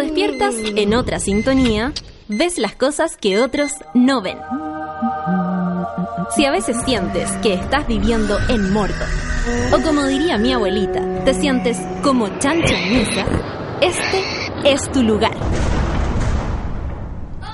despiertas 0.00 0.54
en 0.76 0.94
otra 0.94 1.20
sintonía, 1.20 1.92
ves 2.28 2.58
las 2.58 2.74
cosas 2.74 3.16
que 3.16 3.38
otros 3.38 3.70
no 3.94 4.22
ven. 4.22 4.38
Si 6.34 6.44
a 6.46 6.50
veces 6.50 6.76
sientes 6.84 7.30
que 7.42 7.54
estás 7.54 7.86
viviendo 7.86 8.38
en 8.48 8.72
Mordor, 8.72 9.08
o 9.72 9.82
como 9.82 10.04
diría 10.04 10.38
mi 10.38 10.52
abuelita, 10.52 11.24
te 11.24 11.34
sientes 11.34 11.78
como 12.02 12.28
chancho 12.38 12.74
en 12.74 12.98
mesa, 12.98 13.26
este 13.80 14.22
es 14.64 14.90
tu 14.90 15.02
lugar. 15.02 15.36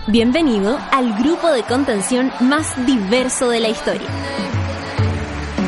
Bienvenido 0.08 0.78
al 0.92 1.18
grupo 1.18 1.50
de 1.50 1.64
contención 1.64 2.30
más 2.40 2.86
diverso 2.86 3.48
de 3.48 3.60
la 3.60 3.68
historia. 3.68 4.08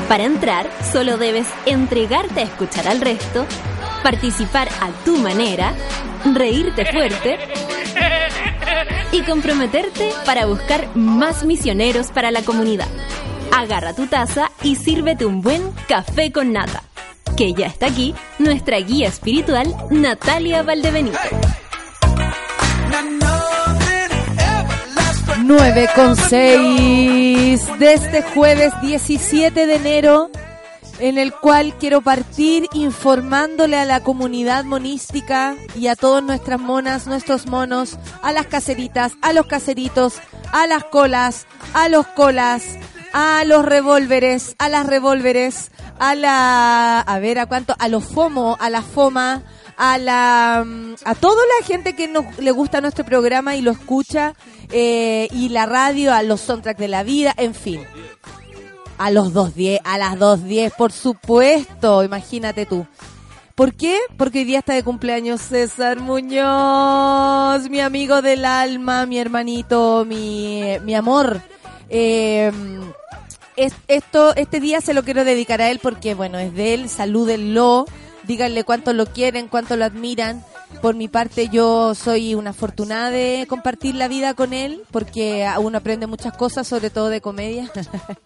Para 0.09 0.25
entrar, 0.25 0.71
solo 0.93 1.19
debes 1.19 1.49
entregarte 1.67 2.41
a 2.41 2.45
escuchar 2.45 2.87
al 2.89 3.01
resto, 3.01 3.47
participar 4.03 4.69
a 4.81 4.91
tu 5.05 5.17
manera, 5.19 5.73
reírte 6.35 6.87
fuerte 6.87 7.39
y 9.13 9.23
comprometerte 9.23 10.11
para 10.25 10.47
buscar 10.47 10.95
más 10.95 11.45
misioneros 11.45 12.09
para 12.11 12.31
la 12.31 12.43
comunidad. 12.43 12.89
Agarra 13.57 13.95
tu 13.95 14.07
taza 14.07 14.51
y 14.63 14.77
sírvete 14.77 15.25
un 15.25 15.41
buen 15.41 15.73
café 15.89 16.31
con 16.33 16.53
nata. 16.53 16.83
Que 17.37 17.53
ya 17.53 17.67
está 17.67 17.87
aquí 17.87 18.15
nuestra 18.39 18.79
guía 18.79 19.09
espiritual, 19.09 19.75
Natalia 19.91 20.63
Valdebenito. 20.63 21.19
9 25.49 25.89
con 25.95 26.15
6 26.15 27.79
de 27.79 27.93
este 27.95 28.23
jueves 28.23 28.73
17 28.83 29.67
de 29.67 29.75
enero, 29.77 30.31
en 30.99 31.19
el 31.19 31.33
cual 31.33 31.75
quiero 31.79 32.01
partir 32.01 32.67
informándole 32.73 33.77
a 33.77 33.85
la 33.85 34.03
comunidad 34.03 34.65
monística 34.65 35.57
y 35.77 35.87
a 35.87 35.97
todas 35.97 36.23
nuestras 36.23 36.61
monas, 36.61 37.07
nuestros 37.07 37.47
monos, 37.47 37.99
a 38.23 38.33
las 38.33 38.47
caseritas, 38.47 39.13
a 39.23 39.33
los 39.33 39.47
caseritos, 39.47 40.21
a 40.53 40.67
las 40.67 40.85
colas, 40.85 41.47
a 41.75 41.89
los 41.89 42.07
colas, 42.09 42.65
a 43.13 43.45
los 43.45 43.65
revólveres, 43.65 44.55
a 44.59 44.69
las 44.69 44.87
revólveres, 44.87 45.71
a 45.99 46.15
la, 46.15 47.01
a 47.01 47.19
ver, 47.19 47.39
a 47.39 47.47
cuánto, 47.47 47.75
a 47.79 47.89
los 47.89 48.05
FOMO, 48.05 48.57
a 48.61 48.71
la 48.71 48.83
FOMA, 48.83 49.43
a 49.77 49.99
la, 49.99 50.65
a 51.05 51.15
toda 51.15 51.43
la 51.59 51.67
gente 51.67 51.95
que 51.95 52.09
nos, 52.09 52.39
le 52.39 52.51
gusta 52.51 52.81
nuestro 52.81 53.05
programa 53.05 53.57
y 53.57 53.63
lo 53.63 53.71
escucha, 53.71 54.35
eh, 54.71 55.29
y 55.31 55.49
la 55.51 55.67
radio, 55.67 56.13
a 56.13 56.23
los 56.23 56.41
soundtracks 56.41 56.81
de 56.81 56.89
la 56.89 57.03
vida, 57.03 57.33
en 57.37 57.55
fin. 57.55 57.81
A 58.99 59.11
los 59.11 59.33
2.10, 59.33 59.81
a 59.85 59.97
las 59.97 60.19
2.10, 60.19 60.73
por 60.77 60.93
supuesto, 60.93 62.03
imagínate 62.03 62.67
tú. 62.67 62.87
¿Por 63.55 63.75
qué? 63.75 63.99
Porque 64.17 64.41
hoy 64.41 64.45
día 64.45 64.61
está 64.61 64.75
de 64.75 64.85
cumpleaños 64.85 65.41
César 65.41 65.99
Muñoz, 65.99 67.69
mi 67.71 67.81
amigo 67.81 68.23
del 68.23 68.45
alma, 68.45 69.07
mi 69.07 69.19
hermanito, 69.19 70.05
mi, 70.05 70.63
mi 70.85 70.95
amor. 70.95 71.41
Eh, 71.89 72.53
es, 73.57 73.75
esto, 73.89 74.35
este 74.37 74.61
día 74.61 74.81
se 74.81 74.95
lo 74.95 75.03
quiero 75.03 75.25
dedicar 75.25 75.61
a 75.61 75.71
él 75.71 75.81
porque, 75.83 76.15
bueno, 76.15 76.39
es 76.39 76.55
de 76.55 76.75
él, 76.75 76.89
salúdenlo, 76.89 77.87
díganle 78.25 78.63
cuánto 78.63 78.93
lo 78.93 79.07
quieren, 79.07 79.49
cuánto 79.49 79.77
lo 79.77 79.85
admiran. 79.85 80.45
Por 80.83 80.95
mi 80.95 81.09
parte, 81.09 81.49
yo 81.49 81.95
soy 81.95 82.35
una 82.35 82.51
afortunada 82.51 83.11
de 83.11 83.47
compartir 83.49 83.95
la 83.97 84.07
vida 84.07 84.35
con 84.35 84.53
él, 84.53 84.83
porque 84.93 85.49
uno 85.61 85.79
aprende 85.79 86.07
muchas 86.07 86.37
cosas, 86.37 86.69
sobre 86.69 86.91
todo 86.91 87.09
de 87.09 87.21
comedia. 87.21 87.71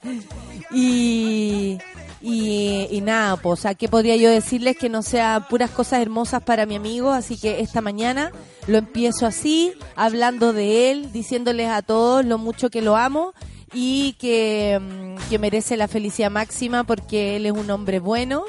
y, 0.70 1.78
y, 2.20 2.88
y, 2.90 3.00
nada, 3.00 3.36
pues, 3.36 3.64
o 3.64 3.68
¿qué 3.76 3.88
podría 3.88 4.16
yo 4.16 4.28
decirles 4.30 4.76
que 4.76 4.90
no 4.90 5.02
sea 5.02 5.46
puras 5.48 5.70
cosas 5.70 6.02
hermosas 6.02 6.42
para 6.42 6.66
mi 6.66 6.76
amigo? 6.76 7.10
Así 7.10 7.38
que 7.38 7.60
esta 7.60 7.80
mañana 7.80 8.32
lo 8.66 8.78
empiezo 8.78 9.26
así, 9.26 9.72
hablando 9.96 10.52
de 10.52 10.90
él, 10.90 11.10
diciéndoles 11.10 11.68
a 11.68 11.80
todos 11.80 12.24
lo 12.24 12.36
mucho 12.36 12.70
que 12.70 12.82
lo 12.82 12.96
amo 12.96 13.32
y 13.72 14.12
que, 14.14 15.16
que 15.30 15.38
merece 15.38 15.76
la 15.76 15.88
felicidad 15.88 16.30
máxima 16.30 16.84
porque 16.84 17.36
él 17.36 17.46
es 17.46 17.52
un 17.52 17.70
hombre 17.70 17.98
bueno, 17.98 18.44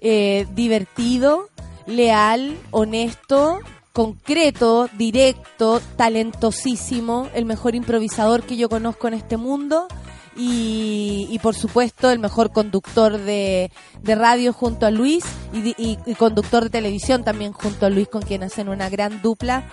eh, 0.00 0.46
divertido, 0.54 1.48
leal, 1.86 2.56
honesto, 2.70 3.60
concreto, 3.92 4.88
directo, 4.98 5.80
talentosísimo, 5.96 7.28
el 7.34 7.44
mejor 7.44 7.74
improvisador 7.74 8.42
que 8.42 8.56
yo 8.56 8.68
conozco 8.68 9.08
en 9.08 9.14
este 9.14 9.36
mundo 9.36 9.88
y, 10.36 11.38
por 11.42 11.54
supuesto 11.54 12.10
el 12.10 12.18
mejor 12.18 12.52
conductor 12.52 13.18
de, 13.18 13.70
de 14.02 14.14
radio 14.14 14.52
junto 14.52 14.86
a 14.86 14.90
Luis 14.90 15.24
y, 15.52 15.68
y, 15.82 15.98
y, 16.04 16.14
conductor 16.14 16.64
de 16.64 16.70
televisión 16.70 17.24
también 17.24 17.52
junto 17.52 17.86
a 17.86 17.90
Luis 17.90 18.08
con 18.08 18.22
quien 18.22 18.42
hacen 18.42 18.68
una 18.68 18.88
gran 18.88 19.22
dupla 19.22 19.64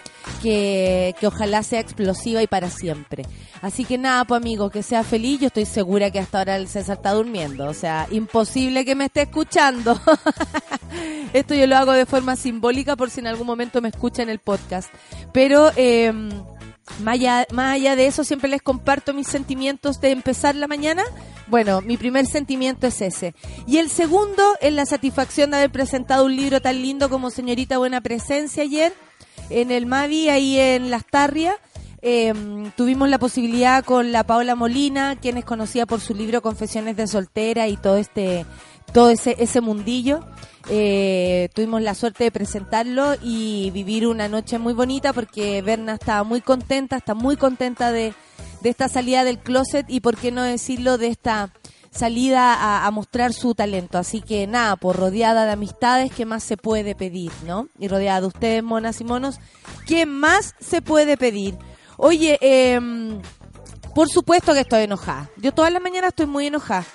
que, 0.41 1.15
que 1.19 1.27
ojalá 1.27 1.63
sea 1.63 1.79
explosiva 1.79 2.41
y 2.41 2.47
para 2.47 2.69
siempre. 2.69 3.23
Así 3.61 3.85
que 3.85 3.97
nada, 3.97 4.25
pues 4.25 4.41
amigo, 4.41 4.69
que 4.69 4.83
sea 4.83 5.03
feliz. 5.03 5.39
Yo 5.39 5.47
estoy 5.47 5.65
segura 5.65 6.11
que 6.11 6.19
hasta 6.19 6.39
ahora 6.39 6.55
el 6.57 6.67
César 6.67 6.97
está 6.97 7.11
durmiendo. 7.11 7.65
O 7.67 7.73
sea, 7.73 8.07
imposible 8.11 8.85
que 8.85 8.95
me 8.95 9.05
esté 9.05 9.23
escuchando. 9.23 9.99
Esto 11.33 11.55
yo 11.55 11.65
lo 11.67 11.77
hago 11.77 11.93
de 11.93 12.05
forma 12.05 12.35
simbólica 12.35 12.95
por 12.95 13.09
si 13.09 13.21
en 13.21 13.27
algún 13.27 13.47
momento 13.47 13.81
me 13.81 13.89
escucha 13.89 14.21
en 14.21 14.29
el 14.29 14.39
podcast. 14.39 14.93
Pero... 15.31 15.71
Eh, 15.75 16.13
más 17.01 17.13
allá, 17.13 17.47
más 17.51 17.75
allá 17.75 17.95
de 17.95 18.07
eso, 18.07 18.23
siempre 18.23 18.49
les 18.49 18.61
comparto 18.61 19.13
mis 19.13 19.27
sentimientos 19.27 20.01
de 20.01 20.11
empezar 20.11 20.55
la 20.55 20.67
mañana. 20.67 21.03
Bueno, 21.47 21.81
mi 21.81 21.97
primer 21.97 22.25
sentimiento 22.25 22.87
es 22.87 23.01
ese. 23.01 23.35
Y 23.65 23.77
el 23.77 23.89
segundo 23.89 24.43
es 24.61 24.73
la 24.73 24.85
satisfacción 24.85 25.51
de 25.51 25.57
haber 25.57 25.71
presentado 25.71 26.25
un 26.25 26.35
libro 26.35 26.61
tan 26.61 26.81
lindo 26.81 27.09
como 27.09 27.29
Señorita 27.29 27.77
Buena 27.77 28.01
Presencia 28.01 28.63
ayer 28.63 28.93
en 29.49 29.71
el 29.71 29.85
Mavi, 29.85 30.29
ahí 30.29 30.59
en 30.59 30.89
Las 30.91 31.05
Tarrias. 31.05 31.55
Eh, 32.01 32.33
tuvimos 32.75 33.07
la 33.07 33.17
posibilidad 33.17 33.83
con 33.85 34.11
la 34.11 34.25
Paola 34.25 34.55
Molina, 34.55 35.15
quien 35.15 35.37
es 35.37 35.45
conocida 35.45 35.85
por 35.85 36.01
su 36.01 36.13
libro 36.13 36.41
Confesiones 36.41 36.97
de 36.97 37.07
Soltera 37.07 37.69
y 37.69 37.77
todo 37.77 37.95
este, 37.95 38.45
todo 38.91 39.09
ese, 39.09 39.35
ese 39.39 39.61
mundillo. 39.61 40.21
Eh, 40.69 41.49
tuvimos 41.53 41.81
la 41.81 41.93
suerte 41.93 42.23
de 42.23 42.31
presentarlo 42.31 43.15
y 43.21 43.69
vivir 43.71 44.07
una 44.07 44.27
noche 44.27 44.59
muy 44.59 44.73
bonita 44.73 45.11
porque 45.11 45.61
Berna 45.61 45.95
estaba 45.95 46.23
muy 46.23 46.41
contenta, 46.41 46.95
está 46.95 47.13
muy 47.13 47.35
contenta 47.35 47.91
de, 47.91 48.13
de 48.61 48.69
esta 48.69 48.87
salida 48.87 49.23
del 49.23 49.39
closet 49.39 49.85
y 49.89 49.99
por 49.99 50.15
qué 50.15 50.31
no 50.31 50.41
decirlo 50.41 50.97
de 50.97 51.07
esta 51.07 51.51
salida 51.91 52.53
a, 52.53 52.87
a, 52.87 52.91
mostrar 52.91 53.33
su 53.33 53.53
talento. 53.55 53.97
Así 53.97 54.21
que 54.21 54.47
nada, 54.47 54.77
por 54.77 54.95
rodeada 54.95 55.45
de 55.45 55.51
amistades, 55.51 56.11
¿qué 56.11 56.25
más 56.25 56.43
se 56.43 56.57
puede 56.57 56.95
pedir, 56.95 57.31
no? 57.45 57.67
Y 57.77 57.87
rodeada 57.87 58.21
de 58.21 58.27
ustedes, 58.27 58.63
monas 58.63 59.01
y 59.01 59.03
monos, 59.03 59.39
¿qué 59.85 60.05
más 60.05 60.55
se 60.59 60.81
puede 60.81 61.17
pedir? 61.17 61.57
Oye, 61.97 62.39
eh, 62.41 62.79
por 63.93 64.09
supuesto 64.09 64.53
que 64.53 64.61
estoy 64.61 64.83
enojada. 64.83 65.29
Yo 65.37 65.51
todas 65.51 65.71
las 65.71 65.81
mañanas 65.81 66.09
estoy 66.09 66.25
muy 66.25 66.47
enojada. 66.47 66.85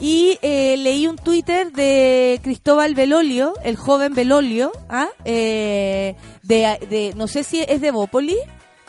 Y 0.00 0.38
eh, 0.42 0.76
leí 0.78 1.06
un 1.06 1.16
Twitter 1.16 1.72
de 1.72 2.40
Cristóbal 2.42 2.94
Belolio, 2.94 3.54
el 3.62 3.76
joven 3.76 4.14
Belolio, 4.14 4.72
¿ah? 4.88 5.08
eh, 5.24 6.16
de, 6.42 6.78
de, 6.88 7.12
no 7.16 7.28
sé 7.28 7.44
si 7.44 7.62
es 7.62 7.80
de 7.80 7.90
Bópoli. 7.90 8.36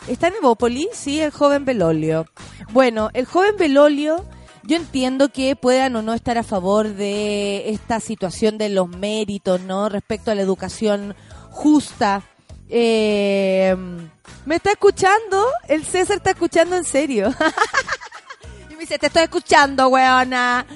¿Está 0.08 0.28
en 0.28 0.34
Evópoli? 0.34 0.88
Sí, 0.92 1.20
el 1.20 1.30
joven 1.30 1.64
Belolio. 1.64 2.26
Bueno, 2.72 3.08
el 3.14 3.24
joven 3.24 3.56
Belolio, 3.56 4.22
yo 4.62 4.76
entiendo 4.76 5.30
que 5.30 5.56
puedan 5.56 5.96
o 5.96 6.02
no 6.02 6.12
estar 6.12 6.36
a 6.36 6.42
favor 6.42 6.88
de 6.88 7.70
esta 7.70 8.00
situación 8.00 8.58
de 8.58 8.68
los 8.68 8.88
méritos, 8.88 9.62
¿no? 9.62 9.88
Respecto 9.88 10.30
a 10.30 10.34
la 10.34 10.42
educación 10.42 11.16
justa. 11.50 12.22
Eh, 12.68 13.74
¿Me 14.44 14.56
está 14.56 14.72
escuchando? 14.72 15.46
El 15.68 15.84
César 15.84 16.18
está 16.18 16.30
escuchando 16.32 16.76
en 16.76 16.84
serio. 16.84 17.34
te 18.86 19.06
estoy 19.06 19.22
escuchando, 19.22 19.88
weona. 19.88 20.66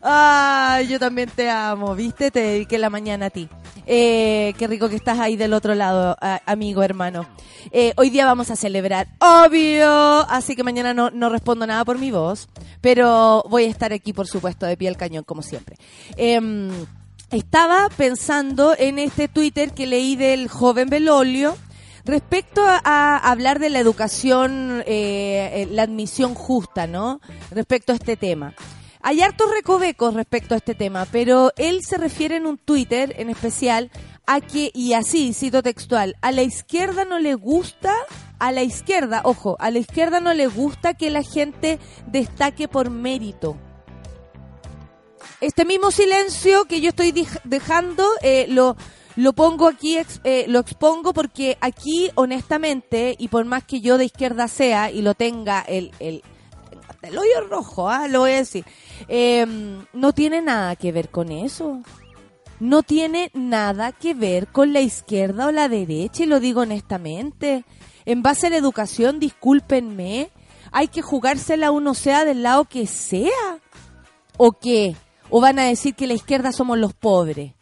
Ay, 0.00 0.88
yo 0.88 0.98
también 0.98 1.30
te 1.30 1.50
amo, 1.50 1.94
¿viste? 1.94 2.30
Te 2.30 2.40
dediqué 2.40 2.78
la 2.78 2.90
mañana 2.90 3.26
a 3.26 3.30
ti. 3.30 3.48
Eh, 3.86 4.54
qué 4.58 4.66
rico 4.66 4.88
que 4.88 4.96
estás 4.96 5.18
ahí 5.18 5.36
del 5.36 5.52
otro 5.52 5.74
lado, 5.74 6.16
amigo, 6.46 6.82
hermano. 6.82 7.26
Eh, 7.70 7.92
hoy 7.96 8.10
día 8.10 8.26
vamos 8.26 8.50
a 8.50 8.56
celebrar, 8.56 9.08
obvio, 9.20 9.88
así 10.28 10.56
que 10.56 10.64
mañana 10.64 10.94
no, 10.94 11.10
no, 11.10 11.28
respondo 11.28 11.66
nada 11.66 11.84
por 11.84 11.98
mi 11.98 12.10
voz, 12.10 12.48
pero 12.80 13.44
voy 13.48 13.64
a 13.64 13.68
estar 13.68 13.92
aquí, 13.92 14.12
por 14.12 14.26
supuesto, 14.26 14.66
de 14.66 14.76
pie 14.76 14.88
al 14.88 14.96
cañón, 14.96 15.24
como 15.24 15.42
siempre. 15.42 15.76
Eh, 16.16 16.40
estaba 17.30 17.88
pensando 17.96 18.74
en 18.76 18.98
este 18.98 19.28
Twitter 19.28 19.72
que 19.72 19.86
leí 19.86 20.16
del 20.16 20.48
joven 20.48 20.88
Belolio, 20.88 21.56
Respecto 22.04 22.62
a, 22.64 23.16
hablar 23.16 23.58
de 23.58 23.70
la 23.70 23.78
educación, 23.78 24.82
eh, 24.86 25.68
la 25.70 25.82
admisión 25.82 26.34
justa, 26.34 26.86
¿no? 26.86 27.20
Respecto 27.50 27.92
a 27.92 27.96
este 27.96 28.16
tema. 28.16 28.54
Hay 29.04 29.20
hartos 29.20 29.50
recovecos 29.50 30.14
respecto 30.14 30.54
a 30.54 30.58
este 30.58 30.76
tema, 30.76 31.06
pero 31.10 31.50
él 31.56 31.80
se 31.82 31.98
refiere 31.98 32.36
en 32.36 32.46
un 32.46 32.56
Twitter 32.56 33.14
en 33.18 33.30
especial 33.30 33.90
a 34.26 34.40
que, 34.40 34.70
y 34.74 34.92
así, 34.92 35.34
cito 35.34 35.62
textual, 35.62 36.16
a 36.20 36.30
la 36.30 36.42
izquierda 36.42 37.04
no 37.04 37.18
le 37.18 37.34
gusta, 37.34 37.92
a 38.38 38.52
la 38.52 38.62
izquierda, 38.62 39.22
ojo, 39.24 39.56
a 39.58 39.72
la 39.72 39.80
izquierda 39.80 40.20
no 40.20 40.32
le 40.34 40.46
gusta 40.46 40.94
que 40.94 41.10
la 41.10 41.24
gente 41.24 41.80
destaque 42.06 42.68
por 42.68 42.90
mérito. 42.90 43.56
Este 45.40 45.64
mismo 45.64 45.90
silencio 45.90 46.66
que 46.66 46.80
yo 46.80 46.90
estoy 46.90 47.12
dejando, 47.42 48.06
eh, 48.22 48.46
lo, 48.48 48.76
Lo 49.16 49.34
pongo 49.34 49.68
aquí, 49.68 49.98
eh, 50.24 50.46
lo 50.48 50.58
expongo 50.58 51.12
porque 51.12 51.58
aquí, 51.60 52.10
honestamente, 52.14 53.14
y 53.18 53.28
por 53.28 53.44
más 53.44 53.64
que 53.64 53.80
yo 53.80 53.98
de 53.98 54.06
izquierda 54.06 54.48
sea 54.48 54.90
y 54.90 55.02
lo 55.02 55.14
tenga 55.14 55.60
el, 55.60 55.90
el, 55.98 56.22
el 57.02 57.18
hoyo 57.18 57.46
rojo, 57.50 57.90
¿ah? 57.90 58.08
lo 58.08 58.20
voy 58.20 58.32
a 58.32 58.36
decir, 58.36 58.64
em, 59.08 59.84
no 59.92 60.12
tiene 60.12 60.40
nada 60.40 60.76
que 60.76 60.92
ver 60.92 61.10
con 61.10 61.30
eso. 61.30 61.80
No 62.58 62.82
tiene 62.84 63.30
nada 63.34 63.90
que 63.90 64.14
ver 64.14 64.46
con 64.46 64.72
la 64.72 64.80
izquierda 64.80 65.48
o 65.48 65.52
la 65.52 65.68
derecha, 65.68 66.22
y 66.22 66.26
lo 66.26 66.38
digo 66.38 66.60
honestamente. 66.60 67.64
En 68.04 68.22
base 68.22 68.46
a 68.46 68.50
la 68.50 68.56
educación, 68.56 69.18
discúlpenme, 69.18 70.30
hay 70.70 70.88
que 70.88 71.02
jugársela 71.02 71.70
uno 71.70 71.94
sea 71.94 72.24
del 72.24 72.42
lado 72.42 72.64
que 72.64 72.86
sea. 72.86 73.58
¿O 74.36 74.52
qué? 74.52 74.96
¿O 75.28 75.40
van 75.40 75.58
a 75.58 75.64
decir 75.64 75.94
que 75.94 76.06
la 76.06 76.14
izquierda 76.14 76.52
somos 76.52 76.78
los 76.78 76.94
pobres? 76.94 77.52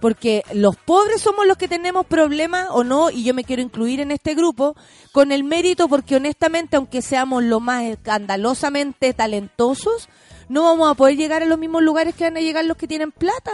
Porque 0.00 0.42
los 0.52 0.76
pobres 0.76 1.20
somos 1.20 1.46
los 1.46 1.56
que 1.56 1.68
tenemos 1.68 2.06
problemas 2.06 2.68
o 2.70 2.84
no, 2.84 3.10
y 3.10 3.24
yo 3.24 3.34
me 3.34 3.44
quiero 3.44 3.62
incluir 3.62 4.00
en 4.00 4.10
este 4.10 4.34
grupo, 4.34 4.76
con 5.12 5.32
el 5.32 5.44
mérito, 5.44 5.88
porque 5.88 6.16
honestamente, 6.16 6.76
aunque 6.76 7.02
seamos 7.02 7.42
lo 7.42 7.60
más 7.60 7.84
escandalosamente 7.84 9.12
talentosos, 9.14 10.08
no 10.48 10.62
vamos 10.62 10.90
a 10.90 10.94
poder 10.94 11.16
llegar 11.16 11.42
a 11.42 11.46
los 11.46 11.58
mismos 11.58 11.82
lugares 11.82 12.14
que 12.14 12.24
van 12.24 12.36
a 12.36 12.40
llegar 12.40 12.64
los 12.64 12.76
que 12.76 12.88
tienen 12.88 13.12
plata. 13.12 13.52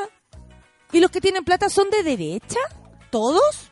¿Y 0.92 1.00
los 1.00 1.10
que 1.10 1.20
tienen 1.20 1.44
plata 1.44 1.68
son 1.68 1.90
de 1.90 2.02
derecha? 2.02 2.60
¿Todos? 3.10 3.70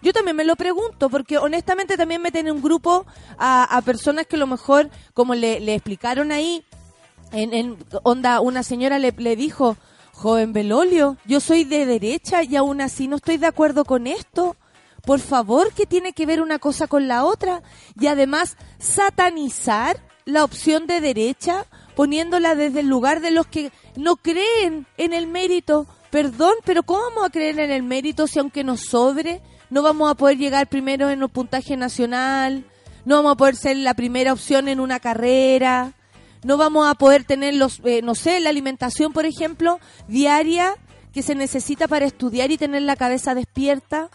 Yo 0.00 0.12
también 0.12 0.36
me 0.36 0.44
lo 0.44 0.56
pregunto, 0.56 1.10
porque 1.10 1.38
honestamente 1.38 1.96
también 1.96 2.22
me 2.22 2.30
tiene 2.30 2.52
un 2.52 2.62
grupo 2.62 3.06
a, 3.38 3.80
personas 3.84 4.26
que 4.26 4.36
a 4.36 4.38
lo 4.38 4.46
mejor, 4.46 4.90
como 5.14 5.34
le, 5.34 5.74
explicaron 5.74 6.30
ahí, 6.30 6.64
en, 7.32 7.52
en 7.52 7.78
onda, 8.02 8.40
una 8.40 8.62
señora 8.62 8.98
le, 8.98 9.12
le 9.12 9.34
dijo, 9.34 9.76
Joven 10.14 10.52
Belolio, 10.52 11.16
yo 11.26 11.40
soy 11.40 11.64
de 11.64 11.84
derecha 11.84 12.44
y 12.44 12.54
aún 12.56 12.80
así 12.80 13.08
no 13.08 13.16
estoy 13.16 13.36
de 13.36 13.48
acuerdo 13.48 13.84
con 13.84 14.06
esto. 14.06 14.56
Por 15.04 15.18
favor, 15.18 15.72
¿qué 15.74 15.86
tiene 15.86 16.12
que 16.12 16.24
ver 16.24 16.40
una 16.40 16.58
cosa 16.58 16.86
con 16.86 17.08
la 17.08 17.24
otra? 17.24 17.62
Y 18.00 18.06
además, 18.06 18.56
satanizar 18.78 19.98
la 20.24 20.44
opción 20.44 20.86
de 20.86 21.00
derecha, 21.00 21.66
poniéndola 21.96 22.54
desde 22.54 22.80
el 22.80 22.86
lugar 22.86 23.20
de 23.20 23.32
los 23.32 23.46
que 23.48 23.72
no 23.96 24.16
creen 24.16 24.86
en 24.96 25.12
el 25.12 25.26
mérito. 25.26 25.86
Perdón, 26.10 26.54
pero 26.64 26.84
¿cómo 26.84 27.02
vamos 27.02 27.26
a 27.26 27.30
creer 27.30 27.58
en 27.58 27.72
el 27.72 27.82
mérito 27.82 28.26
si 28.28 28.38
aunque 28.38 28.64
nos 28.64 28.80
sobre, 28.80 29.42
no 29.68 29.82
vamos 29.82 30.10
a 30.10 30.14
poder 30.14 30.38
llegar 30.38 30.68
primero 30.68 31.10
en 31.10 31.22
el 31.22 31.28
puntaje 31.28 31.76
nacional, 31.76 32.64
no 33.04 33.16
vamos 33.16 33.32
a 33.32 33.36
poder 33.36 33.56
ser 33.56 33.76
la 33.78 33.94
primera 33.94 34.32
opción 34.32 34.68
en 34.68 34.78
una 34.78 35.00
carrera? 35.00 35.92
No 36.44 36.58
vamos 36.58 36.86
a 36.86 36.94
poder 36.94 37.24
tener 37.24 37.54
los, 37.54 37.80
eh, 37.84 38.02
no 38.02 38.14
sé, 38.14 38.38
la 38.38 38.50
alimentación, 38.50 39.12
por 39.12 39.24
ejemplo, 39.24 39.80
diaria 40.06 40.76
que 41.12 41.22
se 41.22 41.34
necesita 41.34 41.88
para 41.88 42.04
estudiar 42.04 42.50
y 42.50 42.58
tener 42.58 42.82
la 42.82 42.96
cabeza 42.96 43.34
despierta. 43.34 44.10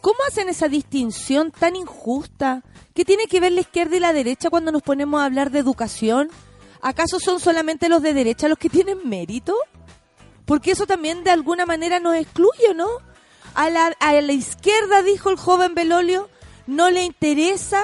¿Cómo 0.00 0.18
hacen 0.28 0.48
esa 0.48 0.68
distinción 0.68 1.50
tan 1.50 1.74
injusta? 1.74 2.62
¿Qué 2.94 3.04
tiene 3.04 3.26
que 3.26 3.40
ver 3.40 3.52
la 3.52 3.62
izquierda 3.62 3.96
y 3.96 4.00
la 4.00 4.12
derecha 4.12 4.50
cuando 4.50 4.72
nos 4.72 4.82
ponemos 4.82 5.20
a 5.20 5.24
hablar 5.24 5.50
de 5.50 5.58
educación? 5.58 6.28
¿Acaso 6.82 7.18
son 7.18 7.40
solamente 7.40 7.88
los 7.88 8.02
de 8.02 8.14
derecha 8.14 8.48
los 8.48 8.58
que 8.58 8.68
tienen 8.68 9.08
mérito? 9.08 9.56
Porque 10.44 10.72
eso 10.72 10.86
también 10.86 11.24
de 11.24 11.30
alguna 11.30 11.66
manera 11.66 11.98
nos 11.98 12.16
excluye, 12.16 12.74
¿no? 12.74 12.88
A 13.54 13.70
la, 13.70 13.86
a 14.00 14.12
la 14.12 14.32
izquierda, 14.32 15.02
dijo 15.02 15.30
el 15.30 15.36
joven 15.36 15.74
Belolio, 15.74 16.28
no 16.66 16.90
le 16.90 17.04
interesa 17.04 17.82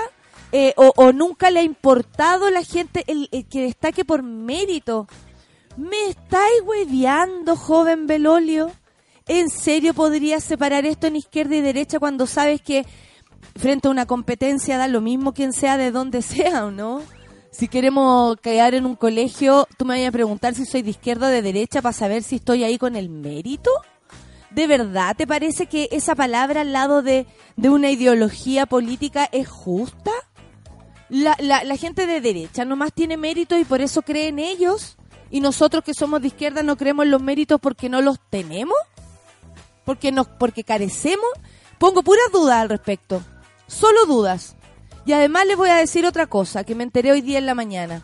eh, 0.56 0.72
o, 0.76 1.10
nunca 1.10 1.50
le 1.50 1.58
ha 1.58 1.62
importado 1.64 2.48
la 2.48 2.62
gente 2.62 3.02
el, 3.08 3.28
que 3.50 3.62
destaque 3.62 4.04
por 4.04 4.22
mérito. 4.22 5.08
¿Me 5.76 6.10
estáis 6.10 6.62
hueveando, 6.64 7.56
joven 7.56 8.06
Belolio? 8.06 8.70
¿En 9.26 9.50
serio 9.50 9.94
podrías 9.94 10.44
separar 10.44 10.86
esto 10.86 11.08
en 11.08 11.16
izquierda 11.16 11.56
y 11.56 11.60
derecha 11.60 11.98
cuando 11.98 12.28
sabes 12.28 12.62
que 12.62 12.86
frente 13.56 13.88
a 13.88 13.90
una 13.90 14.06
competencia 14.06 14.78
da 14.78 14.86
lo 14.86 15.00
mismo 15.00 15.34
quien 15.34 15.52
sea 15.52 15.76
de 15.76 15.90
donde 15.90 16.22
sea 16.22 16.66
o 16.66 16.70
no? 16.70 17.02
Si 17.50 17.66
queremos 17.66 18.36
quedar 18.36 18.74
en 18.74 18.86
un 18.86 18.94
colegio, 18.94 19.66
tú 19.76 19.84
me 19.84 19.98
vas 19.98 20.08
a 20.08 20.12
preguntar 20.12 20.54
si 20.54 20.66
soy 20.66 20.82
de 20.82 20.90
izquierda 20.90 21.26
o 21.26 21.30
de 21.30 21.42
derecha 21.42 21.82
para 21.82 21.92
saber 21.92 22.22
si 22.22 22.36
estoy 22.36 22.62
ahí 22.62 22.78
con 22.78 22.94
el 22.94 23.08
mérito. 23.08 23.72
¿De 24.52 24.68
verdad 24.68 25.16
te 25.16 25.26
parece 25.26 25.66
que 25.66 25.88
esa 25.90 26.14
palabra 26.14 26.60
al 26.60 26.72
lado 26.72 27.02
de, 27.02 27.26
de 27.56 27.70
una 27.70 27.90
ideología 27.90 28.66
política 28.66 29.28
es 29.32 29.48
justa? 29.48 30.12
La, 31.08 31.36
la, 31.38 31.76
gente 31.76 32.06
de 32.06 32.20
derecha 32.20 32.64
nomás 32.64 32.92
tiene 32.92 33.16
mérito 33.16 33.58
y 33.58 33.64
por 33.64 33.80
eso 33.80 34.02
creen 34.02 34.38
ellos. 34.38 34.96
Y 35.30 35.40
nosotros 35.40 35.84
que 35.84 35.94
somos 35.94 36.20
de 36.20 36.28
izquierda 36.28 36.62
no 36.62 36.76
creemos 36.76 37.04
en 37.04 37.10
los 37.10 37.22
méritos 37.22 37.60
porque 37.60 37.88
no 37.88 38.00
los 38.00 38.18
tenemos. 38.30 38.76
Porque, 39.84 40.12
nos, 40.12 40.28
porque 40.28 40.64
carecemos. 40.64 41.28
Pongo 41.78 42.02
puras 42.02 42.30
dudas 42.32 42.56
al 42.56 42.68
respecto. 42.68 43.22
Solo 43.66 44.06
dudas. 44.06 44.56
Y 45.06 45.12
además 45.12 45.46
les 45.46 45.56
voy 45.56 45.68
a 45.68 45.76
decir 45.76 46.06
otra 46.06 46.26
cosa 46.26 46.64
que 46.64 46.74
me 46.74 46.84
enteré 46.84 47.12
hoy 47.12 47.20
día 47.20 47.38
en 47.38 47.46
la 47.46 47.54
mañana. 47.54 48.02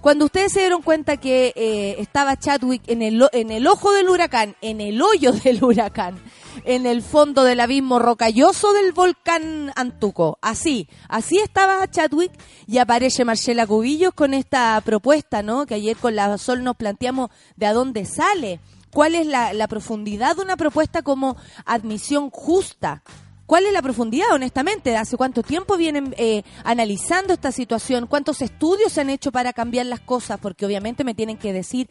Cuando 0.00 0.26
ustedes 0.26 0.52
se 0.52 0.60
dieron 0.60 0.82
cuenta 0.82 1.16
que 1.16 1.52
eh, 1.56 1.96
estaba 1.98 2.38
Chadwick 2.38 2.82
en 2.86 3.02
el, 3.02 3.28
en 3.32 3.50
el 3.50 3.66
ojo 3.66 3.92
del 3.92 4.08
huracán, 4.08 4.56
en 4.60 4.80
el 4.80 5.02
hoyo 5.02 5.32
del 5.44 5.62
huracán, 5.62 6.16
en 6.64 6.86
el 6.86 7.02
fondo 7.02 7.44
del 7.44 7.60
abismo 7.60 7.98
rocalloso 7.98 8.72
del 8.72 8.92
volcán 8.92 9.72
Antuco. 9.76 10.38
Así, 10.42 10.88
así 11.08 11.38
estaba 11.38 11.88
Chadwick 11.90 12.32
y 12.66 12.78
aparece 12.78 13.24
Marcela 13.24 13.66
Cubillos 13.66 14.14
con 14.14 14.34
esta 14.34 14.80
propuesta, 14.84 15.42
¿no? 15.42 15.66
Que 15.66 15.74
ayer 15.74 15.96
con 15.96 16.16
la 16.16 16.36
Sol 16.38 16.62
nos 16.62 16.76
planteamos 16.76 17.30
de 17.56 17.66
a 17.66 17.72
dónde 17.72 18.04
sale. 18.04 18.60
¿Cuál 18.92 19.14
es 19.14 19.26
la, 19.26 19.52
la 19.52 19.68
profundidad 19.68 20.36
de 20.36 20.42
una 20.42 20.56
propuesta 20.56 21.02
como 21.02 21.36
admisión 21.64 22.30
justa? 22.30 23.02
¿Cuál 23.48 23.64
es 23.64 23.72
la 23.72 23.80
profundidad, 23.80 24.30
honestamente? 24.32 24.94
¿Hace 24.94 25.16
cuánto 25.16 25.42
tiempo 25.42 25.78
vienen 25.78 26.14
eh, 26.18 26.42
analizando 26.64 27.32
esta 27.32 27.50
situación? 27.50 28.06
¿Cuántos 28.06 28.42
estudios 28.42 28.92
se 28.92 29.00
han 29.00 29.08
hecho 29.08 29.32
para 29.32 29.54
cambiar 29.54 29.86
las 29.86 30.00
cosas? 30.00 30.38
Porque 30.38 30.66
obviamente 30.66 31.02
me 31.02 31.14
tienen 31.14 31.38
que 31.38 31.54
decir 31.54 31.88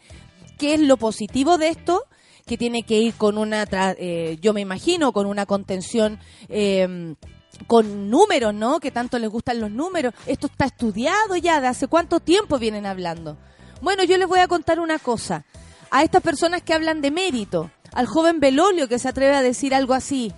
qué 0.56 0.74
es 0.74 0.80
lo 0.80 0.96
positivo 0.98 1.58
de 1.58 1.70
esto, 1.70 2.04
que 2.48 2.58
tiene 2.58 2.82
que 2.82 2.98
ir 2.98 3.14
con 3.14 3.38
una, 3.38 3.64
eh, 3.70 4.38
yo 4.40 4.52
me 4.52 4.60
imagino, 4.60 5.12
con 5.12 5.26
una 5.26 5.46
contención. 5.46 6.18
Em, 6.48 7.14
con 7.66 8.08
números, 8.08 8.54
¿no? 8.54 8.78
Que 8.78 8.92
tanto 8.92 9.18
les 9.18 9.28
gustan 9.28 9.60
los 9.60 9.70
números. 9.70 10.14
Esto 10.26 10.46
está 10.46 10.66
estudiado 10.66 11.36
ya, 11.36 11.60
¿de 11.60 11.66
hace 11.66 11.88
cuánto 11.88 12.20
tiempo 12.20 12.58
vienen 12.58 12.86
hablando? 12.86 13.36
Bueno, 13.80 14.04
yo 14.04 14.16
les 14.16 14.28
voy 14.28 14.38
a 14.38 14.46
contar 14.46 14.78
una 14.78 14.98
cosa. 14.98 15.44
A 15.90 16.04
estas 16.04 16.22
personas 16.22 16.62
que 16.62 16.72
hablan 16.72 17.00
de 17.00 17.10
mérito, 17.10 17.70
al 17.92 18.06
joven 18.06 18.38
Belolio 18.38 18.88
que 18.88 18.98
se 18.98 19.08
atreve 19.08 19.34
a 19.34 19.42
decir 19.42 19.74
algo 19.74 19.94
así, 19.94 20.32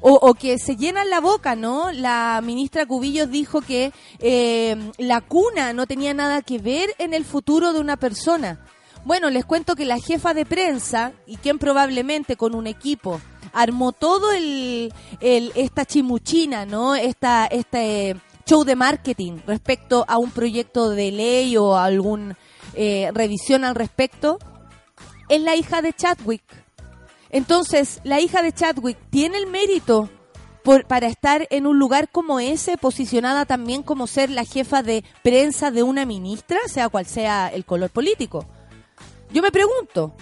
o, 0.00 0.34
que 0.34 0.58
se 0.58 0.76
llenan 0.76 1.08
la 1.08 1.20
boca, 1.20 1.54
¿no? 1.54 1.92
La 1.92 2.40
ministra 2.42 2.84
Cubillos 2.84 3.30
dijo 3.30 3.60
que 3.60 3.92
eh, 4.18 4.90
la 4.98 5.20
cuna 5.20 5.72
no 5.72 5.86
tenía 5.86 6.12
nada 6.14 6.42
que 6.42 6.58
ver 6.58 6.90
en 6.98 7.14
el 7.14 7.24
futuro 7.24 7.72
de 7.72 7.80
una 7.80 7.96
persona. 7.96 8.58
Bueno, 9.04 9.28
les 9.28 9.44
cuento 9.44 9.76
que 9.76 9.84
la 9.84 9.98
jefa 9.98 10.32
de 10.32 10.46
prensa, 10.46 11.12
y 11.26 11.36
quien 11.36 11.58
probablemente 11.58 12.36
con 12.36 12.54
un 12.54 12.66
equipo 12.66 13.20
armó 13.52 13.92
todo 13.92 14.32
el, 14.32 14.92
esta 15.20 15.84
chimuchina, 15.84 16.64
¿no? 16.64 16.94
Esta, 16.94 17.46
este 17.46 18.16
show 18.46 18.64
de 18.64 18.76
marketing 18.76 19.38
respecto 19.46 20.06
a 20.08 20.16
un 20.16 20.30
proyecto 20.30 20.90
de 20.90 21.12
ley 21.12 21.56
o 21.56 21.76
algún 21.76 22.34
eh, 22.74 23.10
revisión 23.12 23.64
al 23.64 23.74
respecto, 23.74 24.38
es 25.28 25.40
la 25.42 25.54
hija 25.54 25.82
de 25.82 25.92
Chadwick. 25.92 26.42
Entonces, 27.28 28.00
la 28.04 28.20
hija 28.20 28.42
de 28.42 28.52
Chadwick 28.52 28.98
tiene 29.10 29.36
el 29.36 29.48
mérito 29.48 30.08
para 30.88 31.08
estar 31.08 31.46
en 31.50 31.66
un 31.66 31.78
lugar 31.78 32.08
como 32.08 32.40
ese, 32.40 32.78
posicionada 32.78 33.44
también 33.44 33.82
como 33.82 34.06
ser 34.06 34.30
la 34.30 34.44
jefa 34.44 34.82
de 34.82 35.04
prensa 35.22 35.70
de 35.70 35.82
una 35.82 36.06
ministra, 36.06 36.58
sea 36.68 36.88
cual 36.88 37.04
sea 37.04 37.48
el 37.48 37.66
color 37.66 37.90
político. 37.90 38.46
Yo 39.30 39.42
me 39.42 39.50
pregunto, 39.50 40.14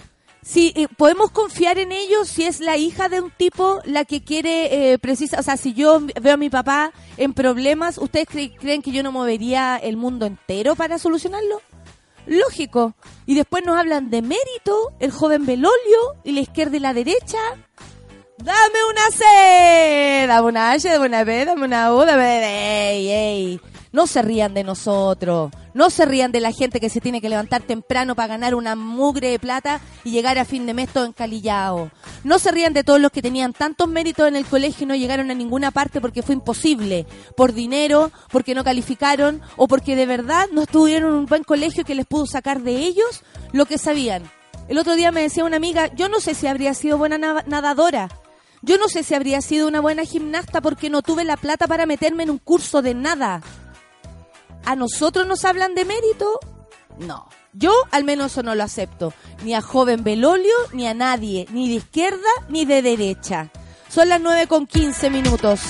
si 0.43 0.73
eh, 0.75 0.87
podemos 0.97 1.31
confiar 1.31 1.77
en 1.77 1.91
ellos 1.91 2.27
si 2.27 2.43
es 2.43 2.59
la 2.59 2.77
hija 2.77 3.07
de 3.07 3.21
un 3.21 3.31
tipo 3.31 3.79
la 3.85 4.03
que 4.05 4.23
quiere 4.23 4.93
eh, 4.93 4.99
precisa, 4.99 5.39
o 5.39 5.43
sea, 5.43 5.55
si 5.55 5.73
yo 5.73 6.01
veo 6.21 6.33
a 6.33 6.37
mi 6.37 6.49
papá 6.49 6.91
en 7.17 7.33
problemas, 7.33 7.97
¿ustedes 7.97 8.27
creen 8.27 8.81
que 8.81 8.91
yo 8.91 9.03
no 9.03 9.11
movería 9.11 9.77
el 9.77 9.95
mundo 9.95 10.25
entero 10.25 10.75
para 10.75 10.99
solucionarlo? 10.99 11.61
Lógico. 12.25 12.93
Y 13.25 13.35
después 13.35 13.65
nos 13.65 13.77
hablan 13.77 14.09
de 14.09 14.21
mérito, 14.21 14.93
el 14.99 15.11
joven 15.11 15.45
Belolio 15.45 16.15
y 16.23 16.31
la 16.31 16.41
izquierda 16.41 16.77
y 16.77 16.79
la 16.79 16.93
derecha. 16.93 17.39
Dame 18.37 18.79
una 18.89 19.11
C, 19.11 20.25
dame 20.27 20.47
una 20.47 20.71
H, 20.71 20.89
dame 20.89 21.05
una 21.05 21.23
B, 21.23 21.45
dame 21.45 21.65
una 21.65 21.93
U, 21.93 21.99
dame... 21.99 22.91
Ey, 22.91 23.09
ey. 23.09 23.61
No 23.93 24.07
se 24.07 24.23
rían 24.23 24.55
de 24.55 24.63
nosotros. 24.63 25.51
No 25.75 25.89
se 25.91 26.05
rían 26.05 26.31
de 26.31 26.41
la 26.41 26.51
gente 26.51 26.79
que 26.79 26.89
se 26.89 26.99
tiene 26.99 27.21
que 27.21 27.29
levantar 27.29 27.61
temprano 27.61 28.15
para 28.15 28.27
ganar 28.27 28.55
una 28.55 28.75
mugre 28.75 29.29
de 29.29 29.37
plata 29.37 29.79
y 30.03 30.09
llegar 30.09 30.39
a 30.39 30.45
fin 30.45 30.65
de 30.65 30.73
mes 30.73 30.89
todo 30.89 31.05
encalillado. 31.05 31.91
No 32.23 32.39
se 32.39 32.51
rían 32.51 32.73
de 32.73 32.83
todos 32.83 32.99
los 32.99 33.11
que 33.11 33.21
tenían 33.21 33.53
tantos 33.53 33.87
méritos 33.87 34.27
en 34.27 34.35
el 34.35 34.45
colegio 34.45 34.83
y 34.83 34.87
no 34.87 34.95
llegaron 34.95 35.29
a 35.29 35.35
ninguna 35.35 35.69
parte 35.69 36.01
porque 36.01 36.23
fue 36.23 36.33
imposible. 36.33 37.05
Por 37.37 37.53
dinero, 37.53 38.11
porque 38.31 38.55
no 38.55 38.63
calificaron 38.63 39.41
o 39.57 39.67
porque 39.67 39.95
de 39.95 40.07
verdad 40.07 40.47
no 40.51 40.63
estuvieron 40.63 41.11
en 41.11 41.19
un 41.19 41.25
buen 41.27 41.43
colegio 41.43 41.85
que 41.85 41.95
les 41.95 42.07
pudo 42.07 42.25
sacar 42.25 42.61
de 42.61 42.75
ellos 42.77 43.23
lo 43.51 43.67
que 43.67 43.77
sabían. 43.77 44.23
El 44.69 44.79
otro 44.79 44.95
día 44.95 45.11
me 45.11 45.21
decía 45.21 45.45
una 45.45 45.57
amiga, 45.57 45.93
yo 45.93 46.09
no 46.09 46.19
sé 46.19 46.33
si 46.33 46.47
habría 46.47 46.73
sido 46.73 46.97
buena 46.97 47.19
nadadora, 47.19 48.09
Yo 48.63 48.77
no 48.77 48.87
sé 48.87 49.03
si 49.03 49.13
habría 49.13 49.41
sido 49.41 49.67
una 49.67 49.81
buena 49.81 50.05
gimnasta 50.05 50.61
porque 50.61 50.89
no 50.89 51.01
tuve 51.01 51.25
la 51.25 51.37
plata 51.37 51.67
para 51.67 51.85
meterme 51.85 52.23
en 52.23 52.31
un 52.31 52.37
curso 52.39 52.81
de 52.81 52.93
nada. 52.93 53.41
¿A 54.65 54.75
nosotros 54.75 55.27
nos 55.27 55.45
hablan 55.45 55.75
de 55.75 55.85
mérito? 55.85 56.39
No. 56.99 57.27
Yo 57.53 57.71
al 57.91 58.03
menos 58.03 58.31
eso 58.31 58.43
no 58.43 58.55
lo 58.55 58.63
acepto. 58.63 59.13
Ni 59.43 59.53
a 59.53 59.61
joven 59.61 60.03
Belolio, 60.03 60.55
ni 60.71 60.87
a 60.87 60.93
nadie. 60.93 61.47
Ni 61.51 61.69
de 61.69 61.75
izquierda, 61.75 62.29
ni 62.49 62.65
de 62.65 62.81
derecha. 62.81 63.49
Son 63.89 64.09
las 64.09 64.19
9 64.21 64.47
con 64.47 64.65
15 64.65 65.09
minutos. 65.09 65.61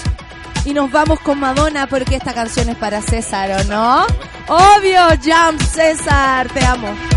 Y 0.66 0.74
nos 0.74 0.92
vamos 0.92 1.20
con 1.20 1.40
Madonna 1.40 1.88
porque 1.88 2.16
esta 2.16 2.34
canción 2.34 2.70
es 2.70 2.78
para 2.78 3.02
César, 3.02 3.52
¿o 3.52 3.64
no? 3.66 4.06
Obvio, 4.48 5.02
Jump 5.22 5.62
César, 5.62 6.48
te 6.54 6.64
amo. 6.66 7.13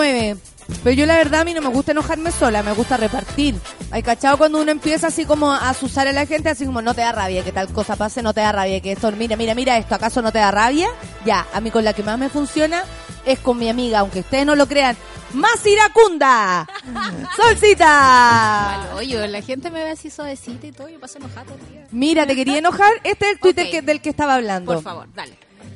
19. 0.00 0.36
Pero 0.84 0.94
yo 0.96 1.06
la 1.06 1.16
verdad 1.16 1.40
a 1.40 1.44
mí 1.44 1.52
no 1.54 1.60
me 1.60 1.68
gusta 1.68 1.92
enojarme 1.92 2.30
sola, 2.32 2.62
me 2.62 2.72
gusta 2.72 2.96
repartir. 2.96 3.54
Hay 3.90 4.02
cachado 4.02 4.38
cuando 4.38 4.60
uno 4.60 4.70
empieza 4.70 5.08
así 5.08 5.24
como 5.26 5.52
a 5.52 5.68
asusar 5.68 6.06
a 6.08 6.12
la 6.12 6.24
gente, 6.24 6.48
así 6.48 6.64
como 6.64 6.80
no 6.80 6.94
te 6.94 7.00
da 7.02 7.12
rabia 7.12 7.44
que 7.44 7.52
tal 7.52 7.68
cosa 7.72 7.96
pase, 7.96 8.22
no 8.22 8.32
te 8.32 8.40
da 8.40 8.52
rabia 8.52 8.80
que 8.80 8.92
esto, 8.92 9.10
mira, 9.12 9.36
mira, 9.36 9.54
mira 9.54 9.76
esto, 9.76 9.94
¿acaso 9.96 10.22
no 10.22 10.32
te 10.32 10.38
da 10.38 10.50
rabia? 10.50 10.88
Ya, 11.26 11.46
a 11.52 11.60
mí 11.60 11.70
con 11.70 11.84
la 11.84 11.92
que 11.92 12.02
más 12.02 12.18
me 12.18 12.28
funciona 12.30 12.84
es 13.26 13.38
con 13.40 13.58
mi 13.58 13.68
amiga, 13.68 13.98
aunque 13.98 14.20
ustedes 14.20 14.46
no 14.46 14.54
lo 14.54 14.66
crean, 14.66 14.96
más 15.34 15.64
iracunda. 15.66 16.66
Solcita. 17.36 18.88
Hoyo, 18.94 19.26
la 19.26 19.42
gente 19.42 19.70
me 19.70 19.82
ve 19.84 19.90
así 19.90 20.10
suavecita 20.10 20.66
y 20.66 20.72
todo, 20.72 20.88
yo 20.88 20.98
paso 21.00 21.18
enojada 21.18 21.44
todo 21.44 21.56
el 21.56 21.68
día. 21.72 21.86
Mira, 21.90 22.26
te 22.26 22.34
quería 22.36 22.58
enojar, 22.58 22.92
este 23.04 23.26
es 23.26 23.32
el 23.32 23.38
Twitter 23.40 23.70
que- 23.70 23.82
del 23.82 24.00
que 24.00 24.10
estaba 24.10 24.34
hablando. 24.34 24.72
Por 24.74 24.82
favor. 24.82 25.01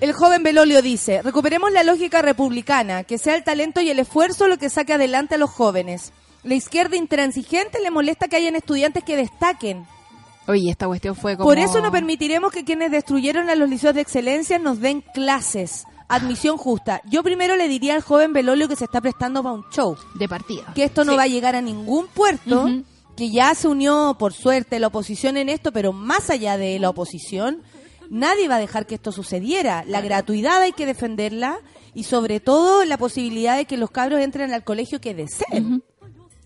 El 0.00 0.12
joven 0.12 0.42
Belolio 0.42 0.82
dice, 0.82 1.22
recuperemos 1.22 1.72
la 1.72 1.82
lógica 1.82 2.20
republicana, 2.20 3.04
que 3.04 3.18
sea 3.18 3.34
el 3.34 3.44
talento 3.44 3.80
y 3.80 3.88
el 3.90 3.98
esfuerzo 3.98 4.46
lo 4.46 4.58
que 4.58 4.68
saque 4.68 4.92
adelante 4.92 5.36
a 5.36 5.38
los 5.38 5.50
jóvenes. 5.50 6.12
La 6.44 6.54
izquierda 6.54 6.96
intransigente 6.96 7.80
le 7.80 7.90
molesta 7.90 8.28
que 8.28 8.36
hayan 8.36 8.56
estudiantes 8.56 9.02
que 9.04 9.16
destaquen. 9.16 9.86
Oye, 10.46 10.70
esta 10.70 10.86
cuestión 10.86 11.16
fue 11.16 11.36
como... 11.36 11.48
Por 11.48 11.58
eso 11.58 11.80
no 11.80 11.90
permitiremos 11.90 12.52
que 12.52 12.64
quienes 12.64 12.90
destruyeron 12.92 13.48
a 13.48 13.54
los 13.56 13.68
liceos 13.68 13.94
de 13.94 14.02
excelencia 14.02 14.58
nos 14.58 14.80
den 14.80 15.00
clases. 15.00 15.84
Admisión 16.08 16.56
justa. 16.56 17.00
Yo 17.06 17.24
primero 17.24 17.56
le 17.56 17.66
diría 17.66 17.94
al 17.96 18.02
joven 18.02 18.32
Belolio 18.32 18.68
que 18.68 18.76
se 18.76 18.84
está 18.84 19.00
prestando 19.00 19.42
para 19.42 19.54
un 19.56 19.64
show, 19.70 19.96
De 20.14 20.28
partida. 20.28 20.72
que 20.74 20.84
esto 20.84 21.04
no 21.04 21.12
Sí. 21.12 21.16
va 21.18 21.22
a 21.24 21.28
llegar 21.28 21.56
a 21.56 21.62
ningún 21.62 22.06
puerto, 22.06 22.68
que 23.16 23.30
ya 23.30 23.54
se 23.56 23.66
unió 23.66 24.14
por 24.18 24.32
suerte 24.34 24.78
la 24.78 24.86
oposición 24.88 25.36
en 25.36 25.48
esto, 25.48 25.72
pero 25.72 25.92
más 25.92 26.30
allá 26.30 26.58
de 26.58 26.78
la 26.78 26.90
oposición, 26.90 27.62
nadie 28.10 28.48
va 28.48 28.56
a 28.56 28.60
dejar 28.60 28.86
que 28.86 28.94
esto 28.96 29.12
sucediera. 29.12 29.84
La 29.86 30.00
gratuidad 30.00 30.60
hay 30.62 30.72
que 30.72 30.86
defenderla 30.86 31.58
y 31.94 32.04
sobre 32.04 32.40
todo 32.40 32.84
la 32.84 32.98
posibilidad 32.98 33.56
de 33.56 33.64
que 33.64 33.76
los 33.76 33.90
cabros 33.90 34.20
entren 34.20 34.52
al 34.52 34.64
colegio 34.64 35.00
que 35.00 35.14
deseen. 35.14 35.82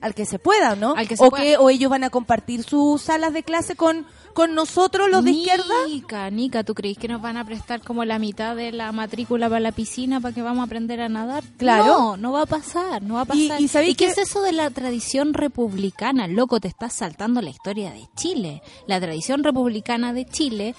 Al 0.01 0.15
que 0.15 0.25
se 0.25 0.39
pueda, 0.39 0.77
¿no? 0.77 0.95
Al 0.97 1.07
que 1.07 1.15
se 1.19 1.23
o 1.23 1.29
pueda. 1.29 1.45
que 1.45 1.57
o 1.59 1.69
ellos 1.69 1.91
van 1.91 2.05
a 2.05 2.09
compartir 2.11 2.63
sus 2.63 3.03
salas 3.03 3.35
de 3.35 3.43
clase 3.43 3.77
con 3.77 4.07
con 4.33 4.55
nosotros 4.55 5.11
los 5.11 5.25
de 5.25 5.33
izquierda. 5.33 5.75
Nica, 5.89 6.31
Nica, 6.31 6.63
¿tú 6.65 6.73
crees 6.73 6.97
que 6.97 7.09
nos 7.09 7.21
van 7.21 7.37
a 7.37 7.45
prestar 7.45 7.83
como 7.83 8.05
la 8.05 8.19
mitad 8.21 8.55
de 8.55 8.71
la 8.71 8.93
matrícula 8.93 9.49
para 9.49 9.59
la 9.61 9.73
piscina 9.73 10.21
para 10.21 10.33
que 10.33 10.41
vamos 10.41 10.63
a 10.63 10.67
aprender 10.67 11.01
a 11.03 11.09
nadar? 11.09 11.43
Claro. 11.59 11.85
No, 11.85 12.17
no 12.17 12.33
va 12.33 12.43
a 12.43 12.47
pasar, 12.47 13.03
no 13.03 13.15
va 13.15 13.23
a 13.23 13.37
Y- 13.37 13.49
pasar. 13.49 13.61
y 13.61 13.67
sabéis 13.69 13.97
qué 13.97 14.07
es 14.07 14.17
eso 14.19 14.41
de 14.41 14.53
la 14.53 14.71
tradición 14.71 15.35
republicana? 15.35 16.29
Loco, 16.29 16.61
te 16.61 16.69
estás 16.69 16.93
saltando 16.95 17.43
la 17.43 17.51
historia 17.51 17.91
de 17.91 18.09
Chile. 18.17 18.63
La 18.87 19.01
tradición 19.01 19.43
republicana 19.45 20.13
de 20.15 20.25
Chile 20.25 20.75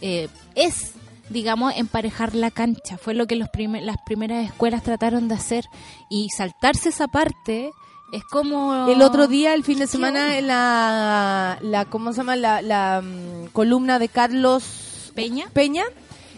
eh, 0.00 0.28
es 0.54 0.92
digamos, 1.28 1.72
emparejar 1.76 2.36
la 2.36 2.52
cancha. 2.52 2.98
Fue 2.98 3.12
lo 3.12 3.26
que 3.26 3.34
los 3.34 3.48
prime- 3.48 3.82
las 3.82 3.96
primeras 4.06 4.46
escuelas 4.46 4.84
trataron 4.84 5.26
de 5.26 5.34
hacer. 5.34 5.64
Y 6.08 6.28
saltarse 6.30 6.90
esa 6.90 7.08
parte 7.08 7.72
es 8.12 8.22
como... 8.30 8.86
El 8.88 9.02
otro 9.02 9.26
día, 9.26 9.52
el 9.54 9.64
fin 9.64 9.80
de 9.80 9.86
¿Qué 9.86 9.90
semana, 9.90 10.38
en 10.38 10.46
la, 10.46 11.58
la 11.62 11.84
¿cómo 11.86 12.12
se 12.12 12.18
llama? 12.18 12.36
La, 12.36 12.62
la, 12.62 13.02
mm, 13.02 13.46
columna 13.52 13.98
de 13.98 14.08
Carlos 14.08 15.10
Peña. 15.16 15.46
Peña 15.52 15.82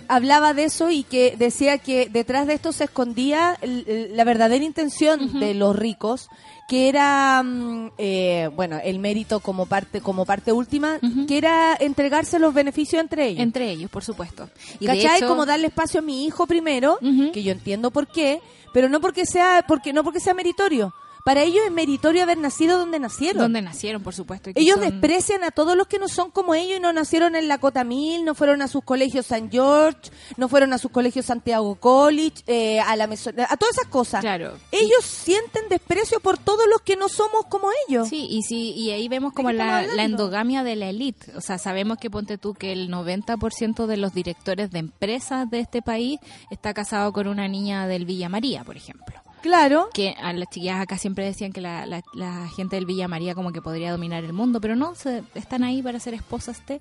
hablaba 0.08 0.54
de 0.54 0.64
eso 0.64 0.90
y 0.90 1.02
que 1.04 1.34
decía 1.38 1.78
que 1.78 2.08
detrás 2.10 2.46
de 2.46 2.54
esto 2.54 2.72
se 2.72 2.84
escondía 2.84 3.56
la 3.62 4.24
verdadera 4.24 4.64
intención 4.64 5.38
de 5.38 5.54
los 5.54 5.76
ricos 5.76 6.28
que 6.68 6.88
era 6.90 7.42
mm, 7.42 7.92
eh, 7.98 8.50
bueno 8.54 8.78
el 8.82 8.98
mérito 8.98 9.40
como 9.40 9.64
parte 9.66 10.00
como 10.02 10.26
parte 10.26 10.52
última 10.52 10.98
que 11.26 11.38
era 11.38 11.76
entregarse 11.78 12.38
los 12.38 12.52
beneficios 12.52 13.00
entre 13.00 13.26
ellos 13.28 13.42
Entre 13.42 13.70
ellos, 13.70 13.90
por 13.90 14.04
supuesto. 14.04 14.48
Y 14.80 14.86
¿Cachai? 14.86 15.18
hecho- 15.18 15.28
Como 15.28 15.46
darle 15.46 15.68
espacio 15.68 16.00
a 16.00 16.02
mi 16.02 16.24
hijo 16.26 16.46
primero, 16.46 16.98
que 17.32 17.42
yo 17.42 17.52
entiendo 17.52 17.90
por 17.90 18.06
qué, 18.06 18.40
pero 18.72 18.88
no 18.88 19.00
porque 19.00 19.24
sea, 19.26 19.64
porque 19.66 19.92
no 19.92 20.04
porque 20.04 20.20
sea 20.20 20.34
meritorio. 20.34 20.92
Para 21.28 21.42
ellos 21.42 21.62
es 21.66 21.70
meritorio 21.70 22.22
haber 22.22 22.38
nacido 22.38 22.78
donde 22.78 22.98
nacieron. 22.98 23.42
donde 23.42 23.60
nacieron, 23.60 24.02
por 24.02 24.14
supuesto. 24.14 24.48
Ellos 24.54 24.76
son- 24.80 24.88
desprecian 24.88 25.44
a 25.44 25.50
todos 25.50 25.76
los 25.76 25.86
que 25.86 25.98
no 25.98 26.08
son 26.08 26.30
como 26.30 26.54
ellos 26.54 26.78
y 26.78 26.80
no 26.80 26.90
nacieron 26.94 27.36
en 27.36 27.48
la 27.48 27.58
Cota 27.58 27.84
Mil, 27.84 28.24
no 28.24 28.34
fueron 28.34 28.62
a 28.62 28.68
sus 28.68 28.82
colegios 28.82 29.26
San 29.26 29.50
George, 29.50 30.10
no 30.38 30.48
fueron 30.48 30.72
a 30.72 30.78
sus 30.78 30.90
colegios 30.90 31.26
Santiago 31.26 31.74
College, 31.74 32.42
eh, 32.46 32.80
a 32.80 32.96
la 32.96 33.06
Meso- 33.06 33.28
a 33.28 33.56
todas 33.58 33.74
esas 33.76 33.88
cosas. 33.88 34.22
Claro. 34.22 34.54
Ellos 34.72 35.04
sienten 35.04 35.68
desprecio 35.68 36.18
por 36.20 36.38
todos 36.38 36.64
los 36.70 36.80
que 36.80 36.96
no 36.96 37.10
somos 37.10 37.44
como 37.50 37.68
ellos. 37.88 38.08
Sí, 38.08 38.26
y 38.30 38.42
sí, 38.42 38.72
y 38.72 38.90
ahí 38.92 39.06
vemos 39.08 39.34
como 39.34 39.52
la, 39.52 39.82
la 39.82 40.04
endogamia 40.04 40.64
de 40.64 40.76
la 40.76 40.88
élite. 40.88 41.36
O 41.36 41.42
sea, 41.42 41.58
sabemos 41.58 41.98
que 41.98 42.08
ponte 42.08 42.38
tú 42.38 42.54
que 42.54 42.72
el 42.72 42.88
90% 42.88 43.86
de 43.86 43.96
los 43.98 44.14
directores 44.14 44.70
de 44.70 44.78
empresas 44.78 45.50
de 45.50 45.60
este 45.60 45.82
país 45.82 46.20
está 46.50 46.72
casado 46.72 47.12
con 47.12 47.26
una 47.28 47.48
niña 47.48 47.86
del 47.86 48.06
Villa 48.06 48.30
María, 48.30 48.64
por 48.64 48.78
ejemplo. 48.78 49.20
Claro. 49.48 49.88
Que 49.94 50.14
a 50.20 50.32
las 50.34 50.48
chiquillas 50.50 50.80
acá 50.80 50.98
siempre 50.98 51.24
decían 51.24 51.52
que 51.52 51.60
la, 51.62 51.86
la- 51.86 52.02
la 52.14 52.48
gente 52.48 52.76
del 52.76 52.84
Villa 52.86 53.08
María 53.08 53.34
como 53.34 53.50
que 53.52 53.62
podría 53.62 53.90
dominar 53.92 54.22
el 54.24 54.32
mundo, 54.34 54.60
pero 54.60 54.76
no, 54.76 54.94
se, 54.94 55.22
están 55.34 55.64
ahí 55.64 55.82
para 55.82 55.98
ser 56.00 56.12
esposas 56.14 56.64
de... 56.66 56.80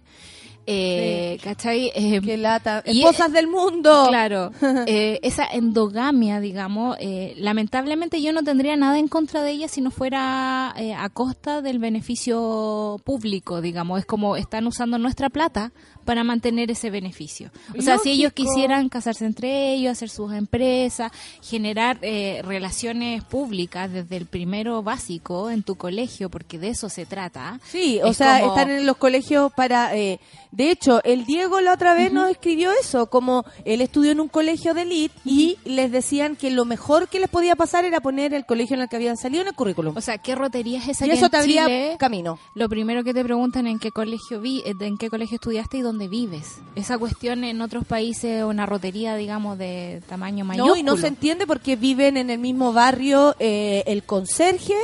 Eh, 0.70 1.40
¿Cachai? 1.46 1.94
Eh, 1.96 2.20
Que 2.20 2.36
lata. 2.36 2.84
y- 2.86 3.00
Esposas 3.00 3.32
del 3.32 3.48
mundo. 3.48 4.08
Claro, 4.10 4.52
eh, 4.86 5.18
esa 5.24 5.46
endogamia, 5.46 6.42
digamos, 6.42 6.98
eh, 7.00 7.36
lamentablemente 7.38 8.22
yo 8.22 8.34
no 8.34 8.44
tendría 8.44 8.76
nada 8.76 9.00
en 9.00 9.08
contra 9.08 9.44
de 9.44 9.52
ella 9.52 9.70
si 9.70 9.80
no 9.80 9.92
fuera 9.92 10.74
eh, 10.78 10.94
a 10.94 11.08
costa 11.08 11.62
del 11.62 11.80
beneficio 11.80 13.00
público, 13.06 13.62
digamos, 13.62 14.00
es 14.00 14.06
como 14.06 14.36
están 14.36 14.68
usando 14.68 14.98
nuestra 14.98 15.30
plata 15.30 15.72
para 16.08 16.24
mantener 16.24 16.72
ese 16.72 16.90
beneficio. 16.90 17.52
O 17.78 17.82
sea, 17.82 17.98
si 18.00 18.12
ellos 18.12 18.32
quisieran 18.34 18.88
casarse 18.88 19.26
entre 19.26 19.74
ellos, 19.74 19.92
hacer 19.92 20.10
sus 20.10 20.32
empresas, 20.34 21.12
generar 21.44 22.00
eh, 22.02 22.42
relaciones 22.46 23.24
públicas 23.26 23.92
desde 23.92 24.16
el 24.16 24.26
primero 24.26 24.82
básico 24.84 25.50
en 25.50 25.64
tu 25.64 25.76
colegio, 25.76 26.30
porque 26.30 26.58
de 26.58 26.70
eso 26.70 26.88
se 26.90 27.06
trata. 27.06 27.60
Sí, 27.70 28.00
o 28.02 28.08
Es 28.08 28.18
sea, 28.18 28.40
como- 28.40 28.56
están 28.56 28.72
en 28.72 28.86
los 28.86 28.96
colegios 28.98 29.52
para... 29.54 29.96
eh, 29.96 30.20
de 30.52 30.72
hecho, 30.72 31.04
el 31.04 31.26
Diego 31.26 31.60
la 31.60 31.74
otra 31.74 31.94
vez 31.94 32.12
nos 32.12 32.32
escribió 32.32 32.72
eso, 32.72 33.08
como 33.10 33.44
él 33.66 33.82
estudió 33.82 34.14
en 34.14 34.22
un 34.22 34.30
colegio 34.30 34.74
de 34.74 34.84
elite 34.84 35.14
y 35.26 35.58
les 35.66 35.92
decían 35.92 36.36
que 36.38 36.50
lo 36.52 36.64
mejor 36.64 37.10
que 37.10 37.20
les 37.20 37.30
podía 37.30 37.56
pasar 37.58 37.84
era 37.86 38.00
poner 38.00 38.34
el 38.34 38.46
colegio 38.46 38.76
en 38.76 38.82
el 38.84 38.88
que 38.90 38.96
habían 38.96 39.18
salido 39.18 39.42
en 39.42 39.50
el 39.50 39.54
currículum. 39.56 39.96
O 39.98 40.02
sea, 40.02 40.18
¿qué 40.20 40.36
rotería 40.36 40.80
es 40.80 40.88
esa 40.88 41.06
y 41.06 41.10
que 41.10 41.16
eso 41.16 41.26
en 41.26 41.32
te 41.32 41.38
abría 41.38 41.66
Chile- 41.66 41.96
camino. 42.00 42.40
Lo 42.56 42.70
primero 42.70 43.04
que 43.04 43.14
te 43.14 43.24
preguntan 43.26 43.68
en 43.68 43.78
qué 43.78 43.92
colegio 43.92 44.40
vi, 44.40 44.64
eh, 44.66 44.74
en 44.80 44.98
qué 44.98 45.10
colegio 45.10 45.36
estudiaste 45.36 45.78
y 45.78 45.82
dónde 45.82 45.97
vives. 46.08 46.58
Esa 46.76 46.98
cuestión 46.98 47.44
en 47.44 47.62
otros 47.62 47.86
países 47.86 48.44
una 48.44 48.66
rotería, 48.66 49.16
digamos, 49.16 49.58
de 49.58 50.02
tamaño 50.10 50.44
mayor. 50.46 50.68
No, 50.68 50.76
y 50.76 50.84
no 50.84 50.98
se 50.98 51.08
entiende 51.08 51.48
porque 51.48 51.76
viven 51.78 52.18
en 52.18 52.30
el 52.30 52.40
mismo 52.40 52.74
barrio 52.74 53.36
eh, 53.40 53.84
el 53.88 54.04
conserje, 54.04 54.76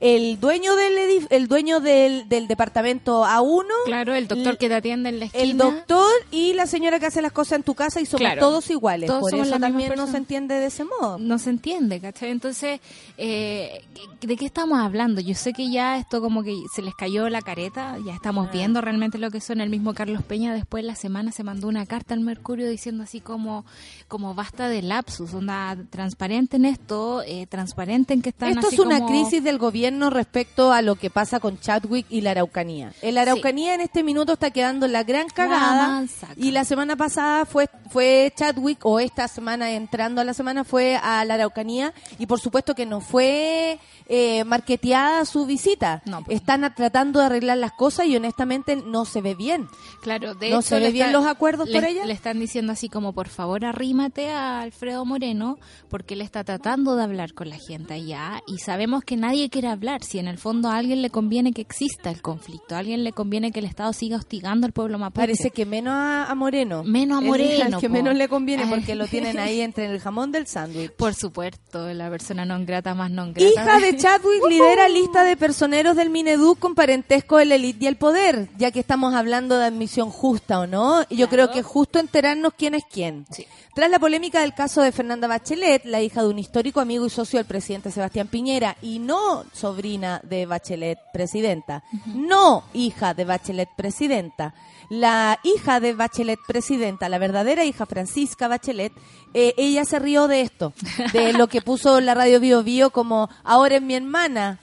el 0.00 0.40
dueño 0.40 0.74
del 0.76 0.94
edif- 0.94 1.26
el 1.30 1.46
dueño 1.48 1.80
del, 1.80 2.28
del 2.28 2.48
departamento 2.48 3.24
A1, 3.24 3.64
Claro, 3.84 4.14
el 4.14 4.26
doctor 4.28 4.56
que 4.58 4.68
te 4.68 4.74
atiende 4.74 5.10
en 5.10 5.18
la 5.20 5.24
esquina. 5.26 5.44
el 5.44 5.56
doctor 5.58 6.10
y 6.30 6.54
la 6.54 6.66
señora 6.66 6.98
que 6.98 7.06
hace 7.06 7.20
las 7.22 7.32
cosas 7.32 7.58
en 7.58 7.62
tu 7.62 7.74
casa 7.74 8.00
y 8.00 8.06
somos 8.06 8.20
Claro. 8.20 8.40
todos 8.40 8.70
iguales. 8.70 9.06
Todos 9.08 9.20
Por 9.20 9.30
somos 9.30 9.48
eso 9.48 9.58
también 9.60 9.92
no 9.96 10.06
se 10.06 10.16
entiende 10.16 10.54
de 10.56 10.66
ese 10.66 10.84
modo. 10.84 11.18
No 11.18 11.38
se 11.38 11.50
entiende, 11.50 12.00
¿cachai? 12.00 12.30
Entonces, 12.30 12.80
eh, 13.18 13.82
¿de 14.20 14.36
qué 14.36 14.46
estamos 14.46 14.78
hablando? 14.80 15.20
Yo 15.20 15.34
sé 15.34 15.52
que 15.52 15.70
ya 15.70 15.98
esto 15.98 16.20
como 16.20 16.42
que 16.42 16.54
se 16.74 16.82
les 16.82 16.94
cayó 16.94 17.28
la 17.28 17.42
careta, 17.42 17.96
ya 18.04 18.12
Ah. 18.12 18.16
estamos 18.16 18.50
viendo 18.50 18.80
realmente 18.80 19.18
lo 19.18 19.30
que 19.30 19.40
son. 19.40 19.60
El 19.60 19.68
mismo 19.70 19.92
Carlos 19.94 20.22
Peña 20.22 20.54
después 20.56 20.82
de 20.82 20.88
la 20.88 20.94
semana 20.96 21.32
se 21.32 21.42
mandó 21.44 21.68
una 21.68 21.86
carta 21.86 22.14
al 22.14 22.20
Mercurio 22.20 22.68
diciendo 22.68 23.04
así 23.04 23.20
como, 23.20 23.64
como 24.08 24.34
basta 24.34 24.68
de 24.68 24.82
lapsus, 24.82 25.32
onda 25.34 25.76
transparente 25.90 26.56
en 26.56 26.64
esto, 26.64 27.22
eh, 27.26 27.46
transparente 27.46 28.14
en 28.14 28.22
que 28.22 28.30
están 28.30 28.50
Esto 28.50 28.66
así 28.68 28.76
es 28.76 28.80
una 28.80 28.98
como- 28.98 29.08
crisis 29.10 29.42
del 29.44 29.58
gobierno 29.58 30.10
respecto 30.10 30.72
a 30.72 30.82
lo 30.82 30.96
que 30.96 31.10
pasa 31.10 31.40
con 31.40 31.58
Chadwick 31.60 32.06
y 32.10 32.20
la 32.20 32.32
Araucanía. 32.32 32.92
El 33.02 33.18
Araucanía 33.18 33.74
en 33.74 33.80
este 33.80 34.02
minuto 34.02 34.32
está 34.34 34.50
quedando 34.50 34.88
la 34.88 35.02
gran 35.04 35.28
cagada 35.28 36.04
y 36.36 36.50
la 36.50 36.64
semana 36.64 36.96
pasada 36.96 37.44
fue 37.46 37.68
fue 37.90 38.32
Chadwick 38.36 38.84
o 38.84 38.98
esta 39.00 39.28
semana 39.28 39.70
entrando 39.70 40.20
a 40.20 40.24
la 40.24 40.34
semana 40.34 40.64
fue 40.64 40.96
a 40.96 41.24
la 41.24 41.34
Araucanía 41.34 41.94
y 42.18 42.26
por 42.26 42.40
supuesto 42.40 42.74
que 42.74 42.84
no 42.86 43.00
fue 43.00 43.78
eh, 44.08 44.44
marketeada 44.44 45.24
su 45.24 45.46
visita. 45.46 46.02
No, 46.04 46.22
pues. 46.24 46.36
Están 46.36 46.72
tratando 46.74 47.20
de 47.20 47.26
arreglar 47.26 47.58
las 47.58 47.72
cosas 47.72 48.06
y 48.06 48.16
honestamente 48.16 48.76
no 48.76 49.04
se 49.04 49.20
ve 49.20 49.34
bien. 49.34 49.68
Claro, 50.02 50.34
de 50.34 50.45
¿No 50.50 50.60
hecho, 50.60 50.62
se 50.62 50.80
ve 50.80 50.90
bien 50.90 51.06
está- 51.08 51.18
los 51.18 51.26
acuerdos 51.26 51.68
le, 51.68 51.74
por 51.74 51.84
ella? 51.88 52.04
Le 52.04 52.12
están 52.12 52.38
diciendo 52.40 52.72
así 52.72 52.88
como, 52.88 53.12
por 53.12 53.28
favor, 53.28 53.64
arrímate 53.64 54.30
a 54.30 54.60
Alfredo 54.60 55.04
Moreno, 55.04 55.58
porque 55.88 56.14
él 56.14 56.20
está 56.20 56.44
tratando 56.44 56.96
de 56.96 57.02
hablar 57.04 57.32
con 57.34 57.48
la 57.50 57.58
gente 57.58 57.94
allá 57.94 58.42
y 58.46 58.58
sabemos 58.58 59.04
que 59.04 59.16
nadie 59.16 59.48
quiere 59.50 59.68
hablar. 59.68 60.02
Si 60.04 60.18
en 60.18 60.28
el 60.28 60.38
fondo 60.38 60.68
a 60.68 60.76
alguien 60.76 61.02
le 61.02 61.10
conviene 61.10 61.52
que 61.52 61.62
exista 61.62 62.10
el 62.10 62.22
conflicto, 62.22 62.74
a 62.74 62.78
alguien 62.78 63.04
le 63.04 63.12
conviene 63.12 63.52
que 63.52 63.60
el 63.60 63.66
Estado 63.66 63.92
siga 63.92 64.16
hostigando 64.16 64.66
al 64.66 64.72
pueblo 64.72 64.98
mapuche. 64.98 65.22
Parece 65.26 65.50
que 65.50 65.66
menos 65.66 65.94
a, 65.94 66.26
a 66.30 66.34
Moreno. 66.34 66.82
Menos 66.84 67.18
a 67.18 67.20
Moreno, 67.20 67.80
que 67.80 67.88
po. 67.88 67.92
menos 67.94 68.14
le 68.14 68.28
conviene 68.28 68.66
porque 68.70 68.94
lo 68.94 69.06
tienen 69.06 69.38
ahí 69.38 69.60
entre 69.60 69.86
el 69.86 70.00
jamón 70.00 70.32
del 70.32 70.46
sándwich. 70.46 70.92
Por 70.92 71.14
supuesto, 71.14 71.92
la 71.92 72.08
persona 72.10 72.44
non 72.44 72.64
grata 72.66 72.94
más 72.94 73.10
non 73.10 73.32
grata. 73.32 73.48
Hija 73.50 73.78
de 73.80 73.96
Chadwick 74.00 74.42
lidera 74.48 74.88
lista 74.88 75.24
de 75.24 75.36
personeros 75.36 75.96
del 75.96 76.10
Mineduc 76.10 76.58
con 76.58 76.74
parentesco 76.74 77.36
de 77.38 77.44
la 77.46 77.54
élite 77.56 77.84
y 77.84 77.88
el 77.88 77.96
poder, 77.96 78.48
ya 78.58 78.70
que 78.70 78.80
estamos 78.80 79.14
hablando 79.14 79.58
de 79.58 79.66
admisión 79.66 80.10
justa 80.10 80.25
o 80.30 80.66
no. 80.66 81.04
y 81.08 81.16
Yo 81.16 81.28
creo 81.28 81.50
que 81.50 81.60
es 81.60 81.66
justo 81.66 81.98
enterarnos 81.98 82.52
quién 82.56 82.74
es 82.74 82.84
quién. 82.90 83.26
Sí. 83.30 83.46
Tras 83.74 83.90
la 83.90 83.98
polémica 83.98 84.40
del 84.40 84.54
caso 84.54 84.80
de 84.82 84.90
Fernanda 84.92 85.28
Bachelet, 85.28 85.84
la 85.84 86.00
hija 86.00 86.22
de 86.22 86.28
un 86.28 86.38
histórico 86.38 86.80
amigo 86.80 87.04
y 87.06 87.10
socio 87.10 87.38
del 87.38 87.46
presidente 87.46 87.90
Sebastián 87.90 88.26
Piñera, 88.28 88.76
y 88.80 88.98
no 88.98 89.44
sobrina 89.52 90.20
de 90.24 90.46
Bachelet 90.46 90.98
presidenta, 91.12 91.82
no 92.06 92.64
hija 92.72 93.12
de 93.14 93.24
Bachelet 93.26 93.68
presidenta, 93.76 94.54
la 94.88 95.38
hija 95.42 95.80
de 95.80 95.92
Bachelet 95.92 96.38
presidenta, 96.46 97.08
la 97.08 97.18
verdadera 97.18 97.64
hija 97.64 97.84
Francisca 97.86 98.48
Bachelet, 98.48 98.92
eh, 99.34 99.52
ella 99.58 99.84
se 99.84 99.98
rió 99.98 100.26
de 100.26 100.40
esto, 100.40 100.72
de 101.12 101.34
lo 101.34 101.48
que 101.48 101.60
puso 101.60 102.00
la 102.00 102.14
radio 102.14 102.40
Bio 102.40 102.62
Bio 102.62 102.90
como 102.90 103.28
ahora 103.44 103.76
es 103.76 103.82
mi 103.82 103.94
hermana, 103.94 104.58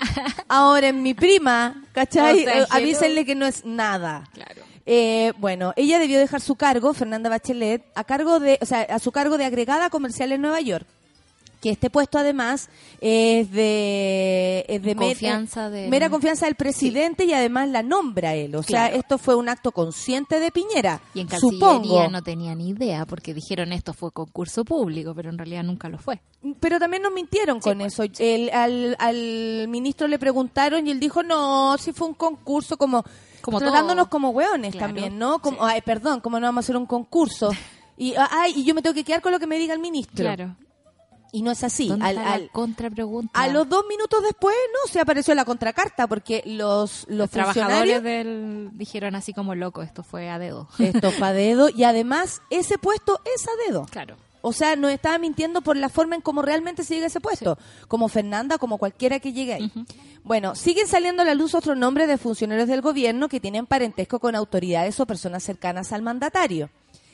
ahora 0.47 0.88
es 0.88 0.95
mi 0.95 1.13
prima, 1.13 1.84
¿cachai? 1.93 2.39
O 2.43 2.43
sea, 2.45 2.62
Eh, 2.63 2.67
avísenle 2.71 3.26
que 3.26 3.36
no 3.36 3.45
es 3.45 3.63
nada. 3.63 4.28
Claro. 4.34 4.63
Eh, 4.86 5.32
bueno, 5.38 5.74
ella 5.76 5.98
debió 6.00 6.19
dejar 6.19 6.41
su 6.41 6.56
cargo, 6.56 6.93
Fernanda 6.93 7.30
Bachelet, 7.30 7.84
a 7.96 8.04
cargo 8.04 8.39
de, 8.39 8.60
o 8.62 8.65
sea, 8.65 8.82
a 8.82 9.00
su 9.00 9.12
cargo 9.12 9.38
de 9.38 9.46
agregada 9.46 9.89
comercial 9.89 10.32
en 10.32 10.41
Nueva 10.41 10.60
York. 10.62 10.86
Que 11.62 11.69
este 11.69 11.89
puesto 11.89 12.17
además 12.17 12.67
es 13.00 13.50
de, 13.52 14.65
es 14.67 14.82
de 14.84 14.96
Confianza 14.98 15.67
eh, 15.67 15.72
del- 15.72 15.89
mera 15.89 16.10
confianza 16.10 16.46
del 16.46 16.56
presidente 16.56 17.24
y 17.24 17.32
además 17.32 17.69
la 17.69 17.82
nombra 17.84 18.36
él. 18.36 18.54
O 18.56 18.63
sea, 18.63 18.88
esto 18.88 19.17
fue 19.17 19.36
un 19.36 19.48
acto 19.48 19.72
consciente 19.72 20.41
de 20.41 20.52
Piñera. 20.52 21.00
Y 21.13 21.22
en 21.22 21.30
supongo. 21.30 21.60
Cancillería 21.78 22.10
no 22.10 22.22
tenían 22.22 22.58
ni 22.58 22.69
idea 22.72 23.06
porque 23.06 23.34
dijeron 23.34 23.72
esto 23.72 23.93
fue 23.93 24.12
concurso 24.12 24.65
público, 24.65 25.13
pero 25.15 25.30
en 25.30 25.38
realidad 25.38 25.63
nunca 25.63 25.88
lo 25.88 25.98
fue. 26.00 26.19
Pero 26.60 26.80
también 26.80 27.02
nos 27.04 27.13
mintieron 27.13 27.62
con 27.62 27.80
eso. 27.80 28.04
El- 28.19 28.50
al, 28.50 28.98
al 29.00 29.67
ministro 29.69 30.10
le 30.10 30.19
preguntaron 30.19 30.86
y 30.86 30.91
él 30.91 31.00
dijo, 31.00 31.24
no, 31.24 31.78
si 31.78 31.93
fue 31.93 32.08
un 32.10 32.13
concurso 32.13 32.76
como... 32.76 33.06
Como 33.43 33.60
tratándonos 33.60 34.06
todo. 34.06 34.10
como 34.12 34.29
hueones 34.32 34.71
Claro, 34.71 34.88
también, 34.88 35.19
¿no? 35.19 35.39
Como, 35.39 35.58
sí. 35.58 35.63
Ay, 35.67 35.82
perdón, 35.82 36.21
como 36.21 36.39
no 36.39 36.47
vamos 36.47 36.63
a 36.63 36.65
hacer 36.65 36.77
un 36.77 36.86
concurso. 36.86 37.51
Y, 37.95 38.15
ah, 38.15 38.27
ay, 38.32 38.53
y 38.56 38.63
yo 38.63 38.73
me 38.73 38.82
tengo 38.82 38.95
que 38.95 39.03
quedar 39.03 39.21
con 39.21 39.32
lo 39.32 39.39
que 39.39 39.45
me 39.45 39.60
diga 39.60 39.71
el 39.75 39.79
ministro. 39.79 40.15
Claro. 40.25 40.56
Y 41.32 41.43
no 41.43 41.51
es 41.51 41.63
así. 41.63 41.89
¿Dónde 41.89 42.06
Al- 42.08 42.17
está 42.17 42.34
al- 42.34 42.41
la 42.45 42.51
contrapregunta? 42.51 43.39
a 43.39 43.47
los 43.49 43.69
dos 43.69 43.86
minutos 43.88 44.23
después, 44.23 44.56
no, 44.73 44.91
se 44.91 44.99
apareció 44.99 45.36
la 45.36 45.45
contracarta, 45.45 46.08
porque 46.08 46.41
los, 46.45 47.06
los, 47.08 47.17
los 47.19 47.29
funcionarios... 47.29 47.53
trabajadores 48.01 48.03
del 48.03 48.69
dijeron 48.73 49.13
así 49.13 49.32
como 49.32 49.53
loco, 49.53 49.84
esto 49.84 50.01
fue 50.01 50.27
a 50.32 50.39
dedo. 50.39 50.67
Esto 50.79 51.12
fue 51.12 51.27
a 51.27 51.34
dedo, 51.34 51.69
y 51.69 51.84
además 51.84 52.41
ese 52.49 52.79
puesto 52.79 53.21
es 53.36 53.45
a 53.47 53.51
dedo. 53.69 53.86
Claro. 53.91 54.15
O 54.45 54.51
sea, 54.51 54.75
nos 54.75 54.91
estaba 54.91 55.17
mintiendo 55.17 55.62
por 55.62 55.77
la 55.77 55.88
forma 55.88 56.15
en 56.15 56.21
cómo 56.21 56.41
realmente 56.41 56.84
se 56.84 56.95
llega 56.95 57.06
a 57.06 57.08
ese 57.08 57.21
puesto. 57.21 57.58
Como 57.88 58.10
Fernanda, 58.10 58.58
como 58.58 58.77
cualquiera 58.77 59.21
que 59.21 59.32
llegue 59.32 59.53
ahí. 59.53 59.71
Bueno, 60.25 60.53
siguen 60.53 60.86
saliendo 60.86 61.21
a 61.21 61.25
la 61.25 61.34
luz 61.34 61.56
otros 61.56 61.77
nombres 61.77 62.10
de 62.10 62.17
funcionarios 62.17 62.67
del 62.67 62.82
gobierno 62.82 63.29
que 63.29 63.39
tienen 63.39 63.65
parentesco 63.65 64.19
con 64.19 64.36
autoridades 64.36 64.99
o 64.99 65.06
personas 65.06 65.43
cercanas 65.43 65.93
al 65.93 66.01
mandatario. 66.01 66.69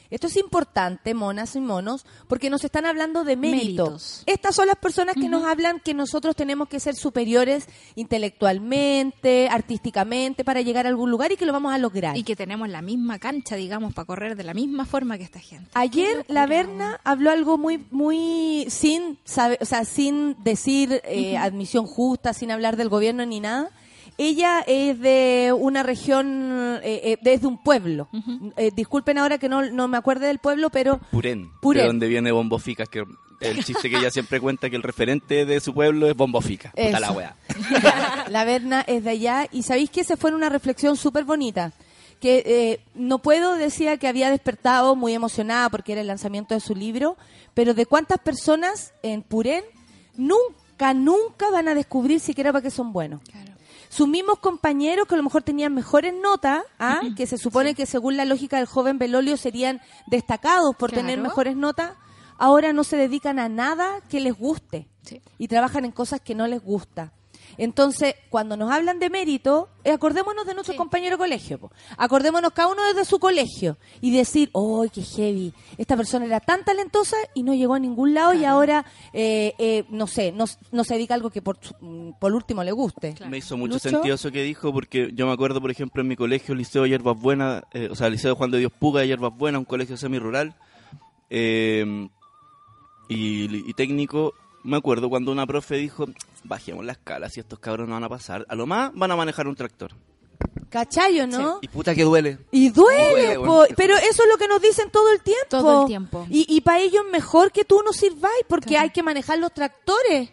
Esto 0.09 0.27
es 0.27 0.37
importante, 0.37 1.13
monas 1.13 1.55
y 1.55 1.59
monos, 1.59 2.05
porque 2.27 2.49
nos 2.49 2.63
están 2.63 2.85
hablando 2.85 3.23
de 3.23 3.35
mérito. 3.35 3.85
Méritos. 3.85 4.23
Estas 4.25 4.55
son 4.55 4.67
las 4.67 4.77
personas 4.77 5.15
que 5.15 5.29
nos 5.29 5.45
hablan 5.45 5.79
que 5.79 5.93
nosotros 5.93 6.35
tenemos 6.35 6.67
que 6.67 6.79
ser 6.79 6.95
superiores 6.95 7.67
intelectualmente, 7.95 9.49
artísticamente, 9.49 10.43
para 10.43 10.61
llegar 10.61 10.85
a 10.85 10.89
algún 10.89 11.11
lugar 11.11 11.31
y 11.31 11.37
que 11.37 11.45
lo 11.45 11.53
vamos 11.53 11.73
a 11.73 11.77
lograr. 11.77 12.17
Y 12.17 12.23
que 12.23 12.35
tenemos 12.35 12.69
la 12.69 12.81
misma 12.81 13.19
cancha, 13.19 13.55
digamos, 13.55 13.93
para 13.93 14.05
correr 14.05 14.35
de 14.35 14.43
la 14.43 14.53
misma 14.53 14.85
forma 14.85 15.17
que 15.17 15.23
esta 15.23 15.39
gente. 15.39 15.69
Ayer 15.73 16.25
la 16.27 16.47
Berna 16.47 16.99
habló 17.03 17.31
algo 17.31 17.57
muy, 17.57 17.85
muy 17.91 18.65
sin 18.69 19.19
saber, 19.25 19.59
o 19.61 19.65
sea, 19.65 19.85
sin 19.85 20.35
decir 20.43 21.01
eh, 21.05 21.37
admisión 21.37 21.85
justa, 21.85 22.33
sin 22.33 22.51
hablar 22.51 22.77
del 22.77 22.89
gobierno 22.89 23.25
ni 23.25 23.39
nada. 23.39 23.69
Ella 24.19 24.59
es 24.67 24.99
de 24.99 25.55
una 25.57 25.81
región, 25.81 26.79
eh, 26.83 27.01
eh, 27.05 27.17
desde 27.21 27.47
un 27.47 27.63
pueblo. 27.63 28.09
Eh, 28.57 28.69
disculpen 28.75 29.17
ahora 29.17 29.37
que 29.37 29.47
no, 29.47 29.69
no 29.71 29.87
me 29.87 29.97
acuerde 29.97 30.27
del 30.27 30.39
pueblo, 30.39 30.69
pero 30.69 30.99
Purén, 31.09 31.49
Purén. 31.61 31.83
de 31.83 31.87
donde 31.87 32.07
viene 32.09 32.31
Bombo 32.33 32.59
Fica, 32.59 32.85
que 32.85 33.05
el 33.39 33.63
chiste 33.63 33.89
que 33.89 33.97
ella 33.97 34.11
siempre 34.11 34.41
cuenta 34.41 34.69
que 34.69 34.75
el 34.75 34.83
referente 34.83 35.45
de 35.45 35.61
su 35.61 35.73
pueblo 35.73 36.07
es 36.09 36.15
Bombo 36.17 36.41
Fica. 36.41 36.71
Puta 36.71 36.81
Eso. 36.89 36.99
la 36.99 37.11
wea. 37.13 37.35
la 38.29 38.43
Berna 38.43 38.81
es 38.85 39.05
de 39.05 39.09
allá 39.11 39.47
y 39.51 39.63
sabéis 39.63 39.89
que 39.89 40.03
se 40.03 40.17
fue 40.17 40.31
en 40.31 40.35
una 40.35 40.49
reflexión 40.49 40.97
súper 40.97 41.23
bonita 41.23 41.71
que 42.19 42.43
eh, 42.45 42.79
no 42.95 43.19
puedo 43.19 43.55
decía 43.55 43.95
que 43.95 44.09
había 44.09 44.29
despertado 44.29 44.97
muy 44.97 45.13
emocionada 45.13 45.69
porque 45.69 45.93
era 45.93 46.01
el 46.01 46.07
lanzamiento 46.07 46.53
de 46.53 46.59
su 46.59 46.75
libro 46.75 47.15
pero 47.53 47.73
de 47.73 47.85
cuántas 47.85 48.19
personas 48.19 48.91
en 49.03 49.21
Purén 49.21 49.63
nunca 50.17 50.93
nunca 50.93 51.49
van 51.49 51.69
a 51.69 51.75
descubrir 51.75 52.19
siquiera 52.19 52.51
para 52.51 52.61
qué 52.61 52.71
son 52.71 52.91
buenos 52.91 53.21
Claro. 53.31 53.48
Sus 53.89 54.07
mismos 54.07 54.39
compañeros 54.39 55.07
que 55.07 55.15
a 55.15 55.17
lo 55.17 55.23
mejor 55.23 55.43
tenían 55.43 55.73
mejores 55.73 56.13
notas, 56.13 56.63
¿ah? 56.79 57.01
que 57.17 57.25
se 57.27 57.37
supone 57.37 57.73
que 57.75 57.85
según 57.85 58.15
la 58.17 58.23
lógica 58.25 58.57
del 58.57 58.67
joven 58.67 58.97
Belolio 58.99 59.35
serían 59.35 59.81
destacados 60.07 60.75
por 60.75 60.91
Claro. 60.91 61.01
tener 61.07 61.19
mejores 61.19 61.55
notas, 61.57 61.93
ahora 62.37 62.71
no 62.71 62.83
se 62.83 62.95
dedican 62.97 63.39
a 63.39 63.49
nada 63.49 63.99
que 64.07 64.19
les 64.21 64.33
guste 64.37 64.87
Sí. 65.01 65.21
y 65.39 65.47
trabajan 65.47 65.85
en 65.85 65.91
cosas 65.91 66.21
que 66.21 66.35
no 66.35 66.45
les 66.47 66.61
gusta. 66.63 67.11
Entonces, 67.59 68.15
cuando 68.29 68.55
nos 68.57 68.71
hablan 68.71 68.99
de 68.99 69.09
mérito, 69.09 69.67
eh, 69.83 69.91
acordémonos 69.91 70.45
de 70.47 70.53
nuestros 70.53 70.73
Sí. 70.75 70.77
compañeros 70.77 71.19
de 71.19 71.23
colegio. 71.25 71.59
po. 71.59 71.71
Acordémonos 71.97 72.51
cada 72.53 72.69
uno 72.69 72.81
desde 72.85 73.03
su 73.03 73.19
colegio 73.19 73.77
y 74.01 74.11
decir, 74.15 74.49
¡oh, 74.53 74.85
qué 74.91 75.01
heavy! 75.03 75.53
Esta 75.77 75.97
persona 75.97 76.25
era 76.25 76.39
tan 76.39 76.63
talentosa 76.63 77.17
y 77.33 77.43
no 77.43 77.53
llegó 77.53 77.73
a 77.75 77.79
ningún 77.79 78.13
lado 78.13 78.33
y 78.33 78.45
ahora, 78.45 78.85
eh, 79.13 79.53
eh, 79.59 79.83
no 79.89 80.07
sé, 80.07 80.31
no, 80.31 80.45
no 80.71 80.83
se 80.85 80.93
dedica 80.93 81.13
a 81.13 81.17
algo 81.17 81.29
que 81.29 81.41
por, 81.41 81.59
mm, 81.81 82.11
por 82.19 82.33
último 82.33 82.63
le 82.63 82.71
guste. 82.71 83.13
Claro. 83.13 83.29
Me 83.29 83.37
hizo 83.39 83.57
mucho 83.57 83.73
Lucho. 83.73 83.89
sentido 83.89 84.15
eso 84.15 84.31
que 84.31 84.41
dijo, 84.41 84.71
porque 84.71 85.11
yo 85.13 85.27
me 85.27 85.33
acuerdo, 85.33 85.59
por 85.59 85.69
ejemplo, 85.69 86.01
en 86.01 86.07
mi 86.07 86.15
colegio, 86.15 86.53
el 86.53 86.59
Liceo 86.59 86.85
Hierbas 86.85 87.19
Buenas, 87.19 87.63
eh, 87.73 87.89
o 87.91 87.95
sea, 87.95 88.07
el 88.07 88.13
Liceo 88.13 88.35
Juan 88.35 88.51
de 88.51 88.59
Dios 88.59 88.71
Puga 88.79 89.01
de 89.01 89.07
Hierbas 89.07 89.35
Buenas, 89.37 89.59
un 89.59 89.65
colegio 89.65 89.97
semi-rural, 89.97 90.55
eh, 91.29 92.07
y, 93.09 93.69
y 93.69 93.73
técnico, 93.73 94.33
me 94.63 94.77
acuerdo 94.77 95.09
cuando 95.09 95.31
una 95.31 95.45
profe 95.47 95.75
dijo, 95.75 96.05
bajemos 96.43 96.85
la 96.85 96.93
escala, 96.93 97.29
si 97.29 97.39
estos 97.39 97.59
cabros 97.59 97.87
no 97.87 97.93
van 97.95 98.03
a 98.03 98.09
pasar, 98.09 98.45
a 98.49 98.55
lo 98.55 98.65
más 98.65 98.91
van 98.93 99.11
a 99.11 99.15
manejar 99.15 99.47
un 99.47 99.55
tractor. 99.55 99.91
¿Cachayo, 100.69 101.25
no? 101.27 101.59
Y 101.61 101.67
puta 101.67 101.93
que 101.95 102.03
duele. 102.03 102.37
Y 102.51 102.69
duele, 102.69 103.09
Duele, 103.09 103.35
po, 103.39 103.45
bueno. 103.57 103.75
pero 103.75 103.95
eso 103.97 104.23
es 104.23 104.29
lo 104.29 104.37
que 104.37 104.47
nos 104.47 104.61
dicen 104.61 104.89
todo 104.91 105.11
el 105.11 105.21
tiempo. 105.21 105.47
Todo 105.49 105.81
el 105.81 105.87
tiempo. 105.87 106.25
Y, 106.29 106.45
y 106.47 106.61
para 106.61 106.79
ellos 106.79 107.03
mejor 107.11 107.51
que 107.51 107.65
tú 107.65 107.81
no 107.83 107.91
sirváis, 107.91 108.43
porque 108.47 108.69
Claro. 108.69 108.83
hay 108.83 108.89
que 108.91 109.03
manejar 109.03 109.39
los 109.39 109.53
tractores. 109.53 110.29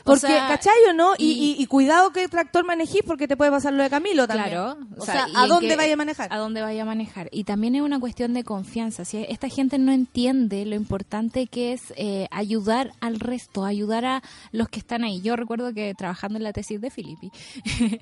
O 0.00 0.04
Porque, 0.04 0.26
sea, 0.28 0.48
¿cachayo, 0.48 0.92
no? 0.94 1.12
Y, 1.18 1.30
y- 1.32 1.62
y- 1.62 1.66
cuidado 1.66 2.10
que 2.10 2.26
tractor 2.28 2.64
manejís, 2.64 3.02
porque 3.06 3.28
te 3.28 3.36
puede 3.36 3.50
pasar 3.50 3.72
lo 3.74 3.82
de 3.82 3.90
Camilo 3.90 4.26
también. 4.26 4.48
Claro. 4.50 4.78
O, 4.96 5.04
sea, 5.04 5.26
¿a 5.36 5.46
dónde 5.46 5.76
vaya 5.76 5.92
a 5.92 5.96
manejar? 5.96 6.32
A 6.32 6.38
dónde 6.38 6.62
vaya 6.62 6.82
a 6.82 6.84
manejar. 6.86 7.28
Y 7.32 7.44
también 7.44 7.74
es 7.74 7.82
una 7.82 8.00
cuestión 8.00 8.32
de 8.32 8.42
confianza. 8.44 9.04
Si 9.04 9.18
esta 9.28 9.48
gente 9.48 9.78
no 9.78 9.92
entiende 9.92 10.64
lo 10.64 10.74
importante 10.74 11.46
que 11.46 11.72
es 11.74 11.92
eh, 11.96 12.28
ayudar 12.30 12.92
al 13.00 13.20
resto, 13.20 13.64
ayudar 13.64 14.04
a 14.04 14.22
los 14.52 14.68
que 14.68 14.78
están 14.78 15.04
ahí. 15.04 15.20
Yo 15.20 15.36
recuerdo 15.36 15.72
que 15.74 15.94
trabajando 15.94 16.38
en 16.38 16.44
la 16.44 16.52
tesis 16.52 16.80
de 16.80 16.90
Filippi, 16.90 17.30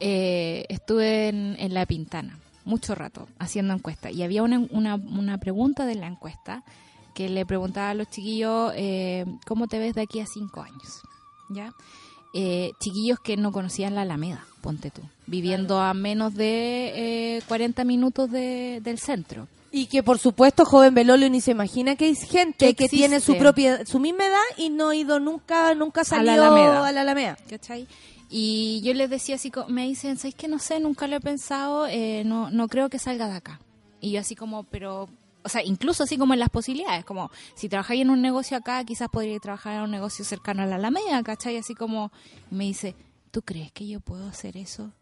eh, 0.00 0.64
estuve 0.68 1.28
en, 1.28 1.56
en 1.58 1.74
La 1.74 1.86
Pintana 1.86 2.38
mucho 2.64 2.94
rato 2.94 3.26
haciendo 3.38 3.74
encuesta. 3.74 4.10
Y 4.10 4.22
había 4.22 4.42
una, 4.42 4.60
una, 4.70 4.94
una 4.94 5.38
pregunta 5.38 5.86
de 5.86 5.94
la 5.96 6.06
encuesta 6.06 6.62
que 7.14 7.28
le 7.28 7.44
preguntaba 7.44 7.90
a 7.90 7.94
los 7.94 8.08
chiquillos, 8.08 8.72
eh, 8.76 9.24
¿cómo 9.46 9.66
te 9.66 9.78
ves 9.78 9.94
de 9.94 10.02
aquí 10.02 10.20
a 10.20 10.26
cinco 10.26 10.62
años? 10.62 11.00
¿Ya? 11.50 11.72
eh, 12.32 12.70
chiquillos 12.78 13.18
que 13.20 13.36
no 13.36 13.50
conocían 13.50 13.94
la 13.96 14.02
Alameda, 14.02 14.44
ponte 14.62 14.90
tú, 14.90 15.02
viviendo 15.26 15.80
a 15.80 15.92
menos 15.94 16.34
de 16.34 17.36
eh, 17.38 17.42
40 17.48 17.82
minutos 17.84 18.30
de- 18.30 18.80
del 18.82 18.98
centro. 19.00 19.48
Y 19.72 19.86
que, 19.86 20.02
por 20.04 20.18
supuesto, 20.18 20.64
joven 20.64 20.94
Belolio 20.94 21.28
ni 21.30 21.40
se 21.40 21.50
imagina 21.52 21.94
que 21.96 22.04
hay 22.06 22.14
gente 22.16 22.66
Que 22.68 22.74
que 22.74 22.88
tiene 22.88 23.18
su 23.20 23.36
propia, 23.36 23.84
su 23.86 23.98
misma 24.00 24.26
edad 24.26 24.38
y 24.56 24.68
no 24.70 24.88
ha 24.90 24.96
ido 24.96 25.18
nunca, 25.20 25.74
nunca 25.74 26.00
A 26.00 26.04
salió 26.04 26.24
la 26.36 26.46
Alameda. 26.48 26.86
a 26.86 26.92
la 26.92 27.00
Alameda. 27.02 27.36
¿Cachai? 27.48 27.86
Y 28.28 28.80
yo 28.84 28.94
les 28.94 29.10
decía 29.10 29.34
así, 29.36 29.50
me 29.68 29.86
dicen, 29.88 30.16
¿sabes 30.16 30.34
que 30.36 30.46
No 30.48 30.58
sé, 30.60 30.78
nunca 30.80 31.06
lo 31.08 31.16
he 31.16 31.20
pensado, 31.20 31.86
eh, 31.88 32.22
no, 32.24 32.50
no 32.50 32.68
creo 32.68 32.88
que 32.88 32.98
salga 33.00 33.26
de 33.28 33.34
acá. 33.36 33.60
Y 34.00 34.12
yo 34.12 34.20
así 34.20 34.34
como, 34.36 34.62
pero, 34.64 35.08
o 35.42 35.48
sea, 35.48 35.62
incluso 35.64 36.04
así 36.04 36.16
como 36.18 36.34
en 36.34 36.40
las 36.40 36.50
posibilidades, 36.50 37.04
como 37.04 37.30
si 37.54 37.68
trabajáis 37.68 38.02
en 38.02 38.10
un 38.10 38.22
negocio 38.22 38.56
acá, 38.56 38.84
quizás 38.84 39.08
podría 39.08 39.38
trabajar 39.38 39.76
en 39.76 39.82
un 39.82 39.90
negocio 39.90 40.24
cercano 40.24 40.62
a 40.62 40.66
la 40.66 40.76
Alameda, 40.76 41.22
¿cachai? 41.22 41.56
Así 41.56 41.74
como, 41.74 42.12
y 42.50 42.54
me 42.54 42.64
dice, 42.64 42.94
¿tú 43.30 43.42
crees 43.42 43.72
que 43.72 43.86
yo 43.86 44.00
puedo 44.00 44.26
hacer 44.28 44.56
eso? 44.56 44.92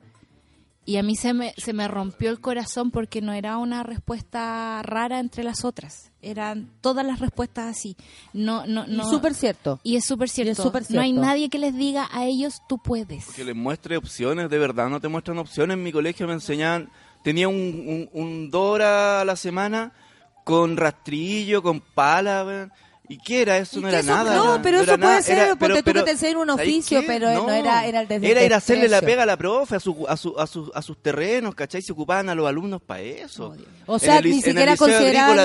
Y 0.85 0.97
a 0.97 1.03
mí 1.03 1.17
se 1.17 1.35
me, 1.35 1.53
se 1.59 1.75
me 1.75 1.87
rompió 1.87 2.31
el 2.31 2.41
corazón 2.41 2.91
porque 2.91 3.21
no 3.21 3.35
era 3.35 3.59
una 3.59 3.83
respuesta 3.83 4.81
rara 4.83 5.21
entre 5.21 5.45
las 5.45 5.67
otras. 5.67 6.13
Eran 6.23 6.71
todas 6.81 7.05
las 7.05 7.21
respuestas 7.21 7.67
así. 7.77 7.95
No, 8.33 8.67
no, 8.67 8.87
Y 8.87 8.97
no. 8.97 9.11
súper 9.11 9.35
cierto. 9.35 9.81
Y 9.83 9.97
es 9.97 10.07
súper 10.07 10.31
cierto. 10.31 10.73
No 10.89 11.03
hay 11.03 11.13
nadie 11.13 11.51
que 11.51 11.59
les 11.59 11.75
diga 11.77 12.09
a 12.11 12.25
ellos, 12.25 12.63
tú 12.71 12.79
puedes. 12.79 13.27
Que 13.35 13.45
les 13.45 13.55
muestre 13.55 13.99
opciones, 13.99 14.49
de 14.49 14.59
verdad, 14.59 14.89
no 14.89 14.99
te 14.99 15.09
muestran 15.09 15.37
opciones. 15.37 15.75
En 15.75 15.83
mi 15.83 15.93
colegio 15.93 16.27
me 16.27 16.33
enseñaban, 16.33 16.89
tenía 17.23 17.49
un, 17.49 18.09
un, 18.15 18.23
un 18.23 18.51
dos 18.51 18.77
horas 18.77 19.21
a 19.21 19.25
la 19.27 19.37
semana 19.37 19.93
con 20.49 20.79
rastrillo, 20.79 21.63
con 21.63 21.81
pala, 21.81 22.43
weón. 22.47 22.73
¿Y 23.11 23.19
qué 23.19 23.43
era? 23.43 23.59
Eso 23.59 23.79
¿Y 23.79 23.83
no 23.83 23.89
era 23.91 23.99
eso? 24.01 24.11
nada. 24.11 24.35
No, 24.35 24.63
pero 24.63 24.81
eso 24.81 24.99
puede 24.99 25.23
ser, 25.23 25.39
era- 25.39 25.57
ponte 25.57 25.83
tú 25.83 25.93
que 25.93 26.03
te 26.05 26.17
un 26.39 26.49
¿sabes 26.49 26.63
oficio, 26.69 27.03
pero 27.07 27.31
no 27.35 27.51
era- 27.51 27.85
era 27.87 28.01
el 28.01 28.09
Era 28.25 28.43
ir 28.45 28.55
a 28.55 28.57
hacerle 28.57 28.89
la 28.89 29.01
pega 29.03 29.25
a 29.25 29.27
la 29.27 29.37
profe, 29.37 29.77
a, 29.77 29.81
su, 29.81 30.07
a, 30.09 30.17
su, 30.17 30.39
a, 30.39 30.47
su- 30.47 30.71
a 30.75 30.81
sus 30.81 31.03
terrenos, 31.03 31.55
¿cachai? 31.55 31.83
Se 31.83 31.93
ocupaban 31.93 32.31
a 32.31 32.35
los 32.35 32.49
alumnos 32.49 32.81
para 32.81 33.01
eso. 33.03 33.55
Oh. 33.87 33.93
O 33.93 33.95
En 33.97 34.01
sea, 34.01 34.19
el 34.19 34.25
ni 34.25 34.31
lic- 34.31 34.35
En 34.37 34.43
siquiera 34.45 34.73
el 34.73 34.79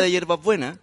de 0.01 0.11
Hierbas 0.11 0.41
Buenas, 0.41 0.77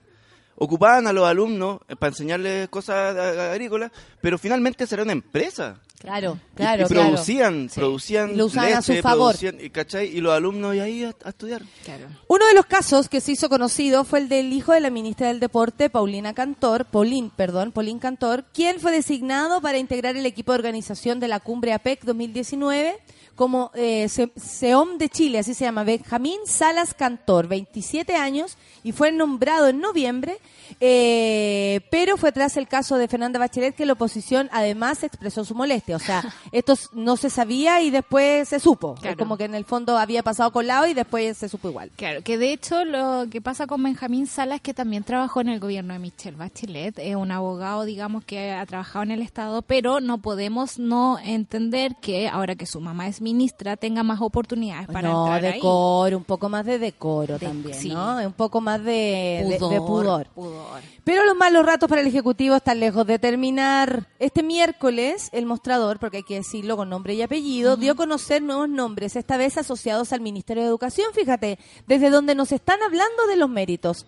ocupaban 0.63 1.07
a 1.07 1.13
los 1.13 1.27
alumnos 1.27 1.81
eh, 1.89 1.97
para 1.97 2.11
enseñarles 2.11 2.69
cosas 2.69 3.17
agrícolas, 3.17 3.91
pero 4.21 4.39
finalmente 4.39 4.87
será 4.87 5.03
una 5.03 5.13
empresa. 5.13 5.81
Claro, 5.99 6.39
Y- 6.53 6.57
claro, 6.57 6.85
y, 6.85 6.87
claro. 6.87 7.09
producían, 7.11 7.69
Sí. 7.69 7.81
producían 7.81 8.31
Y 8.31 8.37
lo 8.37 8.47
usaban 8.47 8.73
a 8.75 8.83
su 8.83 8.95
favor. 8.97 9.35
y, 9.61 9.71
¿cachai? 9.71 10.07
y 10.17 10.21
los 10.21 10.33
alumnos 10.33 10.75
y 10.75 10.81
ahí 10.81 11.05
a, 11.05 11.15
a 11.25 11.29
estudiar. 11.31 11.63
Claro. 11.85 12.07
Uno 12.29 12.47
de 12.47 12.55
los 12.55 12.67
casos 12.67 13.09
que 13.09 13.21
se 13.21 13.33
hizo 13.33 13.49
conocido 13.49 14.05
fue 14.05 14.21
el 14.21 14.29
del 14.29 14.53
hijo 14.53 14.73
de 14.73 14.81
la 14.81 14.91
ministra 14.91 15.29
del 15.29 15.41
Deporte, 15.41 15.91
Paulina 15.91 16.33
Cantor, 16.35 16.85
Paulín, 16.87 17.31
perdón, 17.31 17.73
Paulín 17.73 17.99
Cantor, 17.99 18.45
quien 18.55 18.81
fue 18.81 18.93
designado 18.93 19.61
para 19.61 19.79
integrar 19.79 20.17
el 20.17 20.25
equipo 20.27 20.53
de 20.53 20.59
organización 20.59 21.21
de 21.21 21.29
la 21.29 21.41
Cumbre 21.41 21.73
APEC 21.73 22.05
2019 22.05 22.99
como 23.41 23.71
eh, 23.73 24.07
Se- 24.11 24.31
SEOM 24.37 24.99
de 24.99 25.09
Chile, 25.09 25.39
así 25.39 25.55
se 25.55 25.65
llama, 25.65 25.83
Benjamín 25.83 26.41
Salas 26.45 26.93
Cantor, 26.93 27.49
27 27.49 28.15
años, 28.15 28.59
y 28.85 28.93
fue 28.93 29.13
nombrado 29.13 29.69
en 29.69 29.81
noviembre, 29.81 30.37
eh, 30.79 31.81
pero 31.91 32.17
fue 32.19 32.33
tras 32.33 32.57
el 32.59 32.69
caso 32.69 32.97
de 32.97 33.09
Fernanda 33.09 33.39
Bachelet 33.39 33.75
que 33.75 33.87
la 33.87 33.95
oposición 33.95 34.49
además 34.53 35.03
expresó 35.05 35.45
su 35.47 35.55
molestia. 35.55 35.97
O 35.97 35.99
sea, 35.99 36.23
esto 36.53 36.75
no 36.93 37.17
se 37.17 37.31
sabía 37.31 37.81
y 37.81 37.91
después 37.91 38.49
se 38.49 38.61
supo. 38.61 38.95
Claro. 39.01 39.17
como 39.17 39.37
que 39.39 39.45
en 39.45 39.55
el 39.55 39.65
fondo 39.65 39.97
había 39.97 40.23
pasado 40.23 40.53
colado 40.53 40.87
y 40.87 40.93
después 40.93 41.39
se 41.39 41.49
supo 41.49 41.69
igual. 41.71 41.91
Claro, 41.97 42.23
que 42.23 42.37
de 42.37 42.53
hecho 42.53 42.85
lo 42.85 43.25
que 43.31 43.41
pasa 43.41 43.67
con 43.67 43.83
Benjamín 43.83 44.27
Salas, 44.27 44.61
que 44.61 44.75
también 44.75 45.03
trabajó 45.05 45.41
en 45.41 45.49
el 45.49 45.61
gobierno 45.61 45.95
de 45.95 45.99
Michelle 45.99 46.37
Bachelet, 46.37 46.99
es 46.99 47.17
un 47.17 47.31
abogado, 47.31 47.85
digamos, 47.85 48.25
que 48.25 48.51
ha 48.53 48.67
trabajado 48.67 49.03
en 49.05 49.13
el 49.13 49.23
Estado, 49.23 49.63
pero 49.63 50.01
no 50.01 50.19
podemos 50.19 50.79
no 50.79 51.19
entender 51.25 51.97
que 52.03 52.29
ahora 52.29 52.55
que 52.55 52.67
su 52.67 52.81
mamá 52.81 53.09
es 53.09 53.21
ministra 53.35 53.77
tenga 53.77 54.03
más 54.03 54.21
oportunidades 54.21 54.87
para 54.89 55.09
no, 55.09 55.27
entrar 55.27 55.45
ahí. 55.45 55.53
decoro, 55.59 56.17
un 56.17 56.25
poco 56.25 56.49
más 56.49 56.65
de 56.67 56.79
decoro 56.79 57.39
De- 57.39 57.47
también, 57.47 57.79
sí. 57.79 57.89
¿no? 57.91 58.17
Un 58.19 58.33
poco 58.33 58.61
más 58.61 58.83
de 58.83 59.45
de- 59.47 59.59
de 59.69 59.81
pudor. 59.81 60.27
pudor. 60.35 60.81
Pero 61.05 61.25
los 61.25 61.37
malos 61.37 61.65
ratos 61.65 61.89
para 61.89 62.01
el 62.03 62.07
Ejecutivo 62.09 62.57
están 62.57 62.81
lejos 62.81 63.07
de 63.07 63.19
terminar. 63.19 64.07
Este 64.19 64.43
miércoles, 64.43 65.29
el 65.33 65.47
mostrador, 65.47 65.99
porque 65.99 66.19
hay 66.19 66.23
que 66.25 66.35
decirlo 66.37 66.77
con 66.77 66.89
nombre 66.91 67.15
y 67.15 67.23
apellido, 67.23 67.77
dio 67.77 67.93
a 67.93 67.97
conocer 67.97 68.43
nuevos 68.43 68.69
nombres, 68.69 69.17
esta 69.17 69.37
vez 69.37 69.57
asociados 69.59 70.13
al 70.13 70.21
Ministerio 70.21 70.63
de 70.63 70.69
Educación, 70.69 71.07
fíjate, 71.15 71.59
desde 71.87 72.11
donde 72.11 72.35
nos 72.35 72.53
están 72.53 72.83
hablando 72.83 73.27
de 73.29 73.37
los 73.37 73.49
méritos. 73.49 74.07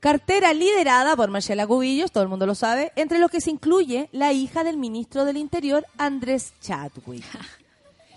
Cartera 0.00 0.54
liderada 0.54 1.14
por 1.14 1.28
Marcela 1.30 1.66
Cubillos, 1.66 2.10
todo 2.10 2.22
el 2.22 2.30
mundo 2.30 2.46
lo 2.46 2.54
sabe, 2.54 2.90
entre 2.96 3.18
los 3.18 3.30
que 3.30 3.42
se 3.42 3.50
incluye 3.50 4.08
la 4.12 4.32
hija 4.32 4.64
del 4.64 4.78
ministro 4.78 5.26
del 5.26 5.36
Interior, 5.36 5.84
Andrés 5.98 6.54
Chadwick. 6.62 7.22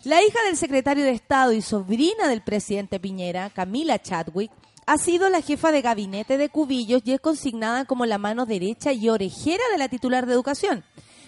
La 0.03 0.21
hija 0.21 0.37
del 0.45 0.57
secretario 0.57 1.05
de 1.05 1.11
Estado 1.11 1.53
y 1.53 1.61
sobrina 1.61 2.27
del 2.27 2.41
presidente 2.41 2.99
Piñera, 2.99 3.49
Camila 3.49 4.01
Chadwick, 4.01 4.51
ha 4.85 4.97
sido 4.97 5.29
la 5.29 5.41
jefa 5.41 5.71
de 5.71 5.81
gabinete 5.81 6.37
de 6.37 6.49
Cubillos 6.49 7.03
y 7.05 7.13
es 7.13 7.21
consignada 7.21 7.85
como 7.85 8.05
la 8.05 8.17
mano 8.17 8.45
derecha 8.45 8.91
y 8.91 9.07
orejera 9.07 9.63
de 9.71 9.77
la 9.77 9.87
titular 9.87 10.25
de 10.25 10.33
educación. 10.33 10.83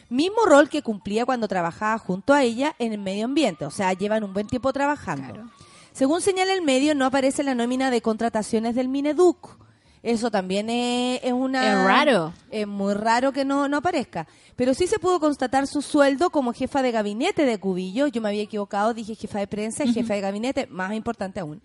Mismo 0.09 0.45
rol 0.45 0.67
que 0.67 0.81
cumplía 0.81 1.25
cuando 1.25 1.47
trabajaba 1.47 1.97
junto 1.99 2.33
a 2.33 2.43
ella 2.43 2.75
en 2.77 2.91
el 2.91 2.99
medio 2.99 3.23
ambiente, 3.23 3.65
o 3.65 3.71
sea, 3.71 3.93
llevan 3.93 4.25
un 4.25 4.33
buen 4.33 4.47
tiempo 4.47 4.73
trabajando. 4.73 5.33
Claro. 5.33 5.49
Según 5.93 6.19
señala 6.19 6.53
el 6.53 6.61
medio, 6.61 6.95
no 6.95 7.05
aparece 7.05 7.43
la 7.43 7.55
nómina 7.55 7.91
de 7.91 8.01
contrataciones 8.01 8.75
del 8.75 8.89
Mineduc. 8.89 9.64
Eso 10.05 10.29
también 10.29 10.69
es, 10.69 11.19
es 11.23 11.33
una... 11.33 11.67
Es 11.67 11.83
raro. 11.83 12.31
Es 12.51 12.67
muy 12.67 12.93
raro 12.93 13.31
que 13.31 13.43
no, 13.43 13.67
no 13.67 13.77
aparezca. 13.77 14.27
Pero 14.55 14.75
sí 14.75 14.85
se 14.85 14.99
pudo 14.99 15.19
constatar 15.19 15.65
su 15.65 15.81
sueldo 15.81 16.29
como 16.29 16.53
jefa 16.53 16.83
de 16.83 16.91
gabinete 16.91 17.43
de 17.43 17.57
Cubillo. 17.57 18.05
Yo 18.05 18.21
me 18.21 18.29
había 18.29 18.43
equivocado, 18.43 18.93
dije 18.93 19.15
jefa 19.15 19.39
de 19.39 19.47
prensa 19.47 19.83
y 19.83 19.91
jefa 19.91 20.13
de 20.13 20.21
gabinete, 20.21 20.67
más 20.67 20.93
importante 20.93 21.39
aún. 21.39 21.59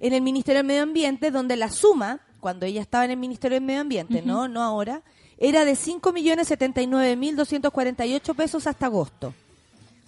En 0.00 0.12
el 0.12 0.22
Ministerio 0.22 0.58
del 0.58 0.66
Medio 0.66 0.82
Ambiente, 0.82 1.30
donde 1.30 1.56
la 1.56 1.70
suma, 1.70 2.18
cuando 2.40 2.66
ella 2.66 2.80
estaba 2.80 3.04
en 3.04 3.12
el 3.12 3.16
Ministerio 3.16 3.54
del 3.54 3.64
Medio 3.64 3.82
Ambiente, 3.82 4.22
no, 4.22 4.48
no 4.48 4.64
ahora, 4.64 5.02
era 5.38 5.64
de 5.64 5.74
5.079.248 5.74 8.34
pesos 8.34 8.66
hasta 8.66 8.86
agosto. 8.86 9.34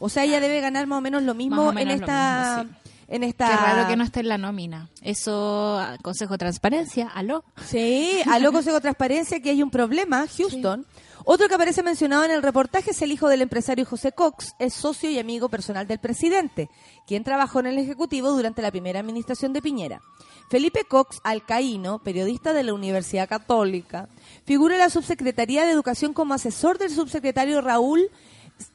O 0.00 0.08
sea, 0.08 0.24
ella 0.24 0.40
debe 0.40 0.60
ganar 0.60 0.88
más 0.88 0.98
o 0.98 1.02
menos 1.02 1.22
lo 1.22 1.34
mismo 1.34 1.70
en 1.78 1.88
esta... 1.88 2.64
mismo, 2.64 2.85
En 3.08 3.22
esta... 3.22 3.48
Qué 3.48 3.56
raro 3.56 3.88
que 3.88 3.96
no 3.96 4.04
esté 4.04 4.20
en 4.20 4.28
la 4.28 4.38
nómina. 4.38 4.88
Eso, 5.02 5.80
Consejo 6.02 6.34
de 6.34 6.38
Transparencia, 6.38 7.08
aló. 7.08 7.44
Sí, 7.64 8.20
aló 8.26 8.52
Consejo 8.52 8.76
de 8.76 8.82
Transparencia 8.82 9.40
que 9.40 9.50
hay 9.50 9.62
un 9.62 9.70
problema, 9.70 10.26
Houston. 10.36 10.86
Otro 11.28 11.48
que 11.48 11.54
aparece 11.54 11.82
mencionado 11.82 12.24
en 12.24 12.30
el 12.30 12.42
reportaje 12.42 12.92
es 12.92 13.02
el 13.02 13.10
hijo 13.10 13.28
del 13.28 13.42
empresario 13.42 13.84
José 13.84 14.12
Cox, 14.12 14.54
es 14.60 14.74
socio 14.74 15.10
y 15.10 15.18
amigo 15.18 15.48
personal 15.48 15.88
del 15.88 15.98
presidente, 15.98 16.68
quien 17.04 17.24
trabajó 17.24 17.58
en 17.58 17.66
el 17.66 17.78
Ejecutivo 17.78 18.30
durante 18.30 18.62
la 18.62 18.70
primera 18.70 19.00
administración 19.00 19.52
de 19.52 19.60
Piñera. 19.60 20.02
Felipe 20.48 20.84
Cox 20.84 21.18
Alcaíno, 21.24 21.98
periodista 21.98 22.52
de 22.52 22.62
la 22.62 22.74
Universidad 22.74 23.28
Católica, 23.28 24.08
figura 24.44 24.76
en 24.76 24.80
la 24.80 24.90
Subsecretaría 24.90 25.64
de 25.64 25.72
Educación 25.72 26.12
como 26.12 26.34
asesor 26.34 26.78
del 26.78 26.90
subsecretario 26.90 27.60
Raúl 27.60 28.08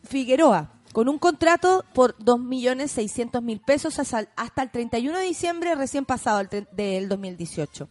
Figueroa, 0.04 0.74
con 0.94 1.10
un 1.10 1.18
contrato 1.20 1.86
por 1.94 2.18
2.600.000 2.18 3.64
pesos 3.64 4.00
hasta 4.00 4.64
el 4.64 4.72
31 4.72 5.18
de 5.18 5.26
diciembre 5.26 5.76
recién 5.76 6.06
pasado 6.06 6.48
del 6.72 7.08
2018. 7.10 7.88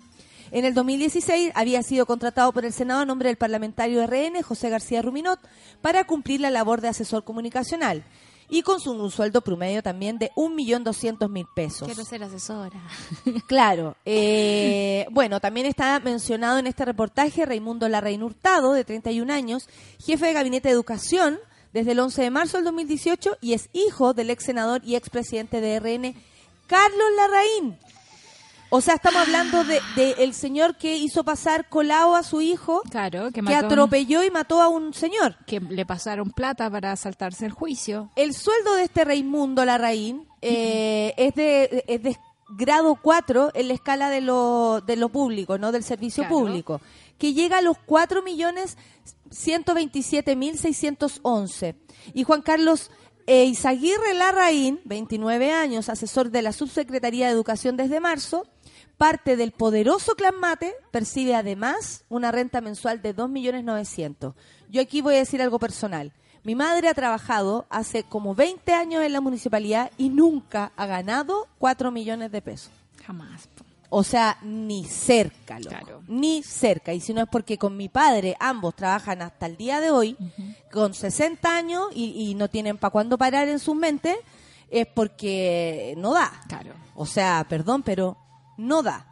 En 0.53 0.65
el 0.65 0.75
2016 0.75 1.53
había 1.55 1.83
sido 1.83 2.07
contratado 2.07 2.53
por 2.53 2.65
el 2.65 2.73
Senado 2.73 3.01
a 3.01 3.07
nombre 3.07 3.29
del 3.29 3.37
parlamentario 3.37 4.05
RN, 4.05 4.43
José 4.43 4.69
García 4.69 5.01
Ruminot, 5.01 5.39
para 5.81 6.05
cumplir 6.05 6.41
la 6.41 6.51
labor 6.51 6.81
de 6.81 6.89
asesor 6.89 7.23
comunicacional 7.25 8.05
y 8.49 8.63
con 8.63 8.81
su, 8.81 8.91
un 8.91 9.13
sueldo 9.13 9.43
promedio 9.43 9.81
también 9.81 10.19
de 10.19 10.33
1.200.000 10.33 11.47
pesos. 11.55 11.87
Quiero 11.87 12.05
ser 12.05 12.25
asesora. 12.25 12.81
Claro. 13.47 13.97
eh, 14.05 15.07
bueno, 15.13 15.39
también 15.39 15.67
está 15.67 16.01
mencionado 16.01 16.59
en 16.59 16.67
este 16.67 16.85
reportaje 16.85 17.47
Raimundo 17.47 17.89
Larraín 17.89 18.25
Hurtado, 18.25 18.73
de 18.73 18.85
31 18.85 19.33
años, 19.33 19.69
jefe 20.05 20.27
de 20.27 20.33
Gabinete 20.33 20.69
de 20.69 20.75
Educación 20.75 21.39
desde 21.73 21.93
el 21.93 22.01
11 22.01 22.23
de 22.23 22.31
marzo 22.31 22.57
del 22.57 22.65
2018 22.65 23.39
y 23.41 23.53
es 23.55 23.69
hijo 23.73 24.13
del 24.15 24.31
ex 24.31 24.45
senador 24.45 24.81
y 24.85 24.97
expresidente 24.97 25.61
de 25.61 25.79
RN, 25.81 26.15
Carlos 26.67 27.09
Larraín. 27.17 27.79
O 28.73 28.81
sea, 28.81 28.95
estamos 28.95 29.21
hablando 29.23 29.65
de, 29.65 29.81
de 29.97 30.13
el 30.19 30.33
señor 30.33 30.77
que 30.77 30.97
hizo 30.97 31.25
pasar 31.25 31.69
colado 31.69 32.15
a 32.15 32.23
su 32.23 32.41
hijo, 32.41 32.83
Claro, 32.89 33.31
que, 33.33 33.41
atropelló 33.53 34.23
y 34.23 34.31
mató 34.31 34.63
a 34.63 34.69
un 34.69 34.95
señor. 34.95 35.37
que 35.45 35.59
le 35.59 35.85
pasaron 35.85 36.31
plata 36.31 36.71
para 36.71 36.95
saltarse 36.95 37.47
el 37.47 37.51
juicio. 37.53 38.11
El 38.15 38.33
sueldo 38.33 38.75
de 38.77 38.85
este 38.85 39.05
Raimundo 39.05 39.65
Larraín 39.65 40.25
eh, 40.41 41.15
es, 41.17 41.35
de, 41.35 41.85
es 41.89 42.01
de 42.05 42.17
grado 42.57 42.97
4 43.03 43.51
en 43.55 43.67
la 43.69 43.75
escala 43.75 44.09
de 44.09 44.21
lo, 44.21 44.81
de 44.87 44.95
lo 44.95 45.09
público, 45.09 45.59
¿no? 45.59 45.73
Del 45.73 45.83
servicio 45.83 46.23
Claro. 46.23 46.37
público, 46.39 46.81
que 47.21 47.35
llega 47.35 47.59
a 47.59 47.63
los 47.63 47.77
4 47.79 48.23
millones 48.23 48.77
127 49.31 50.35
mil 50.35 50.59
611. 50.59 51.77
Y 52.15 52.25
Juan 52.25 52.43
Carlos 52.43 52.91
eh, 53.27 53.45
Izaguirre 53.45 54.15
Larraín, 54.15 54.81
29 54.87 55.53
años, 55.53 55.89
asesor 55.89 56.31
de 56.31 56.43
la 56.43 56.53
Subsecretaría 56.53 57.27
de 57.27 57.33
Educación 57.33 57.77
desde 57.77 58.01
marzo, 58.01 58.47
parte 58.97 59.37
del 59.37 59.53
poderoso 59.53 60.15
Clan 60.17 60.41
Mate, 60.41 60.75
percibe 60.91 61.35
además 61.35 62.05
una 62.09 62.33
renta 62.33 62.63
mensual 62.63 63.03
de 63.03 63.15
2.900.000. 63.15 64.35
Yo 64.71 64.81
aquí 64.81 65.03
voy 65.03 65.17
a 65.17 65.19
decir 65.19 65.43
algo 65.43 65.59
personal. 65.59 66.13
Mi 66.43 66.55
madre 66.55 66.89
ha 66.89 66.95
trabajado 66.95 67.67
hace 67.69 68.03
como 68.03 68.35
20 68.35 68.73
años 68.73 69.05
en 69.05 69.13
la 69.13 69.21
municipalidad 69.21 69.91
y 69.99 70.09
nunca 70.09 70.73
ha 70.75 70.87
ganado 70.87 71.49
4 71.59 71.91
millones 71.91 72.33
de 72.33 72.41
pesos. 72.41 72.73
Jamás. 73.05 73.50
O 73.91 74.05
sea, 74.05 74.39
ni 74.43 74.85
cerca, 74.85 75.59
loco. 75.59 75.71
Claro. 75.71 76.03
Ni 76.07 76.43
cerca. 76.43 76.95
Y 76.95 77.01
si 77.01 77.13
no 77.13 77.23
es 77.23 77.29
porque 77.29 77.59
con 77.59 77.77
mi 77.77 77.89
padre 77.89 78.37
ambos 78.39 78.75
trabajan 78.77 79.21
hasta 79.21 79.47
el 79.47 79.57
día 79.57 79.81
de 79.81 79.91
hoy, 79.91 80.17
con 80.73 80.95
60 80.95 81.55
años 81.55 81.87
y, 81.95 82.31
y 82.31 82.35
no 82.35 82.49
tienen 82.49 82.79
para 82.79 82.93
cuándo 82.93 83.19
parar 83.19 83.49
en 83.49 83.59
sus 83.59 83.75
mentes, 83.75 84.17
es 84.71 84.87
porque 84.87 85.95
no 85.99 86.15
da. 86.15 86.31
Claro. 86.49 86.73
O 86.95 87.05
sea, 87.05 87.45
perdón, 87.49 87.83
pero 87.83 88.17
no 88.57 88.83
da. 88.83 89.07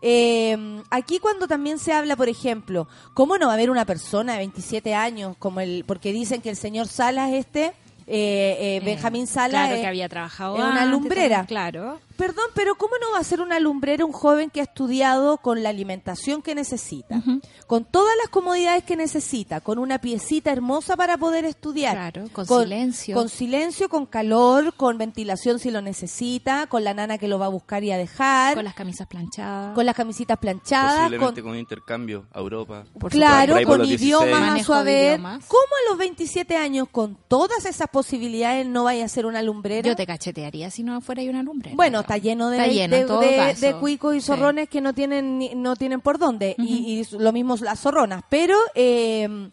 Eh, 0.00 0.82
aquí 0.90 1.18
cuando 1.18 1.48
también 1.48 1.78
se 1.78 1.92
habla, 1.92 2.14
por 2.14 2.28
ejemplo, 2.28 2.86
¿cómo 3.14 3.36
no 3.38 3.46
va 3.46 3.52
a 3.52 3.54
haber 3.54 3.70
una 3.70 3.84
persona 3.84 4.32
de 4.32 4.38
27 4.38 4.94
años 4.94 5.36
como 5.38 5.60
el, 5.60 5.84
porque 5.86 6.12
dicen 6.12 6.40
que 6.40 6.50
el 6.50 6.56
señor 6.56 6.86
Salas 6.86 7.32
este, 7.32 7.72
eh, 8.06 8.76
eh, 8.76 8.82
Benjamín 8.84 9.26
Salas, 9.26 9.50
Claro, 9.50 9.74
eh, 9.74 9.80
que 9.80 9.86
había 9.86 10.08
trabajado 10.08 10.56
es 10.56 10.62
una 10.62 10.82
antes, 10.82 10.90
lumbrera. 10.90 11.44
Claro. 11.46 12.00
Perdón, 12.18 12.46
pero 12.52 12.74
¿cómo 12.74 12.94
no 13.00 13.12
va 13.12 13.20
a 13.20 13.24
ser 13.24 13.40
una 13.40 13.60
lumbrera 13.60 14.04
un 14.04 14.10
joven 14.10 14.50
que 14.50 14.58
ha 14.58 14.64
estudiado 14.64 15.36
con 15.36 15.62
la 15.62 15.68
alimentación 15.68 16.42
que 16.42 16.56
necesita, 16.56 17.22
con 17.68 17.84
todas 17.84 18.12
las 18.20 18.28
comodidades 18.28 18.82
que 18.82 18.96
necesita, 18.96 19.60
con 19.60 19.78
una 19.78 20.00
piecita 20.00 20.50
hermosa 20.50 20.96
para 20.96 21.16
poder 21.16 21.44
estudiar? 21.44 21.94
Claro, 21.94 22.28
con 22.32 22.44
silencio. 22.44 23.14
Con 23.14 23.28
silencio, 23.28 23.88
con 23.88 24.04
calor, 24.04 24.74
con 24.74 24.98
ventilación 24.98 25.60
si 25.60 25.70
lo 25.70 25.80
necesita, 25.80 26.66
con 26.66 26.82
la 26.82 26.92
nana 26.92 27.18
que 27.18 27.28
lo 27.28 27.38
va 27.38 27.46
a 27.46 27.50
buscar 27.50 27.84
y 27.84 27.92
a 27.92 27.96
dejar, 27.96 28.54
Con 28.54 28.58
con, 28.58 28.64
las 28.64 28.74
camisas 28.74 29.06
planchadas. 29.06 29.76
las 29.76 29.94
camisitas 29.94 30.38
planchadas, 30.38 31.02
Posiblemente 31.02 31.40
con, 31.40 31.52
con, 31.52 31.58
intercambio 31.60 32.26
a 32.32 32.40
Europa. 32.40 32.82
Por 32.98 33.12
claro, 33.12 33.54
Por 33.54 33.62
con 33.64 33.78
los 33.78 33.88
16. 33.90 34.02
idiomas 34.02 34.60
a 34.60 34.64
su 34.64 34.74
haber. 34.74 35.20
¿Cómo 35.20 35.36
a 35.36 35.90
los 35.90 35.98
27 35.98 36.56
años, 36.56 36.88
con 36.90 37.16
todas 37.28 37.64
esas 37.64 37.88
posibilidades, 37.90 38.66
no 38.66 38.82
vaya 38.82 39.04
a 39.04 39.08
ser 39.08 39.24
una 39.24 39.40
lumbrera? 39.40 39.88
Yo 39.88 39.94
te 39.94 40.04
cachetearía 40.04 40.68
si 40.72 40.82
no 40.82 41.00
fuera 41.00 41.22
ahí 41.22 41.28
una 41.28 41.44
lumbrera. 41.44 41.76
Bueno, 41.76 42.02
está 42.08 42.18
lleno 42.18 42.48
de, 42.50 42.56
Está 42.56 42.66
lleno, 42.68 43.20
de, 43.20 43.76
cuicos 43.80 44.14
y 44.16 44.20
Sí. 44.20 44.26
zorrones 44.28 44.68
que 44.68 44.80
no 44.80 44.94
tienen 44.94 45.40
no 45.62 45.76
tienen 45.76 46.00
por 46.00 46.18
dónde 46.18 46.54
y, 46.58 47.00
y 47.00 47.16
lo 47.18 47.32
mismo 47.32 47.56
las 47.60 47.78
zorronas. 47.80 48.22
Pero 48.28 48.56
eh, 48.74 49.50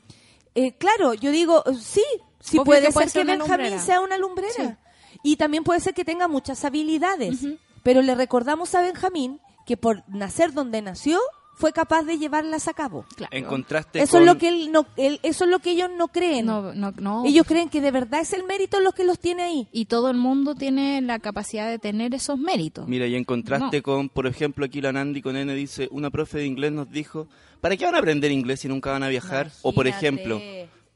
eh, 0.56 0.72
claro, 0.78 1.13
yo 1.13 1.32
digo 1.32 1.63
sí, 1.80 2.04
sí 2.39 2.58
Obvio 2.58 2.63
puede 2.65 2.88
que 2.88 2.94
puede 2.94 3.10
ser 3.10 3.26
que 3.26 3.32
Benjamín 3.32 3.50
lumbrera. 3.65 3.80
sea 3.82 4.00
una 4.02 4.18
lumbrera 4.18 4.80
y 5.24 5.36
también 5.36 5.63
puede 5.63 5.80
ser 5.80 5.94
que 5.94 6.06
tenga 6.06 6.28
muchas 6.28 6.63
habilidades. 6.65 7.39
Pero 7.84 8.02
le 8.02 8.15
recordamos 8.15 8.74
a 8.74 8.82
Benjamín 8.82 9.39
que 9.65 9.78
por 9.78 10.04
nacer 10.08 10.54
donde 10.54 10.82
nació 10.82 11.20
fue 11.58 11.74
capaz 11.74 12.04
de 12.04 12.18
llevarlas 12.18 12.68
a 12.68 12.74
cabo. 12.74 13.06
Claro. 13.15 13.36
En 13.36 13.46
contraste 13.46 14.02
Eso 14.02 14.13
con... 14.13 14.22
es 14.22 14.28
lo 14.28 14.38
que 14.38 14.48
él 14.50 14.72
no, 14.72 14.86
él- 14.98 15.20
eso 15.24 15.46
es 15.46 15.50
lo 15.50 15.60
que 15.60 15.72
ellos 15.72 15.89
no 15.98 16.10
creen. 16.10 16.46
No, 16.46 16.74
no, 16.74 16.91
no. 17.00 17.24
Ellos 17.26 17.46
creen 17.48 17.70
que 17.70 17.82
de 17.82 17.91
verdad 17.91 18.22
es 18.22 18.34
el 18.34 18.44
mérito 18.44 18.80
lo 18.82 18.91
que 18.91 19.04
los 19.04 19.20
tiene 19.20 19.44
ahí. 19.44 19.68
Y 19.72 19.86
todo 19.86 20.10
el 20.10 20.18
mundo 20.18 20.54
tiene 20.56 21.02
la 21.02 21.20
capacidad 21.20 21.70
de 21.70 21.80
tener 21.80 22.13
esos 22.13 22.38
méritos. 22.38 22.88
Mira, 22.88 23.08
y 23.08 23.15
en 23.15 23.24
contraste 23.24 23.78
No. 23.78 23.84
con, 23.84 24.10
por 24.10 24.28
ejemplo, 24.28 24.65
aquí 24.65 24.82
la 24.82 24.91
Nandi 24.91 25.22
con 25.22 25.36
N 25.38 25.54
dice, 25.56 25.88
una 25.91 26.10
profe 26.10 26.39
de 26.39 26.46
inglés 26.46 26.72
nos 26.72 26.91
dijo, 26.91 27.28
¿para 27.62 27.78
qué 27.78 27.86
van 27.86 27.96
a 27.96 28.00
aprender 28.00 28.32
inglés 28.32 28.60
si 28.60 28.68
nunca 28.68 28.91
van 28.91 29.04
a 29.04 29.08
viajar? 29.10 29.50
O 29.62 29.72
por 29.74 29.88
ejemplo, 29.88 30.41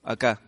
acá, 0.04 0.42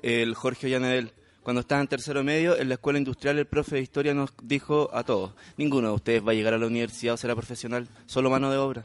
el 0.00 0.34
Jorge 0.34 0.66
Ollanedel, 0.68 1.12
cuando 1.42 1.60
estaba 1.60 1.80
en 1.80 1.88
tercero 1.88 2.22
medio, 2.22 2.56
en 2.56 2.68
la 2.68 2.74
escuela 2.74 2.98
industrial 2.98 3.38
el 3.38 3.46
profe 3.46 3.76
de 3.76 3.82
historia 3.82 4.14
nos 4.14 4.30
dijo 4.42 4.90
a 4.92 5.02
todos, 5.02 5.32
ninguno 5.56 5.88
de 5.88 5.94
ustedes 5.94 6.26
va 6.26 6.32
a 6.32 6.34
llegar 6.34 6.54
a 6.54 6.58
la 6.58 6.66
universidad 6.66 7.14
o 7.14 7.16
será 7.16 7.34
profesional, 7.34 7.88
solo 8.06 8.30
mano 8.30 8.50
de 8.50 8.58
obra. 8.58 8.84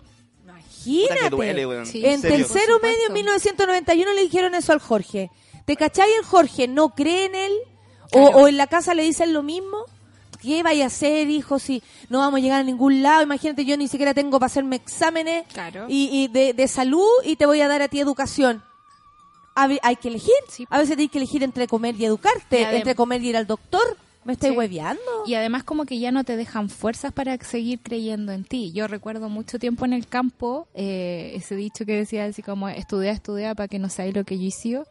Imagínate. 0.92 1.20
que 1.24 1.30
duele, 1.30 1.66
weón. 1.66 1.86
Sí. 1.86 2.06
En 2.06 2.22
tercero 2.22 2.80
medio, 2.82 3.08
en 3.08 3.14
1991, 3.14 4.14
le 4.14 4.22
dijeron 4.22 4.56
eso 4.56 4.74
al 4.74 4.80
Jorge. 4.80 5.32
¿Te 5.66 5.76
cachai? 5.76 6.12
El 6.14 6.24
Jorge 6.26 6.68
no 6.68 6.90
cree 6.90 7.26
en 7.26 7.36
él. 7.36 7.54
O, 8.14 8.22
Claro. 8.30 8.38
o 8.38 8.48
en 8.48 8.58
la 8.58 8.68
casa 8.68 8.94
le 8.94 9.04
dicen 9.04 9.34
lo 9.34 9.44
mismo. 9.44 9.86
¿qué 10.42 10.62
vaya 10.62 10.84
a 10.84 10.88
hacer, 10.88 11.28
hijo, 11.28 11.58
si 11.58 11.82
no 12.08 12.20
vamos 12.20 12.38
a 12.38 12.42
llegar 12.42 12.60
a 12.60 12.64
ningún 12.64 13.02
lado? 13.02 13.24
Imagínate, 13.24 13.66
yo 13.66 13.78
ni 13.78 13.88
siquiera 13.88 14.14
tengo 14.14 14.38
para 14.40 14.46
hacerme 14.46 14.76
exámenes 14.76 15.48
Claro. 15.52 15.86
y, 15.90 16.08
y 16.12 16.28
de, 16.28 16.54
de 16.54 16.68
salud 16.68 17.08
y 17.24 17.36
te 17.36 17.48
voy 17.48 17.62
a 17.62 17.68
dar 17.68 17.82
a 17.82 17.88
ti 17.88 18.00
educación. 18.00 18.64
Hay 19.56 19.96
que 19.96 20.10
elegir. 20.10 20.34
Sí. 20.50 20.68
A 20.70 20.78
veces 20.78 20.98
tienes 20.98 21.12
que 21.12 21.18
elegir 21.18 21.42
entre 21.42 21.66
comer 21.68 21.96
y 21.98 22.06
educarte, 22.06 22.62
Y 22.62 22.76
entre 22.76 22.94
comer 22.94 23.24
y 23.24 23.30
ir 23.30 23.38
al 23.38 23.48
doctor. 23.48 23.98
¿Me 24.26 24.34
estáis 24.34 24.52
Sí. 24.54 24.58
hueveando? 24.58 25.02
Y 25.28 25.36
además 25.36 25.64
como 25.64 25.86
que 25.86 26.00
ya 26.00 26.12
no 26.12 26.24
te 26.24 26.36
dejan 26.36 26.70
fuerzas 26.70 27.14
para 27.14 27.38
seguir 27.38 27.80
creyendo 27.82 28.32
en 28.32 28.44
ti. 28.44 28.72
Yo 28.74 28.88
recuerdo 28.88 29.30
mucho 29.30 29.60
tiempo 29.60 29.86
en 29.86 29.94
el 29.94 30.08
campo 30.08 30.68
eh, 30.74 31.32
ese 31.36 31.56
dicho 31.56 31.86
que 31.86 31.94
decía 31.96 32.26
así 32.26 32.42
como 32.42 32.68
estudia, 32.68 33.12
estudia 33.12 33.56
para 33.56 33.68
que 33.68 33.80
no 33.80 33.88
sabes 33.90 34.16
lo 34.16 34.24
que 34.24 34.38
yo 34.38 34.46
hice. 34.46 34.82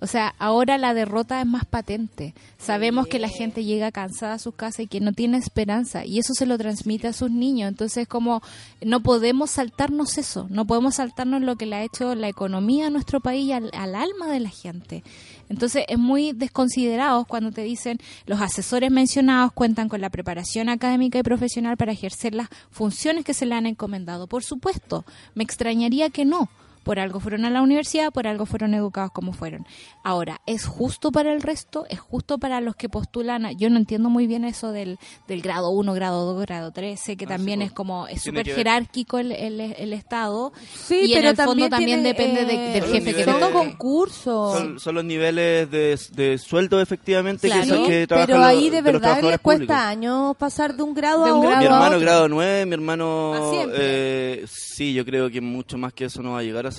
O 0.00 0.06
sea, 0.06 0.34
ahora 0.38 0.78
la 0.78 0.94
derrota 0.94 1.40
es 1.40 1.46
más 1.46 1.64
patente. 1.64 2.34
Sabemos 2.58 3.06
que 3.08 3.18
la 3.18 3.28
gente 3.28 3.64
llega 3.64 3.90
cansada 3.90 4.34
a 4.34 4.38
sus 4.38 4.54
casas 4.54 4.80
y 4.80 4.86
que 4.86 5.00
no 5.00 5.12
tiene 5.12 5.38
esperanza 5.38 6.04
y 6.04 6.18
eso 6.20 6.32
se 6.34 6.46
lo 6.46 6.56
transmite 6.56 7.08
a 7.08 7.12
sus 7.12 7.30
niños. 7.32 7.68
Entonces 7.68 8.06
como 8.06 8.42
no 8.80 9.00
podemos 9.02 9.50
saltarnos 9.50 10.18
eso, 10.18 10.46
no 10.50 10.66
podemos 10.66 10.94
saltarnos 10.96 11.42
lo 11.42 11.56
que 11.56 11.66
le 11.66 11.76
ha 11.76 11.82
hecho 11.82 12.14
la 12.14 12.28
economía 12.28 12.86
a 12.86 12.90
nuestro 12.90 13.20
país 13.20 13.46
y 13.48 13.52
al, 13.52 13.70
al 13.72 13.96
alma 13.96 14.28
de 14.30 14.38
la 14.40 14.50
gente. 14.50 15.02
Entonces 15.48 15.84
es 15.88 15.98
muy 15.98 16.32
desconsiderado 16.32 17.24
cuando 17.24 17.52
te 17.52 17.62
dicen 17.62 17.98
los 18.26 18.40
asesores 18.40 18.90
mencionados 18.90 19.52
cuentan 19.52 19.88
con 19.88 20.00
la 20.00 20.10
preparación 20.10 20.68
académica 20.68 21.18
y 21.18 21.22
profesional 21.22 21.76
para 21.76 21.92
ejercer 21.92 22.34
las 22.34 22.48
funciones 22.70 23.24
que 23.24 23.34
se 23.34 23.46
le 23.46 23.54
han 23.54 23.66
encomendado. 23.66 24.26
Por 24.26 24.42
supuesto, 24.42 25.04
me 25.34 25.44
extrañaría 25.44 26.10
que 26.10 26.24
no. 26.24 26.48
Por 26.84 27.00
algo 27.00 27.18
fueron 27.18 27.44
a 27.44 27.50
la 27.50 27.62
universidad, 27.62 28.12
por 28.12 28.26
algo 28.26 28.46
fueron 28.46 28.74
educados 28.74 29.10
como 29.12 29.32
fueron. 29.32 29.66
Ahora, 30.04 30.40
¿es 30.46 30.66
justo 30.66 31.10
para 31.10 31.32
el 31.32 31.42
resto? 31.42 31.86
¿Es 31.88 31.98
justo 31.98 32.38
para 32.38 32.60
los 32.60 32.76
que 32.76 32.88
postulan? 32.88 33.46
a- 33.46 33.52
Yo 33.52 33.70
no 33.70 33.78
entiendo 33.78 34.10
muy 34.10 34.26
bien 34.26 34.44
eso 34.44 34.70
del, 34.70 34.98
del 35.26 35.42
grado 35.42 35.70
1, 35.70 35.94
grado 35.94 36.32
2, 36.34 36.42
grado 36.46 36.70
3. 36.72 37.00
Sé 37.00 37.16
que 37.16 37.24
Ah, 37.24 37.28
también 37.28 37.60
sí, 37.60 37.66
es 37.66 37.72
como, 37.72 38.06
es 38.06 38.22
súper 38.22 38.46
jerárquico 38.46 39.18
el, 39.18 39.32
el, 39.32 39.60
el 39.60 39.92
Estado. 39.92 40.52
Sí, 40.74 41.06
y 41.06 41.12
en 41.14 41.18
pero 41.18 41.30
el 41.30 41.36
fondo 41.36 41.68
también, 41.68 42.02
tiene, 42.02 42.08
depende 42.14 42.44
de- 42.44 42.54
eh, 42.54 42.80
del 42.80 42.84
jefe 42.84 43.14
que 43.14 43.24
son 43.24 43.34
te 43.34 43.40
Son 43.40 43.52
toque. 43.52 43.52
concursos. 43.70 44.58
Son, 44.58 44.78
son 44.78 44.94
los 44.94 45.04
niveles 45.04 45.70
de, 45.70 45.98
de 46.12 46.38
sueldo 46.38 46.80
efectivamente 46.80 47.46
Claro. 47.48 47.62
que, 47.62 47.68
son, 47.68 47.86
que 47.86 48.06
trabajan 48.06 48.26
pero 48.26 48.38
los- 48.38 48.46
ahí 48.48 48.70
de 48.70 48.82
verdad 48.82 49.22
les 49.22 49.38
cuesta 49.40 49.64
públicos. 49.64 49.76
años 49.76 50.36
pasar 50.36 50.76
de 50.76 50.82
un 50.82 50.94
grado 50.94 51.24
De 51.24 51.32
un 51.32 51.44
a 51.46 51.48
otro. 51.48 51.58
Mi 51.60 51.64
hermano 51.64 51.98
grado 52.00 52.28
9, 52.28 52.66
mi 52.66 52.74
hermano... 52.74 53.32
Eh, 53.74 54.44
sí, 54.48 54.92
yo 54.92 55.04
creo 55.04 55.30
que 55.30 55.40
mucho 55.40 55.78
más 55.78 55.92
que 55.92 56.04
eso 56.06 56.22
no 56.22 56.32
va 56.32 56.40
a 56.40 56.42
llegar 56.42 56.66
a 56.66 56.70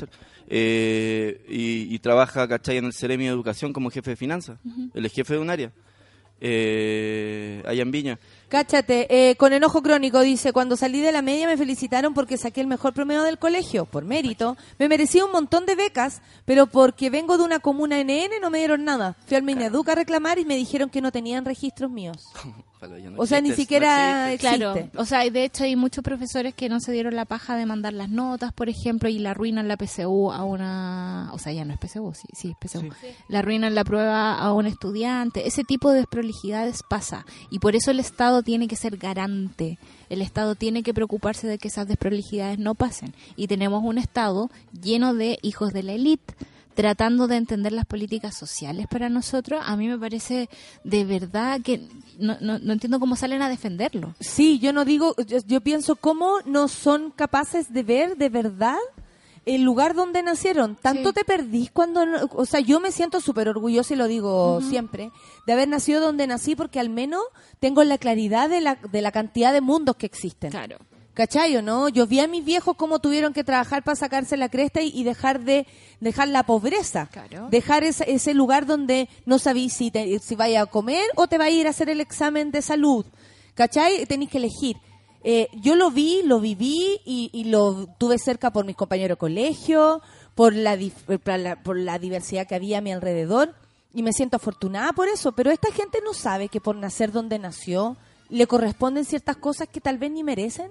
Eh, 0.48 1.44
y, 1.48 1.94
y 1.94 2.00
trabaja, 2.00 2.48
¿cachai? 2.48 2.78
En 2.78 2.86
el 2.86 2.94
Ceremi 2.94 3.26
de 3.26 3.32
Educación 3.32 3.74
como 3.74 3.90
jefe 3.90 4.12
de 4.12 4.16
finanzas. 4.16 4.60
Él 4.94 5.06
es 5.06 5.14
jefe 5.14 5.34
de 5.34 5.40
un 5.40 5.50
área. 5.50 5.72
Eh, 6.42 7.64
allá 7.66 7.82
en 7.82 7.92
Viña. 7.92 8.20
Cáchate, 8.50 9.08
eh, 9.10 9.36
con 9.36 9.54
enojo 9.54 9.82
crónico 9.82 10.20
dice, 10.22 10.52
cuando 10.54 10.76
salí 10.76 11.02
de 11.02 11.12
la 11.12 11.22
media 11.22 11.48
me 11.48 11.58
felicitaron 11.58 12.14
porque 12.14 12.38
saqué 12.38 12.62
el 12.62 12.68
mejor 12.68 12.94
promedio 12.94 13.24
del 13.24 13.40
colegio, 13.40 13.86
por 13.86 14.04
mérito. 14.04 14.58
Me 14.78 14.90
merecía 14.90 15.26
un 15.26 15.32
montón 15.32 15.66
de 15.66 15.76
becas, 15.76 16.22
pero 16.44 16.68
porque 16.68 17.10
vengo 17.10 17.38
de 17.38 17.44
una 17.44 17.60
comuna 17.60 18.04
NN 18.04 18.42
no 18.42 18.50
me 18.50 18.60
dieron 18.60 18.84
nada. 18.84 19.16
Fui 19.26 19.38
al 19.38 19.44
Mineduc 19.44 19.88
a 19.90 19.96
reclamar 19.96 20.38
y 20.38 20.46
me 20.46 20.58
dijeron 20.58 20.90
que 20.90 21.02
no 21.02 21.12
tenían 21.12 21.46
registros 21.46 21.90
míos. 21.90 22.28
Ojalá 22.86 23.00
ya 23.00 23.10
no 23.10 23.21
O 23.21 23.26
sea, 23.26 23.41
ni 23.41 23.52
siquiera 23.52 24.28
no 24.28 24.32
existe. 24.32 24.58
Claro, 24.58 24.76
existe. 24.76 24.98
o 24.98 25.06
sea, 25.06 25.30
de 25.30 25.43
hecho 25.43 25.63
hay 25.63 25.76
muchos 25.76 26.04
profesores 26.04 26.54
que 26.54 26.69
no 26.69 26.80
se 26.80 26.91
dieron 26.91 27.15
la 27.15 27.26
paja 27.26 27.56
de 27.56 27.65
mandar 27.65 27.93
las 27.93 28.10
notas, 28.10 28.54
por 28.54 28.69
ejemplo, 28.69 29.10
y 29.10 29.19
la 29.19 29.32
arruinan 29.32 29.67
la 29.67 29.78
PSU 29.78 30.32
a 30.32 30.43
una, 30.43 31.30
o 31.34 31.39
sea, 31.39 31.54
ya 31.54 31.65
no 31.65 31.74
es 31.74 31.80
PSU, 31.80 32.13
sí, 32.13 32.28
sí, 32.34 32.56
es 32.60 32.71
PSU. 32.71 32.89
La 33.28 33.39
arruinan 33.39 33.76
la 33.76 33.84
prueba 33.84 34.38
a 34.38 34.54
un 34.54 34.65
estudiante. 34.65 35.48
Ese 35.48 35.63
tipo 35.63 35.91
de 35.91 35.98
desprolijidades 35.98 36.84
pasa 36.88 37.26
y 37.50 37.60
por 37.60 37.76
eso 37.76 37.91
el 37.91 38.00
Estado 38.00 38.43
tiene 38.43 38.67
que 38.67 38.76
ser 38.76 38.98
garante. 38.98 39.78
El 40.10 40.21
Estado 40.21 40.56
tiene 40.56 40.84
que 40.84 40.93
preocuparse 40.93 41.48
de 41.48 41.58
que 41.58 41.67
esas 41.67 41.88
desprolijidades 41.88 42.60
no 42.60 42.76
pasen 42.76 43.13
y 43.36 43.48
tenemos 43.48 43.84
un 43.84 43.98
Estado 43.98 44.50
lleno 44.82 45.13
de 45.13 45.39
hijos 45.41 45.74
de 45.74 45.84
la 45.84 45.93
élite 45.93 46.34
tratando 46.76 47.28
de 47.28 47.38
entender 47.38 47.72
las 47.72 47.86
políticas 47.86 48.36
sociales 48.38 48.86
para 48.90 49.10
nosotros, 49.10 49.62
a 49.66 49.76
mí 49.78 49.88
me 49.88 49.98
parece 49.98 50.50
de 50.84 51.06
verdad 51.06 51.62
que 51.62 51.82
no, 52.20 52.38
no, 52.42 52.60
no 52.60 52.74
entiendo 52.74 53.00
cómo 53.00 53.16
salen 53.16 53.42
a 53.42 53.50
defenderlo. 53.50 54.14
Sí, 54.20 54.60
yo 54.60 54.74
no 54.74 54.86
digo, 54.86 55.16
yo, 55.26 55.40
yo 55.48 55.62
pienso 55.62 55.96
cómo 55.96 56.40
no 56.46 56.68
son 56.68 57.12
capaces 57.12 57.74
de 57.74 57.84
ver 57.84 58.18
de 58.18 58.30
verdad 58.30 58.78
el 59.46 59.62
lugar 59.62 59.94
donde 59.94 60.24
nacieron. 60.24 60.76
Tanto 60.76 61.10
Sí. 61.10 61.16
te 61.16 61.24
perdís 61.24 61.70
cuando, 61.72 62.02
o 62.32 62.46
sea, 62.46 62.60
yo 62.60 62.80
me 62.80 62.92
siento 62.92 63.22
súper 63.22 63.48
orgullosa 63.48 63.94
y 63.94 63.98
lo 63.98 64.08
digo 64.08 64.60
siempre, 64.62 65.12
de 65.46 65.54
haber 65.54 65.68
nacido 65.68 66.02
donde 66.02 66.26
nací 66.28 66.56
porque 66.56 66.80
al 66.80 66.90
menos 66.90 67.22
tengo 67.60 67.84
la 67.84 67.98
claridad 68.00 68.50
de 68.50 68.62
la, 68.62 68.76
de 68.76 69.02
la 69.02 69.12
cantidad 69.12 69.54
de 69.54 69.62
mundos 69.62 69.96
que 69.98 70.08
existen. 70.08 70.50
Claro. 70.52 70.78
¿Cachai 71.15 71.56
o 71.56 71.62
no? 71.62 71.89
Yo 71.89 72.06
vi 72.06 72.19
a 72.19 72.28
mis 72.28 72.43
viejos 72.45 72.75
cómo 72.75 72.99
tuvieron 72.99 73.34
que 73.34 73.43
trabajar 73.43 73.84
para 73.84 73.95
sacarse 73.95 74.36
la 74.38 74.49
cresta 74.49 74.82
y, 74.82 74.89
y 74.93 75.04
dejar 75.04 75.39
de 75.39 75.65
dejar 76.01 76.28
la 76.28 76.43
pobreza. 76.43 77.08
Claro. 77.12 77.47
Dejar 77.49 77.84
ese, 77.86 78.12
ese 78.12 78.34
lugar 78.34 78.65
donde 78.65 79.08
no 79.25 79.39
sabís 79.39 79.71
si, 79.73 79.91
te, 79.91 80.19
si 80.19 80.36
vaya 80.36 80.62
a 80.62 80.65
comer 80.65 81.06
o 81.15 81.28
te 81.28 81.38
va 81.38 81.45
a 81.45 81.49
ir 81.49 81.67
a 81.67 81.69
hacer 81.69 81.89
el 81.89 82.01
examen 82.01 82.51
de 82.51 82.62
salud. 82.62 83.06
¿Cachai? 83.54 84.06
Tenéis 84.06 84.30
que 84.30 84.38
elegir. 84.39 84.75
Eh, 85.23 85.47
yo 85.54 85.75
lo 85.75 85.89
vi, 85.89 86.21
lo 86.23 86.39
viví 86.41 86.99
y, 87.06 87.30
y 87.34 87.45
lo 87.45 87.88
tuve 87.97 88.19
cerca 88.19 88.51
por 88.51 88.65
mis 88.65 88.75
compañeros 88.75 89.15
de 89.15 89.19
colegio, 89.19 90.01
por 90.36 90.54
la, 90.54 90.75
dif- 90.78 91.19
por 91.19 91.39
la, 91.39 91.63
por 91.63 91.80
la 91.80 91.97
diversidad 91.97 92.45
que 92.45 92.56
había 92.56 92.80
a 92.80 92.82
mi 92.82 92.91
alrededor 92.91 93.56
y 93.93 94.04
me 94.04 94.12
siento 94.12 94.36
afortunada 94.36 94.91
por 94.91 95.08
eso. 95.08 95.32
Pero 95.32 95.49
esta 95.49 95.71
gente 95.71 95.99
no 96.04 96.13
sabe 96.13 96.49
que 96.49 96.60
por 96.60 96.75
nacer 96.75 97.13
donde 97.13 97.39
nació 97.39 97.95
le 98.30 98.45
corresponden 98.47 99.06
ciertas 99.06 99.38
cosas 99.38 99.69
que 99.69 99.80
tal 99.80 99.97
vez 99.97 100.12
ni 100.12 100.21
merecen. 100.23 100.69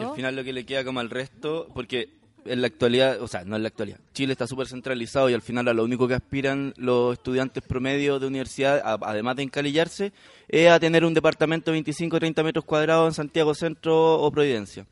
Y 0.00 0.04
al 0.04 0.14
final 0.14 0.36
lo 0.36 0.44
que 0.44 0.52
le 0.52 0.64
queda 0.64 0.84
como 0.84 1.00
al 1.00 1.10
resto, 1.10 1.68
porque 1.74 2.08
en 2.44 2.60
la 2.60 2.66
actualidad, 2.68 3.20
o 3.20 3.28
sea, 3.28 3.44
no 3.44 3.56
en 3.56 3.62
la 3.62 3.68
actualidad, 3.68 3.98
Chile 4.14 4.32
está 4.32 4.46
súper 4.46 4.66
centralizado 4.66 5.28
y 5.28 5.34
al 5.34 5.42
final 5.42 5.68
a 5.68 5.74
lo 5.74 5.84
único 5.84 6.08
que 6.08 6.14
aspiran 6.14 6.72
los 6.76 7.14
estudiantes 7.14 7.62
promedio 7.62 8.18
de 8.18 8.26
universidad, 8.26 8.80
además 8.84 9.36
de 9.36 9.42
encalillarse, 9.42 10.12
es 10.48 10.70
a 10.70 10.80
tener 10.80 11.04
un 11.04 11.14
departamento 11.14 11.70
de 11.70 11.76
25 11.76 12.16
o 12.16 12.18
30 12.18 12.42
metros 12.42 12.64
cuadrados 12.64 13.08
en 13.08 13.14
Santiago 13.14 13.54
Centro 13.54 14.20
o 14.20 14.30
Providencia. 14.30 14.86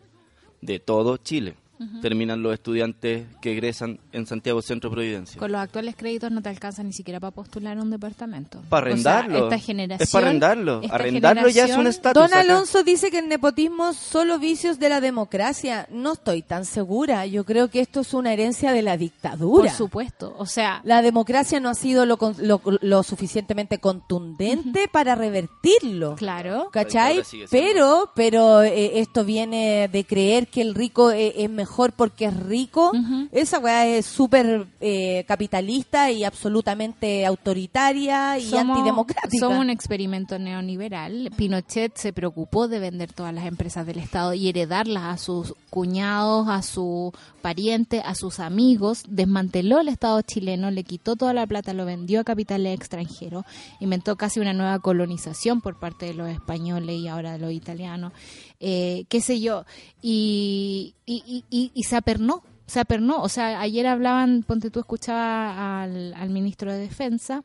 De 0.60 0.78
todo 0.78 1.16
Chile. 1.18 1.54
Terminan 2.00 2.42
los 2.42 2.54
estudiantes 2.54 3.26
que 3.42 3.52
egresan 3.52 4.00
en 4.12 4.26
Santiago 4.26 4.62
Centro 4.62 4.88
o 4.88 4.92
Providencia. 4.92 5.38
Con 5.38 5.52
los 5.52 5.60
actuales 5.60 5.94
créditos 5.96 6.30
no 6.30 6.40
te 6.42 6.48
alcanza 6.48 6.82
ni 6.82 6.92
siquiera 6.92 7.20
para 7.20 7.32
postular 7.32 7.76
un 7.78 7.90
departamento. 7.90 8.62
Para 8.70 8.92
O 8.94 8.96
sea, 8.96 9.18
arrendarlo. 9.18 9.44
esta 9.44 9.58
generación. 9.58 10.02
Es 10.06 10.10
para 10.10 10.26
arrendarlo. 10.28 10.80
esta 10.82 10.94
Arrendarlo 10.94 11.48
ya 11.48 11.66
es 11.66 11.76
un 11.76 11.86
estatus. 11.86 12.14
Don 12.22 12.30
acá. 12.32 12.40
Alonso 12.40 12.82
dice 12.82 13.10
que 13.10 13.18
el 13.18 13.28
nepotismo 13.28 13.90
es 13.90 13.96
solo 13.98 14.38
vicios 14.38 14.78
de 14.78 14.88
la 14.88 15.00
democracia. 15.02 15.86
No 15.90 16.14
estoy 16.14 16.40
tan 16.42 16.64
segura. 16.64 17.26
Yo 17.26 17.44
creo 17.44 17.68
que 17.68 17.80
esto 17.80 18.00
es 18.00 18.14
una 18.14 18.32
herencia 18.32 18.72
de 18.72 18.80
la 18.82 18.96
dictadura. 18.96 19.64
Por 19.68 19.70
supuesto. 19.76 20.34
O 20.38 20.46
sea, 20.46 20.80
La 20.84 21.02
democracia 21.02 21.60
no 21.60 21.68
ha 21.68 21.74
sido 21.74 22.06
lo, 22.06 22.16
con- 22.16 22.36
lo, 22.38 22.62
lo 22.80 23.02
suficientemente 23.02 23.78
contundente 23.78 24.88
para 24.90 25.14
revertirlo. 25.14 26.14
claro. 26.16 26.68
¿Cachai? 26.72 27.22
Pero, 27.50 28.10
pero 28.14 28.62
eh, 28.62 29.00
esto 29.00 29.24
viene 29.24 29.88
de 29.92 30.04
creer 30.04 30.46
que 30.48 30.62
el 30.62 30.74
rico 30.74 31.10
eh, 31.10 31.34
es 31.36 31.50
mejor 31.50 31.65
porque 31.92 32.26
es 32.26 32.36
rico. 32.36 32.90
Ujú. 32.90 33.28
Esa 33.32 33.58
weá 33.58 33.86
es 33.86 34.06
súper 34.06 34.66
eh, 34.80 35.24
capitalista 35.26 36.10
y 36.10 36.24
absolutamente 36.24 37.26
autoritaria 37.26 38.38
y 38.38 38.56
antidemocrática. 38.56 39.38
somos 39.38 39.58
un 39.58 39.70
experimento 39.70 40.38
neoliberal. 40.38 41.30
Pinochet 41.36 41.96
se 41.96 42.12
preocupó 42.12 42.68
de 42.68 42.78
vender 42.78 43.12
todas 43.12 43.34
las 43.34 43.46
empresas 43.46 43.86
del 43.86 43.98
Estado 43.98 44.34
y 44.34 44.48
heredarlas 44.48 45.04
a 45.04 45.18
sus 45.18 45.54
cuñados, 45.70 46.48
a 46.48 46.62
sus 46.62 47.12
parientes, 47.42 48.02
a 48.04 48.14
sus 48.14 48.40
amigos. 48.40 49.02
Desmanteló 49.08 49.80
el 49.80 49.88
Estado 49.88 50.20
chileno, 50.22 50.70
le 50.70 50.84
quitó 50.84 51.16
toda 51.16 51.32
la 51.32 51.46
plata, 51.46 51.74
lo 51.74 51.84
vendió 51.84 52.20
a 52.20 52.24
capitales 52.24 52.74
extranjeros. 52.74 53.44
Inventó 53.80 54.16
casi 54.16 54.40
una 54.40 54.52
nueva 54.52 54.78
colonización 54.78 55.60
por 55.60 55.78
parte 55.78 56.06
de 56.06 56.14
los 56.14 56.28
españoles 56.28 56.96
y 56.96 57.08
ahora 57.08 57.32
de 57.32 57.38
los 57.38 57.52
italianos. 57.52 58.12
Eh, 58.60 59.04
qué 59.08 59.20
sé 59.20 59.40
yo. 59.40 59.64
Y, 60.02 60.94
y, 61.04 61.44
y, 61.50 61.70
y- 61.74 61.82
se 61.84 61.96
apernó. 61.96 62.42
Se 62.66 62.80
apernó. 62.80 63.22
O 63.22 63.28
sea, 63.28 63.60
ayer 63.60 63.86
hablaban, 63.86 64.42
ponte 64.42 64.70
tú, 64.70 64.80
escuchaba 64.80 65.82
al, 65.82 66.14
al 66.14 66.30
ministro 66.30 66.72
de 66.72 66.78
Defensa 66.80 67.44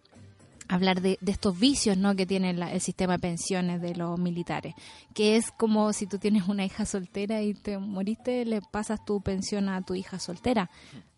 hablar 0.68 1.01
de, 1.01 1.18
de 1.20 1.34
estos 1.34 1.59
vicios 1.59 1.97
¿no? 1.97 2.16
que 2.16 2.26
tiene 2.26 2.53
la- 2.53 2.72
el 2.72 2.80
sistema 2.80 3.14
de 3.14 3.20
pensiones 3.20 3.82
de 3.82 3.93
los 3.93 4.18
militares, 4.18 4.74
que 5.14 5.36
es 5.36 5.51
como 5.51 5.91
si 5.91 6.07
tú 6.07 6.18
tienes 6.18 6.47
una 6.47 6.64
hija 6.64 6.86
soltera 6.86 7.41
y 7.41 7.53
te 7.53 7.78
moriste, 7.78 8.45
le 8.45 8.62
pasas 8.62 9.03
tu 9.03 9.20
pensión 9.22 9.68
a 9.68 9.82
tu 9.82 9.95
hija 9.95 10.18
soltera. 10.18 10.70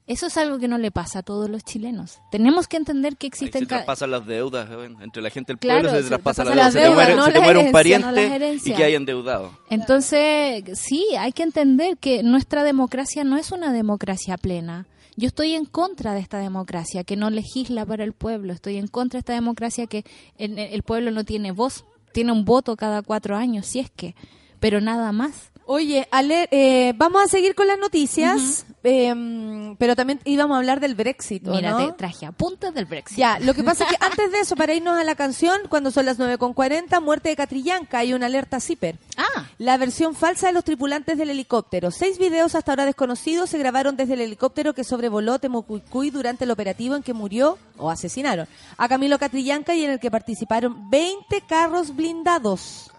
Eso 0.06 0.28
es 0.28 0.36
algo 0.36 0.60
que 0.60 0.68
no 0.68 0.78
le 0.78 0.92
pasa 0.92 1.20
a 1.20 1.24
todos 1.24 1.50
los 1.50 1.64
chilenos. 1.64 2.20
Tenemos 2.30 2.68
que 2.68 2.76
entender 2.76 3.16
que 3.16 3.28
Ahí 3.28 3.30
existen... 3.30 3.62
se 3.62 3.68
traspasan 3.68 4.12
las 4.12 4.26
deudas, 4.26 4.70
entre 5.02 5.22
la 5.22 5.30
gente 5.30 5.54
del 5.54 5.60
Claro, 5.60 5.84
pueblo 5.84 5.98
se 5.98 6.04
se 6.04 6.10
traspasan 6.10 6.48
las 6.48 6.56
deudas. 6.56 6.74
Se 6.74 6.80
te 6.80 6.84
deudas, 6.86 6.96
muere, 6.96 7.16
no 7.16 7.26
se 7.26 7.32
te 7.32 7.38
las 7.38 7.44
muere 7.46 7.60
un 7.60 7.66
no 7.68 7.72
pariente 7.72 8.60
y 8.66 8.74
que 8.74 8.84
hay 8.84 8.96
endeudado. 8.96 9.58
Entonces, 9.70 10.64
sí, 10.78 11.08
hay 11.18 11.32
que 11.32 11.44
entender 11.44 11.98
que 11.98 12.22
nuestra 12.22 12.64
democracia 12.64 13.24
no 13.24 13.38
es 13.38 13.52
una 13.52 13.72
democracia 13.72 14.38
plena. 14.38 14.88
Yo 15.16 15.28
estoy 15.28 15.54
en 15.54 15.66
contra 15.66 16.14
de 16.14 16.20
esta 16.20 16.40
democracia 16.40 17.04
que 17.04 17.16
no 17.16 17.30
legisla 17.30 17.86
para 17.86 18.04
el 18.04 18.14
pueblo. 18.14 18.52
Estoy 18.52 18.78
en 18.78 18.88
contra 18.88 19.18
de 19.18 19.20
esta 19.20 19.34
democracia 19.34 19.88
que 19.88 20.04
el, 20.38 20.58
el 20.60 20.84
pueblo 20.84 21.12
no 21.12 21.24
tiene 21.24 21.52
voz. 21.52 21.86
tiene 22.12 22.32
un 22.32 22.44
voto 22.46 22.76
cada 22.76 23.04
cuatro 23.04 23.38
años, 23.38 23.68
si 23.68 23.80
es 23.80 23.90
que, 23.90 24.16
pero 24.60 24.82
nada 24.82 25.12
más. 25.14 25.53
Oye, 25.66 26.08
Ale, 26.12 26.48
eh, 26.52 26.94
vamos 26.96 27.24
a 27.24 27.28
seguir 27.28 27.56
con 27.56 27.68
las 27.68 27.80
noticias, 27.80 28.66
eh, 28.84 29.76
pero 29.78 29.96
también 29.96 30.20
íbamos 30.26 30.56
a 30.56 30.58
hablar 30.58 30.82
del 30.82 30.94
Brexit, 30.94 31.48
¿o 31.48 31.52
Mira, 31.52 31.72
no? 31.72 31.78
te 31.88 31.94
traje 31.94 32.26
apuntes 32.26 32.74
del 32.74 32.86
Brexit. 32.86 33.18
Ya, 33.18 33.40
lo 33.40 33.54
que 33.54 33.64
pasa 33.64 33.86
es 33.86 33.92
que 33.92 33.98
antes 34.06 34.32
de 34.32 34.40
eso, 34.42 34.56
para 34.58 34.74
irnos 34.74 34.98
a 34.98 35.04
la 35.06 35.16
canción, 35.16 35.62
cuando 35.70 35.90
son 35.92 36.06
las 36.06 36.20
9.40, 36.20 37.02
muerte 37.02 37.30
de 37.30 37.36
Catrillanca, 37.38 38.00
hay 38.00 38.14
una 38.14 38.26
alerta 38.26 38.60
CIPER. 38.60 38.98
Ah, 39.16 39.48
La 39.58 39.78
versión 39.78 40.16
falsa 40.16 40.48
de 40.48 40.54
los 40.54 40.66
tripulantes 40.66 41.18
del 41.18 41.30
helicóptero. 41.30 41.92
Seis 41.92 42.18
videos 42.20 42.56
hasta 42.56 42.74
ahora 42.74 42.86
desconocidos 42.86 43.50
se 43.50 43.58
grabaron 43.58 43.96
desde 43.96 44.16
el 44.16 44.22
helicóptero 44.22 44.74
que 44.74 44.84
sobrevoló 44.84 45.40
Temucuicuy 45.40 46.10
durante 46.10 46.44
el 46.44 46.52
operativo 46.52 46.96
en 46.96 47.04
que 47.04 47.14
murió 47.14 47.58
o 47.78 47.90
asesinaron 47.90 48.48
a 48.78 48.90
Camilo 48.90 49.18
Catrillanca 49.18 49.74
y 49.76 49.86
en 49.86 49.92
el 49.92 50.00
que 50.00 50.12
participaron 50.12 50.90
20 50.90 51.42
carros 51.48 51.96
blindados. 51.96 52.90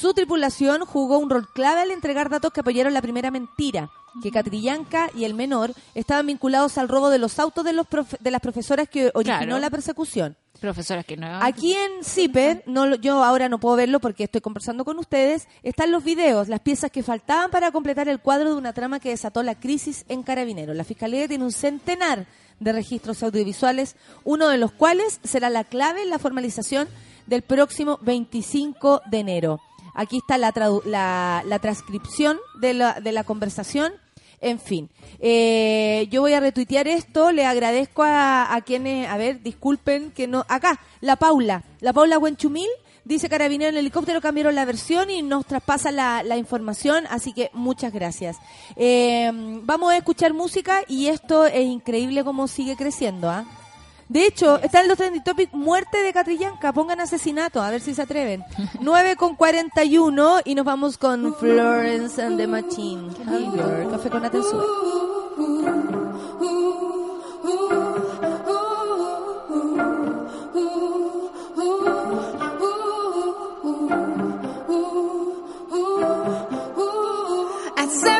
Su 0.00 0.12
tripulación 0.12 0.84
jugó 0.84 1.18
un 1.18 1.30
rol 1.30 1.48
clave 1.52 1.82
al 1.82 1.90
entregar 1.90 2.28
datos 2.28 2.52
que 2.52 2.60
apoyaron 2.60 2.92
la 2.94 3.00
primera 3.02 3.30
mentira, 3.30 3.90
que 4.22 4.30
Catrillanca 4.30 5.08
y 5.14 5.24
el 5.24 5.34
menor 5.34 5.72
estaban 5.94 6.26
vinculados 6.26 6.78
al 6.78 6.88
robo 6.88 7.10
de 7.10 7.18
los 7.18 7.38
autos 7.38 7.64
de, 7.64 7.72
los 7.72 7.86
profe- 7.86 8.18
de 8.18 8.30
las 8.30 8.40
profesoras 8.40 8.88
que 8.88 9.10
originó 9.14 9.38
Claro. 9.38 9.58
la 9.60 9.70
persecución. 9.70 10.36
profesoras 10.60 11.04
que 11.04 11.16
no... 11.16 11.26
Aquí 11.42 11.74
en 11.74 12.02
CIPER, 12.04 12.62
no, 12.66 12.94
yo 12.96 13.22
ahora 13.22 13.48
no 13.48 13.58
puedo 13.60 13.76
verlo 13.76 14.00
porque 14.00 14.24
estoy 14.24 14.40
conversando 14.40 14.84
con 14.84 14.98
ustedes, 14.98 15.46
están 15.62 15.90
los 15.92 16.02
videos, 16.04 16.48
las 16.48 16.60
piezas 16.60 16.90
que 16.90 17.02
faltaban 17.02 17.50
para 17.50 17.70
completar 17.70 18.08
el 18.08 18.18
cuadro 18.20 18.50
de 18.50 18.56
una 18.56 18.72
trama 18.72 18.98
que 19.00 19.10
desató 19.10 19.42
la 19.42 19.54
crisis 19.54 20.04
en 20.08 20.22
Carabineros. 20.22 20.74
La 20.76 20.84
Fiscalía 20.84 21.28
tiene 21.28 21.44
un 21.44 21.52
centenar 21.52 22.26
de 22.60 22.72
registros 22.72 23.22
audiovisuales, 23.22 23.94
uno 24.24 24.48
de 24.48 24.58
los 24.58 24.72
cuales 24.72 25.20
será 25.22 25.50
la 25.50 25.64
clave 25.64 26.02
en 26.02 26.10
la 26.10 26.18
formalización 26.18 26.88
del 27.26 27.42
próximo 27.42 27.98
25 28.02 29.02
de 29.10 29.18
enero. 29.18 29.60
Aquí 29.94 30.18
está 30.18 30.38
la, 30.38 30.52
la, 30.84 31.42
la 31.46 31.58
transcripción 31.60 32.38
de 32.60 32.74
la, 32.74 33.00
de 33.00 33.12
la 33.12 33.24
conversación. 33.24 33.92
En 34.40 34.58
fin, 34.58 34.90
eh, 35.20 36.06
yo 36.10 36.20
voy 36.20 36.34
a 36.34 36.40
retuitear 36.40 36.86
esto, 36.86 37.32
le 37.32 37.46
agradezco 37.46 38.02
a, 38.04 38.60
quienes, 38.66 39.08
a 39.08 39.16
ver, 39.16 39.42
disculpen 39.42 40.10
que 40.10 40.26
no, 40.26 40.44
acá, 40.48 40.80
la 41.00 41.16
Paula, 41.16 41.64
la 41.80 41.94
Paula 41.94 42.18
Huenchumil, 42.18 42.68
dice 43.06 43.30
Carabinero 43.30 43.70
en 43.70 43.76
el 43.76 43.80
helicóptero, 43.80 44.20
cambiaron 44.20 44.54
la 44.54 44.66
versión 44.66 45.08
y 45.10 45.22
nos 45.22 45.46
traspasa 45.46 45.90
la, 45.92 46.22
la 46.22 46.36
información, 46.36 47.06
así 47.08 47.32
que 47.32 47.50
muchas 47.54 47.90
gracias. 47.90 48.36
Eh, 48.76 49.30
vamos 49.62 49.92
a 49.92 49.96
escuchar 49.96 50.34
música 50.34 50.82
y 50.88 51.06
esto 51.06 51.46
es 51.46 51.64
increíble 51.64 52.22
cómo 52.22 52.46
sigue 52.46 52.76
creciendo, 52.76 53.30
¿ah? 53.30 53.46
De 54.08 54.26
hecho, 54.26 54.58
está 54.58 54.80
en 54.80 54.88
los 54.88 54.98
trending 54.98 55.24
topics 55.24 55.52
muerte 55.52 56.02
de 56.02 56.12
Catrillanca, 56.12 56.72
pongan 56.72 57.00
asesinato, 57.00 57.62
a 57.62 57.70
ver 57.70 57.80
si 57.80 57.94
se 57.94 58.02
atreven. 58.02 58.44
9 58.80 59.16
con 59.16 59.36
41 59.36 60.40
y 60.44 60.54
nos 60.54 60.64
vamos 60.64 60.98
con 60.98 61.34
Florence 61.36 62.22
and 62.22 62.36
the 62.36 62.46
Machine. 62.46 63.10
Hunger, 63.26 63.88
café 63.90 64.10
con 64.10 64.24
atención. 64.24 64.62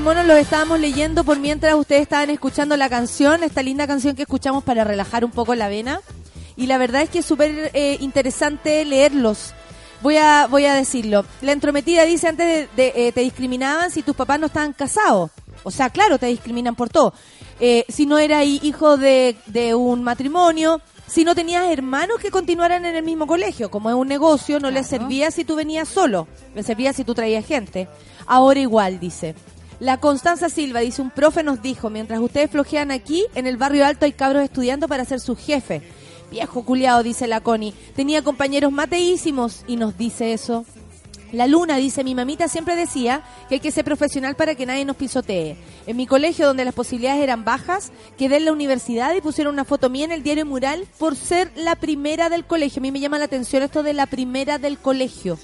Monos 0.00 0.26
los 0.26 0.38
estábamos 0.38 0.80
leyendo 0.80 1.24
por 1.24 1.38
mientras 1.38 1.74
ustedes 1.74 2.02
estaban 2.02 2.30
escuchando 2.30 2.76
la 2.76 2.88
canción, 2.88 3.42
esta 3.42 3.62
linda 3.62 3.86
canción 3.86 4.14
que 4.16 4.22
escuchamos 4.22 4.64
para 4.64 4.84
relajar 4.84 5.24
un 5.24 5.30
poco 5.30 5.54
la 5.54 5.68
vena. 5.68 6.00
Y 6.56 6.66
la 6.66 6.78
verdad 6.78 7.02
es 7.02 7.10
que 7.10 7.20
es 7.20 7.26
súper 7.26 7.70
eh, 7.74 7.96
interesante 8.00 8.84
leerlos. 8.84 9.54
Voy 10.02 10.16
a, 10.16 10.46
voy 10.46 10.64
a 10.66 10.74
decirlo. 10.74 11.24
La 11.42 11.52
entrometida 11.52 12.04
dice 12.04 12.28
antes 12.28 12.46
de, 12.46 12.82
de, 12.92 13.08
eh, 13.08 13.12
te 13.12 13.20
discriminaban 13.20 13.90
si 13.90 14.02
tus 14.02 14.16
papás 14.16 14.40
no 14.40 14.46
estaban 14.46 14.72
casados. 14.72 15.30
O 15.62 15.70
sea, 15.70 15.90
claro, 15.90 16.18
te 16.18 16.26
discriminan 16.26 16.74
por 16.74 16.88
todo. 16.88 17.12
Eh, 17.60 17.84
si 17.88 18.06
no 18.06 18.18
eras 18.18 18.44
hi- 18.44 18.60
hijo 18.62 18.96
de, 18.96 19.36
de 19.46 19.74
un 19.74 20.02
matrimonio, 20.02 20.80
si 21.06 21.24
no 21.24 21.34
tenías 21.34 21.70
hermanos 21.70 22.18
que 22.20 22.30
continuaran 22.30 22.86
en 22.86 22.96
el 22.96 23.02
mismo 23.04 23.26
colegio. 23.26 23.70
Como 23.70 23.90
es 23.90 23.96
un 23.96 24.08
negocio, 24.08 24.58
no 24.60 24.70
les 24.70 24.86
servía 24.86 25.30
si 25.30 25.44
tú 25.44 25.56
venías 25.56 25.88
solo. 25.88 26.26
Les 26.54 26.64
servía 26.64 26.92
si 26.94 27.04
tú 27.04 27.14
traías 27.14 27.44
gente. 27.44 27.88
Ahora 28.26 28.60
igual, 28.60 29.00
dice. 29.00 29.34
La 29.80 29.96
Constanza 29.98 30.50
Silva 30.50 30.80
dice, 30.80 31.00
un 31.00 31.10
profe 31.10 31.42
nos 31.42 31.62
dijo, 31.62 31.88
mientras 31.88 32.20
ustedes 32.20 32.50
flojean 32.50 32.90
aquí, 32.90 33.24
en 33.34 33.46
el 33.46 33.56
barrio 33.56 33.86
alto 33.86 34.04
hay 34.04 34.12
cabros 34.12 34.44
estudiando 34.44 34.88
para 34.88 35.06
ser 35.06 35.20
su 35.20 35.34
jefe. 35.36 35.80
Viejo 36.30 36.66
culiao, 36.66 37.02
dice 37.02 37.26
la 37.26 37.40
Connie. 37.40 37.72
Tenía 37.96 38.22
compañeros 38.22 38.72
mateísimos 38.72 39.64
y 39.66 39.76
nos 39.76 39.96
dice 39.96 40.34
eso. 40.34 40.66
La 41.32 41.46
Luna 41.46 41.76
dice, 41.76 42.04
mi 42.04 42.14
mamita 42.14 42.46
siempre 42.48 42.76
decía 42.76 43.22
que 43.48 43.54
hay 43.54 43.60
que 43.60 43.70
ser 43.70 43.86
profesional 43.86 44.36
para 44.36 44.54
que 44.54 44.66
nadie 44.66 44.84
nos 44.84 44.96
pisotee. 44.96 45.56
En 45.86 45.96
mi 45.96 46.06
colegio, 46.06 46.46
donde 46.46 46.66
las 46.66 46.74
posibilidades 46.74 47.22
eran 47.22 47.44
bajas, 47.44 47.90
quedé 48.18 48.36
en 48.36 48.44
la 48.44 48.52
universidad 48.52 49.14
y 49.14 49.22
pusieron 49.22 49.54
una 49.54 49.64
foto 49.64 49.88
mía 49.88 50.04
en 50.04 50.12
el 50.12 50.22
diario 50.22 50.44
Mural 50.44 50.86
por 50.98 51.16
ser 51.16 51.52
la 51.56 51.76
primera 51.76 52.28
del 52.28 52.44
colegio. 52.44 52.80
A 52.80 52.82
mí 52.82 52.92
me 52.92 53.00
llama 53.00 53.18
la 53.18 53.24
atención 53.24 53.62
esto 53.62 53.82
de 53.82 53.94
la 53.94 54.04
primera 54.04 54.58
del 54.58 54.78
colegio. 54.78 55.38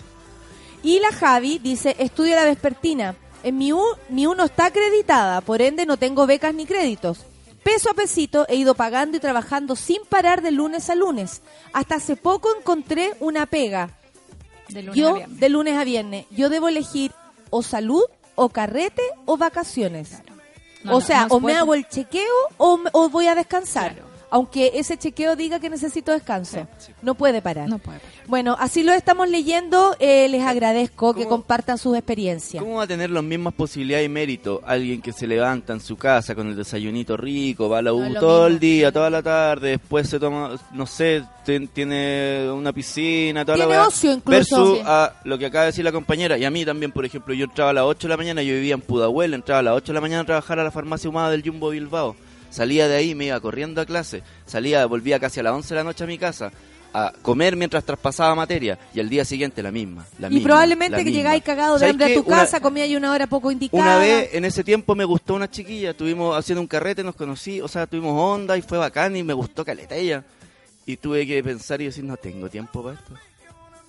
Y 0.83 1.01
la 1.01 1.11
Javi 1.11 1.59
dice, 1.59 1.97
estudio 1.99 2.35
la 2.35 2.45
vespertina. 2.45 3.15
En 3.47 3.59
mi 3.59 3.73
U, 3.73 3.81
mi 4.09 4.27
U 4.27 4.35
no 4.35 4.43
está 4.47 4.67
acreditada, 4.67 5.41
por 5.41 5.63
ende 5.63 5.87
no 5.87 5.97
tengo 5.97 6.27
becas 6.27 6.53
ni 6.53 6.67
créditos. 6.67 7.21
Peso 7.63 7.89
a 7.93 7.95
pesito 7.95 8.45
he 8.49 8.57
ido 8.57 8.75
pagando 8.75 9.17
y 9.17 9.21
trabajando 9.21 9.77
sin 9.77 10.03
parar 10.09 10.43
de 10.43 10.51
lunes 10.51 10.91
a 10.91 10.97
lunes. 10.97 11.43
Hasta 11.73 11.95
hace 11.95 12.17
poco 12.17 12.49
encontré 12.59 13.15
una 13.21 13.47
pega. 13.47 13.91
De 14.69 14.83
lunes 14.83 14.97
a 14.97 15.01
Yo, 15.01 15.15
viernes. 15.15 15.39
de 15.41 15.49
lunes 15.49 15.77
a 15.77 15.85
viernes, 15.85 16.27
yo 16.33 16.49
debo 16.49 16.67
elegir 16.67 17.13
o 17.51 17.63
salud, 17.63 18.03
o 18.35 18.49
carrete, 18.49 19.03
o 19.27 19.37
vacaciones. 19.37 20.11
No, 20.83 20.97
o 20.97 21.01
sea, 21.01 21.23
no 21.23 21.29
se 21.29 21.35
o 21.37 21.41
me 21.41 21.55
hago 21.55 21.75
el 21.75 21.89
chequeo 21.89 22.35
o, 22.57 22.81
o 22.91 23.09
voy 23.11 23.29
a 23.29 23.37
descansar. 23.37 23.95
Claro. 23.95 24.06
Aunque 24.29 24.73
ese 24.75 24.97
chequeo 24.99 25.37
diga 25.37 25.61
que 25.61 25.71
necesito 25.71 26.11
descanso. 26.13 26.67
No 27.03 27.15
puede 27.15 27.41
parar. 27.43 27.69
No 27.69 27.79
puede 27.79 28.01
parar. 28.01 28.15
Bueno, 28.27 28.57
así 28.59 28.83
lo 28.83 28.93
estamos 28.93 29.29
leyendo. 29.29 29.95
eh, 30.01 30.29
les 30.29 30.43
agradezco 30.43 31.15
que 31.15 31.21
¿Cómo- 31.25 31.37
compartan 31.37 31.79
sus 31.79 31.97
experiencias. 31.97 32.63
¿Cómo 32.63 32.77
va 32.77 32.83
a 32.83 32.87
tener 32.87 33.11
las 33.11 33.23
mismas 33.23 33.55
posibilidades 33.55 34.07
y 34.07 34.09
mérito 34.09 34.61
alguien 34.67 35.01
que 35.01 35.13
se 35.13 35.27
levanta 35.27 35.73
en 35.73 35.81
su 35.81 35.97
casa 35.97 36.35
con 36.35 36.49
el 36.49 36.57
desayunito 36.57 37.17
rico, 37.17 37.69
va 37.69 37.79
a 37.79 37.83
la 37.83 37.93
U 37.93 38.01
No 38.01 38.21
todo 38.21 38.41
mismo. 38.43 38.47
el 38.49 38.59
día, 38.59 38.91
toda 38.93 39.11
la 39.11 39.23
tarde, 39.23 39.71
después 39.71 40.09
se 40.09 40.19
toma, 40.19 40.57
no 40.73 40.87
sé, 40.87 41.23
ten- 41.45 41.69
tiene 41.69 42.51
una 42.51 42.73
piscina, 42.73 43.45
toda 43.45 43.57
Tiene 43.59 43.73
la 43.75 43.87
ocio 43.87 44.13
incluso. 44.13 44.57
Versus 44.75 44.81
a 44.87 45.13
lo 45.25 45.39
que 45.39 45.47
acaba 45.47 45.63
de 45.65 45.71
decir 45.71 45.85
la 45.85 45.93
compañera, 45.93 46.37
y 46.37 46.45
a 46.45 46.51
mí 46.51 46.65
también, 46.65 46.91
por 46.93 47.05
ejemplo, 47.05 47.33
yo 47.33 47.45
entraba 47.45 47.71
a 47.71 47.75
las 47.75 47.85
8 47.85 48.09
de 48.09 48.13
la 48.13 48.17
mañana, 48.17 48.43
yo 48.43 48.55
vivía 48.55 48.75
en 48.75 48.81
Pudahuel, 48.81 49.35
entraba 49.35 49.61
a 49.61 49.63
las 49.63 49.75
8 49.75 49.93
de 49.93 49.95
la 49.95 50.01
mañana 50.01 50.23
a 50.23 50.27
trabajar 50.27 50.59
a 50.59 50.65
la 50.65 50.71
farmacia 50.73 51.09
humana 51.09 51.31
del 51.31 51.43
Jumbo 51.43 51.71
Bilbao. 51.71 52.17
Salía 52.57 52.89
de 52.89 52.97
ahí, 52.97 53.15
me 53.15 53.27
iba 53.27 53.39
corriendo 53.39 53.83
a 53.83 53.85
clase, 53.85 54.23
salía, 54.47 54.87
volvía 54.87 55.21
casi 55.21 55.41
a 55.41 55.43
las 55.43 55.53
11 55.53 55.69
de 55.75 55.75
la 55.81 55.85
noche 55.85 56.05
a 56.05 56.07
mi 56.07 56.17
casa 56.17 56.51
a 56.95 57.13
comer 57.21 57.55
mientras 57.55 57.85
traspasaba 57.85 58.35
materia 58.35 58.79
y 58.95 59.01
al 59.01 59.11
día 59.11 59.27
siguiente 59.27 59.63
la 59.63 59.71
misma. 59.71 60.07
La 60.19 60.29
y 60.29 60.31
misma, 60.31 60.45
probablemente 60.49 60.93
la 60.93 60.99
que 60.99 61.05
misma. 61.05 61.19
llegáis 61.19 61.43
cagado 61.43 61.75
de 61.75 61.81
¿Sabes 61.81 61.91
hambre 61.93 62.07
a 62.07 62.15
tu 62.15 62.27
Una- 62.27 62.37
casa, 62.39 62.61
comía 62.61 62.97
una 62.97 63.13
hora 63.13 63.27
poco 63.27 63.51
indicada. 63.51 63.83
una 63.83 63.99
vez 63.99 64.31
en 64.33 64.47
ese 64.47 64.65
tiempo 64.65 64.95
me 64.95 65.05
gustó 65.05 65.35
una 65.35 65.51
chiquilla, 65.51 65.91
estuvimos 65.91 66.35
haciendo 66.35 66.63
un 66.63 66.67
carrete, 66.67 67.05
nos 67.05 67.15
conocí, 67.15 67.61
o 67.61 67.69
sea, 67.69 67.87
tuvimos 67.87 68.15
onda 68.19 68.57
y 68.57 68.63
fue 68.63 68.79
bacán 68.79 69.15
y 69.17 69.23
me 69.23 69.35
gustó 69.35 69.63
caleta 69.63 69.95
ella. 69.95 70.25
Y 70.87 70.97
tuve 70.97 71.27
que 71.27 71.43
pensar 71.45 71.83
y 71.83 71.87
decir, 71.87 72.05
no 72.05 72.17
tengo 72.17 72.49
tiempo 72.49 72.83
para 72.83 72.95
esto. 72.95 73.13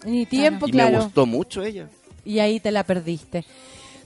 Ni 0.03 0.25
tiempo, 0.25 0.67
y 0.67 0.71
claro. 0.71 0.97
me 0.97 1.03
gustó 1.05 1.25
mucho 1.25 1.63
ella. 1.63 1.87
Y 2.25 2.39
ahí 2.39 2.59
te 2.59 2.71
la 2.71 2.83
perdiste. 2.83 3.45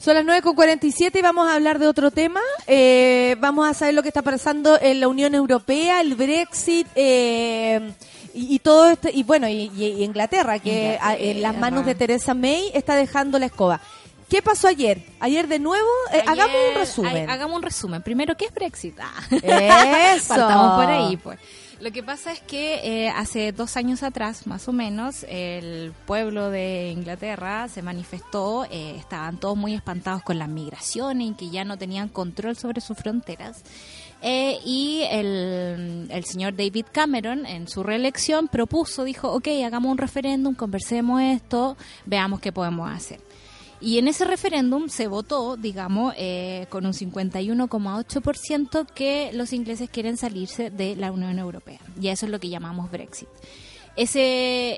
Son 0.01 0.15
las 0.15 0.25
9.47 0.25 1.19
y 1.19 1.21
vamos 1.21 1.47
a 1.47 1.53
hablar 1.53 1.77
de 1.77 1.85
otro 1.85 2.09
tema. 2.09 2.41
Eh, 2.65 3.35
vamos 3.39 3.69
a 3.69 3.75
saber 3.75 3.93
lo 3.93 4.01
que 4.01 4.07
está 4.07 4.23
pasando 4.23 4.79
en 4.81 4.99
la 4.99 5.07
Unión 5.07 5.35
Europea, 5.35 6.01
el 6.01 6.15
Brexit 6.15 6.87
eh, 6.95 7.93
y, 8.33 8.55
y 8.55 8.59
todo 8.59 8.89
esto. 8.89 9.09
Y 9.13 9.21
bueno, 9.21 9.47
y, 9.47 9.69
Inglaterra, 10.03 10.57
que 10.57 10.97
en 11.19 11.43
las 11.43 11.55
manos 11.55 11.85
de 11.85 11.93
Teresa 11.93 12.33
May 12.33 12.71
está 12.73 12.95
dejando 12.95 13.37
la 13.37 13.45
escoba. 13.45 13.79
¿Qué 14.27 14.41
pasó 14.41 14.67
ayer? 14.67 15.03
Ayer 15.19 15.47
de 15.47 15.59
nuevo, 15.59 15.87
eh, 16.13 16.23
hagamos 16.25 16.55
un 16.69 16.79
resumen. 16.79 17.29
hagamos 17.29 17.57
un 17.57 17.61
resumen. 17.61 18.01
Primero, 18.01 18.35
¿qué 18.35 18.45
es 18.45 18.53
Brexit? 18.55 18.97
Ah. 18.99 20.15
Eso. 20.15 20.29
Partamos 20.29 20.83
por 20.83 20.91
ahí, 20.91 21.17
pues. 21.17 21.37
Lo 21.81 21.91
que 21.91 22.03
pasa 22.03 22.31
es 22.31 22.39
que 22.41 22.75
eh, 22.83 23.09
hace 23.09 23.51
dos 23.51 23.75
años 23.75 24.03
atrás, 24.03 24.45
más 24.45 24.67
o 24.67 24.71
menos, 24.71 25.25
el 25.27 25.93
pueblo 26.05 26.51
de 26.51 26.91
Inglaterra 26.91 27.67
se 27.69 27.81
manifestó, 27.81 28.65
eh, 28.65 28.97
estaban 28.97 29.39
todos 29.39 29.57
muy 29.57 29.73
espantados 29.73 30.21
con 30.21 30.37
las 30.37 30.47
migraciones 30.47 31.29
y 31.29 31.33
que 31.33 31.49
ya 31.49 31.65
no 31.65 31.77
tenían 31.77 32.07
control 32.07 32.55
sobre 32.55 32.81
sus 32.81 32.95
fronteras. 32.97 33.63
Eh, 34.21 34.59
y 34.63 35.01
el, 35.09 36.07
el 36.11 36.25
señor 36.25 36.55
David 36.55 36.85
Cameron, 36.91 37.47
en 37.47 37.67
su 37.67 37.81
reelección, 37.81 38.47
propuso, 38.47 39.03
dijo, 39.03 39.31
ok, 39.31 39.47
hagamos 39.65 39.91
un 39.91 39.97
referéndum, 39.97 40.53
conversemos 40.53 41.19
esto, 41.19 41.77
veamos 42.05 42.41
qué 42.41 42.51
podemos 42.51 42.91
hacer. 42.91 43.19
Y 43.81 43.97
en 43.97 44.07
ese 44.07 44.25
referéndum 44.25 44.89
se 44.89 45.07
votó, 45.07 45.57
digamos, 45.57 46.13
eh, 46.17 46.67
con 46.69 46.85
un 46.85 46.93
51,8% 46.93 48.85
que 48.93 49.31
los 49.33 49.53
ingleses 49.53 49.89
quieren 49.89 50.17
salirse 50.17 50.69
de 50.69 50.95
la 50.95 51.11
Unión 51.11 51.39
Europea. 51.39 51.79
Y 51.99 52.09
eso 52.09 52.25
es 52.27 52.31
lo 52.31 52.39
que 52.39 52.49
llamamos 52.49 52.91
Brexit. 52.91 53.27
Ese, 53.97 54.21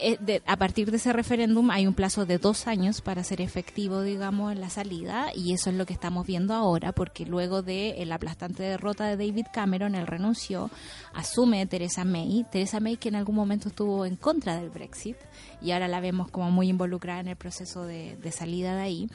eh, 0.08 0.18
de- 0.22 0.41
a 0.47 0.58
partir 0.58 0.89
de 0.89 0.97
ese 0.97 1.14
referéndum 1.14 1.70
hay 1.70 1.86
un 1.86 1.93
plazo 1.93 2.26
de 2.26 2.39
dos 2.39 2.66
años 2.66 3.01
para 3.01 3.24
ser 3.24 3.41
efectivo, 3.41 4.01
digamos, 4.01 4.56
la 4.56 4.72
salida 4.72 5.28
y 5.36 5.54
eso 5.54 5.70
es 5.70 5.76
lo 5.76 5.86
que 5.86 5.93
estamos 5.93 6.26
viendo 6.26 6.56
ahora 6.56 6.93
porque 6.93 7.24
luego 7.24 7.62
de 7.62 7.89
eh, 8.01 8.06
la 8.08 8.16
aplastante 8.16 8.64
derrota 8.64 9.06
de 9.06 9.16
David 9.16 9.45
Cameron, 9.54 9.93
él 9.93 10.08
renunció, 10.08 10.72
asume 11.14 11.68
Theresa 11.68 12.06
May, 12.06 12.43
Theresa 12.51 12.80
May 12.80 12.97
que 12.97 13.10
en 13.10 13.16
algún 13.16 13.36
momento 13.36 13.70
estuvo 13.70 14.04
en 14.08 14.16
contra 14.16 14.56
del 14.60 14.72
Brexit 14.72 15.18
y 15.64 15.72
ahora 15.72 15.88
la 15.88 15.99
vemos 16.01 16.30
como 16.30 16.51
muy 16.51 16.70
involucrada 16.70 17.22
en 17.22 17.30
el 17.30 17.36
proceso 17.36 17.86
de, 17.86 18.18
salida 18.32 18.76
de 18.76 18.82
ahí. 18.82 19.07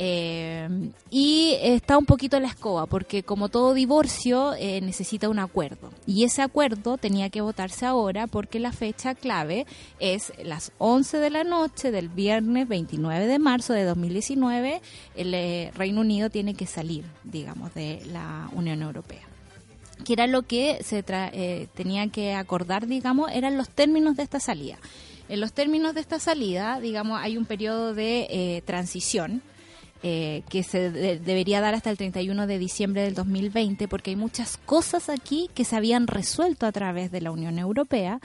Eh, 0.00 0.68
y 1.10 1.56
está 1.60 1.98
un 1.98 2.06
poquito 2.06 2.38
la 2.38 2.46
escoba, 2.46 2.86
porque 2.86 3.24
como 3.24 3.48
todo 3.48 3.74
divorcio 3.74 4.54
eh, 4.54 4.80
necesita 4.80 5.28
un 5.28 5.40
acuerdo. 5.40 5.90
Y 6.06 6.22
ese 6.22 6.40
acuerdo 6.42 6.98
tenía 6.98 7.30
que 7.30 7.40
votarse 7.40 7.84
ahora 7.84 8.28
porque 8.28 8.60
la 8.60 8.70
fecha 8.70 9.16
clave 9.16 9.66
es 9.98 10.32
las 10.44 10.70
11 10.78 11.18
de 11.18 11.30
la 11.30 11.42
noche 11.42 11.90
del 11.90 12.08
viernes 12.08 12.68
29 12.68 13.26
de 13.26 13.38
marzo 13.40 13.72
de 13.72 13.82
2019. 13.84 14.80
El 15.16 15.34
eh, 15.34 15.72
Reino 15.74 16.00
Unido 16.02 16.30
tiene 16.30 16.54
que 16.54 16.66
salir, 16.66 17.04
digamos, 17.24 17.74
de 17.74 18.00
la 18.12 18.48
Unión 18.52 18.82
Europea 18.82 19.22
que 20.04 20.12
era 20.12 20.28
lo 20.28 20.42
que 20.42 20.78
se 20.84 21.04
tra- 21.04 21.32
tenía 21.74 22.06
que 22.06 22.32
acordar, 22.32 22.86
digamos, 22.86 23.32
eran 23.32 23.58
los 23.58 23.68
términos 23.68 24.14
de 24.16 24.22
esta 24.22 24.38
salida. 24.38 24.78
En 25.28 25.40
los 25.40 25.52
términos 25.52 25.94
de 25.94 26.00
esta 26.00 26.18
salida, 26.18 26.80
digamos, 26.80 27.18
hay 27.20 27.36
un 27.36 27.44
periodo 27.44 27.94
de 27.94 28.26
eh, 28.30 28.62
transición 28.64 29.42
eh, 30.02 30.42
que 30.48 30.62
se 30.62 30.90
de- 30.90 31.18
debería 31.18 31.60
dar 31.60 31.74
hasta 31.74 31.90
el 31.90 31.96
31 31.96 32.46
de 32.46 32.58
diciembre 32.58 33.02
del 33.02 33.14
2020, 33.14 33.88
porque 33.88 34.10
hay 34.10 34.16
muchas 34.16 34.56
cosas 34.56 35.08
aquí 35.08 35.50
que 35.54 35.64
se 35.64 35.74
habían 35.76 36.06
resuelto 36.06 36.66
a 36.66 36.72
través 36.72 37.10
de 37.10 37.20
la 37.20 37.30
Unión 37.32 37.58
Europea 37.58 38.20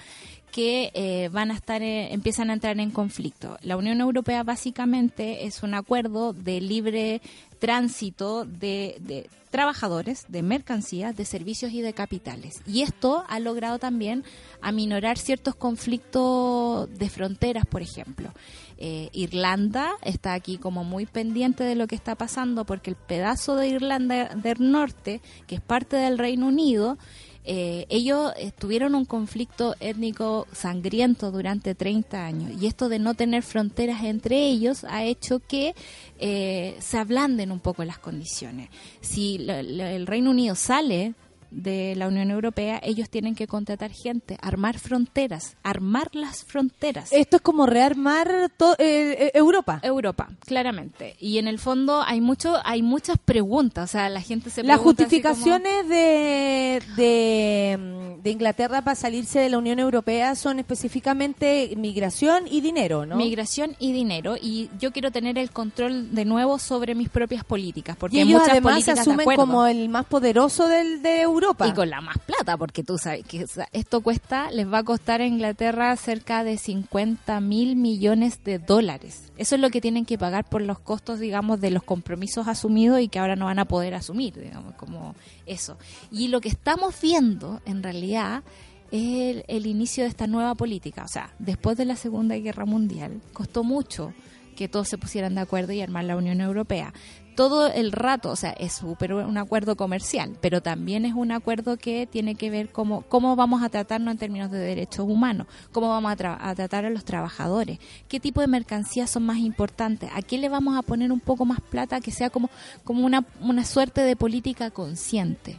que 0.51 0.91
eh, 0.93 1.29
van 1.31 1.49
a 1.49 1.55
estar 1.55 1.81
eh, 1.81 2.13
empiezan 2.13 2.51
a 2.51 2.53
entrar 2.53 2.79
en 2.79 2.91
conflicto. 2.91 3.57
La 3.63 3.75
Unión 3.75 3.99
Europea 4.01 4.43
básicamente 4.43 5.45
es 5.45 5.63
un 5.63 5.73
acuerdo 5.73 6.31
de 6.31 6.61
libre 6.61 7.21
tránsito 7.63 8.43
de, 8.43 8.97
de 8.99 9.29
trabajadores, 9.49 10.25
de 10.27 10.43
mercancías, 10.43 11.15
de 11.15 11.23
servicios 11.23 11.71
y 11.71 11.79
de 11.81 11.93
capitales. 11.93 12.61
Y 12.67 12.81
esto 12.81 13.23
ha 13.29 13.39
logrado 13.39 13.79
también 13.79 14.25
aminorar 14.59 15.17
ciertos 15.17 15.55
conflictos 15.55 16.89
de 16.93 17.09
fronteras, 17.09 17.65
por 17.65 17.81
ejemplo. 17.81 18.33
Eh, 18.77 19.07
Irlanda 19.13 19.91
está 20.01 20.33
aquí 20.33 20.57
como 20.57 20.83
muy 20.83 21.05
pendiente 21.05 21.63
de 21.63 21.75
lo 21.75 21.87
que 21.87 21.95
está 21.95 22.15
pasando 22.15 22.65
porque 22.65 22.89
el 22.89 22.97
pedazo 22.97 23.55
de 23.55 23.69
Irlanda 23.69 24.35
del 24.35 24.69
Norte, 24.69 25.21
que 25.47 25.55
es 25.55 25.61
parte 25.61 25.95
del 25.95 26.17
Reino 26.17 26.47
Unido, 26.47 26.97
eh, 27.45 27.85
ellos 27.89 28.31
tuvieron 28.57 28.95
un 28.95 29.05
conflicto 29.05 29.75
étnico 29.79 30.47
sangriento 30.53 31.31
durante 31.31 31.75
30 31.75 32.25
años 32.25 32.61
y 32.61 32.67
esto 32.67 32.89
de 32.89 32.99
no 32.99 33.13
tener 33.13 33.43
fronteras 33.43 34.03
entre 34.03 34.45
ellos 34.47 34.83
ha 34.85 35.03
hecho 35.03 35.39
que 35.39 35.75
eh, 36.19 36.75
se 36.79 36.97
ablanden 36.97 37.51
un 37.51 37.59
poco 37.59 37.83
las 37.83 37.97
condiciones. 37.99 38.69
Si 39.01 39.37
la- 39.39 39.59
el 39.59 40.07
Reino 40.07 40.31
Unido 40.31 40.55
sale 40.55 41.13
de 41.53 41.95
la 41.95 42.07
Unión 42.07 42.31
Europea, 42.31 42.79
ellos 42.83 43.09
tienen 43.09 43.35
que 43.35 43.47
contratar 43.47 43.91
gente, 43.91 44.37
armar 44.41 44.79
fronteras, 44.79 45.55
armar 45.63 46.09
las 46.13 46.43
fronteras. 46.43 47.11
Esto 47.11 47.37
es 47.37 47.41
como 47.41 47.65
rearmar 47.65 48.29
eh, 48.29 48.77
eh, 48.79 49.31
Europa. 49.33 49.79
Europa, 49.83 50.29
claramente. 50.45 51.15
Y 51.19 51.37
en 51.37 51.47
el 51.47 51.59
fondo 51.59 52.01
hay 52.05 52.21
mucho, 52.21 52.55
hay 52.65 52.81
muchas 52.81 53.17
preguntas, 53.17 53.89
o 53.89 53.91
sea, 53.91 54.09
la 54.09 54.21
gente 54.21 54.49
se 54.49 54.63
Las 54.63 54.79
justificaciones 54.79 55.87
de, 55.87 56.81
de, 56.95 58.17
de 58.21 58.29
Inglaterra 58.29 58.81
para 58.81 58.95
salirse 58.95 59.39
de 59.39 59.49
la 59.49 59.57
Unión 59.57 59.79
Europea 59.79 60.35
son 60.35 60.59
específicamente 60.59 61.73
migración 61.77 62.47
y 62.49 62.61
dinero, 62.61 63.05
¿no? 63.05 63.15
migración 63.15 63.75
y 63.79 63.93
dinero 63.93 64.35
y 64.41 64.69
yo 64.79 64.91
quiero 64.91 65.11
tener 65.11 65.37
el 65.37 65.51
control 65.51 66.13
de 66.13 66.25
nuevo 66.25 66.59
sobre 66.59 66.95
mis 66.95 67.09
propias 67.09 67.43
políticas, 67.43 67.95
porque 67.97 68.17
y 68.17 68.21
ellos 68.21 68.41
muchas 68.41 68.49
además 68.49 68.83
se 68.83 68.91
asumen 68.91 69.25
como 69.35 69.65
el 69.65 69.89
más 69.89 70.05
poderoso 70.05 70.67
del, 70.67 71.01
de 71.01 71.21
Europa. 71.21 71.42
Y 71.69 71.73
con 71.73 71.89
la 71.89 72.01
más 72.01 72.17
plata, 72.19 72.57
porque 72.57 72.83
tú 72.83 72.97
sabes 72.97 73.25
que 73.25 73.45
esto 73.71 74.01
cuesta, 74.01 74.51
les 74.51 74.71
va 74.71 74.79
a 74.79 74.83
costar 74.83 75.21
a 75.21 75.25
Inglaterra 75.25 75.95
cerca 75.95 76.43
de 76.43 76.57
50 76.57 77.39
mil 77.41 77.75
millones 77.75 78.43
de 78.43 78.59
dólares. 78.59 79.31
Eso 79.37 79.55
es 79.55 79.61
lo 79.61 79.69
que 79.69 79.81
tienen 79.81 80.05
que 80.05 80.17
pagar 80.17 80.45
por 80.45 80.61
los 80.61 80.79
costos, 80.79 81.19
digamos, 81.19 81.59
de 81.59 81.71
los 81.71 81.83
compromisos 81.83 82.47
asumidos 82.47 83.01
y 83.01 83.07
que 83.07 83.19
ahora 83.19 83.35
no 83.35 83.45
van 83.45 83.59
a 83.59 83.65
poder 83.65 83.93
asumir, 83.93 84.39
digamos, 84.39 84.75
como 84.75 85.15
eso. 85.45 85.77
Y 86.11 86.29
lo 86.29 86.41
que 86.41 86.49
estamos 86.49 86.99
viendo, 87.01 87.61
en 87.65 87.83
realidad, 87.83 88.43
es 88.91 89.43
el 89.47 89.65
inicio 89.65 90.03
de 90.03 90.09
esta 90.09 90.27
nueva 90.27 90.55
política. 90.55 91.03
O 91.03 91.07
sea, 91.07 91.33
después 91.39 91.77
de 91.77 91.85
la 91.85 91.95
Segunda 91.95 92.35
Guerra 92.35 92.65
Mundial, 92.65 93.21
costó 93.33 93.63
mucho 93.63 94.13
que 94.53 94.67
todos 94.67 94.87
se 94.87 94.97
pusieran 94.97 95.35
de 95.35 95.41
acuerdo 95.41 95.73
y 95.73 95.81
armar 95.81 96.05
la 96.05 96.15
Unión 96.15 96.39
Europea. 96.41 96.93
Todo 97.35 97.67
el 97.67 97.91
rato, 97.91 98.29
o 98.29 98.35
sea, 98.35 98.51
es 98.51 98.73
súper 98.73 99.13
un 99.13 99.37
acuerdo 99.37 99.75
comercial, 99.75 100.37
pero 100.39 100.61
también 100.61 101.03
es 101.05 101.13
un 101.15 101.31
acuerdo 101.31 101.77
que 101.77 102.05
tiene 102.05 102.35
que 102.35 102.49
ver 102.49 102.69
cómo, 102.71 103.01
cómo 103.09 103.35
vamos 103.35 103.63
a 103.63 103.69
tratarnos 103.69 104.11
en 104.11 104.17
términos 104.19 104.51
de 104.51 104.59
derechos 104.59 105.05
humanos, 105.07 105.47
cómo 105.71 105.89
vamos 105.89 106.11
a, 106.11 106.15
tra- 106.17 106.37
a 106.39 106.53
tratar 106.53 106.85
a 106.85 106.89
los 106.91 107.05
trabajadores, 107.05 107.79
qué 108.07 108.19
tipo 108.19 108.39
de 108.41 108.47
mercancías 108.47 109.09
son 109.09 109.23
más 109.23 109.37
importantes, 109.39 110.09
a 110.13 110.21
qué 110.21 110.37
le 110.37 110.47
vamos 110.49 110.77
a 110.77 110.83
poner 110.83 111.11
un 111.11 111.19
poco 111.19 111.43
más 111.45 111.59
plata 111.59 112.01
que 112.01 112.11
sea 112.11 112.29
como, 112.29 112.49
como 112.83 113.05
una, 113.05 113.25
una 113.41 113.65
suerte 113.65 114.01
de 114.01 114.15
política 114.15 114.69
consciente. 114.71 115.57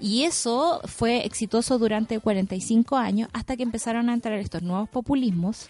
Y 0.00 0.24
eso 0.24 0.80
fue 0.84 1.24
exitoso 1.24 1.78
durante 1.78 2.18
45 2.20 2.96
años 2.96 3.28
hasta 3.32 3.56
que 3.56 3.62
empezaron 3.62 4.10
a 4.10 4.14
entrar 4.14 4.34
estos 4.38 4.62
nuevos 4.62 4.88
populismos. 4.90 5.68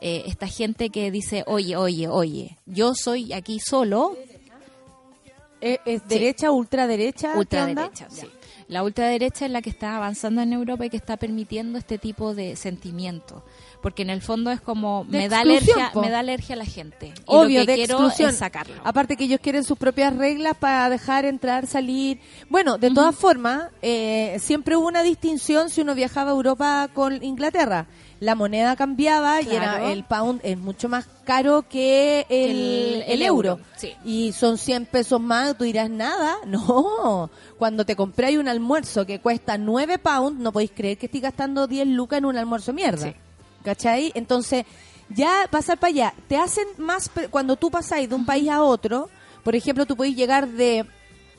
eh, 0.00 0.24
esta 0.26 0.46
gente 0.46 0.90
que 0.90 1.10
dice, 1.10 1.44
oye, 1.46 1.76
oye, 1.76 2.08
oye, 2.08 2.58
yo 2.66 2.92
soy 2.94 3.32
aquí 3.32 3.58
solo, 3.60 4.16
¿Es, 5.62 5.78
es 5.86 6.06
derecha, 6.08 6.50
ultraderecha? 6.50 7.32
ultraderecha, 7.36 8.08
sí. 8.10 8.26
La 8.68 8.82
ultraderecha 8.82 9.44
es 9.44 9.50
la 9.50 9.60
que 9.60 9.68
está 9.70 9.96
avanzando 9.96 10.40
en 10.40 10.52
Europa 10.52 10.86
y 10.86 10.90
que 10.90 10.96
está 10.96 11.16
permitiendo 11.18 11.78
este 11.78 11.98
tipo 11.98 12.34
de 12.34 12.56
sentimiento. 12.56 13.44
Porque 13.82 14.02
en 14.02 14.08
el 14.10 14.22
fondo 14.22 14.50
es 14.50 14.60
como, 14.60 15.04
De 15.08 15.18
me 15.18 15.28
da, 15.28 15.40
alergia, 15.40 15.90
po. 15.92 16.00
me 16.00 16.08
da 16.08 16.20
alergia 16.20 16.54
a 16.54 16.58
la 16.58 16.64
gente. 16.64 17.08
Y 17.08 17.22
Obvio, 17.26 17.60
lo 17.60 17.66
que 17.66 17.72
de 17.72 17.76
quiero 17.76 17.94
exclusión. 17.96 18.30
es 18.30 18.36
sacarlo. 18.36 18.76
Aparte 18.84 19.16
que 19.16 19.24
ellos 19.24 19.40
quieren 19.42 19.64
sus 19.64 19.76
propias 19.76 20.16
reglas 20.16 20.56
para 20.56 20.88
dejar 20.88 21.24
entrar, 21.26 21.66
salir. 21.66 22.18
Bueno, 22.48 22.78
de 22.78 22.90
todas 22.92 23.14
formas, 23.14 23.64
eh, 23.82 24.36
siempre 24.40 24.76
hubo 24.76 24.86
una 24.86 25.02
distinción 25.02 25.68
si 25.68 25.82
uno 25.82 25.94
viajaba 25.94 26.30
a 26.30 26.34
Europa 26.34 26.88
con 26.94 27.22
Inglaterra. 27.22 27.86
La 28.22 28.36
moneda 28.36 28.76
cambiaba 28.76 29.42
y 29.42 29.50
era 29.52 29.90
el 29.90 30.04
pound 30.04 30.40
es 30.44 30.56
mucho 30.56 30.88
más 30.88 31.06
caro 31.24 31.64
que 31.68 32.24
el, 32.28 33.02
El- 33.08 33.22
euro. 33.22 33.50
euro, 33.54 33.60
sí. 33.76 33.94
Y 34.04 34.30
son 34.30 34.58
100 34.58 34.86
pesos 34.86 35.20
más, 35.20 35.58
tú 35.58 35.64
dirás 35.64 35.90
nada. 35.90 36.36
No, 36.46 37.30
cuando 37.58 37.84
te 37.84 37.96
compráis 37.96 38.38
un 38.38 38.46
almuerzo 38.46 39.04
que 39.06 39.18
cuesta 39.20 39.58
9 39.58 39.98
pounds, 39.98 40.38
no 40.38 40.52
podéis 40.52 40.70
creer 40.70 40.98
que 40.98 41.06
estoy 41.06 41.20
gastando 41.20 41.66
10 41.66 41.88
lucas 41.88 42.18
en 42.18 42.26
un 42.26 42.36
almuerzo 42.38 42.72
mierda. 42.72 43.08
Sí. 43.08 43.14
¿Cachai? 43.64 44.12
Entonces, 44.14 44.66
ya 45.08 45.48
pasar 45.50 45.78
para 45.78 45.88
allá, 45.90 46.14
te 46.28 46.36
hacen 46.36 46.66
más, 46.78 47.10
cuando 47.28 47.56
tú 47.56 47.72
pasáis 47.72 48.08
de 48.08 48.14
un 48.14 48.24
país 48.24 48.48
a 48.48 48.62
otro, 48.62 49.08
por 49.42 49.56
ejemplo, 49.56 49.84
tú 49.84 49.96
podéis 49.96 50.14
llegar 50.16 50.46
de 50.46 50.86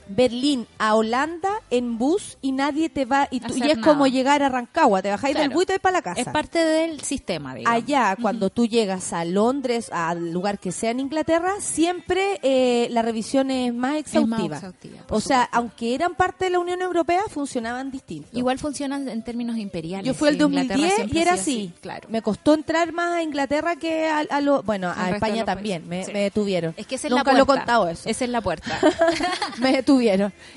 Berlín 0.07 0.67
a 0.77 0.95
Holanda 0.95 1.49
en 1.69 1.97
bus 1.97 2.37
y 2.41 2.51
nadie 2.51 2.89
te 2.89 3.05
va, 3.05 3.27
y, 3.31 3.39
tú- 3.39 3.55
y 3.55 3.69
es 3.69 3.77
como 3.79 4.07
llegar 4.07 4.43
a 4.43 4.49
Rancagua, 4.49 5.01
te 5.01 5.09
bajáis 5.09 5.35
del 5.35 5.49
bus 5.49 5.63
y 5.63 5.65
te 5.67 5.79
para 5.79 5.97
la 5.97 6.01
casa. 6.01 6.21
Es 6.21 6.27
parte 6.27 6.59
del 6.63 7.01
sistema, 7.01 7.55
digamos. 7.55 7.75
Allá, 7.83 8.15
cuando 8.21 8.49
tú 8.49 8.65
llegas 8.67 9.13
a 9.13 9.25
Londres, 9.25 9.89
al 9.91 10.31
lugar 10.31 10.59
que 10.59 10.71
sea 10.71 10.91
en 10.91 10.99
Inglaterra, 10.99 11.53
siempre 11.59 12.39
eh, 12.43 12.87
la 12.91 13.01
revisión 13.01 13.51
es 13.51 13.73
más 13.73 13.95
exhaustiva. 13.97 14.61
o 15.09 15.19
sea, 15.21 15.43
aunque 15.51 15.95
eran 15.95 16.15
parte 16.15 16.45
de 16.45 16.51
la 16.51 16.59
Unión 16.59 16.81
Europea, 16.81 17.21
funcionaban 17.29 17.91
distintos. 17.91 18.33
Igual 18.33 18.59
funcionan 18.59 19.07
en 19.07 19.23
términos 19.23 19.57
imperiales. 19.57 20.05
Yo 20.05 20.13
fui 20.13 20.29
Inglaterra 20.29 20.67
2010 20.67 20.95
siempre 20.95 21.19
y 21.19 21.21
era 21.21 21.33
así. 21.33 21.73
Claro. 21.81 22.07
Me 22.09 22.21
costó 22.21 22.53
entrar 22.53 22.91
más 22.93 23.13
a 23.13 23.23
Inglaterra 23.23 23.75
que 23.75 24.07
a, 24.07 24.19
a 24.29 24.41
lo, 24.41 24.63
bueno, 24.63 24.91
Al 24.95 25.13
a 25.13 25.15
España 25.15 25.45
también. 25.45 25.83
Me, 25.87 25.97
países. 25.97 26.07
Sí. 26.07 26.13
me 26.13 26.19
detuvieron. 26.21 26.73
Es 26.77 26.87
que 26.87 26.95
esa 26.95 27.07
es 27.07 27.11
Nunca 27.11 27.31
la 27.31 27.37
lo 27.37 27.43
he 27.43 27.45
puerta. 27.45 27.61
contado 27.65 27.89
eso. 27.89 28.09
Esa 28.09 28.23
es 28.25 28.29
la 28.29 28.41
puerta. 28.41 28.79
me 29.59 29.71
detuvieron. 29.71 29.92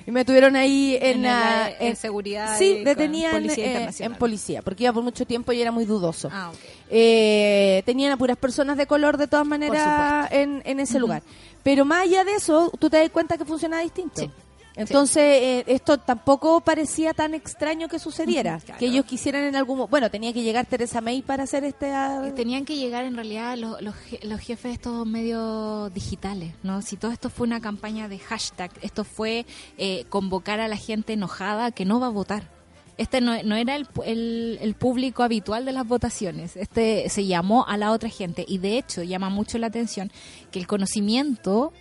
Y 0.06 0.10
me 0.10 0.24
tuvieron 0.24 0.56
ahí 0.56 0.96
en, 1.00 1.16
En 1.16 1.22
la- 1.22 1.30
la- 1.70 1.70
en 1.80 1.96
seguridad 1.96 2.56
Sí, 2.58 2.80
policía 3.32 3.64
eh, 3.64 3.90
en 4.06 4.14
policía, 4.14 4.62
porque 4.62 4.84
iba 4.84 4.92
por 4.92 5.02
mucho 5.02 5.24
tiempo 5.26 5.52
y 5.52 5.60
era 5.62 5.70
muy 5.72 5.84
dudoso. 5.84 6.28
ah. 6.32 6.52
Eh, 6.90 7.82
tenían 7.84 8.12
a 8.12 8.16
puras 8.16 8.36
personas 8.36 8.76
de 8.76 8.86
color 8.86 9.16
de 9.16 9.26
todas 9.26 9.46
maneras 9.46 9.76
en, 10.30 10.62
en 10.64 10.80
ese 10.80 10.98
lugar. 11.00 11.22
Pero 11.62 11.84
más 11.84 12.02
allá 12.04 12.24
de 12.24 12.34
eso, 12.34 12.72
tú 12.78 12.88
te 12.88 12.98
das 12.98 13.10
cuenta 13.10 13.36
que 13.36 13.44
funciona 13.44 13.80
distinto. 13.80 14.20
Sí. 14.22 14.30
Entonces, 14.76 15.22
eh, 15.22 15.64
esto 15.68 15.98
tampoco 15.98 16.60
parecía 16.60 17.14
tan 17.14 17.32
extraño 17.32 17.88
que 17.88 17.98
sucediera. 17.98 18.60
Claro. 18.60 18.78
Que 18.78 18.86
ellos 18.86 19.06
quisieran 19.06 19.44
en 19.44 19.56
algún 19.56 19.88
Bueno, 19.88 20.10
tenía 20.10 20.34
que 20.34 20.42
llegar 20.42 20.66
Teresa 20.66 21.00
May 21.00 21.22
para 21.22 21.44
hacer 21.44 21.64
este... 21.64 21.90
Eh, 21.90 22.32
Tenían 22.36 22.66
que 22.66 22.76
llegar 22.76 23.04
en 23.04 23.16
realidad 23.16 23.56
los, 23.56 23.80
los, 23.80 23.94
los 24.22 24.40
jefes 24.40 24.64
de 24.64 24.72
estos 24.72 25.06
medios 25.06 25.92
digitales, 25.94 26.52
¿no? 26.62 26.82
Si 26.82 26.96
todo 26.96 27.10
esto 27.10 27.30
fue 27.30 27.46
una 27.46 27.60
campaña 27.60 28.06
de 28.08 28.18
hashtag, 28.18 28.70
esto 28.82 29.04
fue 29.04 29.46
eh, 29.78 30.04
convocar 30.10 30.60
a 30.60 30.68
la 30.68 30.76
gente 30.76 31.14
enojada 31.14 31.70
que 31.70 31.86
no 31.86 31.98
va 31.98 32.08
a 32.08 32.10
votar. 32.10 32.54
Este 32.98 33.20
no, 33.20 33.42
no 33.42 33.56
era 33.56 33.76
el, 33.76 33.86
el, 34.04 34.58
el 34.60 34.74
público 34.74 35.22
habitual 35.22 35.64
de 35.66 35.72
las 35.72 35.86
votaciones, 35.86 36.56
este 36.56 37.10
se 37.10 37.26
llamó 37.26 37.66
a 37.66 37.76
la 37.76 37.92
otra 37.92 38.08
gente 38.08 38.42
y 38.48 38.56
de 38.56 38.78
hecho 38.78 39.02
llama 39.02 39.28
mucho 39.28 39.58
la 39.58 39.66
atención 39.66 40.10
que 40.50 40.58
el 40.58 40.66
conocimiento 40.66 41.74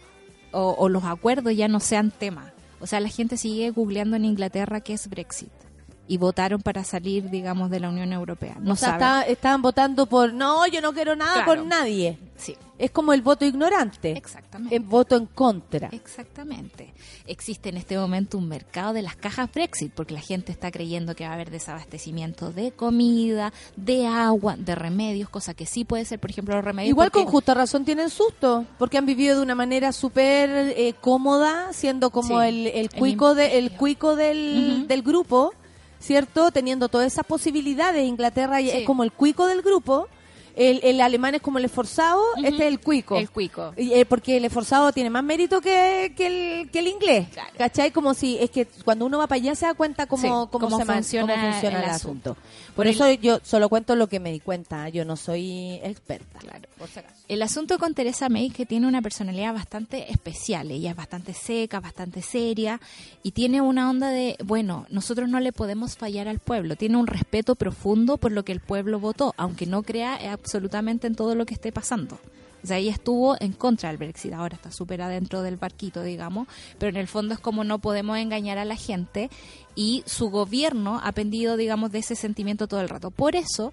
o, 0.51 0.75
o 0.77 0.89
los 0.89 1.05
acuerdos 1.05 1.55
ya 1.55 1.69
no 1.69 1.79
sean 1.79 2.11
tema. 2.11 2.51
O 2.85 2.87
sea, 2.87 2.99
la 2.99 3.09
gente 3.09 3.35
sigue 3.35 3.71
googleando 3.71 4.15
en 4.15 4.25
Inglaterra 4.25 4.79
qué 4.79 4.93
es 4.93 5.09
Brexit 5.09 5.64
y 6.07 6.17
votaron 6.17 6.61
para 6.61 6.83
salir, 6.83 7.29
digamos, 7.29 7.69
de 7.69 7.79
la 7.79 7.89
Unión 7.89 8.13
Europea. 8.13 8.55
No 8.59 8.73
o 8.73 8.75
sea, 8.75 8.91
está- 8.93 9.21
estaban 9.23 9.61
votando 9.61 10.05
por... 10.05 10.33
No, 10.33 10.67
yo 10.67 10.81
no 10.81 10.93
quiero 10.93 11.15
nada 11.15 11.43
Claro. 11.43 11.61
con 11.61 11.69
nadie. 11.69 12.19
Sí, 12.37 12.55
Es 12.77 12.91
como 12.91 13.13
el 13.13 13.21
voto 13.21 13.45
ignorante. 13.45 14.11
exactamente. 14.11 14.75
El 14.75 14.83
voto 14.83 15.15
en 15.15 15.25
contra. 15.25 15.87
Exactamente. 15.93 16.93
Existe 17.25 17.69
en 17.69 17.77
este 17.77 17.97
momento 17.97 18.37
un 18.37 18.47
mercado 18.49 18.91
de 18.93 19.01
las 19.01 19.15
cajas 19.15 19.49
Brexit 19.53 19.91
porque 19.93 20.13
la 20.13 20.19
gente 20.19 20.51
está 20.51 20.69
creyendo 20.69 21.15
que 21.15 21.23
va 21.23 21.31
a 21.31 21.33
haber 21.35 21.49
desabastecimiento 21.49 22.51
de 22.51 22.71
comida, 22.73 23.53
de 23.77 24.05
agua, 24.05 24.57
de 24.57 24.75
remedios, 24.75 25.29
cosa 25.29 25.53
que 25.53 25.65
sí 25.65 25.85
puede 25.85 26.03
ser, 26.05 26.19
por 26.19 26.29
ejemplo, 26.29 26.55
los 26.55 26.65
remedios. 26.65 26.89
Igual 26.89 27.09
porque- 27.11 27.23
con 27.23 27.31
justa 27.31 27.53
razón 27.53 27.85
tienen 27.85 28.09
susto, 28.09 28.65
porque 28.77 28.97
han 28.97 29.05
vivido 29.05 29.37
de 29.37 29.41
una 29.41 29.55
manera 29.55 29.91
súper 29.93 30.49
eh, 30.75 30.93
cómoda, 30.99 31.71
siendo 31.71 32.09
como 32.09 32.41
Sí, 32.41 32.47
el, 32.47 32.67
el 32.67 32.75
el 32.77 32.89
cuico, 32.89 33.33
de, 33.33 33.57
el 33.57 33.71
cuico 33.71 34.15
del 34.17 35.01
grupo, 35.03 35.53
¿cierto? 35.99 36.51
Teniendo 36.51 36.89
todas 36.89 37.11
esas 37.11 37.25
posibilidades. 37.25 38.05
Inglaterra 38.07 38.59
Sí. 38.59 38.69
es 38.69 38.85
como 38.85 39.03
el 39.03 39.11
cuico 39.11 39.45
del 39.47 39.61
grupo, 39.61 40.07
el, 40.55 40.79
el 40.83 41.01
alemán 41.01 41.35
es 41.35 41.41
como 41.41 41.57
el 41.57 41.65
esforzado, 41.65 42.21
Ujú. 42.37 42.45
este 42.45 42.63
es 42.63 42.71
el 42.71 42.79
cuico. 42.79 43.17
El 43.17 43.29
cuico. 43.29 43.73
Y, 43.77 43.93
eh, 43.93 44.05
porque 44.05 44.37
el 44.37 44.45
esforzado 44.45 44.91
tiene 44.91 45.09
más 45.09 45.23
mérito 45.23 45.61
que, 45.61 46.13
que, 46.15 46.27
el, 46.61 46.69
que 46.71 46.79
el 46.79 46.87
inglés. 46.87 47.27
Claro. 47.33 47.49
¿Cachai? 47.57 47.91
Como 47.91 48.13
si, 48.13 48.37
es 48.39 48.49
que 48.49 48.65
cuando 48.83 49.05
uno 49.05 49.17
va 49.17 49.27
para 49.27 49.41
allá 49.41 49.55
se 49.55 49.65
da 49.65 49.73
cuenta 49.73 50.07
cómo, 50.07 50.21
Sí, 50.21 50.27
cómo, 50.27 50.49
cómo 50.49 50.77
se 50.77 50.85
funciona 50.85 51.33
cómo 51.35 51.51
funciona 51.51 51.77
el 51.79 51.83
el, 51.83 51.89
asunto. 51.89 52.31
asunto. 52.31 52.47
Por 52.67 52.75
Por 52.75 52.87
eso 52.87 53.11
yo 53.13 53.39
solo 53.43 53.69
cuento 53.69 53.95
lo 53.95 54.07
que 54.07 54.19
me 54.19 54.31
di 54.31 54.39
cuenta, 54.39 54.89
yo 54.89 55.05
no 55.05 55.15
soy 55.15 55.79
experta. 55.83 56.39
Claro. 56.39 56.67
Por 56.77 56.87
si 56.89 56.99
acaso. 56.99 57.15
El 57.27 57.41
asunto 57.41 57.79
con 57.79 57.93
Teresa 57.93 58.29
May 58.29 58.47
es 58.47 58.53
que 58.53 58.65
tiene 58.65 58.87
una 58.87 59.01
personalidad 59.01 59.53
bastante 59.53 60.11
especial. 60.11 60.69
Ella 60.71 60.91
es 60.91 60.95
bastante 60.95 61.33
seca, 61.33 61.79
bastante 61.79 62.21
seria 62.21 62.79
y 63.23 63.31
tiene 63.31 63.61
una 63.61 63.89
onda 63.89 64.09
de, 64.09 64.35
bueno, 64.43 64.85
nosotros 64.89 65.27
no 65.29 65.39
le 65.39 65.51
podemos 65.51 65.97
fallar 65.97 66.27
al 66.27 66.39
pueblo. 66.39 66.75
Tiene 66.75 66.97
un 66.97 67.07
respeto 67.07 67.55
profundo 67.55 68.17
por 68.17 68.31
lo 68.31 68.43
que 68.45 68.51
el 68.51 68.59
pueblo 68.59 68.99
votó, 68.99 69.33
aunque 69.37 69.65
no 69.65 69.81
crea 69.83 70.17
absolutamente 70.45 71.07
en 71.07 71.15
todo 71.15 71.33
lo 71.33 71.45
que 71.45 71.55
esté 71.55 71.71
pasando. 71.71 72.19
O 72.63 72.67
sea, 72.67 72.77
ella 72.77 72.91
estuvo 72.91 73.35
en 73.39 73.51
contra 73.51 73.89
del 73.89 73.97
Brexit, 73.97 74.33
ahora 74.33 74.55
está 74.55 74.71
súper 74.71 75.01
adentro 75.01 75.41
del 75.41 75.57
barquito, 75.57 76.01
digamos, 76.01 76.47
pero 76.79 76.89
en 76.89 76.97
el 76.97 77.07
fondo 77.07 77.33
es 77.33 77.39
como 77.39 77.63
no 77.63 77.79
podemos 77.79 78.17
engañar 78.17 78.57
a 78.57 78.65
la 78.65 78.75
gente 78.75 79.29
y 79.75 80.03
su 80.07 80.29
gobierno 80.29 80.99
ha 81.03 81.11
pendido, 81.11 81.57
digamos, 81.57 81.91
de 81.91 81.99
ese 81.99 82.15
sentimiento 82.15 82.67
todo 82.67 82.81
el 82.81 82.89
rato. 82.89 83.11
Por 83.11 83.35
eso, 83.35 83.71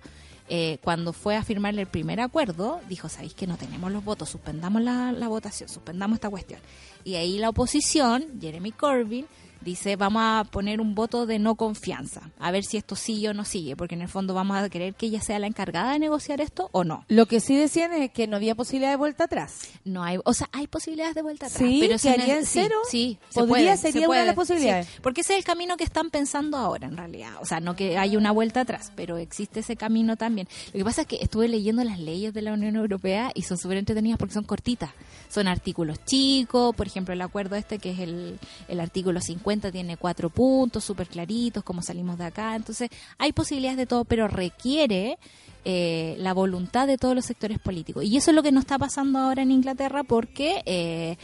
eh, 0.48 0.78
cuando 0.82 1.14
fue 1.14 1.36
a 1.36 1.44
firmar 1.44 1.78
el 1.78 1.86
primer 1.86 2.20
acuerdo, 2.20 2.80
dijo, 2.88 3.08
¿sabéis 3.08 3.32
que 3.32 3.46
no 3.46 3.56
tenemos 3.56 3.90
los 3.92 4.04
votos? 4.04 4.28
Suspendamos 4.28 4.82
la, 4.82 5.12
la 5.12 5.28
votación, 5.28 5.70
suspendamos 5.70 6.16
esta 6.16 6.28
cuestión. 6.28 6.60
Y 7.04 7.14
ahí 7.14 7.38
la 7.38 7.48
oposición, 7.48 8.24
Jeremy 8.40 8.72
Corbyn, 8.72 9.26
Dice, 9.64 9.96
vamos 9.96 10.22
a 10.24 10.44
poner 10.50 10.80
un 10.80 10.94
voto 10.94 11.24
de 11.26 11.38
no 11.38 11.54
confianza, 11.54 12.30
a 12.38 12.50
ver 12.50 12.64
si 12.64 12.76
esto 12.76 12.96
sigue 12.96 13.28
o 13.28 13.34
no 13.34 13.44
sigue, 13.44 13.76
porque 13.76 13.94
en 13.94 14.02
el 14.02 14.08
fondo 14.08 14.34
vamos 14.34 14.56
a 14.56 14.68
querer 14.68 14.94
que 14.94 15.06
ella 15.06 15.20
sea 15.20 15.38
la 15.38 15.46
encargada 15.46 15.92
de 15.92 15.98
negociar 16.00 16.40
esto 16.40 16.68
o 16.72 16.82
no. 16.84 17.04
Lo 17.08 17.26
que 17.26 17.40
sí 17.40 17.56
decían 17.56 17.92
es 17.92 18.10
que 18.10 18.26
no 18.26 18.36
había 18.36 18.54
posibilidad 18.54 18.90
de 18.90 18.96
vuelta 18.96 19.24
atrás. 19.24 19.60
No 19.84 20.02
hay, 20.02 20.18
o 20.24 20.34
sea, 20.34 20.48
hay 20.52 20.66
posibilidades 20.66 21.14
de 21.14 21.22
vuelta 21.22 21.46
atrás. 21.46 21.58
Sí, 21.62 21.78
pero 21.80 21.96
si 21.98 22.10
¿quedaría 22.12 22.38
el- 22.38 22.46
sí, 22.46 22.60
cero? 22.62 22.76
Sí, 22.90 23.18
se 23.28 23.40
Podría, 23.40 23.48
puede, 23.54 23.76
sería 23.76 24.02
se 24.02 24.08
una 24.08 24.18
de 24.20 24.26
las 24.26 24.34
puede, 24.34 24.46
posibilidades. 24.48 24.86
sí. 24.86 24.92
porque 25.02 25.20
ese 25.20 25.34
es 25.34 25.38
el 25.38 25.44
camino 25.44 25.76
que 25.76 25.84
están 25.84 26.10
pensando 26.10 26.56
ahora, 26.56 26.88
en 26.88 26.96
realidad. 26.96 27.32
O 27.40 27.44
sea, 27.46 27.60
no 27.60 27.76
que 27.76 27.98
haya 27.98 28.18
una 28.18 28.32
vuelta 28.32 28.62
atrás, 28.62 28.92
pero 28.96 29.16
existe 29.18 29.60
ese 29.60 29.76
camino 29.76 30.16
también. 30.16 30.48
Lo 30.72 30.78
que 30.78 30.84
pasa 30.84 31.02
es 31.02 31.06
que 31.06 31.18
estuve 31.20 31.46
leyendo 31.48 31.84
las 31.84 32.00
leyes 32.00 32.34
de 32.34 32.42
la 32.42 32.52
Unión 32.52 32.74
Europea 32.76 33.30
y 33.34 33.42
son 33.42 33.58
súper 33.58 33.76
entretenidas 33.78 34.18
porque 34.18 34.34
son 34.34 34.44
cortitas. 34.44 34.90
Son 35.28 35.46
artículos 35.46 36.04
chicos, 36.04 36.74
por 36.74 36.86
ejemplo, 36.86 37.14
el 37.14 37.20
acuerdo 37.22 37.54
este 37.56 37.78
que 37.78 37.90
es 37.92 38.00
el, 38.00 38.38
el 38.68 38.80
artículo 38.80 39.20
50 39.20 39.51
tiene 39.60 39.96
cuatro 39.96 40.30
puntos 40.30 40.84
súper 40.84 41.08
claritos, 41.08 41.62
cómo 41.62 41.82
salimos 41.82 42.18
de 42.18 42.24
acá. 42.24 42.56
Entonces, 42.56 42.88
hay 43.18 43.32
posibilidades 43.32 43.78
de 43.78 43.86
todo, 43.86 44.04
pero 44.04 44.28
requiere 44.28 45.18
eh, 45.64 46.16
la 46.18 46.32
voluntad 46.32 46.86
de 46.86 46.98
todos 46.98 47.14
los 47.14 47.24
sectores 47.24 47.58
políticos. 47.58 48.04
Y 48.04 48.16
eso 48.16 48.30
es 48.30 48.34
lo 48.34 48.42
que 48.42 48.52
no 48.52 48.60
está 48.60 48.78
pasando 48.78 49.18
ahora 49.18 49.42
en 49.42 49.50
Inglaterra 49.50 50.02
porque 50.02 50.62
eh, 50.66 51.16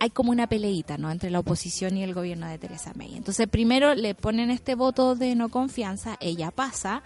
hay 0.00 0.10
como 0.10 0.32
una 0.32 0.48
peleita 0.48 0.98
¿no? 0.98 1.10
entre 1.10 1.30
la 1.30 1.38
oposición 1.38 1.96
y 1.96 2.02
el 2.02 2.14
gobierno 2.14 2.48
de 2.48 2.58
Theresa 2.58 2.92
May. 2.94 3.14
Entonces, 3.14 3.46
primero 3.48 3.94
le 3.94 4.14
ponen 4.14 4.50
este 4.50 4.74
voto 4.74 5.14
de 5.14 5.34
no 5.34 5.48
confianza, 5.50 6.16
ella 6.20 6.50
pasa, 6.50 7.02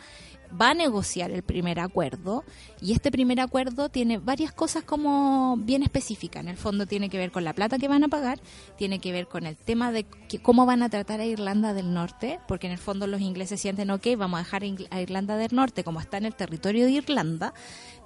va 0.61 0.71
a 0.71 0.75
negociar 0.75 1.31
el 1.31 1.43
primer 1.43 1.81
acuerdo 1.81 2.45
y 2.81 2.93
este 2.93 3.11
primer 3.11 3.41
acuerdo 3.41 3.89
tiene 3.89 4.19
varias 4.19 4.53
cosas 4.53 4.85
como 4.85 5.57
bien 5.59 5.83
específicas. 5.83 6.43
En 6.43 6.49
el 6.49 6.57
fondo 6.57 6.87
tiene 6.87 7.11
que 7.11 7.19
ver 7.19 7.31
con 7.31 7.45
la 7.45 7.53
plata 7.53 7.79
que 7.79 7.89
van 7.89 8.05
a 8.05 8.09
pagar, 8.09 8.41
tiene 8.77 8.99
que 8.99 9.13
ver 9.13 9.27
con 9.27 9.47
el 9.47 9.57
tema 9.57 9.93
de 9.93 10.05
que- 10.29 10.41
cómo 10.41 10.67
van 10.67 10.83
a 10.83 10.89
tratar 10.89 11.21
a 11.21 11.27
Irlanda 11.27 11.75
del 11.75 11.93
Norte, 11.93 12.41
porque 12.49 12.67
en 12.67 12.73
el 12.73 12.79
fondo 12.79 13.07
los 13.07 13.21
ingleses 13.21 13.61
sienten, 13.61 13.91
ok, 13.91 14.07
vamos 14.17 14.41
a 14.41 14.43
dejar 14.45 14.63
a 14.91 15.01
Irlanda 15.01 15.37
del 15.37 15.55
Norte 15.55 15.85
como 15.85 16.01
está 16.01 16.19
en 16.19 16.27
el 16.27 16.35
territorio 16.35 16.85
de 16.87 16.93
Irlanda, 16.93 17.53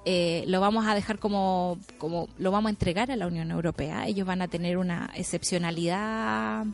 eh, 0.05 0.43
lo 0.47 0.59
vamos 0.59 0.85
a 0.85 0.95
dejar 0.95 1.19
como, 1.19 1.77
como 1.97 2.27
lo 2.37 2.51
vamos 2.51 2.67
a 2.67 2.71
entregar 2.71 3.09
a 3.09 3.15
la 3.15 3.27
Unión 3.27 3.51
Europea. 3.51 4.05
Ellos 4.07 4.27
van 4.27 4.41
a 4.41 4.47
tener 4.49 4.77
una 4.77 5.09
excepcionalidad, 5.15 6.65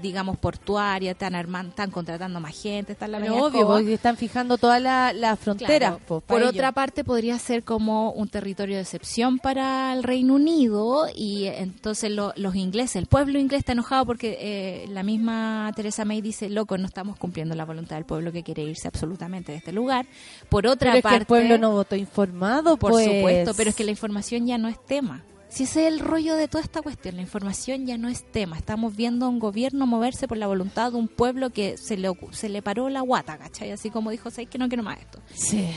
digamos, 0.00 0.38
portuaria, 0.38 1.12
están, 1.12 1.34
armando, 1.34 1.70
están 1.70 1.90
contratando 1.90 2.40
más 2.40 2.60
gente, 2.60 2.92
están 2.92 3.12
la 3.12 3.18
Pero 3.20 3.44
obvio, 3.44 3.66
porque 3.66 3.94
están 3.94 4.16
fijando 4.16 4.56
todas 4.58 4.80
las 4.80 5.14
la 5.14 5.36
fronteras. 5.36 5.90
Claro. 5.90 6.00
po, 6.06 6.20
pa' 6.20 6.34
Por 6.34 6.42
otra 6.42 6.72
parte, 6.72 7.04
podría 7.04 7.38
ser 7.38 7.64
como 7.64 8.10
un 8.12 8.28
territorio 8.28 8.76
de 8.76 8.82
excepción 8.82 9.38
para 9.38 9.92
el 9.92 10.02
Reino 10.02 10.34
Unido 10.34 11.06
y 11.14 11.46
entonces 11.46 12.10
lo- 12.10 12.32
los 12.36 12.54
ingleses, 12.56 12.96
el 12.96 13.06
pueblo 13.06 13.38
inglés 13.38 13.60
está 13.60 13.72
enojado 13.72 14.06
porque 14.06 14.36
eh, 14.40 14.86
la 14.88 15.02
misma 15.02 15.70
Teresa 15.76 16.04
May 16.04 16.20
dice, 16.20 16.48
loco, 16.48 16.78
no 16.78 16.86
estamos 16.86 17.16
cumpliendo 17.18 17.54
la 17.54 17.64
voluntad 17.64 17.96
del 17.96 18.04
pueblo 18.04 18.32
que 18.32 18.42
quiere 18.42 18.62
irse 18.62 18.88
absolutamente 18.88 19.52
de 19.52 19.58
este 19.58 19.72
lugar. 19.72 20.06
Por 20.48 20.66
otra 20.66 20.90
Pero 20.92 20.96
es 20.98 21.02
parte, 21.02 21.16
que 21.16 21.20
el 21.22 21.26
pueblo 21.26 21.58
no 21.58 21.72
votó 21.72 21.96
informado, 21.96 22.76
por 22.76 22.92
pues. 22.92 23.04
supuesto, 23.06 23.52
pero 23.54 23.70
es 23.70 23.76
que 23.76 23.84
la 23.84 23.90
información 23.90 24.46
ya 24.46 24.58
no 24.58 24.68
es 24.68 24.78
tema. 24.84 25.22
Si 25.54 25.62
ese 25.62 25.86
es 25.86 25.92
el 25.92 26.00
rollo 26.00 26.34
de 26.34 26.48
toda 26.48 26.64
esta 26.64 26.82
cuestión, 26.82 27.14
la 27.14 27.22
información 27.22 27.86
ya 27.86 27.96
no 27.96 28.08
es 28.08 28.24
tema. 28.24 28.58
Estamos 28.58 28.96
viendo 28.96 29.26
a 29.26 29.28
un 29.28 29.38
gobierno 29.38 29.86
moverse 29.86 30.26
por 30.26 30.36
la 30.36 30.48
voluntad 30.48 30.90
de 30.90 30.98
un 30.98 31.06
pueblo 31.06 31.50
que 31.50 31.76
se 31.76 31.96
le, 31.96 32.10
se 32.32 32.48
le 32.48 32.60
paró 32.60 32.88
la 32.88 33.02
guata, 33.02 33.38
¿cachai? 33.38 33.70
Así 33.70 33.88
como 33.88 34.10
dijo, 34.10 34.32
¿sabes 34.32 34.48
que 34.48 34.58
no 34.58 34.66
quiero 34.66 34.82
más 34.82 34.98
esto? 34.98 35.20
Sí. 35.32 35.68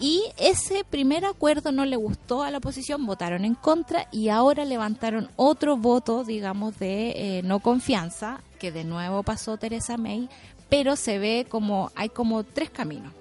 Y 0.00 0.22
ese 0.38 0.84
primer 0.88 1.26
acuerdo 1.26 1.70
no 1.70 1.84
le 1.84 1.96
gustó 1.96 2.44
a 2.44 2.50
la 2.50 2.56
oposición, 2.56 3.04
votaron 3.04 3.44
en 3.44 3.54
contra 3.56 4.08
y 4.10 4.30
ahora 4.30 4.64
levantaron 4.64 5.28
otro 5.36 5.76
voto, 5.76 6.24
digamos, 6.24 6.78
de 6.78 7.10
eh, 7.10 7.42
no 7.42 7.60
confianza, 7.60 8.40
que 8.58 8.72
de 8.72 8.84
nuevo 8.84 9.22
pasó 9.22 9.58
Teresa 9.58 9.98
May, 9.98 10.30
pero 10.70 10.96
se 10.96 11.18
ve 11.18 11.44
como, 11.46 11.92
hay 11.94 12.08
como 12.08 12.42
tres 12.42 12.70
caminos. 12.70 13.12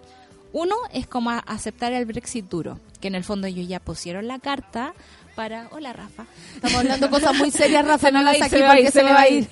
Uno 0.53 0.77
es 0.93 1.07
como 1.07 1.31
aceptar 1.31 1.91
el 1.91 2.05
Brexit 2.05 2.47
duro, 2.47 2.79
que 3.01 3.09
en 3.09 3.15
el 3.15 3.25
fondo 3.25 3.47
ellos 3.47 3.67
ya 3.67 3.81
pusieron 3.81 4.27
la 4.27 4.39
carta 4.39 4.93
para... 5.35 5.67
Hola 5.71 5.93
Rafa. 5.93 6.25
Estamos 6.55 6.77
hablando 6.77 7.09
cosas 7.09 7.35
muy 7.35 7.51
serias, 7.51 7.85
Rafa, 7.87 8.11
no 8.11 8.21
las 8.23 8.37
saqué 8.37 8.49
se 8.49 8.57
me 8.57 8.63
va 8.63 8.71
a 8.71 8.75
porque 8.75 8.87
ir, 8.87 8.91
se 8.91 9.03
me 9.03 9.11
va 9.11 9.21
a 9.21 9.29
ir. 9.29 9.49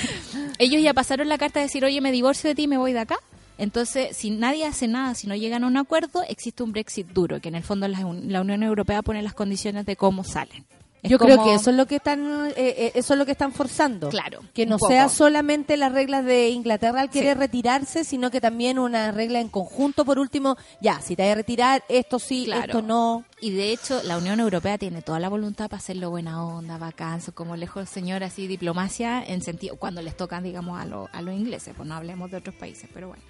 Ellos 0.58 0.82
ya 0.82 0.94
pasaron 0.94 1.28
la 1.28 1.38
carta 1.38 1.60
de 1.60 1.66
decir, 1.66 1.84
oye, 1.84 2.00
me 2.00 2.10
divorcio 2.10 2.48
de 2.48 2.54
ti 2.54 2.62
y 2.62 2.68
me 2.68 2.78
voy 2.78 2.92
de 2.92 3.00
acá. 3.00 3.16
Entonces, 3.58 4.16
si 4.16 4.30
nadie 4.30 4.66
hace 4.66 4.86
nada, 4.88 5.14
si 5.14 5.26
no 5.26 5.34
llegan 5.34 5.64
a 5.64 5.66
un 5.66 5.76
acuerdo, 5.76 6.22
existe 6.28 6.62
un 6.62 6.72
Brexit 6.72 7.08
duro, 7.08 7.40
que 7.40 7.48
en 7.48 7.56
el 7.56 7.64
fondo 7.64 7.88
la, 7.88 7.98
la 7.98 8.40
Unión 8.40 8.62
Europea 8.62 9.02
pone 9.02 9.22
las 9.22 9.34
condiciones 9.34 9.84
de 9.84 9.96
cómo 9.96 10.24
salen. 10.24 10.64
Es 11.02 11.10
Yo 11.12 11.18
creo 11.18 11.44
que 11.44 11.54
eso 11.54 11.70
es 11.70 11.76
lo 11.76 11.86
que 11.86 11.96
están, 11.96 12.46
eh, 12.48 12.52
eh, 12.56 12.92
eso 12.96 13.14
es 13.14 13.18
lo 13.18 13.24
que 13.24 13.30
están 13.32 13.52
forzando. 13.52 14.08
Claro, 14.08 14.40
Que 14.52 14.66
no 14.66 14.78
sea 14.80 15.08
solamente 15.08 15.76
las 15.76 15.92
reglas 15.92 16.24
de 16.24 16.48
Inglaterra 16.48 17.00
al 17.02 17.08
querer 17.10 17.36
Sí. 17.36 17.40
retirarse, 17.40 18.02
sino 18.04 18.30
que 18.32 18.40
también 18.40 18.78
una 18.80 19.12
regla 19.12 19.38
en 19.40 19.48
conjunto. 19.48 20.04
Por 20.04 20.18
último, 20.18 20.56
ya, 20.80 21.00
si 21.00 21.14
te 21.14 21.22
vas 21.22 21.32
a 21.32 21.34
retirar, 21.36 21.84
esto 21.88 22.18
sí, 22.18 22.46
Claro. 22.46 22.62
esto 22.64 22.82
no. 22.82 23.24
Y 23.40 23.50
de 23.52 23.70
hecho, 23.70 24.02
la 24.02 24.18
Unión 24.18 24.40
Europea 24.40 24.76
tiene 24.76 25.00
toda 25.00 25.20
la 25.20 25.28
voluntad 25.28 25.66
para 25.70 25.78
hacerlo 25.78 26.10
buena 26.10 26.44
onda, 26.44 26.78
vacanzo, 26.78 27.32
como 27.32 27.54
lejos 27.54 27.88
señor, 27.88 28.24
así 28.24 28.48
diplomacia, 28.48 29.22
en 29.24 29.40
sentido, 29.42 29.76
cuando 29.76 30.02
les 30.02 30.16
tocan, 30.16 30.42
digamos, 30.42 30.80
a, 30.80 30.84
lo- 30.84 31.08
a 31.12 31.22
los 31.22 31.32
ingleses, 31.32 31.74
pues 31.76 31.88
no 31.88 31.94
hablemos 31.94 32.28
de 32.32 32.38
otros 32.38 32.56
países, 32.56 32.90
pero 32.92 33.08
bueno. 33.08 33.22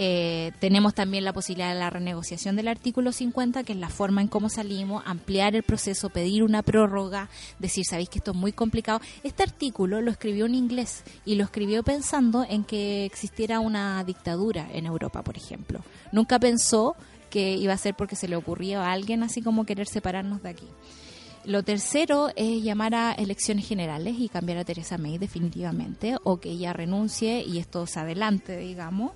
Eh, 0.00 0.52
tenemos 0.60 0.94
también 0.94 1.24
la 1.24 1.32
posibilidad 1.32 1.74
de 1.74 1.80
la 1.80 1.90
renegociación 1.90 2.54
del 2.54 2.68
artículo 2.68 3.10
50, 3.10 3.64
que 3.64 3.72
es 3.72 3.78
la 3.80 3.88
forma 3.88 4.20
en 4.20 4.28
cómo 4.28 4.48
salimos, 4.48 5.02
ampliar 5.04 5.56
el 5.56 5.64
proceso, 5.64 6.08
pedir 6.08 6.44
una 6.44 6.62
prórroga, 6.62 7.28
decir, 7.58 7.84
sabéis 7.84 8.08
que 8.08 8.18
esto 8.18 8.30
es 8.30 8.36
muy 8.36 8.52
complicado. 8.52 9.00
Este 9.24 9.42
artículo 9.42 10.00
lo 10.00 10.12
escribió 10.12 10.44
un 10.44 10.54
inglés 10.54 11.02
y 11.24 11.34
lo 11.34 11.42
escribió 11.42 11.82
pensando 11.82 12.46
en 12.48 12.62
que 12.62 13.06
existiera 13.06 13.58
una 13.58 14.04
dictadura 14.04 14.68
en 14.72 14.86
Europa, 14.86 15.22
por 15.24 15.36
ejemplo. 15.36 15.80
Nunca 16.12 16.38
pensó 16.38 16.94
que 17.28 17.56
iba 17.56 17.72
a 17.72 17.78
ser 17.78 17.96
porque 17.96 18.14
se 18.14 18.28
le 18.28 18.36
ocurrió 18.36 18.80
a 18.80 18.92
alguien 18.92 19.24
así 19.24 19.42
como 19.42 19.66
querer 19.66 19.88
separarnos 19.88 20.44
de 20.44 20.50
aquí. 20.50 20.68
Lo 21.44 21.64
tercero 21.64 22.28
es 22.36 22.62
llamar 22.62 22.94
a 22.94 23.12
elecciones 23.14 23.66
generales 23.66 24.14
y 24.20 24.28
cambiar 24.28 24.58
a 24.58 24.64
Teresa 24.64 24.96
May 24.96 25.18
definitivamente, 25.18 26.14
o 26.22 26.38
que 26.38 26.50
ella 26.50 26.72
renuncie 26.72 27.42
y 27.42 27.58
esto 27.58 27.84
se 27.88 27.98
adelante, 27.98 28.58
digamos. 28.58 29.12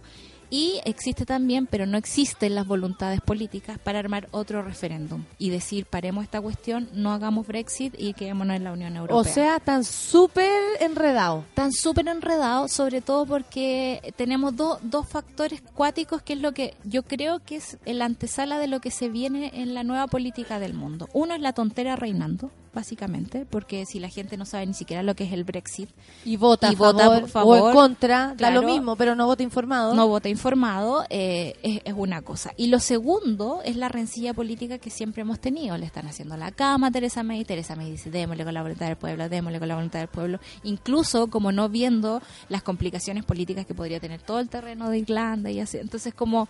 Y 0.54 0.82
existe 0.84 1.24
también, 1.24 1.66
pero 1.66 1.86
no 1.86 1.96
existen 1.96 2.54
las 2.54 2.66
voluntades 2.66 3.22
políticas 3.22 3.78
para 3.78 3.98
armar 4.00 4.28
otro 4.32 4.60
referéndum 4.60 5.24
y 5.38 5.48
decir, 5.48 5.86
paremos 5.86 6.24
esta 6.24 6.42
cuestión, 6.42 6.90
no 6.92 7.10
hagamos 7.14 7.46
Brexit 7.46 7.94
y 7.98 8.12
quedémonos 8.12 8.56
en 8.56 8.64
la 8.64 8.72
Unión 8.72 8.94
Europea. 8.94 9.16
O 9.16 9.24
sea, 9.24 9.56
están 9.56 9.82
súper 9.82 10.50
enredados. 10.80 11.46
Están 11.46 11.72
súper 11.72 12.06
enredados, 12.06 12.70
sobre 12.70 13.00
todo 13.00 13.24
porque 13.24 14.12
tenemos 14.16 14.54
do- 14.54 14.78
dos 14.82 15.08
factores 15.08 15.62
cuáticos, 15.62 16.20
que 16.20 16.34
es 16.34 16.40
lo 16.42 16.52
que 16.52 16.74
yo 16.84 17.02
creo 17.02 17.38
que 17.38 17.56
es 17.56 17.78
el 17.86 18.02
antesala 18.02 18.58
de 18.58 18.66
lo 18.66 18.80
que 18.82 18.90
se 18.90 19.08
viene 19.08 19.52
en 19.54 19.72
la 19.72 19.84
nueva 19.84 20.06
política 20.06 20.58
del 20.58 20.74
mundo. 20.74 21.08
Uno 21.14 21.34
es 21.34 21.40
la 21.40 21.54
tontera 21.54 21.96
reinando, 21.96 22.50
básicamente, 22.74 23.46
porque 23.48 23.84
si 23.86 24.00
la 24.00 24.08
gente 24.08 24.36
no 24.36 24.44
sabe 24.46 24.66
ni 24.66 24.74
siquiera 24.74 25.02
lo 25.02 25.14
que 25.14 25.24
es 25.24 25.32
el 25.32 25.44
Brexit, 25.44 25.90
Y 26.24 26.36
vota, 26.36 26.70
Y 26.70 26.74
a 26.74 26.78
vota 26.78 26.98
favor, 27.04 27.20
por 27.20 27.28
favor, 27.30 27.60
o 27.60 27.68
en 27.68 27.74
contra, 27.74 28.34
da 28.36 28.50
lo 28.50 28.62
mismo, 28.62 28.96
pero 28.96 29.14
no 29.14 29.26
vota 29.26 29.42
informado. 29.42 29.94
no 29.94 30.08
vota 30.08 30.28
informado, 30.28 31.04
eh, 31.10 31.54
es, 31.62 31.80
es 31.84 31.94
una 31.96 32.22
cosa. 32.22 32.52
Y 32.56 32.68
lo 32.68 32.78
segundo 32.80 33.60
es 33.64 33.76
la 33.76 33.88
rencilla 33.88 34.32
política 34.34 34.78
que 34.78 34.90
siempre 34.90 35.22
hemos 35.22 35.38
tenido. 35.40 35.76
Le 35.76 35.86
están 35.86 36.06
haciendo 36.06 36.36
la 36.36 36.50
cama 36.50 36.88
a 36.88 36.90
Teresa 36.90 37.22
May. 37.22 37.44
Teresa 37.44 37.76
May 37.76 37.90
dice, 37.90 38.10
démosle 38.10 38.44
con 38.44 38.54
la 38.54 38.62
voluntad 38.62 38.86
del 38.86 38.96
pueblo, 38.96 39.28
démosle 39.28 39.58
con 39.58 39.68
la 39.68 39.74
voluntad 39.74 39.98
del 39.98 40.08
pueblo. 40.08 40.38
Incluso 40.62 41.26
como 41.28 41.52
no 41.52 41.68
viendo 41.68 42.22
las 42.48 42.62
complicaciones 42.62 43.24
políticas 43.24 43.66
que 43.66 43.74
podría 43.74 44.00
tener 44.00 44.22
todo 44.22 44.38
el 44.40 44.48
terreno 44.48 44.88
de 44.90 44.98
Irlanda 44.98 45.50
y 45.50 45.60
así. 45.60 45.78
Entonces 45.78 46.14
como 46.14 46.48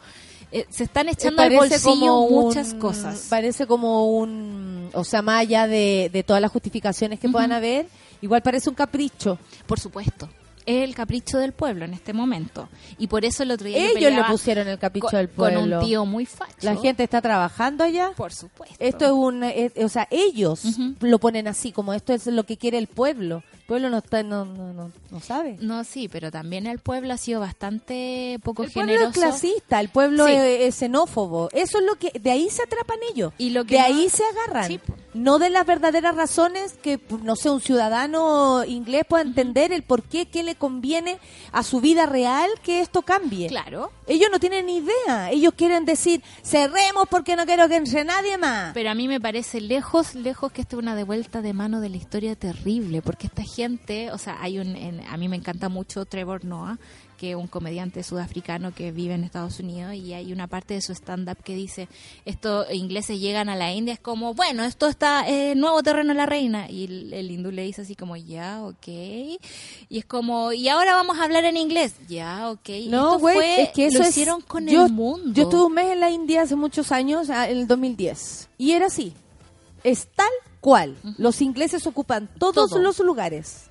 eh, 0.53 0.67
se 0.71 0.85
están 0.85 1.09
Eh, 1.09 1.13
echando 1.13 1.43
al 1.43 1.55
bolsillo 1.55 2.21
un- 2.21 2.45
muchas 2.47 2.75
cosas. 2.75 3.27
Parece 3.31 3.67
como 3.67 4.07
un, 4.17 4.91
o 4.93 5.03
sea, 5.05 5.23
más 5.23 5.41
allá 5.41 5.67
de, 5.67 6.11
de 6.13 6.23
todas 6.23 6.41
las 6.43 6.51
justificaciones 6.53 7.19
que 7.19 7.29
puedan 7.29 7.53
haber, 7.53 7.87
igual 8.21 8.43
parece 8.43 8.69
un 8.69 8.75
capricho. 8.77 9.39
Por 9.67 9.81
supuesto. 9.81 10.29
Es 10.65 10.85
el 10.85 10.95
capricho 10.95 11.39
del 11.39 11.51
pueblo 11.51 11.85
en 11.87 11.93
este 11.93 12.13
momento. 12.13 12.69
Y 12.97 13.09
por 13.09 13.25
eso 13.25 13.43
el 13.43 13.51
otro 13.51 13.67
día 13.67 13.79
Ellos 13.79 14.13
le 14.13 14.23
pusieron 14.23 14.69
el 14.69 14.79
capricho 14.79 15.09
con, 15.09 15.19
del 15.19 15.29
pueblo. 15.29 15.59
con 15.61 15.73
un 15.73 15.81
tío 15.85 16.07
muy 16.07 16.25
facho. 16.25 16.55
La 16.61 16.77
gente 16.77 17.03
está 17.03 17.21
trabajando 17.21 17.83
allá. 17.83 18.13
Por 18.17 18.33
supuesto. 18.33 18.77
Esto 18.79 19.05
es 19.07 19.11
un, 19.11 19.43
eh, 19.43 19.73
o 19.83 19.89
sea, 19.89 20.07
ellos 20.09 20.63
lo 21.01 21.19
ponen 21.19 21.49
así, 21.49 21.73
como 21.73 21.93
esto 21.95 22.13
es 22.13 22.29
lo 22.29 22.45
que 22.45 22.59
quiere 22.59 22.79
el 22.79 22.87
pueblo. 22.87 23.43
El 23.55 23.67
pueblo 23.67 23.91
no 23.91 23.99
está, 23.99 24.23
no, 24.23 24.45
no, 24.45 24.73
no, 24.73 24.93
no 25.11 25.21
sabe. 25.21 25.57
No, 25.61 25.83
sí, 25.83 26.09
pero 26.09 26.31
también 26.31 26.69
el 26.69 26.79
pueblo 26.79 27.13
ha 27.13 27.17
sido 27.19 27.41
bastante 27.41 28.39
poco 28.45 28.63
El 28.63 28.71
pueblo 28.71 28.93
generoso. 28.93 29.19
es 29.21 29.27
clasista, 29.27 29.81
el 29.81 29.89
pueblo 29.89 30.27
Sí. 30.29 30.33
es, 30.35 30.61
es 30.61 30.75
xenófobo. 30.77 31.49
Eso 31.53 31.79
es 31.79 31.85
lo 31.85 31.97
que, 31.97 32.17
de 32.21 32.31
ahí 32.31 32.49
se 32.51 32.63
atrapan 32.63 32.99
ellos. 33.13 33.33
Y 33.37 33.51
lo 33.51 33.65
que 33.65 33.75
de 33.75 33.81
ahí 33.81 34.09
se 34.09 34.23
agarran. 34.25 34.69
Sí. 34.69 34.79
No 35.15 35.39
de 35.39 35.51
las 35.51 35.67
verdaderas 35.67 36.17
razones 36.17 36.75
que, 36.83 36.99
no 37.23 37.37
sé, 37.37 37.51
un 37.51 37.61
ciudadano 37.61 38.65
inglés 38.65 39.05
pueda 39.09 39.23
entender 39.23 39.73
el 39.73 39.83
por 39.83 40.03
qué, 40.03 40.27
qué 40.27 40.43
le 40.43 40.55
conviene 40.55 41.19
a 41.53 41.63
su 41.63 41.81
vida 41.81 42.07
real 42.07 42.49
que 42.63 42.81
esto 42.81 43.03
cambie. 43.03 43.49
Claro. 43.49 43.93
Ellos 44.07 44.29
no 44.33 44.39
tienen 44.41 44.67
ni 44.67 44.79
idea. 44.79 45.31
Ellos 45.31 45.53
quieren 45.57 45.85
decir, 45.85 46.23
cerremos 46.43 47.07
porque 47.11 47.37
no 47.37 47.45
quiero 47.47 47.69
que 47.69 47.77
entre 47.77 48.05
nadie 48.05 48.39
más. 48.39 48.73
Pero 48.75 48.91
a 48.91 48.95
mí 48.95 49.07
me 49.09 49.21
parece 49.21 49.61
lejos, 49.61 50.15
lejos 50.15 50.51
que 50.53 50.63
esto 50.63 50.77
es 50.77 50.83
una 50.83 50.95
devuelta 50.95 51.43
de 51.43 51.53
mano 51.53 51.81
de 51.81 51.89
la 51.91 51.97
historia 51.99 52.35
terrible, 52.37 53.03
porque 53.03 53.27
esta 53.27 53.43
gente, 53.43 54.11
o 54.13 54.19
sea, 54.19 54.39
hay 54.41 54.59
un, 54.59 54.77
en- 54.77 55.07
a 55.07 55.17
mí 55.17 55.29
me 55.29 55.37
encanta 55.37 55.69
mucho 55.69 56.05
Trevor 56.07 56.45
Noah, 56.45 56.79
que 57.23 57.37
un 57.37 57.47
comediante 57.47 58.03
sudafricano 58.03 58.75
que 58.75 58.91
vive 58.91 59.15
en 59.15 59.23
Estados 59.23 59.61
Unidos, 59.61 59.95
y 59.95 60.13
hay 60.13 60.33
una 60.33 60.49
parte 60.49 60.75
de 60.75 60.83
su 60.83 60.91
stand-up 60.93 61.37
que 61.45 61.55
dice, 61.55 61.87
estos 62.25 62.67
ingleses 62.75 63.21
llegan 63.21 63.49
a 63.49 63.55
la 63.55 63.73
India, 63.73 63.95
es 63.95 64.01
como, 64.01 64.35
bueno, 64.35 64.65
esto 64.65 64.89
está, 64.89 65.29
eh, 65.29 65.55
nuevo 65.55 65.85
terreno 65.85 66.09
de 66.09 66.15
la 66.17 66.27
reina, 66.27 66.69
y 66.69 66.87
el, 66.87 67.13
el 67.13 67.31
hindú 67.31 67.53
le 67.53 67.63
dice 67.63 67.83
así 67.83 67.95
como, 67.95 68.17
ya, 68.17 68.61
ok, 68.65 68.89
y 68.89 69.39
es 69.99 70.05
como, 70.05 70.53
y 70.53 70.67
ahora 70.69 70.95
vamos 70.97 71.17
a 71.21 71.23
hablar 71.23 71.45
en 71.45 71.57
inglés, 71.57 71.95
ya, 72.09 72.51
ok, 72.51 72.69
No, 72.89 73.21
güey, 73.21 73.61
es 73.61 73.69
que 73.71 73.87
eso 73.87 73.99
lo 73.99 74.03
es- 74.05 74.11
hicieron 74.11 74.41
con 74.41 74.67
yo, 74.67 74.87
el 74.87 74.93
mundo. 74.93 75.31
Yo 75.33 75.45
estuve 75.45 75.67
un 75.67 75.75
mes 75.75 75.93
en 75.93 76.01
la 76.01 76.11
India 76.11 76.43
hace 76.43 76.57
muchos 76.57 76.91
años, 76.91 77.31
ah, 77.31 77.49
en 77.49 77.59
el 77.59 77.67
2010, 77.69 78.49
y 78.59 78.73
era 78.73 78.87
así. 78.87 79.13
Es 79.85 80.09
tal 80.17 80.27
cual. 80.61 80.97
Los 81.19 81.41
ingleses 81.41 81.87
ocupan 81.87 82.29
todos 82.39 82.71
Todo. 82.71 82.81
los 82.81 82.99
lugares. 82.99 83.69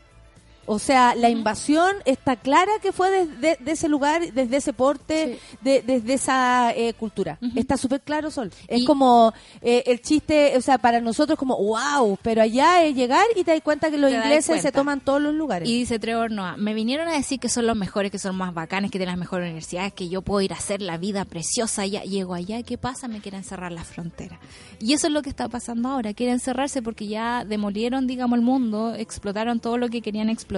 O 0.68 0.78
sea, 0.80 1.16
la 1.16 1.30
invasión 1.30 1.96
está 2.06 2.36
clara 2.36 2.72
que 2.82 2.92
fue 2.92 3.10
desde 3.10 3.58
de 3.64 3.72
ese 3.72 3.90
lugar, 3.90 4.22
desde 4.32 4.58
ese 4.58 4.74
porte, 4.74 5.40
de- 5.62 5.82
desde 5.82 6.14
esa 6.14 6.72
eh, 6.76 6.94
cultura. 6.94 7.40
Está 7.56 7.78
súper 7.78 8.02
claro, 8.02 8.30
Sol. 8.32 8.52
Es 8.68 8.82
Y- 8.82 8.86
como 8.86 9.34
eh, 9.62 9.84
el 9.88 10.02
chiste, 10.02 10.56
o 10.56 10.62
sea, 10.62 10.78
para 10.78 11.02
nosotros 11.02 11.38
como, 11.38 11.58
wow, 11.58 12.18
pero 12.22 12.42
allá 12.44 12.84
es 12.84 12.96
llegar 12.96 13.26
y 13.36 13.44
te 13.44 13.52
das 13.52 13.62
cuenta 13.62 13.90
que 13.90 13.98
los 13.98 14.12
Te 14.12 14.18
ingleses 14.18 14.62
se 14.62 14.72
toman 14.72 15.02
todos 15.02 15.22
los 15.22 15.34
lugares. 15.34 15.68
Y 15.68 15.80
dice 15.80 15.98
Trevor 16.00 16.32
Noah, 16.32 16.58
me 16.58 16.74
vinieron 16.74 17.08
a 17.08 17.14
decir 17.14 17.40
que 17.40 17.50
son 17.50 17.66
los 17.66 17.76
mejores, 17.76 18.12
que 18.12 18.20
son 18.20 18.36
más 18.36 18.54
bacanes, 18.54 18.92
que 18.92 19.00
tienen 19.00 19.14
las 19.14 19.20
mejores 19.20 19.46
universidades, 19.48 19.94
que 19.94 20.10
yo 20.10 20.22
puedo 20.22 20.42
ir 20.42 20.54
a 20.54 20.58
hacer 20.58 20.82
la 20.82 20.98
vida 20.98 21.26
preciosa 21.26 21.82
allá. 21.82 22.04
Llego 22.04 22.34
allá, 22.36 22.62
¿qué 22.64 22.78
pasa? 22.78 23.08
Me 23.08 23.20
quieren 23.20 23.44
cerrar 23.44 23.72
la 23.72 23.84
frontera. 23.84 24.40
Y 24.80 24.94
eso 24.94 25.08
es 25.08 25.14
lo 25.14 25.22
que 25.24 25.30
está 25.30 25.50
pasando 25.50 25.90
ahora. 25.90 26.14
Quieren 26.14 26.40
cerrarse 26.40 26.82
porque 26.82 27.08
ya 27.08 27.46
demolieron, 27.46 28.06
digamos, 28.08 28.38
el 28.38 28.46
mundo, 28.46 28.94
explotaron 28.96 29.60
todo 29.60 29.78
lo 29.78 29.90
que 29.90 30.02
querían 30.02 30.30
explotar. 30.30 30.51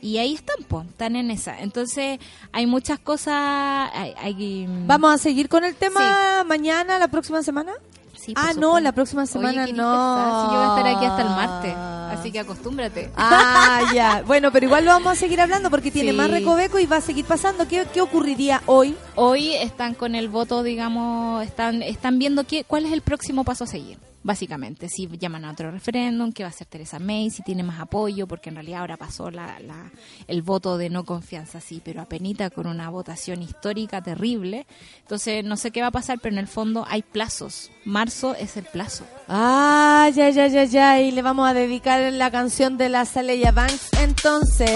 Y 0.00 0.18
ahí 0.18 0.34
están, 0.34 0.56
po, 0.68 0.82
están 0.88 1.16
en 1.16 1.30
esa. 1.30 1.58
Entonces, 1.60 2.20
hay 2.52 2.66
muchas 2.66 2.98
cosas... 3.00 3.90
Hay, 3.94 4.14
hay- 4.18 4.66
¿Vamos 4.86 5.12
a 5.14 5.18
seguir 5.18 5.48
con 5.48 5.64
el 5.64 5.74
tema 5.74 6.44
mañana, 6.46 6.98
la 6.98 7.08
próxima 7.08 7.42
semana? 7.42 7.72
Sí, 8.16 8.32
ah, 8.36 8.48
no, 8.48 8.52
supuesto. 8.52 8.80
la 8.80 8.92
próxima 8.92 9.26
semana 9.26 9.62
Oye, 9.64 9.72
¿qué 9.72 9.78
no. 9.78 10.46
Si 10.46 10.52
yo 10.54 10.58
voy 10.60 10.66
a 10.66 10.76
estar 10.78 10.96
aquí 10.96 11.04
hasta 11.06 11.22
el 11.22 11.28
martes, 11.30 11.74
así 12.18 12.32
que 12.32 12.40
acostúmbrate. 12.40 13.10
Ah, 13.16 13.90
ya. 13.94 14.22
Bueno, 14.26 14.50
pero 14.52 14.66
igual 14.66 14.84
lo 14.84 14.90
vamos 14.90 15.12
a 15.12 15.14
seguir 15.14 15.40
hablando 15.40 15.70
porque 15.70 15.90
tiene 15.90 16.10
Sí. 16.10 16.16
más 16.16 16.30
recoveco 16.30 16.78
y 16.78 16.86
va 16.86 16.96
a 16.96 17.00
seguir 17.00 17.24
pasando. 17.24 17.66
¿Qué, 17.68 17.86
qué 17.92 18.00
ocurriría 18.00 18.60
hoy? 18.66 18.96
Hoy 19.14 19.54
están 19.54 19.94
con 19.94 20.14
el 20.14 20.28
voto, 20.28 20.62
digamos, 20.62 21.44
están 21.46 21.80
están 21.82 22.18
viendo 22.18 22.44
qué, 22.44 22.64
cuál 22.64 22.84
es 22.86 22.92
el 22.92 23.00
próximo 23.02 23.44
paso 23.44 23.64
a 23.64 23.66
seguir, 23.68 23.98
básicamente. 24.22 24.88
Si 24.88 25.08
llaman 25.18 25.44
a 25.44 25.52
otro 25.52 25.70
referéndum, 25.70 26.32
qué 26.32 26.42
va 26.42 26.48
a 26.48 26.50
hacer 26.50 26.66
Teresa 26.66 26.98
May, 26.98 27.30
si 27.30 27.42
tiene 27.42 27.62
más 27.62 27.80
apoyo, 27.80 28.26
porque 28.26 28.48
en 28.50 28.56
realidad 28.56 28.80
ahora 28.80 28.96
pasó 28.96 29.30
la, 29.30 29.58
la- 29.60 29.90
el 30.26 30.42
voto 30.42 30.76
de 30.78 30.90
no 30.90 31.04
confianza, 31.04 31.60
sí, 31.60 31.80
pero 31.84 32.02
apenita 32.02 32.50
con 32.50 32.66
una 32.66 32.90
votación 32.90 33.42
histórica 33.42 34.02
terrible. 34.02 34.66
Entonces, 35.00 35.44
no 35.44 35.56
sé 35.56 35.70
qué 35.70 35.80
va 35.80 35.88
a 35.88 35.92
pasar, 35.92 36.18
pero 36.20 36.34
en 36.34 36.38
el 36.40 36.48
fondo 36.48 36.84
hay 36.88 37.02
plazos. 37.02 37.70
Marzo 37.84 38.34
es 38.34 38.56
el 38.56 38.64
plazo. 38.64 39.04
Ah, 39.28 40.10
ya, 40.14 40.28
ya, 40.30 40.46
ya, 40.48 40.64
ya. 40.64 41.00
Y 41.00 41.10
le 41.10 41.22
vamos 41.22 41.48
a 41.48 41.54
dedicar 41.54 42.12
la 42.12 42.30
canción 42.30 42.76
de 42.76 42.88
la 42.90 43.04
Saleya 43.06 43.52
Banks. 43.52 43.88
Entonces. 44.00 44.70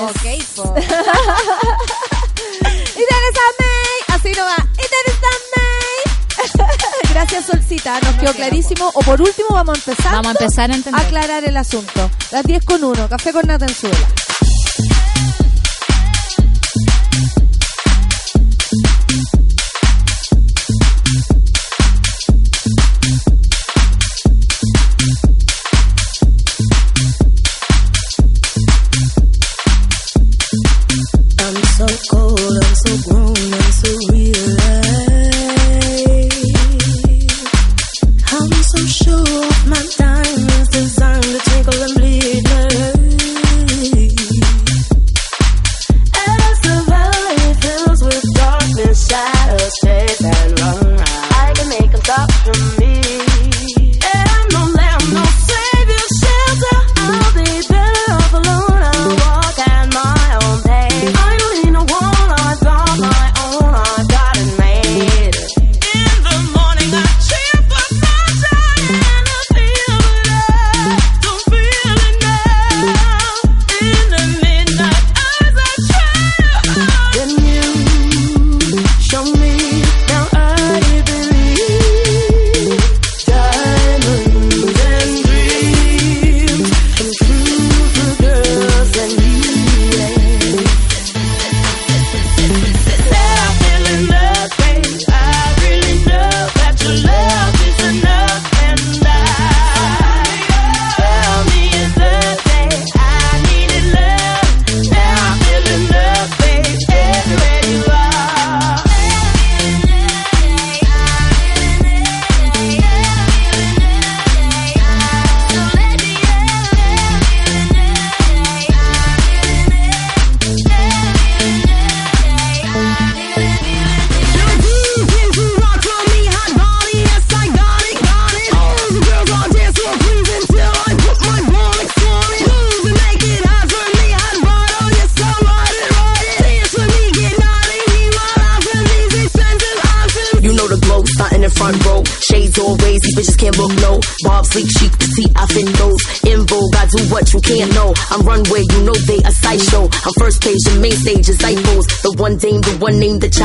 po. 0.56 0.74
Y 2.94 3.04
Teresa 3.04 3.40
May. 3.58 4.16
Así 4.16 4.30
no 4.36 4.44
va. 4.44 4.56
Y 4.72 4.76
Teresa 4.76 5.28
May. 5.56 5.91
Gracias, 7.10 7.46
Solcita. 7.46 8.00
Nos 8.00 8.14
quedó 8.16 8.32
clarísimo. 8.32 8.90
O 8.94 9.00
por 9.00 9.20
último, 9.20 9.48
vamos 9.50 9.78
a 9.78 9.90
empezar. 9.90 10.12
Vamos 10.12 10.28
a 10.28 10.30
empezar 10.30 10.70
a 10.70 10.74
entender. 10.74 11.00
aclarar 11.00 11.44
el 11.44 11.56
asunto. 11.56 12.10
Las 12.30 12.44
10 12.44 12.64
con 12.64 12.84
1. 12.84 13.08
Café 13.08 13.32
con 13.32 13.46
Natanzuela. 13.46 13.96
I'm 13.96 14.41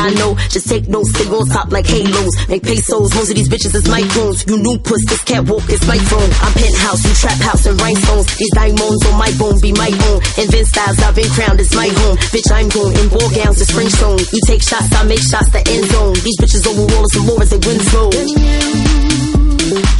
name 0.07 0.17
know. 0.19 0.35
Just 0.49 0.67
take 0.69 0.87
notes, 0.87 1.09
stay 1.11 1.27
on 1.29 1.47
top 1.47 1.71
like 1.71 1.85
halos. 1.85 2.33
Make 2.47 2.63
pesos, 2.63 3.13
most 3.15 3.29
of 3.29 3.35
these 3.35 3.49
bitches 3.49 3.75
is 3.75 3.83
microns. 3.83 4.47
You 4.47 4.57
new 4.57 4.77
puss, 4.79 5.03
this 5.07 5.23
catwalk 5.23 5.69
is 5.69 5.85
my 5.87 5.97
throne. 5.97 6.31
I'm 6.41 6.53
penthouse, 6.53 7.03
you 7.03 7.13
trap 7.15 7.39
house 7.39 7.65
and 7.65 7.79
rhinestones. 7.79 8.27
These 8.37 8.53
diamonds 8.53 9.05
on 9.07 9.17
my 9.19 9.31
bone 9.37 9.59
be 9.59 9.71
my 9.73 9.91
own. 10.09 10.19
Invent 10.37 10.67
styles, 10.67 10.99
I've 10.99 11.15
been 11.15 11.29
crowned, 11.31 11.59
it's 11.59 11.75
my 11.75 11.87
home. 11.87 12.17
Bitch, 12.31 12.49
I'm 12.51 12.69
going 12.69 12.95
in 12.97 13.09
ball 13.09 13.29
gowns, 13.31 13.61
it's 13.61 13.71
spring 13.71 13.89
stone. 13.89 14.19
You 14.31 14.41
take 14.45 14.61
shots, 14.61 14.93
I 14.93 15.03
make 15.03 15.23
shots, 15.23 15.49
the 15.51 15.61
end 15.67 15.85
zone. 15.91 16.15
These 16.23 16.37
bitches 16.37 16.63
over 16.67 16.85
walls 16.93 17.15
and 17.15 17.25
more 17.25 17.41
as 17.41 17.49
they 17.49 17.59
win 17.59 17.79
slow. 17.91 18.11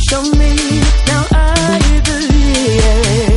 Show 0.08 0.24
me 0.40 0.56
now 1.08 1.26
I 1.32 1.98
En 2.70 3.37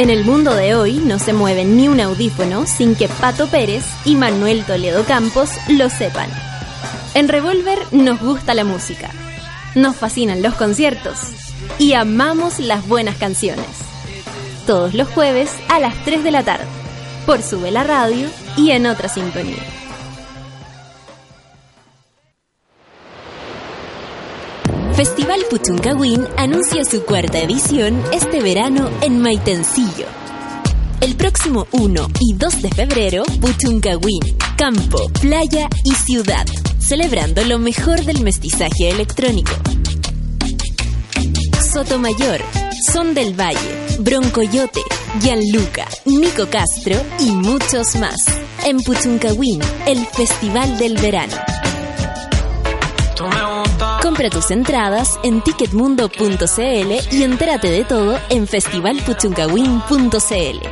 En 0.00 0.08
el 0.08 0.24
mundo 0.24 0.54
de 0.54 0.74
hoy 0.74 0.94
no 0.94 1.18
se 1.18 1.34
mueve 1.34 1.66
ni 1.66 1.86
un 1.86 2.00
audífono 2.00 2.64
sin 2.66 2.96
que 2.96 3.06
Pato 3.06 3.48
Pérez 3.48 3.84
y 4.06 4.16
Manuel 4.16 4.64
Toledo 4.64 5.04
Campos 5.04 5.50
lo 5.68 5.90
sepan. 5.90 6.30
En 7.12 7.28
Revolver 7.28 7.78
nos 7.90 8.18
gusta 8.18 8.54
la 8.54 8.64
música, 8.64 9.10
nos 9.74 9.94
fascinan 9.96 10.40
los 10.40 10.54
conciertos 10.54 11.18
y 11.78 11.92
amamos 11.92 12.60
las 12.60 12.88
buenas 12.88 13.16
canciones. 13.16 13.66
Todos 14.66 14.94
los 14.94 15.06
jueves 15.06 15.50
a 15.68 15.78
las 15.78 16.02
3 16.06 16.24
de 16.24 16.30
la 16.30 16.44
tarde, 16.44 16.64
por 17.26 17.42
Sube 17.42 17.70
la 17.70 17.84
Radio 17.84 18.30
y 18.56 18.70
en 18.70 18.86
otra 18.86 19.10
sintonía. 19.10 19.79
Festival 25.00 25.40
Puchuncahuín 25.48 26.28
anuncia 26.36 26.84
su 26.84 27.02
cuarta 27.06 27.38
edición 27.38 28.02
este 28.12 28.42
verano 28.42 28.90
en 29.00 29.18
Maitencillo. 29.18 30.04
El 31.00 31.16
próximo 31.16 31.66
1 31.70 32.08
y 32.20 32.34
2 32.34 32.60
de 32.60 32.68
febrero, 32.68 33.22
Puchuncahuín, 33.40 34.20
campo, 34.58 35.10
playa 35.18 35.70
y 35.84 35.94
ciudad, 35.94 36.44
celebrando 36.78 37.42
lo 37.44 37.58
mejor 37.58 38.04
del 38.04 38.20
mestizaje 38.20 38.90
electrónico. 38.90 39.52
Sotomayor, 41.72 42.42
Son 42.92 43.14
del 43.14 43.32
Valle, 43.32 43.96
Broncoyote, 44.00 44.82
Gianluca, 45.22 45.88
Nico 46.04 46.46
Castro 46.50 46.96
y 47.20 47.30
muchos 47.30 47.96
más. 47.96 48.26
En 48.66 48.82
Puchuncahuín, 48.82 49.62
el 49.86 50.04
Festival 50.08 50.76
del 50.76 50.98
Verano. 50.98 51.49
Compra 54.02 54.30
tus 54.30 54.50
entradas 54.50 55.18
en 55.22 55.40
ticketmundo.cl 55.42 56.92
y 57.12 57.22
entérate 57.22 57.70
de 57.70 57.84
todo 57.84 58.18
en 58.28 58.46
festivalpuchuncahuín.cl. 58.46 60.68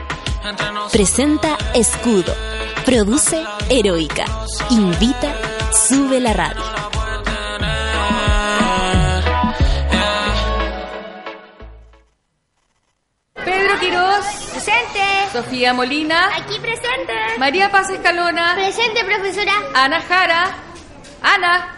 Presenta 0.93 1.57
Escudo. 1.75 2.35
Produce 2.85 3.43
Heroica. 3.69 4.25
Invita 4.71 5.35
Sube 5.73 6.21
la 6.21 6.33
radio. 6.33 6.63
Pedro 13.35 13.79
Quirós, 13.81 14.25
Presente. 14.53 15.01
Sofía 15.33 15.73
Molina, 15.75 16.31
Aquí 16.37 16.59
presente. 16.59 17.13
María 17.39 17.71
Paz 17.71 17.91
Escalona, 17.91 18.55
Presente, 18.55 19.05
profesora. 19.05 19.53
Ana 19.75 20.01
Jara, 20.01 20.55
Ana, 21.23 21.78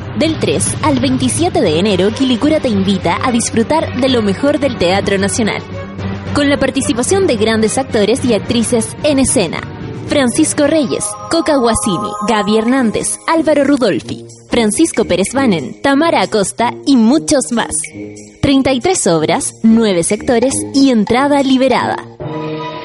Del 0.17 0.39
3 0.39 0.77
al 0.83 0.99
27 0.99 1.61
de 1.61 1.79
enero, 1.79 2.11
Quilicura 2.11 2.59
te 2.59 2.67
invita 2.67 3.17
a 3.23 3.31
disfrutar 3.31 3.99
de 3.99 4.09
lo 4.09 4.21
mejor 4.21 4.59
del 4.59 4.77
Teatro 4.77 5.17
Nacional. 5.17 5.61
Con 6.35 6.49
la 6.49 6.57
participación 6.57 7.27
de 7.27 7.37
grandes 7.37 7.77
actores 7.77 8.23
y 8.25 8.33
actrices 8.33 8.95
en 9.03 9.19
escena. 9.19 9.61
Francisco 10.07 10.67
Reyes, 10.67 11.05
Coca 11.29 11.55
Guasini, 11.55 12.11
Gaby 12.27 12.57
Hernández, 12.57 13.19
Álvaro 13.25 13.63
Rudolfi, 13.63 14.25
Francisco 14.49 15.05
Pérez 15.05 15.33
Banen, 15.33 15.81
Tamara 15.81 16.21
Acosta 16.21 16.73
y 16.85 16.97
muchos 16.97 17.53
más. 17.53 17.75
33 18.41 19.07
obras, 19.07 19.55
9 19.63 20.03
sectores 20.03 20.53
y 20.73 20.89
entrada 20.89 21.41
liberada. 21.41 22.05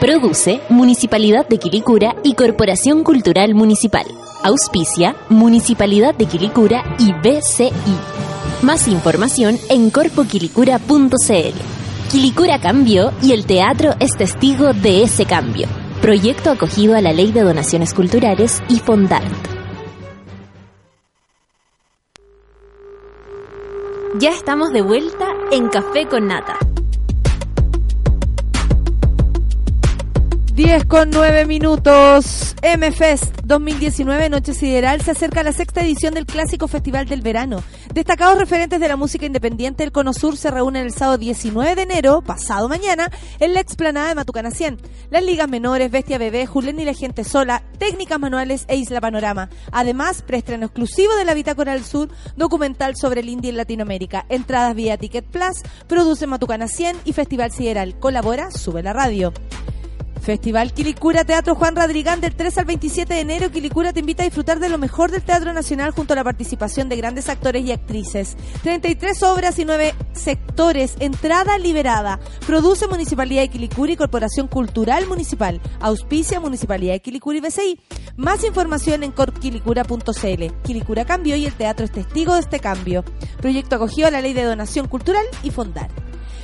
Produce 0.01 0.61
Municipalidad 0.69 1.49
de 1.49 1.59
Quilicura 1.59 2.15
y 2.23 2.35
Corporación 2.35 3.03
Cultural 3.03 3.55
Municipal. 3.55 4.07
Auspicia 4.43 5.17
Municipalidad 5.29 6.15
de 6.15 6.27
Quilicura 6.27 6.85
y 6.99 7.13
BCI. 7.13 7.73
Más 8.63 8.89
información 8.89 9.59
en 9.69 9.91
corpoquilicura.cl. 9.91 12.11
Quilicura 12.11 12.61
cambió 12.61 13.13
y 13.23 13.33
el 13.33 13.47
teatro 13.47 13.95
es 13.99 14.17
testigo 14.17 14.73
de 14.73 15.03
ese 15.03 15.27
cambio. 15.27 15.67
Proyecto 16.01 16.51
acogido 16.51 16.97
a 16.97 17.01
la 17.01 17.13
Ley 17.13 17.33
de 17.33 17.43
Donaciones 17.43 17.95
Culturales 17.95 18.63
y 18.69 18.79
Fondart. 18.79 19.27
Ya 24.19 24.31
estamos 24.31 24.73
de 24.73 24.83
vuelta 24.83 25.27
en 25.51 25.69
Café 25.69 26.07
con 26.07 26.29
Nata. 26.29 26.59
10 30.57 30.87
con 30.87 31.11
9 31.11 31.45
minutos. 31.45 32.57
MFest 32.79 33.43
2019 33.45 34.31
Noche 34.31 34.55
Sideral 34.55 35.03
se 35.03 35.11
acerca 35.11 35.41
a 35.41 35.43
la 35.43 35.53
sexta 35.53 35.83
edición 35.83 36.15
del 36.15 36.25
clásico 36.25 36.67
Festival 36.67 37.07
del 37.07 37.21
Verano. 37.21 37.63
Destacados 37.93 38.39
referentes 38.39 38.81
de 38.81 38.89
la 38.89 38.97
música 38.97 39.27
independiente 39.27 39.83
del 39.83 39.93
Cono 39.93 40.15
Sur 40.15 40.39
se 40.39 40.51
reúnen 40.51 40.87
el 40.87 40.95
sábado 40.95 41.19
19 41.19 41.75
de 41.75 41.83
enero, 41.83 42.23
pasado 42.23 42.71
mañana, 42.71 43.11
en 43.39 43.53
la 43.53 43.61
explanada 43.61 44.09
de 44.09 44.15
Matucana 44.15 44.51
100. 44.51 44.79
Las 45.11 45.23
ligas 45.23 45.47
menores, 45.47 45.91
Bestia 45.91 46.17
Bebé, 46.17 46.47
Julen 46.47 46.81
y 46.81 46.87
la 46.87 46.95
Gente 46.95 47.23
Sola, 47.23 47.63
Técnicas 47.79 48.19
Manuales 48.19 48.65
e 48.69 48.77
Isla 48.77 49.03
Panorama. 49.03 49.51
Además, 49.73 50.23
preestreno 50.23 50.65
exclusivo 50.65 51.15
de 51.17 51.27
la 51.27 51.35
Bitácora 51.35 51.75
del 51.75 51.85
Sur, 51.85 52.09
documental 52.35 52.97
sobre 52.97 53.21
el 53.21 53.29
indie 53.29 53.51
en 53.51 53.59
Latinoamérica. 53.59 54.25
Entradas 54.31 54.75
vía 54.75 54.97
Ticket 54.97 55.27
Plus, 55.27 55.61
produce 55.87 56.27
Matucana 56.27 56.67
100 56.67 56.97
y 57.05 57.13
Festival 57.13 57.53
Sideral. 57.53 57.99
Colabora, 57.99 58.51
sube 58.51 58.83
la 58.83 58.95
radio. 58.95 59.35
Festival 60.27 60.73
Quilicura 60.73 61.25
Teatro 61.25 61.55
Juan 61.55 61.77
Radrigán 61.77 62.21
del 62.21 62.35
3 62.35 62.59
al 62.59 62.65
27 62.65 63.15
de 63.15 63.21
enero. 63.21 63.53
Quilicura 63.53 63.93
te 63.93 64.01
invita 64.01 64.25
a 64.25 64.27
disfrutar 64.27 64.59
de 64.59 64.69
lo 64.69 64.77
mejor 64.77 65.13
del 65.13 65.23
Teatro 65.23 65.53
Nacional 65.53 65.93
junto 65.93 66.15
a 66.15 66.17
la 66.17 66.25
participación 66.25 66.89
de 66.89 66.97
grandes 66.97 67.29
actores 67.29 67.65
y 67.65 67.71
actrices. 67.71 68.37
33 68.65 69.23
obras 69.23 69.57
y 69.61 69.65
9 69.65 69.95
sectores. 70.15 70.97
Entrada 70.99 71.57
liberada. 71.59 72.19
Produce 72.45 72.89
Municipalidad 72.89 73.43
de 73.43 73.51
Quilicura 73.51 73.93
y 73.93 73.97
Corporación 73.97 74.49
Cultural 74.49 75.07
Municipal. 75.07 75.61
Auspicia 75.79 76.41
Municipalidad 76.41 76.95
de 76.95 77.01
Quilicura 77.03 77.39
y 77.39 77.43
BCI. 77.43 77.81
Más 78.17 78.43
información 78.43 79.05
en 79.05 79.13
corquilicura.cl. 79.13 80.45
Quilicura 80.65 81.05
cambió 81.05 81.37
y 81.37 81.47
el 81.47 81.55
teatro 81.55 81.85
es 81.85 81.93
testigo 81.93 82.35
de 82.35 82.41
este 82.41 82.59
cambio. 82.59 83.05
Proyecto 83.41 83.77
acogido 83.77 84.09
a 84.09 84.11
la 84.11 84.21
Ley 84.21 84.33
de 84.33 84.43
Donación 84.43 84.89
Cultural 84.89 85.25
y 85.45 85.53
Fondar. 85.53 85.89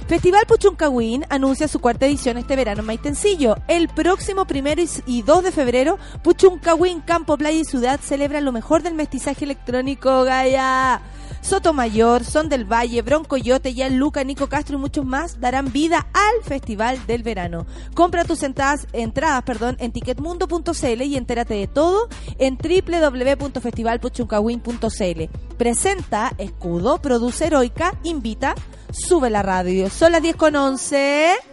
Festival 0.09 0.45
Puchuncahuín 0.47 1.25
anuncia 1.31 1.69
su 1.69 1.79
cuarta 1.81 2.07
edición 2.07 2.37
este 2.37 2.55
verano 2.57 2.81
en 2.81 2.87
Maitencillo. 2.87 3.57
El 3.69 3.89
próximo 3.89 4.45
primero 4.47 4.81
y 4.81 4.85
s- 4.85 5.03
y 5.07 5.23
2 5.23 5.43
de 5.45 5.53
febrero, 5.53 5.99
Puchuncahuín, 6.23 7.01
Campo, 7.01 7.39
Playa 7.39 7.59
y 7.59 7.65
Ciudad 7.65 7.99
celebra 8.03 8.41
lo 8.41 8.53
mejor 8.53 8.83
del 8.83 8.95
mestizaje 8.95 9.45
electrónico, 9.45 10.25
Gaya. 10.25 11.01
Sotomayor, 11.43 12.24
Son 12.24 12.49
del 12.49 12.64
Valle, 12.64 13.03
Bronco 13.03 13.36
Yote, 13.36 13.74
Yan 13.74 13.99
Luca, 13.99 14.24
Nico 14.24 14.49
Castro 14.49 14.76
y 14.76 14.80
muchos 14.80 15.05
más 15.05 15.38
darán 15.40 15.70
vida 15.72 16.07
al 16.14 16.43
Festival 16.45 17.05
del 17.07 17.22
Verano. 17.22 17.66
Compra 17.95 18.24
tus 18.24 18.43
entradas, 18.43 18.86
entradas 18.93 19.43
perdón, 19.43 19.76
en 19.80 19.93
ticketmundo.cl 19.93 21.03
y 21.03 21.16
entérate 21.16 21.53
de 21.55 21.66
todo 21.66 22.09
en 22.38 22.57
www.festivalpuchuncahuín.cl. 22.57 25.57
Presenta 25.59 26.32
Escudo, 26.38 27.03
produce 27.03 27.47
Heroica, 27.47 27.99
invita, 28.05 28.55
sube 28.90 29.28
la 29.28 29.43
radio. 29.43 29.90
Son 29.90 30.12
las 30.12 30.22
10 30.22 30.36
con 30.36 30.57
11. 30.57 31.52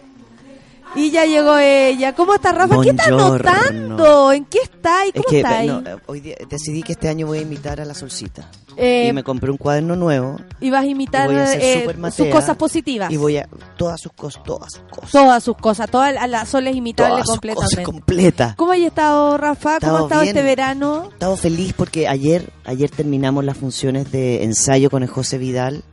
Y 0.96 1.10
ya 1.12 1.24
llegó 1.24 1.56
ella. 1.56 2.14
¿Cómo 2.14 2.34
está 2.34 2.52
Rafa? 2.52 2.80
¿Qué 2.82 2.90
estás 2.90 3.10
notando? 3.10 4.32
¿En 4.32 4.44
qué 4.46 4.58
está? 4.62 5.06
¿Y 5.06 5.10
Es 5.10 5.14
cómo 5.14 5.28
que 5.28 5.42
no, 5.66 5.78
eh, 5.88 5.96
hoy 6.06 6.20
día 6.20 6.34
decidí 6.48 6.82
que 6.82 6.92
este 6.92 7.08
año 7.08 7.26
voy 7.26 7.38
a 7.38 7.42
imitar 7.42 7.80
a 7.80 7.84
la 7.84 7.94
solcita. 7.94 8.50
Eh, 8.76 9.08
y 9.08 9.12
me 9.12 9.22
compré 9.22 9.50
un 9.50 9.56
cuaderno 9.56 9.94
nuevo. 9.94 10.36
y 10.60 10.70
vas 10.70 10.82
a 10.82 10.86
imitar 10.86 11.30
a 11.30 11.52
eh, 11.54 11.86
sus 12.14 12.28
cosas 12.28 12.56
positivas. 12.56 13.10
Y 13.12 13.16
voy 13.16 13.36
a. 13.36 13.48
Todas 13.76 14.00
sus 14.00 14.12
cosas, 14.12 14.42
todas 14.42 14.72
sus 14.72 14.82
cosas. 14.90 15.10
Todas 15.12 15.44
sus 15.44 15.56
cosas, 15.56 15.90
todas 15.90 16.14
la- 16.14 16.26
la 16.26 16.44
Sol 16.46 16.66
es 16.66 16.74
imitable 16.76 17.10
Todas 17.22 17.26
sus 17.26 17.36
cosas 17.40 17.54
completamente. 17.56 17.84
completas. 17.84 18.56
¿Cómo 18.56 18.72
has 18.72 18.78
estado, 18.78 19.36
Rafa? 19.38 19.78
¿Cómo 19.80 19.92
Estado 19.92 19.96
ha 19.98 20.02
estado 20.06 20.22
bien. 20.22 20.36
este 20.36 20.48
verano? 20.48 21.08
Estaba 21.12 21.36
feliz 21.36 21.72
porque 21.76 22.08
ayer, 22.08 22.50
ayer 22.64 22.90
terminamos 22.90 23.44
las 23.44 23.56
funciones 23.56 24.10
de 24.12 24.44
ensayo 24.44 24.90
con 24.90 25.02
el 25.02 25.08
José 25.08 25.38
Vidal 25.38 25.84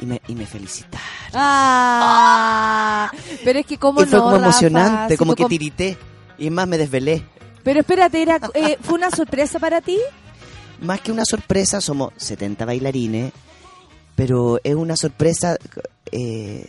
y 0.00 0.06
me, 0.06 0.22
y 0.28 0.34
me 0.34 0.46
felicitaron. 0.46 1.00
Ah, 1.32 3.10
pero 3.44 3.58
es 3.58 3.66
que 3.66 3.78
cómo 3.78 4.02
y 4.02 4.06
fue 4.06 4.18
no, 4.18 4.24
como 4.24 4.36
Rafa, 4.36 4.46
emocionante, 4.66 5.14
si 5.14 5.18
como 5.18 5.34
que 5.34 5.42
com- 5.44 5.48
tirité. 5.50 5.96
Y 6.38 6.50
más, 6.50 6.66
me 6.66 6.78
desvelé. 6.78 7.22
Pero 7.62 7.80
espérate, 7.80 8.22
era, 8.22 8.40
eh, 8.54 8.78
¿fue 8.80 8.94
una 8.94 9.10
sorpresa 9.10 9.58
para 9.58 9.80
ti? 9.80 9.98
Más 10.80 11.00
que 11.00 11.12
una 11.12 11.24
sorpresa, 11.24 11.80
somos 11.80 12.12
70 12.16 12.64
bailarines, 12.64 13.32
pero 14.16 14.58
es 14.64 14.74
una 14.74 14.96
sorpresa. 14.96 15.56
eh, 16.10 16.66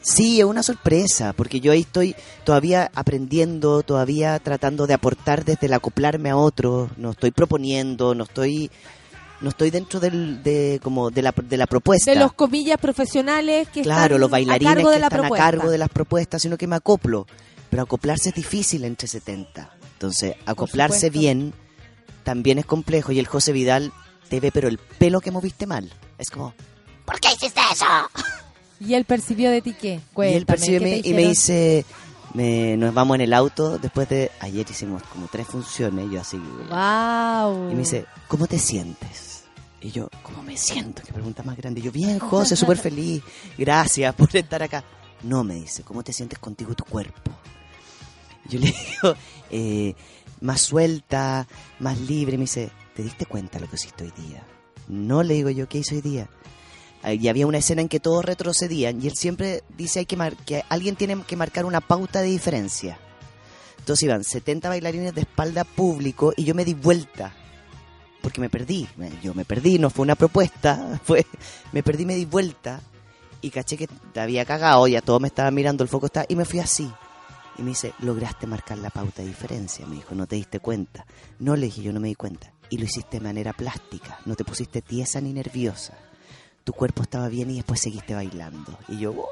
sí, 0.00 0.40
es 0.40 0.44
una 0.46 0.64
sorpresa, 0.64 1.32
porque 1.32 1.60
yo 1.60 1.70
ahí 1.72 1.80
estoy 1.82 2.16
todavía 2.44 2.90
aprendiendo, 2.94 3.82
todavía 3.84 4.38
tratando 4.40 4.86
de 4.88 4.94
aportar 4.94 5.44
desde 5.44 5.66
el 5.66 5.74
acoplarme 5.74 6.30
a 6.30 6.36
otro. 6.36 6.90
No 6.96 7.10
estoy 7.12 7.30
proponiendo, 7.30 8.14
no 8.14 8.24
estoy. 8.24 8.70
No 9.42 9.48
estoy 9.50 9.70
dentro 9.70 9.98
del, 10.00 10.42
de, 10.42 10.78
como 10.82 11.10
de, 11.10 11.20
la, 11.22 11.32
de 11.36 11.56
la 11.56 11.66
propuesta. 11.66 12.10
De 12.12 12.18
los 12.18 12.32
comillas 12.32 12.78
profesionales 12.78 13.68
que 13.68 13.82
claro, 13.82 14.02
están 14.14 14.20
los 14.20 14.30
bailarines 14.30 14.70
a 14.70 14.74
cargo 14.74 14.88
que 14.90 14.94
de 14.94 15.00
la 15.00 15.06
están 15.08 15.20
propuesta. 15.20 15.46
a 15.46 15.50
cargo 15.50 15.70
de 15.70 15.78
las 15.78 15.88
propuestas, 15.88 16.42
sino 16.42 16.56
que 16.56 16.66
me 16.66 16.76
acoplo. 16.76 17.26
Pero 17.68 17.82
acoplarse 17.82 18.28
es 18.30 18.34
difícil 18.34 18.84
entre 18.84 19.08
70. 19.08 19.70
Entonces, 19.94 20.36
acoplarse 20.46 21.10
bien 21.10 21.52
también 22.22 22.58
es 22.58 22.66
complejo. 22.66 23.12
Y 23.12 23.18
el 23.18 23.26
José 23.26 23.52
Vidal 23.52 23.92
te 24.28 24.38
ve, 24.40 24.52
pero 24.52 24.68
el 24.68 24.78
pelo 24.78 25.20
que 25.20 25.30
moviste 25.30 25.66
mal. 25.66 25.92
Es 26.18 26.30
como, 26.30 26.54
¿por 27.04 27.18
qué 27.18 27.28
hiciste 27.34 27.60
eso? 27.72 27.84
¿Y 28.78 28.94
él 28.94 29.04
percibió 29.04 29.50
de 29.50 29.62
ti 29.62 29.74
qué? 29.80 30.00
y 30.16 30.22
él 30.34 30.44
percibe 30.46 30.78
¿qué 30.96 31.02
te 31.02 31.08
y 31.08 31.14
me 31.14 31.28
dice, 31.28 31.84
me- 32.34 32.76
nos 32.76 32.92
vamos 32.92 33.14
en 33.14 33.20
el 33.22 33.32
auto 33.32 33.78
después 33.78 34.08
de, 34.08 34.30
ayer 34.40 34.66
hicimos 34.68 35.02
como 35.04 35.28
tres 35.28 35.46
funciones, 35.46 36.10
yo 36.10 36.20
así, 36.20 36.36
Wow. 36.36 37.70
y 37.70 37.74
me 37.74 37.80
dice, 37.80 38.06
¿cómo 38.26 38.46
te 38.48 38.58
sientes? 38.58 39.31
Y 39.82 39.90
yo, 39.90 40.08
¿cómo 40.22 40.42
me 40.42 40.56
siento? 40.56 41.02
Qué 41.04 41.12
pregunta 41.12 41.42
más 41.42 41.56
grande. 41.56 41.80
Y 41.80 41.84
yo, 41.84 41.92
bien, 41.92 42.18
José, 42.20 42.56
súper 42.56 42.78
feliz. 42.78 43.22
Gracias 43.58 44.14
por 44.14 44.34
estar 44.36 44.62
acá. 44.62 44.84
No, 45.22 45.42
me 45.44 45.54
dice, 45.54 45.82
¿cómo 45.82 46.02
te 46.02 46.12
sientes 46.12 46.38
contigo 46.38 46.74
tu 46.74 46.84
cuerpo? 46.84 47.32
Yo 48.48 48.58
le 48.58 48.66
digo, 49.02 49.14
eh, 49.50 49.94
más 50.40 50.60
suelta, 50.60 51.46
más 51.80 51.98
libre. 52.00 52.36
Me 52.38 52.42
dice, 52.44 52.70
¿te 52.94 53.02
diste 53.02 53.26
cuenta 53.26 53.58
lo 53.58 53.68
que 53.68 53.76
hiciste 53.76 54.04
hoy 54.04 54.12
día? 54.28 54.44
No, 54.88 55.22
le 55.22 55.34
digo 55.34 55.50
yo, 55.50 55.68
¿qué 55.68 55.78
hice 55.78 55.96
hoy 55.96 56.00
día? 56.00 56.28
Ah, 57.02 57.12
Y 57.14 57.26
había 57.28 57.46
una 57.46 57.58
escena 57.58 57.82
en 57.82 57.88
que 57.88 57.98
todos 58.00 58.24
retrocedían 58.24 59.02
y 59.02 59.08
él 59.08 59.14
siempre 59.16 59.62
dice 59.76 60.00
hay 60.00 60.06
que 60.06 60.16
mar- 60.16 60.36
que 60.36 60.62
alguien 60.68 60.94
tiene 60.96 61.20
que 61.24 61.36
marcar 61.36 61.64
una 61.64 61.80
pauta 61.80 62.20
de 62.20 62.28
diferencia. 62.28 62.98
Entonces 63.78 64.04
iban 64.04 64.22
70 64.22 64.68
bailarines 64.68 65.12
de 65.14 65.22
espalda 65.22 65.64
público 65.64 66.32
y 66.36 66.44
yo 66.44 66.54
me 66.54 66.64
di 66.64 66.74
vuelta 66.74 67.34
porque 68.22 68.40
me 68.40 68.48
perdí. 68.48 68.88
Yo 69.22 69.34
me 69.34 69.44
perdí, 69.44 69.78
no 69.78 69.90
fue 69.90 70.04
una 70.04 70.14
propuesta, 70.14 71.00
fue 71.04 71.26
me 71.72 71.82
perdí, 71.82 72.06
me 72.06 72.14
di 72.14 72.24
vuelta 72.24 72.80
y 73.40 73.50
caché 73.50 73.76
que 73.76 73.88
te 73.88 74.20
había 74.20 74.44
cagado, 74.44 74.86
ya 74.86 75.02
todo 75.02 75.20
me 75.20 75.28
estaba 75.28 75.50
mirando, 75.50 75.82
el 75.82 75.88
foco 75.88 76.06
está 76.06 76.24
y 76.28 76.36
me 76.36 76.44
fui 76.44 76.60
así. 76.60 76.90
Y 77.58 77.62
me 77.62 77.70
dice, 77.70 77.92
lograste 77.98 78.46
marcar 78.46 78.78
la 78.78 78.88
pauta 78.88 79.20
de 79.20 79.28
diferencia. 79.28 79.84
Me 79.84 79.96
dijo, 79.96 80.14
no 80.14 80.26
te 80.26 80.36
diste 80.36 80.58
cuenta. 80.58 81.04
No 81.38 81.54
le 81.54 81.66
dije, 81.66 81.82
yo 81.82 81.92
no 81.92 82.00
me 82.00 82.08
di 82.08 82.14
cuenta. 82.14 82.50
Y 82.70 82.78
lo 82.78 82.84
hiciste 82.84 83.18
de 83.18 83.24
manera 83.24 83.52
plástica. 83.52 84.18
No 84.24 84.34
te 84.36 84.44
pusiste 84.44 84.80
tiesa 84.80 85.20
ni 85.20 85.34
nerviosa. 85.34 85.92
Tu 86.64 86.72
cuerpo 86.72 87.02
estaba 87.02 87.28
bien 87.28 87.50
y 87.50 87.56
después 87.56 87.78
seguiste 87.78 88.14
bailando. 88.14 88.78
Y 88.88 89.00
yo, 89.00 89.12
¡guau! 89.12 89.26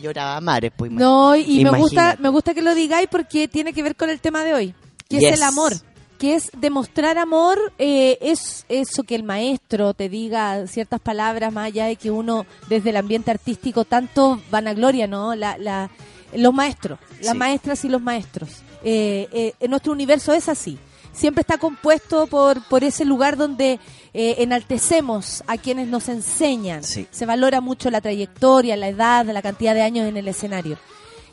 Lloraba 0.00 0.36
a 0.36 0.40
mares. 0.40 0.72
Pues, 0.76 0.90
No, 0.90 1.36
y 1.36 1.62
me 1.62 1.78
gusta, 1.78 2.16
me 2.18 2.28
gusta 2.28 2.54
que 2.54 2.62
lo 2.62 2.74
digáis 2.74 3.08
porque 3.08 3.46
tiene 3.46 3.72
que 3.72 3.84
ver 3.84 3.94
con 3.94 4.10
el 4.10 4.20
tema 4.20 4.42
de 4.42 4.54
hoy, 4.54 4.74
que 5.08 5.18
es 5.18 5.34
el 5.34 5.42
amor. 5.44 5.74
Que 6.18 6.34
es 6.34 6.50
demostrar 6.56 7.18
amor, 7.18 7.58
eh, 7.78 8.16
es 8.22 8.64
eso 8.70 9.02
que 9.02 9.14
el 9.14 9.22
maestro 9.22 9.92
te 9.92 10.08
diga 10.08 10.66
ciertas 10.66 10.98
palabras, 11.00 11.52
más 11.52 11.66
allá 11.66 11.86
de 11.86 11.96
que 11.96 12.10
uno 12.10 12.46
desde 12.68 12.90
el 12.90 12.96
ambiente 12.96 13.30
artístico 13.30 13.84
tanto 13.84 14.40
vanagloria, 14.50 15.06
¿no? 15.06 15.34
La, 15.34 15.58
la, 15.58 15.90
los 16.34 16.54
maestros, 16.54 16.98
las 17.20 17.32
Sí. 17.32 17.38
maestras 17.38 17.84
y 17.84 17.88
los 17.90 18.00
maestros. 18.00 18.48
Eh, 18.82 19.28
eh, 19.32 19.52
en 19.60 19.70
nuestro 19.70 19.92
universo 19.92 20.32
es 20.32 20.48
así. 20.48 20.78
Siempre 21.12 21.40
está 21.42 21.58
compuesto 21.58 22.26
por, 22.26 22.62
por 22.68 22.82
ese 22.84 23.04
lugar 23.04 23.36
donde 23.36 23.78
eh, 24.14 24.36
enaltecemos 24.38 25.42
a 25.46 25.56
quienes 25.58 25.86
nos 25.88 26.08
enseñan. 26.08 26.82
Sí. 26.82 27.06
Se 27.10 27.26
valora 27.26 27.60
mucho 27.60 27.90
la 27.90 28.00
trayectoria, 28.00 28.76
la 28.76 28.88
edad, 28.88 29.26
la 29.26 29.42
cantidad 29.42 29.74
de 29.74 29.82
años 29.82 30.08
en 30.08 30.16
el 30.16 30.28
escenario. 30.28 30.78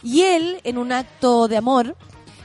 Y 0.02 0.22
él, 0.24 0.60
en 0.66 0.78
un 0.78 0.92
acto 0.92 1.48
de 1.48 1.56
amor, 1.58 1.96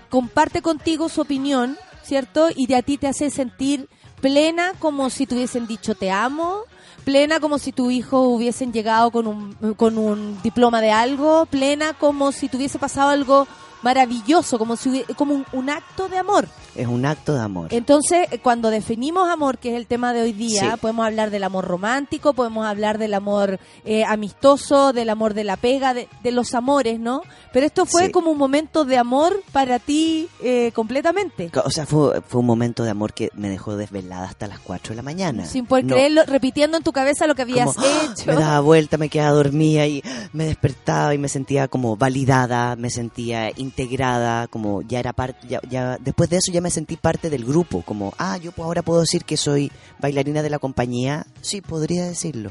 comparte 0.08 0.62
contigo 0.62 1.08
su 1.08 1.20
opinión, 1.20 1.76
¿cierto? 2.08 2.48
Y 2.54 2.66
de 2.66 2.76
a 2.76 2.82
ti 2.82 2.96
te 2.96 3.06
hace 3.06 3.28
sentir 3.30 3.88
plena 4.22 4.72
como 4.78 5.10
si 5.10 5.26
te 5.26 5.34
hubiesen 5.34 5.66
dicho 5.66 5.94
te 5.94 6.10
amo, 6.10 6.62
plena 7.04 7.38
como 7.38 7.58
si 7.58 7.70
tu 7.70 7.90
hijo 7.90 8.20
hubiesen 8.20 8.72
llegado 8.72 9.10
con 9.10 9.26
un, 9.26 9.74
con 9.76 9.98
un 9.98 10.40
diploma 10.42 10.80
de 10.80 10.90
algo, 10.90 11.46
plena 11.46 11.92
como 11.92 12.32
si 12.32 12.48
te 12.48 12.56
hubiese 12.56 12.78
pasado 12.78 13.10
algo 13.10 13.46
maravilloso, 13.82 14.58
como 14.58 14.76
si 14.76 15.02
como 15.16 15.34
un, 15.34 15.46
un 15.52 15.70
acto 15.70 16.08
de 16.08 16.18
amor. 16.18 16.46
Es 16.76 16.86
un 16.86 17.04
acto 17.06 17.34
de 17.34 17.40
amor. 17.40 17.68
Entonces, 17.72 18.28
eh, 18.30 18.38
cuando 18.38 18.70
definimos 18.70 19.28
amor, 19.28 19.58
que 19.58 19.70
es 19.70 19.76
el 19.76 19.86
tema 19.86 20.12
de 20.12 20.22
hoy 20.22 20.32
día, 20.32 20.72
Sí. 20.72 20.78
podemos 20.80 21.04
hablar 21.06 21.30
del 21.30 21.42
amor 21.44 21.64
romántico, 21.64 22.34
podemos 22.34 22.66
hablar 22.66 22.98
del 22.98 23.14
amor 23.14 23.58
eh, 23.84 24.04
amistoso, 24.04 24.92
del 24.92 25.10
amor 25.10 25.34
de 25.34 25.44
la 25.44 25.56
pega, 25.56 25.94
de, 25.94 26.08
de 26.22 26.30
los 26.30 26.54
amores, 26.54 27.00
¿no? 27.00 27.22
Pero 27.52 27.66
esto 27.66 27.84
fue 27.86 28.06
Sí. 28.06 28.12
como 28.12 28.30
un 28.30 28.38
momento 28.38 28.84
de 28.84 28.96
amor 28.98 29.42
para 29.52 29.78
ti 29.78 30.28
eh, 30.42 30.70
completamente. 30.74 31.50
O 31.64 31.70
sea, 31.70 31.86
fue, 31.86 32.20
fue 32.22 32.40
un 32.40 32.46
momento 32.46 32.84
de 32.84 32.90
amor 32.90 33.12
que 33.12 33.30
me 33.34 33.48
dejó 33.48 33.76
desvelada 33.76 34.28
hasta 34.28 34.46
las 34.46 34.60
4 34.60 34.90
de 34.90 34.96
la 34.96 35.02
mañana. 35.02 35.46
Sin 35.46 35.66
poder 35.66 35.84
No, 35.86 35.94
creerlo, 35.94 36.22
repitiendo 36.26 36.76
en 36.76 36.82
tu 36.84 36.92
cabeza 36.92 37.26
lo 37.26 37.34
que 37.34 37.42
habías 37.42 37.74
como, 37.74 37.86
¡ah! 37.86 38.12
hecho. 38.12 38.26
Me 38.26 38.34
daba 38.34 38.60
vuelta, 38.60 38.98
me 38.98 39.08
quedaba 39.08 39.32
dormida 39.32 39.86
y 39.86 40.02
me 40.32 40.44
despertaba 40.44 41.14
y 41.14 41.18
me 41.18 41.28
sentía 41.28 41.66
como 41.68 41.96
validada, 41.96 42.76
me 42.76 42.90
sentía 42.90 43.50
integrada, 43.68 44.46
como 44.48 44.82
ya 44.82 44.98
era 45.00 45.12
parte, 45.12 45.46
ya, 45.48 45.60
ya- 45.68 45.98
después 45.98 46.28
de 46.30 46.36
eso 46.38 46.50
ya 46.52 46.60
me 46.60 46.70
sentí 46.70 46.96
parte 46.96 47.30
del 47.30 47.44
grupo, 47.44 47.82
como, 47.82 48.12
ah, 48.18 48.36
yo 48.38 48.50
ahora 48.58 48.82
puedo 48.82 49.00
decir 49.00 49.24
que 49.24 49.36
soy 49.36 49.70
bailarina 50.00 50.42
de 50.42 50.50
la 50.50 50.58
compañía, 50.58 51.26
sí, 51.40 51.60
podría 51.60 52.06
decirlo. 52.06 52.50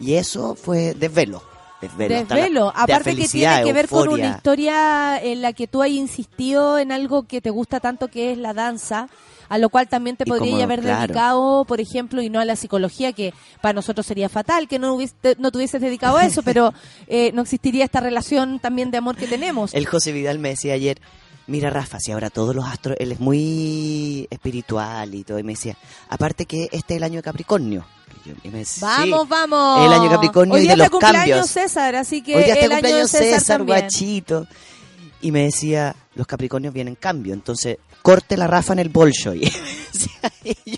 Y 0.00 0.14
eso 0.14 0.54
fue 0.54 0.94
desvelo. 0.94 1.42
Desvelo. 1.80 2.14
la- 2.14 2.36
Desvelo, 2.36 2.64
de 2.66 2.70
aparte 2.74 3.10
que 3.16 3.28
tiene 3.28 3.64
que 3.64 3.72
ver 3.74 3.86
con 3.88 4.08
una 4.08 4.28
historia 4.36 5.22
en 5.22 5.42
la 5.42 5.52
que 5.52 5.66
tú 5.66 5.82
has 5.82 5.90
insistido 5.90 6.78
en 6.78 6.90
algo 6.90 7.24
que 7.24 7.42
te 7.42 7.50
gusta 7.50 7.80
tanto 7.80 8.08
que 8.08 8.32
es 8.32 8.38
la 8.38 8.54
danza, 8.54 9.08
a 9.48 9.58
lo 9.58 9.68
cual 9.68 9.88
también 9.88 10.16
te 10.16 10.24
Y 10.26 10.26
podría 10.30 10.52
como, 10.52 10.62
haber 10.64 10.80
claro. 10.80 11.00
dedicado, 11.02 11.64
por 11.64 11.80
ejemplo, 11.80 12.22
y 12.22 12.30
no 12.30 12.40
a 12.40 12.44
la 12.44 12.56
psicología, 12.56 13.12
que 13.12 13.32
para 13.60 13.72
nosotros 13.72 14.06
sería 14.06 14.28
fatal 14.28 14.68
que 14.68 14.78
no, 14.78 14.94
hubiese, 14.94 15.14
no 15.38 15.50
te 15.50 15.58
hubieses 15.58 15.80
dedicado 15.80 16.16
a 16.16 16.24
eso, 16.24 16.42
pero 16.42 16.72
eh, 17.06 17.30
no 17.32 17.42
existiría 17.42 17.84
esta 17.84 18.00
relación 18.00 18.58
también 18.58 18.90
de 18.90 18.98
amor 18.98 19.16
que 19.16 19.26
tenemos. 19.26 19.74
El 19.74 19.86
José 19.86 20.12
Vidal 20.12 20.38
me 20.38 20.50
decía 20.50 20.74
ayer, 20.74 21.00
mira 21.46 21.70
Rafa, 21.70 22.00
si 22.00 22.12
ahora 22.12 22.30
todos 22.30 22.54
los 22.54 22.64
astros, 22.66 22.96
él 22.98 23.12
es 23.12 23.20
muy 23.20 24.26
espiritual 24.30 25.14
y 25.14 25.24
todo, 25.24 25.38
y 25.38 25.42
me 25.42 25.52
decía, 25.52 25.76
aparte 26.08 26.46
que 26.46 26.64
este 26.72 26.94
es 26.94 26.98
el 26.98 27.04
año 27.04 27.16
de 27.16 27.22
Capricornio. 27.22 27.84
Y 28.24 28.28
yo- 28.30 28.34
y 28.42 28.48
me 28.48 28.58
decía, 28.58 28.86
Vamos, 28.88 29.22
"Sí, 29.22 29.26
vamos. 29.28 29.86
El 29.86 29.92
año 29.92 30.10
Capricornio 30.10 30.54
Hoy 30.54 30.60
y 30.60 30.62
día 30.64 30.72
de 30.72 30.76
los 30.78 30.84
está 30.86 30.90
cumpleaños 30.98 31.28
cambios. 31.28 31.50
César, 31.50 31.94
así 31.96 32.22
que 32.22 32.36
Hoy 32.36 32.44
día 32.44 32.54
está 32.54 32.66
el 32.66 32.72
año 32.72 32.76
de 32.76 32.82
cumpleaños 32.82 33.10
César, 33.10 33.40
César, 33.40 33.62
guachito. 33.62 34.46
Y 35.20 35.30
me 35.32 35.44
decía, 35.44 35.94
los 36.14 36.26
Capricornios 36.26 36.74
vienen 36.74 36.92
en 36.92 36.96
cambio, 36.96 37.34
entonces 37.34 37.78
corte 38.06 38.36
la 38.36 38.46
Rafa 38.46 38.72
en 38.72 38.78
el 38.78 38.88
Bolshoi. 38.88 39.40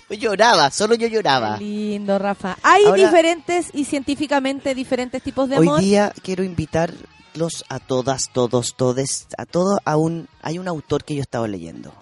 yo 0.09 0.15
lloraba, 0.15 0.71
solo 0.71 0.95
yo 0.95 1.05
lloraba. 1.07 1.59
Qué 1.59 1.63
lindo, 1.63 2.17
Rafa. 2.17 2.57
Hay 2.63 2.85
Ahora- 2.85 3.05
diferentes 3.05 3.67
y 3.71 3.85
científicamente 3.85 4.73
diferentes 4.73 5.21
tipos 5.21 5.47
de 5.47 5.59
Hoy 5.59 5.67
amor. 5.67 5.79
día 5.79 6.11
quiero 6.23 6.43
invitarlos 6.43 7.65
a 7.69 7.77
todas, 7.77 8.31
todos, 8.33 8.73
todes, 8.75 9.27
a 9.37 9.45
todos 9.45 9.77
a 9.85 9.95
un... 9.95 10.27
Hay 10.41 10.57
un 10.57 10.67
autor 10.67 11.03
que 11.03 11.13
yo 11.13 11.21
estaba 11.21 11.47
leyendo, 11.47 11.93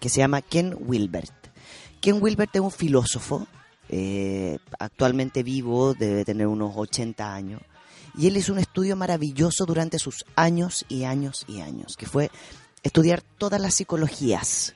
que 0.00 0.08
se 0.08 0.20
llama 0.20 0.40
Ken 0.40 0.74
Wilbert. 0.80 1.30
Ken 2.00 2.16
Wilbert 2.18 2.56
es 2.56 2.62
un 2.62 2.70
filósofo 2.70 3.46
eh, 3.90 4.56
actualmente 4.78 5.42
vivo, 5.42 5.92
debe 5.92 6.24
tener 6.24 6.46
unos 6.46 6.72
80 6.74 7.34
años. 7.34 7.60
Y 8.16 8.28
él 8.28 8.36
hizo 8.38 8.54
un 8.54 8.58
estudio 8.60 8.96
maravilloso 8.96 9.66
durante 9.66 9.98
sus 9.98 10.24
años 10.36 10.86
y 10.88 11.04
años 11.04 11.44
y 11.46 11.60
años, 11.60 11.96
que 11.98 12.06
fue 12.06 12.30
estudiar 12.82 13.22
todas 13.38 13.60
las 13.60 13.74
psicologías, 13.74 14.74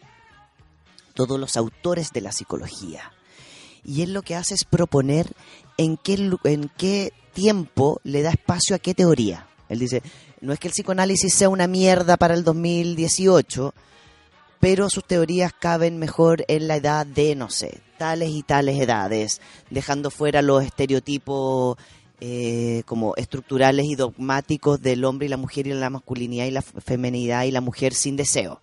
todos 1.15 1.39
los 1.39 1.57
autores 1.57 2.12
de 2.12 2.20
la 2.20 2.33
psicología. 2.33 3.12
Y 3.85 4.03
él 4.03 4.12
lo 4.12 4.23
que 4.23 4.35
hace 4.35 4.55
es 4.55 4.65
proponer 4.65 5.33
en 5.77 5.97
qué, 5.97 6.31
en 6.45 6.70
qué 6.77 7.12
tiempo 7.33 8.01
le 8.05 8.23
da 8.23 8.31
espacio 8.31 8.74
a 8.77 8.78
qué 8.78 8.95
teoría. 8.95 9.47
Él 9.69 9.78
dice, 9.78 10.03
no 10.41 10.53
es 10.53 10.59
que 10.59 10.69
el 10.69 10.73
psicoanálisis 10.73 11.35
sea 11.35 11.49
una 11.49 11.66
mierda 11.66 12.16
para 12.16 12.35
el 12.35 12.45
2018, 12.45 13.74
pero 14.61 14.89
sus 14.91 15.05
teorías 15.05 15.53
caben 15.53 15.99
mejor 15.99 16.45
en 16.49 16.69
la 16.69 16.77
edad 16.77 17.07
de, 17.07 17.35
no 17.35 17.51
sé, 17.51 17.81
tales 17.99 18.31
y 18.31 18.43
tales 18.43 18.81
edades, 18.81 19.41
dejando 19.70 20.11
fuera 20.11 20.43
los 20.43 20.65
estereotipos 20.65 21.77
eh, 22.21 22.83
como 22.87 23.15
estructurales 23.17 23.87
y 23.87 23.95
dogmáticos 23.95 24.81
del 24.81 25.05
hombre 25.05 25.27
y 25.27 25.29
la 25.29 25.37
mujer 25.37 25.67
y 25.67 25.75
la 25.75 25.91
masculinidad 25.91 26.47
y 26.47 26.51
la 26.51 26.63
femenidad 26.63 27.45
y 27.45 27.51
la 27.51 27.61
mujer 27.61 27.93
sin 27.95 28.17
deseo. 28.17 28.63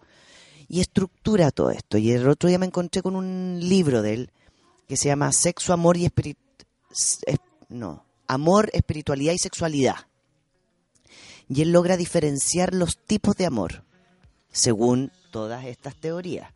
Y 0.68 0.80
estructura 0.80 1.52
todo 1.52 1.70
esto. 1.70 1.98
Y 1.98 2.12
el 2.12 2.28
otro 2.28 2.50
día 2.50 2.58
me 2.58 2.66
encontré 2.66 3.02
con 3.02 3.16
un 3.16 3.60
libro 3.62 4.02
de 4.02 4.14
él 4.14 4.32
que 4.88 4.98
se 4.98 5.10
llama 5.10 5.32
Sexo, 5.32 5.74
Amor 5.74 5.98
y 5.98 6.06
Espiritu... 6.06 6.40
No, 7.70 8.06
Amor, 8.28 8.70
Espiritualidad 8.74 9.34
y 9.34 9.38
Sexualidad. 9.38 10.08
Y 11.48 11.62
él 11.62 11.72
logra 11.72 11.98
diferenciar 11.98 12.74
los 12.74 12.98
tipos 12.98 13.36
de 13.36 13.46
amor 13.46 13.84
según 14.52 15.12
todas 15.32 15.66
estas 15.66 15.96
teorías. 15.96 16.52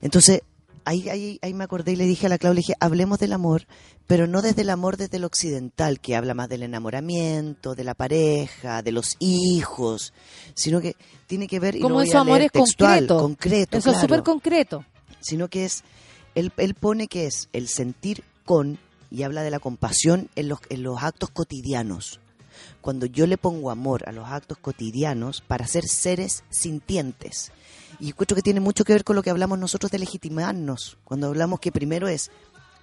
Entonces, 0.00 0.42
ahí, 0.86 1.08
ahí, 1.10 1.38
ahí 1.42 1.52
me 1.52 1.64
acordé 1.64 1.92
y 1.92 1.96
le 1.96 2.04
dije 2.06 2.26
a 2.26 2.28
la 2.30 2.38
Clau, 2.38 2.54
le 2.54 2.60
dije, 2.60 2.74
hablemos 2.80 3.18
del 3.18 3.34
amor, 3.34 3.66
pero 4.06 4.26
no 4.26 4.40
desde 4.40 4.62
el 4.62 4.70
amor 4.70 4.96
desde 4.96 5.18
el 5.18 5.24
occidental, 5.24 6.00
que 6.00 6.16
habla 6.16 6.32
más 6.32 6.48
del 6.48 6.62
enamoramiento, 6.62 7.74
de 7.74 7.84
la 7.84 7.94
pareja, 7.94 8.82
de 8.82 8.92
los 8.92 9.16
hijos, 9.18 10.14
sino 10.54 10.80
que 10.80 10.96
tiene 11.26 11.48
que 11.48 11.60
ver, 11.60 11.76
y 11.76 11.80
Como 11.80 12.00
eso 12.00 12.16
a 12.16 12.20
amor 12.22 12.40
es 12.40 12.52
textual, 12.52 13.06
concreto. 13.06 13.18
concreto, 13.18 13.78
Eso 13.78 13.90
es 13.90 14.00
súper 14.00 14.22
concreto. 14.22 14.84
sino 15.20 15.48
que 15.48 15.66
es, 15.66 15.82
él, 16.34 16.52
él 16.56 16.74
pone 16.74 17.08
que 17.08 17.26
es 17.26 17.48
el 17.52 17.68
sentir 17.68 18.24
con, 18.44 18.78
y 19.10 19.24
habla 19.24 19.42
de 19.42 19.50
la 19.50 19.58
compasión 19.58 20.30
en 20.36 20.48
los, 20.48 20.60
en 20.70 20.82
los 20.82 21.02
actos 21.02 21.30
cotidianos. 21.30 22.20
Cuando 22.80 23.06
yo 23.06 23.26
le 23.26 23.36
pongo 23.36 23.70
amor 23.70 24.08
a 24.08 24.12
los 24.12 24.28
actos 24.28 24.56
cotidianos 24.58 25.42
para 25.42 25.66
ser 25.66 25.86
seres 25.88 26.44
sintientes. 26.48 27.50
Y 28.00 28.08
encuentro 28.08 28.34
que 28.34 28.42
tiene 28.42 28.60
mucho 28.60 28.84
que 28.84 28.92
ver 28.92 29.04
con 29.04 29.16
lo 29.16 29.22
que 29.22 29.30
hablamos 29.30 29.58
nosotros 29.58 29.90
de 29.90 29.98
legitimarnos. 29.98 30.98
Cuando 31.04 31.28
hablamos 31.28 31.60
que 31.60 31.72
primero 31.72 32.08
es, 32.08 32.30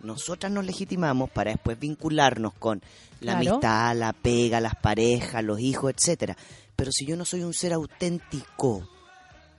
nosotras 0.02 0.52
nos 0.52 0.65
legitimamos 0.65 1.30
para 1.30 1.52
después 1.52 1.80
vincularnos 1.80 2.53
con 2.56 2.81
la 3.19 3.34
Claro. 3.40 3.49
amistad, 3.52 3.95
la 3.95 4.14
pega, 4.14 4.60
las 4.60 4.76
parejas, 4.76 5.44
los 5.44 5.60
hijos, 5.60 5.94
etcétera. 5.95 6.35
Pero 6.76 6.91
si 6.91 7.06
yo 7.06 7.15
no 7.15 7.26
soy 7.26 7.44
un 7.44 7.53
ser 7.53 7.73
auténtico, 7.73 8.88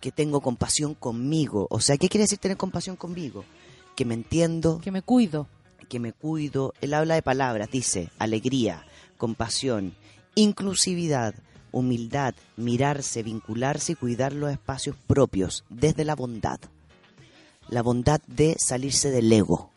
que 0.01 0.13
tengo 0.13 0.43
compasión 0.43 0.93
conmigo. 0.95 1.67
O 1.71 1.81
sea, 1.81 1.97
¿qué 1.97 2.09
quiere 2.11 2.25
decir 2.25 2.37
tener 2.39 2.59
compasión 2.59 2.95
conmigo? 2.97 3.45
Que 3.97 4.05
me 4.05 4.13
entiendo, 4.13 4.81
Que 4.81 4.91
me 4.91 5.01
cuido. 5.01 5.47
que 5.89 5.99
me 5.99 6.13
cuido. 6.13 6.75
Él 6.83 6.93
habla 6.93 7.15
de 7.15 7.23
palabras, 7.23 7.71
dice 7.71 8.11
alegría, 8.19 8.85
compasión, 9.17 9.95
inclusividad, 10.35 11.35
humildad, 11.75 12.35
mirarse, 12.57 13.23
vincularse 13.23 13.93
y 13.93 13.95
cuidar 13.97 14.33
los 14.33 14.51
espacios 14.51 14.97
propios 15.07 15.65
desde 15.69 16.05
la 16.05 16.15
bondad. 16.15 16.61
La 17.69 17.83
bondad 17.83 18.21
de 18.27 18.57
salirse 18.59 19.11
del 19.11 19.33
ego. 19.33 19.71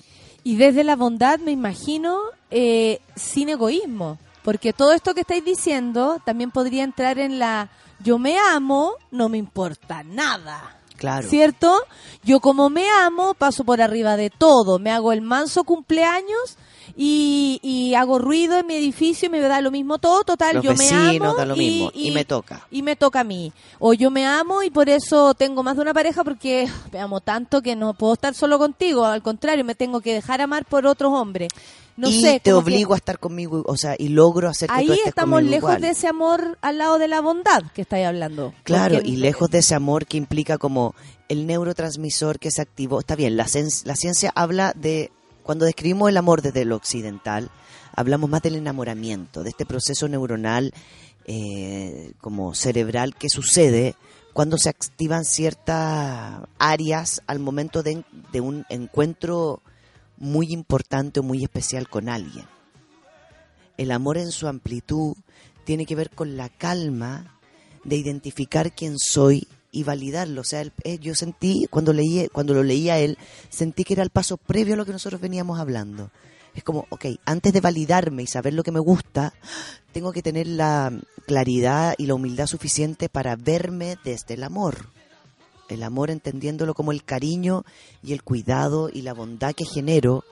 Y 0.43 0.55
desde 0.55 0.83
la 0.83 0.95
bondad 0.95 1.39
me 1.39 1.51
imagino 1.51 2.19
eh, 2.51 3.01
sin 3.15 3.49
egoísmo, 3.49 4.17
porque 4.43 4.71
todo 4.71 4.93
esto 4.93 5.13
que 5.13 5.21
estáis 5.21 5.43
diciendo 5.43 6.21
también 6.23 6.51
podría 6.51 6.83
entrar 6.83 7.19
en 7.19 7.39
la 7.39 7.69
yo 7.99 8.19
me 8.19 8.37
amo, 8.37 8.93
no 9.11 9.27
me 9.27 9.37
importa 9.37 10.03
nada. 10.03 10.75
Claro. 10.95 11.27
¿Cierto? 11.27 11.75
Yo 12.23 12.39
como 12.39 12.69
me 12.69 12.89
amo, 12.89 13.33
paso 13.33 13.63
por 13.63 13.81
arriba 13.81 14.17
de 14.17 14.29
todo, 14.29 14.79
me 14.79 14.91
hago 14.91 15.11
el 15.11 15.21
manso 15.21 15.63
cumpleaños 15.63 16.57
y, 16.99 17.59
y 17.61 17.93
hago 17.93 18.17
ruido 18.17 18.57
en 18.57 18.65
mi 18.65 18.73
edificio 18.73 19.27
y 19.27 19.29
me 19.29 19.39
da 19.39 19.61
lo 19.61 19.69
mismo 19.69 19.99
todo, 19.99 20.23
total, 20.23 20.55
Los 20.55 20.65
yo 20.65 20.73
me 20.73 20.89
amo 20.89 21.35
da 21.35 21.45
lo 21.45 21.55
y, 21.55 21.59
mismo, 21.59 21.91
y 21.93 22.11
me 22.11 22.25
toca. 22.25 22.65
y 22.71 22.81
me 22.81 22.95
toca 22.95 23.19
a 23.19 23.23
mí. 23.23 23.53
O 23.77 23.93
yo 23.93 24.09
me 24.09 24.25
amo 24.25 24.63
y 24.63 24.71
por 24.71 24.89
eso 24.89 25.35
tengo 25.35 25.61
más 25.61 25.75
de 25.75 25.83
una 25.83 25.93
pareja 25.93 26.23
porque 26.23 26.67
me 26.91 26.99
amo 26.99 27.21
tanto 27.21 27.61
que 27.61 27.75
no 27.75 27.93
puedo 27.93 28.13
estar 28.13 28.33
solo 28.33 28.57
contigo, 28.57 29.05
al 29.05 29.21
contrario, 29.21 29.63
me 29.63 29.75
tengo 29.75 30.01
que 30.01 30.13
dejar 30.13 30.41
amar 30.41 30.65
por 30.65 30.87
otros 30.87 31.13
hombres. 31.13 31.49
No 31.97 32.09
y 32.09 32.21
sé, 32.21 32.33
te 32.33 32.39
que 32.51 32.53
obligo 32.53 32.93
a 32.93 32.97
estar 32.97 33.17
conmigo, 33.17 33.63
o 33.65 33.75
sea, 33.75 33.95
y 33.97 34.09
logro 34.09 34.49
hacer 34.49 34.69
que 34.69 34.73
tú 34.75 34.79
Ahí 34.79 34.91
estés 34.91 35.07
estamos 35.07 35.37
conmigo 35.39 35.51
lejos 35.51 35.69
igual. 35.69 35.81
de 35.81 35.89
ese 35.89 36.07
amor 36.07 36.57
al 36.61 36.77
lado 36.77 36.99
de 36.99 37.07
la 37.07 37.21
bondad 37.21 37.63
que 37.73 37.81
estáis 37.81 38.05
hablando. 38.05 38.53
Claro, 38.63 38.99
y 39.03 39.15
lejos 39.15 39.49
de 39.49 39.59
ese 39.59 39.73
amor 39.73 40.05
que 40.05 40.17
implica 40.17 40.59
como 40.59 40.93
el 41.27 41.47
neurotransmisor 41.47 42.37
que 42.37 42.51
se 42.51 42.61
activó. 42.61 42.99
Está 42.99 43.15
bien, 43.15 43.35
la, 43.35 43.47
la 43.85 43.95
ciencia 43.95 44.31
habla 44.35 44.73
de, 44.75 45.11
cuando 45.47 45.63
describimos 45.63 46.09
el 46.09 46.17
amor 46.17 46.41
desde 46.41 46.65
lo 46.65 46.75
occidental, 46.75 47.49
hablamos 47.95 48.29
más 48.29 48.41
del 48.41 48.55
enamoramiento, 48.55 49.43
de 49.43 49.51
este 49.51 49.65
proceso 49.65 50.09
neuronal 50.09 50.73
eh, 51.23 52.11
como 52.19 52.53
cerebral 52.53 53.15
que 53.15 53.29
sucede 53.29 53.95
cuando 54.33 54.57
se 54.57 54.67
activan 54.67 55.23
ciertas 55.23 56.41
áreas 56.59 57.21
al 57.27 57.39
momento 57.39 57.81
de, 57.81 58.03
de 58.33 58.41
un 58.41 58.65
encuentro 58.67 59.61
muy 60.17 60.51
importante 60.51 61.21
o 61.21 61.23
muy 61.23 61.43
especial 61.43 61.87
con 61.87 62.09
alguien. 62.09 62.45
El 63.77 63.91
amor 63.91 64.17
en 64.17 64.31
su 64.31 64.49
amplitud 64.49 65.15
tiene 65.63 65.85
que 65.85 65.95
ver 65.95 66.09
con 66.09 66.35
la 66.35 66.49
calma 66.49 67.39
de 67.85 67.95
identificar 67.95 68.73
quién 68.73 68.95
soy 68.99 69.47
y 69.77 69.83
validarlo. 69.83 70.41
O 70.41 70.43
sea, 70.43 70.63
eh, 70.83 70.97
yo 70.97 71.13
sentí, 71.13 71.67
cuando, 71.69 71.93
leí, 71.93 72.27
cuando 72.33 72.55
lo 72.55 72.63
leía 72.63 72.97
él, 72.97 73.15
sentí 73.49 73.83
que 73.83 73.93
era 73.93 74.01
el 74.01 74.09
paso 74.09 74.37
previo 74.37 74.73
a 74.73 74.77
lo 74.77 74.87
que 74.87 74.91
nosotros 74.91 75.21
veníamos 75.21 75.59
hablando. 75.59 76.09
Es 76.55 76.63
como, 76.63 76.87
ok, 76.89 77.05
antes 77.25 77.53
de 77.53 77.61
validarme 77.61 78.23
y 78.23 78.27
saber 78.27 78.55
lo 78.55 78.63
que 78.63 78.71
me 78.71 78.79
gusta, 78.79 79.35
tengo 79.91 80.11
que 80.11 80.23
tener 80.23 80.47
la 80.47 80.91
claridad 81.27 81.93
y 81.99 82.07
la 82.07 82.15
humildad 82.15 82.47
suficiente 82.47 83.07
para 83.07 83.35
verme 83.35 83.99
desde 84.03 84.33
el 84.33 84.43
amor. 84.43 84.89
El 85.69 85.83
amor 85.83 86.09
entendiéndolo 86.09 86.73
como 86.73 86.91
el 86.91 87.03
cariño 87.03 87.63
y 88.01 88.13
el 88.13 88.23
cuidado 88.23 88.89
y 88.91 89.03
la 89.03 89.13
bondad 89.13 89.53
que 89.53 89.65
genero 89.65 90.23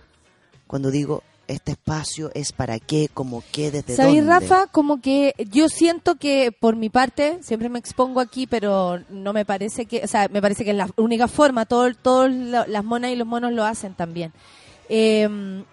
cuando 0.66 0.90
digo, 0.90 1.22
este 1.48 1.74
espacio 1.74 2.32
es 2.34 2.52
para 2.52 2.80
qué, 2.80 3.10
como 3.14 3.44
qué, 3.52 3.72
desde 3.72 3.96
¿Sabéis. 3.96 4.26
Rafa? 4.26 4.68
Como 4.68 5.02
que 5.02 5.34
yo 5.52 5.70
siento 5.70 6.16
que 6.16 6.52
por 6.52 6.76
mi 6.76 6.90
parte, 6.90 7.40
siempre 7.42 7.70
me 7.70 7.80
expongo 7.80 8.20
aquí, 8.20 8.48
pero 8.48 9.00
no 9.10 9.34
me 9.34 9.46
parece 9.46 9.86
que, 9.86 10.02
o 10.04 10.08
sea, 10.08 10.28
me 10.30 10.42
parece 10.42 10.64
que 10.66 10.72
es 10.72 10.78
la 10.78 10.90
única 10.98 11.28
forma, 11.28 11.66
todas 11.66 11.96
todo, 12.02 12.28
las 12.28 12.84
monas 12.84 13.12
y 13.12 13.16
los 13.16 13.28
monos 13.28 13.52
lo 13.52 13.64
hacen 13.64 13.94
también. 13.94 14.34
Eh, 14.90 15.28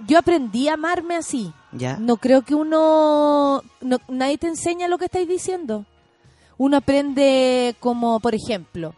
yo 0.06 0.18
aprendí 0.18 0.68
a 0.68 0.74
amarme 0.74 1.16
así. 1.16 1.52
¿Ya? 1.72 1.96
No 1.98 2.16
creo 2.16 2.42
que 2.42 2.54
uno, 2.54 3.62
no- 3.80 3.98
nadie 4.08 4.38
te 4.38 4.46
enseña 4.48 4.88
lo 4.88 4.98
que 4.98 5.04
estáis 5.06 5.28
diciendo. 5.28 5.84
Uno 6.58 6.76
aprende 6.78 7.74
como, 7.80 8.20
por 8.20 8.34
ejemplo, 8.34 8.94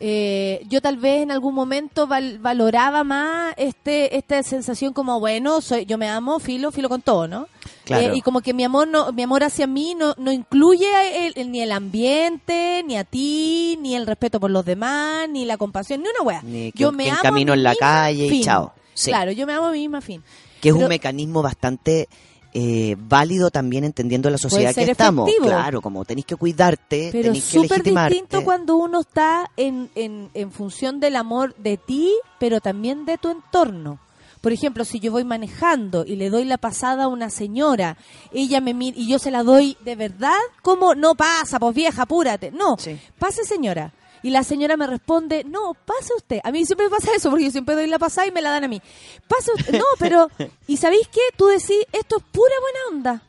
eh, 0.00 0.62
yo 0.68 0.80
tal 0.80 0.96
vez 0.96 1.22
en 1.22 1.30
algún 1.30 1.54
momento 1.54 2.06
val- 2.06 2.38
valoraba 2.38 3.02
más 3.04 3.54
este 3.56 4.16
esta 4.16 4.42
sensación 4.42 4.92
como 4.92 5.18
bueno 5.20 5.60
soy 5.60 5.86
yo 5.86 5.98
me 5.98 6.08
amo 6.08 6.38
filo 6.38 6.70
filo 6.70 6.88
con 6.88 7.02
todo 7.02 7.26
no 7.28 7.48
Claro. 7.84 8.12
Eh, 8.12 8.16
y 8.18 8.20
como 8.20 8.42
que 8.42 8.52
mi 8.52 8.64
amor 8.64 8.86
no 8.86 9.12
mi 9.12 9.22
amor 9.22 9.42
hacia 9.44 9.66
mí 9.66 9.94
no 9.94 10.14
no 10.18 10.30
incluye 10.30 10.86
el- 11.26 11.32
el- 11.36 11.50
ni 11.50 11.62
el 11.62 11.72
ambiente 11.72 12.82
ni 12.86 12.96
a 12.96 13.04
ti 13.04 13.78
ni 13.80 13.94
el 13.96 14.06
respeto 14.06 14.38
por 14.40 14.50
los 14.50 14.64
demás 14.64 15.28
ni 15.28 15.44
la 15.44 15.56
compasión 15.56 16.02
ni 16.02 16.08
una 16.08 16.22
wea 16.22 16.42
Ni 16.42 16.70
que- 16.72 16.78
yo 16.78 16.92
me 16.92 17.04
que 17.04 17.10
amo 17.10 17.20
camino 17.22 17.54
en 17.54 17.62
la 17.62 17.74
calle 17.74 18.26
y 18.26 18.42
chao. 18.42 18.72
Sí. 18.94 19.10
claro 19.10 19.32
yo 19.32 19.46
me 19.46 19.54
amo 19.54 19.66
a 19.68 19.72
mí 19.72 19.78
misma 19.80 20.00
fin 20.00 20.22
que 20.60 20.68
es 20.70 20.74
Pero- 20.74 20.84
un 20.86 20.88
mecanismo 20.90 21.40
bastante 21.42 22.08
eh, 22.54 22.96
válido 22.98 23.50
también 23.50 23.84
entendiendo 23.84 24.30
la 24.30 24.38
sociedad 24.38 24.74
que 24.74 24.82
estamos. 24.90 25.28
efectivo. 25.28 25.48
Claro, 25.50 25.80
como 25.82 26.04
tenéis 26.04 26.26
que 26.26 26.36
cuidarte, 26.36 27.10
Pero 27.12 27.32
tenéis 27.32 27.44
que 27.50 27.60
distinto 27.82 28.44
cuando 28.44 28.76
uno 28.76 29.00
está 29.00 29.50
en, 29.56 29.90
en, 29.94 30.30
en 30.34 30.50
función 30.52 31.00
del 31.00 31.16
amor 31.16 31.54
de 31.56 31.76
ti, 31.76 32.12
pero 32.38 32.60
también 32.60 33.04
de 33.04 33.18
tu 33.18 33.30
entorno. 33.30 33.98
Por 34.40 34.52
ejemplo, 34.52 34.84
si 34.84 35.00
yo 35.00 35.10
voy 35.10 35.24
manejando 35.24 36.04
y 36.06 36.14
le 36.16 36.30
doy 36.30 36.44
la 36.44 36.58
pasada 36.58 37.04
a 37.04 37.08
una 37.08 37.28
señora, 37.28 37.96
ella 38.32 38.60
me 38.60 38.72
mira 38.72 38.96
y 38.96 39.08
yo 39.08 39.18
se 39.18 39.32
la 39.32 39.42
doy 39.42 39.76
de 39.84 39.96
verdad, 39.96 40.38
¿cómo? 40.62 40.94
No 40.94 41.16
pasa, 41.16 41.58
pues 41.58 41.74
vieja, 41.74 42.02
apúrate. 42.02 42.52
No, 42.52 42.76
Sí. 42.78 42.98
pase 43.18 43.44
señora. 43.44 43.92
Y 44.22 44.30
la 44.30 44.42
señora 44.42 44.76
me 44.76 44.86
responde, 44.86 45.44
no, 45.44 45.74
pase 45.74 46.12
usted. 46.16 46.40
A 46.44 46.50
mí 46.50 46.64
siempre 46.66 46.88
me 46.88 46.96
pasa 46.96 47.14
eso, 47.14 47.30
porque 47.30 47.44
yo 47.44 47.50
siempre 47.50 47.74
doy 47.74 47.86
la 47.86 47.98
pasada 47.98 48.26
y 48.26 48.32
me 48.32 48.42
la 48.42 48.50
dan 48.50 48.64
a 48.64 48.68
mí. 48.68 48.82
Pase 49.28 49.52
usted. 49.54 49.78
No, 49.78 49.84
pero, 49.98 50.28
¿y 50.66 50.76
sabéis 50.76 51.08
qué? 51.08 51.20
Tú 51.36 51.46
decís, 51.46 51.84
esto 51.92 52.16
es 52.18 52.24
pura 52.32 52.54
buena 52.60 52.78
onda. 52.96 53.22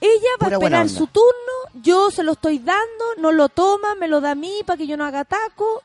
Ella 0.00 0.28
va 0.42 0.46
Pura 0.46 0.56
a 0.56 0.58
esperar 0.58 0.88
su 0.90 1.06
turno, 1.06 1.80
yo 1.82 2.10
se 2.10 2.22
lo 2.22 2.32
estoy 2.32 2.58
dando, 2.58 3.04
no 3.18 3.32
lo 3.32 3.48
toma, 3.48 3.94
me 3.94 4.08
lo 4.08 4.20
da 4.20 4.32
a 4.32 4.34
mí 4.34 4.52
para 4.66 4.76
que 4.76 4.86
yo 4.86 4.96
no 4.96 5.04
haga 5.06 5.24
taco, 5.24 5.82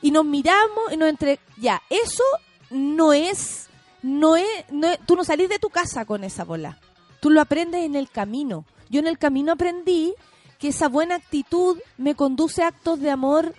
y 0.00 0.10
nos 0.10 0.24
miramos 0.24 0.92
y 0.92 0.96
nos 0.96 1.08
entre... 1.08 1.38
Ya, 1.58 1.80
eso 1.88 2.24
no 2.70 3.12
es 3.12 3.68
no 4.02 4.34
es, 4.36 4.46
no 4.70 4.88
es- 4.88 4.98
tú 5.06 5.14
no 5.14 5.22
salís 5.22 5.48
de 5.48 5.60
tu 5.60 5.70
casa 5.70 6.04
con 6.04 6.24
esa 6.24 6.42
bola. 6.44 6.78
Tú 7.20 7.30
lo 7.30 7.40
aprendes 7.40 7.84
en 7.84 7.94
el 7.94 8.10
camino. 8.10 8.64
Yo 8.90 8.98
en 8.98 9.06
el 9.06 9.16
camino 9.16 9.52
aprendí 9.52 10.12
que 10.58 10.68
esa 10.68 10.88
buena 10.88 11.14
actitud 11.14 11.78
me 11.98 12.16
conduce 12.16 12.64
a 12.64 12.68
actos 12.68 12.98
de 12.98 13.10
amor 13.10 13.54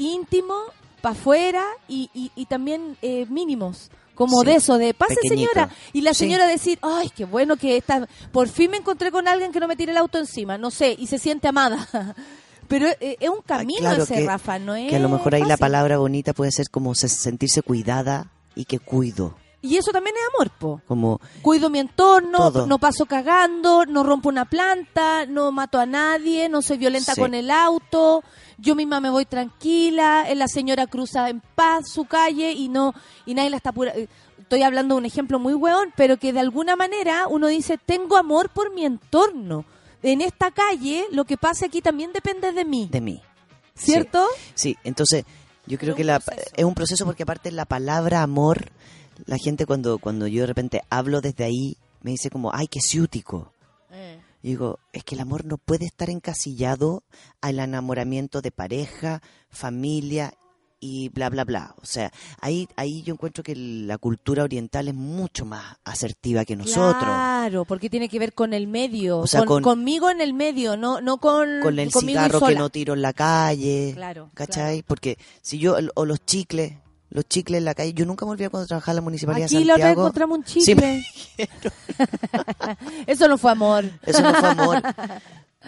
íntimo, 0.00 0.54
para 1.00 1.12
afuera 1.14 1.64
y, 1.88 2.10
y, 2.14 2.30
y 2.34 2.46
también 2.46 2.96
eh, 3.02 3.26
mínimos. 3.28 3.90
Como 4.14 4.40
Sí, 4.40 4.46
de 4.48 4.54
eso, 4.56 4.76
de 4.76 4.92
pase 4.92 5.14
pequeñito. 5.14 5.50
señora. 5.52 5.70
Y 5.94 6.02
la 6.02 6.12
Sí. 6.12 6.20
señora 6.24 6.46
decir, 6.46 6.78
ay, 6.82 7.10
qué 7.16 7.24
bueno 7.24 7.56
que 7.56 7.78
esta, 7.78 8.06
por 8.32 8.48
fin 8.48 8.70
me 8.70 8.76
encontré 8.76 9.10
con 9.10 9.26
alguien 9.28 9.50
que 9.50 9.60
no 9.60 9.66
me 9.68 9.76
tire 9.76 9.92
el 9.92 9.98
auto 9.98 10.18
encima, 10.18 10.58
no 10.58 10.70
sé, 10.70 10.94
y 10.98 11.06
se 11.06 11.18
siente 11.18 11.48
amada. 11.48 11.88
Pero 12.68 12.86
eh, 13.00 13.16
es 13.18 13.28
un 13.30 13.40
camino 13.44 13.80
Ah, 13.88 13.90
claro 13.90 14.02
ese, 14.04 14.14
que- 14.16 14.26
Rafa, 14.26 14.58
no 14.58 14.74
es 14.76 14.90
Que 14.90 14.96
a 14.96 15.00
lo 15.00 15.08
mejor 15.08 15.34
ahí 15.34 15.42
la 15.44 15.56
palabra 15.56 15.96
bonita 15.98 16.34
puede 16.34 16.52
ser 16.52 16.68
como 16.70 16.94
se- 16.94 17.08
sentirse 17.08 17.62
cuidada 17.62 18.30
y 18.54 18.66
que 18.66 18.78
cuido. 18.78 19.36
Y 19.62 19.76
eso 19.76 19.90
también 19.90 20.16
es 20.16 20.22
amor, 20.34 20.50
po. 20.58 20.80
Como, 20.86 21.20
Cuido 21.42 21.68
mi 21.68 21.80
entorno, 21.80 22.38
Todo. 22.50 22.66
no 22.66 22.78
paso 22.78 23.04
cagando, 23.06 23.84
no 23.86 24.02
rompo 24.02 24.28
una 24.30 24.44
planta, 24.46 25.26
no 25.26 25.50
mato 25.52 25.78
a 25.78 25.84
nadie, 25.86 26.48
no 26.48 26.62
soy 26.62 26.78
violenta 26.78 27.14
Sí. 27.14 27.20
con 27.20 27.34
el 27.34 27.50
auto, 27.50 28.22
yo 28.60 28.74
misma 28.74 29.00
me 29.00 29.10
voy 29.10 29.24
tranquila, 29.24 30.24
eh, 30.28 30.34
la 30.34 30.48
señora 30.48 30.86
cruza 30.86 31.28
en 31.28 31.40
paz 31.54 31.88
su 31.88 32.04
calle 32.04 32.52
y 32.52 32.68
no 32.68 32.94
y 33.26 33.34
nadie 33.34 33.50
la 33.50 33.56
está 33.56 33.72
pura. 33.72 33.92
eh, 33.94 34.08
Estoy 34.38 34.62
hablando 34.62 34.94
de 34.94 34.98
un 35.00 35.06
ejemplo 35.06 35.38
muy 35.38 35.54
weón, 35.54 35.92
pero 35.96 36.16
que 36.16 36.32
de 36.32 36.40
alguna 36.40 36.74
manera 36.74 37.28
uno 37.28 37.46
dice, 37.46 37.78
tengo 37.78 38.16
amor 38.16 38.50
por 38.50 38.74
mi 38.74 38.84
entorno. 38.84 39.64
En 40.02 40.22
esta 40.22 40.50
calle, 40.50 41.04
lo 41.12 41.24
que 41.24 41.36
pase 41.36 41.66
aquí 41.66 41.80
también 41.82 42.12
depende 42.12 42.50
de 42.52 42.64
mí, 42.64 42.88
de 42.90 43.00
mí. 43.00 43.22
¿cierto? 43.74 44.26
Sí, 44.54 44.76
entonces 44.84 45.24
yo 45.66 45.78
creo 45.78 45.94
que 45.94 46.04
la, 46.04 46.20
proceso. 46.20 46.50
es 46.56 46.64
un 46.64 46.74
proceso 46.74 47.04
porque 47.04 47.22
aparte 47.22 47.50
la 47.52 47.64
palabra 47.64 48.22
amor, 48.22 48.70
la 49.26 49.36
gente 49.36 49.66
cuando, 49.66 49.98
cuando 49.98 50.26
yo 50.26 50.40
de 50.42 50.46
repente 50.46 50.82
hablo 50.90 51.20
desde 51.20 51.44
ahí, 51.44 51.76
me 52.02 52.12
dice 52.12 52.30
como, 52.30 52.50
ay, 52.52 52.66
qué 52.66 52.80
ciútico. 52.80 53.52
Digo, 54.42 54.78
es 54.92 55.04
que 55.04 55.14
el 55.14 55.20
amor 55.20 55.44
no 55.44 55.58
puede 55.58 55.84
estar 55.84 56.08
encasillado 56.10 57.02
al 57.40 57.58
enamoramiento 57.58 58.40
de 58.40 58.50
pareja, 58.50 59.20
familia 59.48 60.32
y 60.82 61.10
bla, 61.10 61.28
bla, 61.28 61.44
bla. 61.44 61.74
O 61.82 61.84
sea, 61.84 62.10
ahí, 62.40 62.66
ahí 62.76 63.02
yo 63.02 63.12
encuentro 63.12 63.44
que 63.44 63.54
la 63.54 63.98
cultura 63.98 64.42
oriental 64.44 64.88
es 64.88 64.94
mucho 64.94 65.44
más 65.44 65.76
asertiva 65.84 66.46
que 66.46 66.56
nosotros. 66.56 67.02
Claro, 67.04 67.66
porque 67.66 67.90
tiene 67.90 68.08
que 68.08 68.18
ver 68.18 68.32
con 68.32 68.54
el 68.54 68.66
medio, 68.66 69.18
O 69.18 69.26
sea, 69.26 69.40
con- 69.40 69.62
con- 69.62 69.62
conmigo 69.62 70.08
en 70.08 70.22
el 70.22 70.32
medio, 70.32 70.78
no 70.78 71.02
no 71.02 71.18
con 71.18 71.60
Con 71.60 71.78
el 71.78 71.92
cigarro 71.92 72.40
que 72.40 72.54
no 72.54 72.70
tiro 72.70 72.94
en 72.94 73.02
la 73.02 73.12
calle. 73.12 73.92
Claro, 73.94 74.30
¿Cachai? 74.32 74.82
Porque 74.82 75.18
si 75.42 75.58
yo, 75.58 75.76
o 75.94 76.06
los 76.06 76.24
chicles, 76.24 76.72
los 77.10 77.24
chicles 77.28 77.58
en 77.58 77.64
la 77.64 77.74
calle, 77.74 77.92
yo 77.92 78.06
nunca 78.06 78.24
me 78.24 78.32
olvidé 78.32 78.50
cuando 78.50 78.66
trabajaba 78.66 78.92
en 78.92 78.96
la 78.96 79.02
municipalidad 79.02 79.46
Aquí 79.46 79.58
de 79.58 79.64
la 79.64 79.74
otra 79.74 79.84
vez 79.86 79.96
Santiago. 79.96 80.02
encontramos 80.08 80.38
un 80.38 80.46
Sí, 80.46 80.60
chicle. 80.60 81.04
Eso 83.06 83.28
no 83.28 83.38
fue 83.38 83.50
amor. 83.50 83.84
Eso 84.06 84.22
no 84.22 84.34
fue 84.34 84.48
amor. 84.48 84.82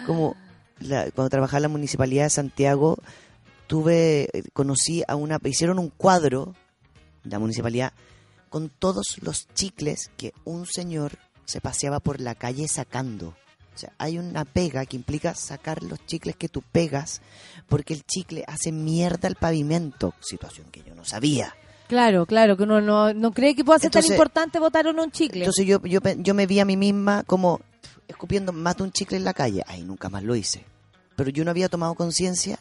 Como 0.06 0.36
la- 0.80 1.10
cuando 1.10 1.30
trabajaba 1.30 1.58
en 1.58 1.62
la 1.62 1.68
municipalidad 1.68 2.24
de 2.24 2.30
Santiago, 2.30 2.98
tuve, 3.66 4.28
conocí 4.52 5.02
a 5.06 5.16
una, 5.16 5.38
hicieron 5.44 5.78
un 5.78 5.90
cuadro, 5.90 6.54
la 7.24 7.38
municipalidad, 7.38 7.92
con 8.48 8.68
todos 8.68 9.16
los 9.22 9.48
chicles 9.54 10.10
que 10.16 10.32
un 10.44 10.66
señor 10.66 11.12
se 11.44 11.60
paseaba 11.60 12.00
por 12.00 12.20
la 12.20 12.34
calle 12.34 12.68
sacando. 12.68 13.34
O 13.74 13.78
sea, 13.78 13.92
hay 13.98 14.18
una 14.18 14.44
pega 14.44 14.84
que 14.86 14.96
implica 14.96 15.34
sacar 15.34 15.82
los 15.82 16.04
chicles 16.06 16.36
que 16.36 16.48
tú 16.48 16.62
pegas, 16.62 17.22
porque 17.68 17.94
el 17.94 18.04
chicle 18.04 18.44
hace 18.46 18.70
mierda 18.70 19.28
al 19.28 19.36
pavimento, 19.36 20.14
situación 20.20 20.66
que 20.70 20.82
yo 20.82 20.94
no 20.94 21.04
sabía. 21.04 21.54
Claro, 21.88 22.26
claro, 22.26 22.56
que 22.56 22.62
uno 22.62 22.80
no, 22.80 23.12
no 23.12 23.32
cree 23.32 23.54
que 23.54 23.64
pueda 23.64 23.78
ser 23.78 23.90
tan 23.90 24.04
importante 24.04 24.58
votar 24.58 24.84
no 24.94 25.02
un 25.02 25.10
chicle. 25.10 25.40
Entonces 25.40 25.66
yo, 25.66 25.82
yo, 25.84 26.00
yo 26.18 26.34
me 26.34 26.46
vi 26.46 26.60
a 26.60 26.64
mí 26.64 26.76
misma 26.76 27.22
como 27.24 27.60
escupiendo 28.08 28.52
más 28.52 28.76
de 28.76 28.84
un 28.84 28.92
chicle 28.92 29.16
en 29.16 29.24
la 29.24 29.34
calle. 29.34 29.62
Ay, 29.66 29.82
nunca 29.82 30.08
más 30.08 30.22
lo 30.22 30.34
hice. 30.34 30.64
Pero 31.16 31.30
yo 31.30 31.44
no 31.44 31.50
había 31.50 31.68
tomado 31.68 31.94
conciencia 31.94 32.58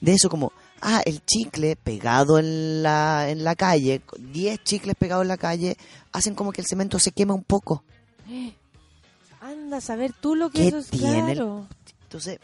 de 0.00 0.12
eso 0.12 0.28
como, 0.28 0.52
ah, 0.80 1.02
el 1.04 1.24
chicle 1.24 1.76
pegado 1.76 2.38
en 2.38 2.82
la, 2.82 3.30
en 3.30 3.44
la 3.44 3.54
calle, 3.54 4.02
10 4.18 4.62
chicles 4.62 4.94
pegados 4.94 5.22
en 5.22 5.28
la 5.28 5.38
calle, 5.38 5.76
hacen 6.12 6.34
como 6.34 6.52
que 6.52 6.60
el 6.60 6.66
cemento 6.66 6.98
se 6.98 7.12
quema 7.12 7.34
un 7.34 7.44
poco. 7.44 7.82
Anda 9.66 9.78
a 9.78 9.80
saber 9.80 10.12
tú 10.12 10.36
lo 10.36 10.50
que 10.50 10.60
¿Qué 10.60 10.68
eso 10.68 10.78
es 10.78 10.90
tiene 10.90 11.32
el-. 11.32 11.42
Entonces, 12.04 12.38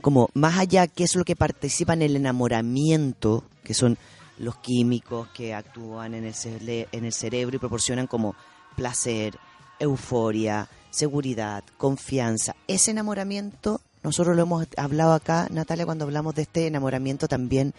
como 0.00 0.28
más 0.34 0.56
allá 0.56 0.86
que 0.86 1.02
es 1.02 1.16
lo 1.16 1.24
que 1.24 1.34
participa 1.34 1.92
en 1.94 2.02
el 2.02 2.14
enamoramiento, 2.14 3.42
que 3.64 3.74
son 3.74 3.98
los 4.38 4.56
químicos 4.58 5.26
que 5.34 5.54
actúan 5.54 6.14
en 6.14 6.22
el, 6.24 6.34
cere- 6.34 6.86
en 6.92 7.04
el 7.04 7.12
cerebro 7.12 7.56
y 7.56 7.58
proporcionan 7.58 8.06
como 8.06 8.36
placer, 8.76 9.36
euforia, 9.80 10.68
seguridad, 10.90 11.64
confianza. 11.78 12.54
Ese 12.68 12.92
enamoramiento, 12.92 13.80
nosotros 14.04 14.36
lo 14.36 14.42
hemos 14.42 14.68
hablado 14.76 15.14
acá, 15.14 15.48
Natalia, 15.50 15.84
cuando 15.84 16.04
hablamos 16.04 16.36
de 16.36 16.42
este 16.42 16.68
enamoramiento 16.68 17.26
también 17.26 17.74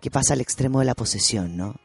que 0.00 0.10
pasa 0.10 0.34
al 0.34 0.40
extremo 0.40 0.80
de 0.80 0.86
la 0.86 0.96
posesión, 0.96 1.56
¿no? 1.56 1.76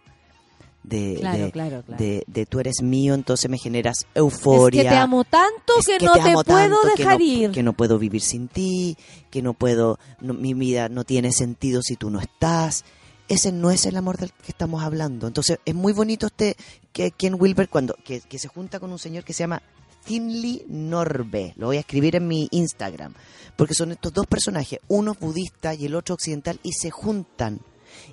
De, 0.84 1.18
Claro, 1.20 1.46
de- 1.46 1.52
claro, 1.52 1.84
claro. 1.84 2.04
de- 2.04 2.24
de 2.26 2.46
tú 2.48 2.60
eres 2.60 2.82
mío, 2.82 3.14
entonces 3.14 3.50
me 3.52 3.60
generas 3.60 4.08
euforia 4.16 4.82
Es 4.82 4.86
que 4.88 4.90
te 4.90 4.98
amo 4.98 5.24
tanto 5.24 5.74
es 5.80 5.86
que, 5.86 5.98
que 6.00 6.06
no 6.06 6.14
te, 6.14 6.34
puedo 6.34 6.78
que 6.82 6.98
dejar 7.04 7.20
no- 7.20 7.26
ir. 7.26 7.52
Que 7.52 7.62
no 7.64 7.74
puedo 7.74 8.00
vivir 8.00 8.22
sin 8.22 8.48
ti, 8.48 8.98
que 9.30 9.42
no 9.44 9.54
puedo, 9.54 10.00
no- 10.22 10.34
mi 10.34 10.54
vida 10.56 10.90
no 10.90 11.04
tiene 11.04 11.32
sentido 11.34 11.82
si 11.84 11.96
tú 11.96 12.10
no 12.10 12.20
estás. 12.20 12.84
Ese 13.28 13.52
no 13.52 13.70
es 13.72 13.86
el 13.86 13.96
amor 13.96 14.18
del 14.18 14.32
que 14.34 14.52
estamos 14.52 14.84
hablando. 14.84 15.28
Entonces 15.28 15.60
es 15.64 15.76
muy 15.76 15.94
bonito 15.94 16.26
este 16.26 16.58
que 16.92 17.12
Ken 17.12 17.36
Wilber 17.40 17.70
cuando 17.70 17.94
que, 18.04 18.20
que 18.22 18.40
se 18.40 18.48
junta 18.48 18.80
con 18.80 18.92
un 18.92 19.00
señor 19.00 19.24
que 19.24 19.34
se 19.34 19.44
llama 19.44 19.62
Finley 20.04 20.66
Norbe. 20.68 21.54
Lo 21.58 21.68
voy 21.68 21.78
a 21.78 21.82
escribir 21.82 22.16
en 22.16 22.28
mi 22.28 22.48
Instagram. 22.52 23.14
Porque 23.56 23.76
son 23.76 23.92
estos 23.92 24.12
dos 24.14 24.26
personajes, 24.26 24.80
uno 24.88 25.16
budista 25.20 25.76
y 25.76 25.86
el 25.86 25.94
otro 25.96 26.16
occidental, 26.16 26.60
y 26.64 26.72
se 26.74 26.90
juntan. 26.90 27.62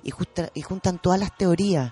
Y, 0.03 0.11
justa- 0.11 0.51
y 0.53 0.61
juntan 0.61 0.99
todas 1.01 1.19
las 1.19 1.35
teorías. 1.35 1.91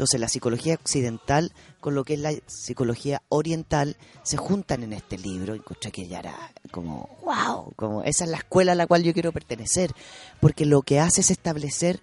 Entonces 0.00 0.18
la 0.18 0.30
psicología 0.30 0.76
occidental 0.76 1.52
con 1.78 1.94
lo 1.94 2.04
que 2.04 2.14
es 2.14 2.20
la 2.20 2.32
psicología 2.46 3.20
oriental 3.28 3.98
se 4.22 4.38
juntan 4.38 4.82
en 4.82 4.94
este 4.94 5.18
libro. 5.18 5.54
Encontré 5.54 5.92
que 5.92 6.08
ya 6.08 6.20
era 6.20 6.34
como, 6.70 7.18
wow, 7.22 7.70
como 7.76 8.02
esa 8.04 8.24
es 8.24 8.30
la 8.30 8.38
escuela 8.38 8.72
a 8.72 8.74
la 8.74 8.86
cual 8.86 9.02
yo 9.02 9.12
quiero 9.12 9.30
pertenecer. 9.30 9.92
Porque 10.40 10.64
lo 10.64 10.80
que 10.80 11.00
hace 11.00 11.20
es 11.20 11.30
establecer 11.30 12.00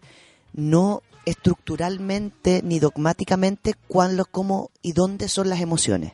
no 0.54 1.02
estructuralmente 1.26 2.62
ni 2.64 2.78
dogmáticamente 2.78 3.74
cuándo, 3.88 4.26
cómo 4.26 4.70
y 4.84 4.92
dónde 4.92 5.28
son 5.28 5.50
las 5.50 5.60
emociones. 5.60 6.14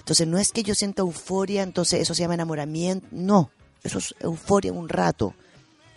Entonces 0.00 0.26
no 0.26 0.38
es 0.38 0.50
que 0.50 0.64
yo 0.64 0.74
sienta 0.74 1.02
euforia, 1.02 1.62
entonces 1.62 2.00
eso 2.00 2.12
se 2.12 2.22
llama 2.22 2.34
enamoramiento. 2.34 3.06
No, 3.12 3.52
eso 3.84 3.98
es 3.98 4.16
euforia 4.18 4.72
un 4.72 4.88
rato. 4.88 5.32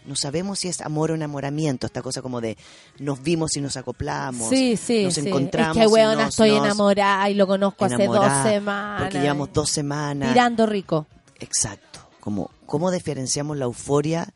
No 0.07 0.15
sabemos 0.15 0.59
si 0.59 0.67
es 0.69 0.81
amor 0.81 1.11
o 1.11 1.15
enamoramiento, 1.15 1.85
esta 1.85 2.01
cosa 2.01 2.21
como 2.21 2.41
de 2.41 2.57
nos 2.99 3.21
vimos 3.21 3.55
y 3.57 3.61
nos 3.61 3.77
acoplamos, 3.77 4.49
Sí, 4.49 4.77
sí, 4.77 5.03
nos 5.03 5.13
sí. 5.15 5.27
encontramos. 5.27 5.77
Es 5.77 5.84
que, 5.84 5.88
weona, 5.88 6.15
nos- 6.23 6.29
estoy 6.29 6.51
nos 6.51 6.65
enamorada 6.65 7.29
y 7.29 7.34
lo 7.35 7.45
conozco 7.45 7.85
hace 7.85 8.05
dos 8.07 8.25
semanas. 8.43 9.01
Porque 9.03 9.19
llevamos 9.19 9.51
dos 9.53 9.69
semanas. 9.69 10.31
Tirando 10.31 10.65
rico. 10.65 11.05
Exacto. 11.39 11.99
Como, 12.19 12.49
¿Cómo 12.65 12.89
diferenciamos 12.89 13.55
la 13.57 13.65
euforia 13.65 14.27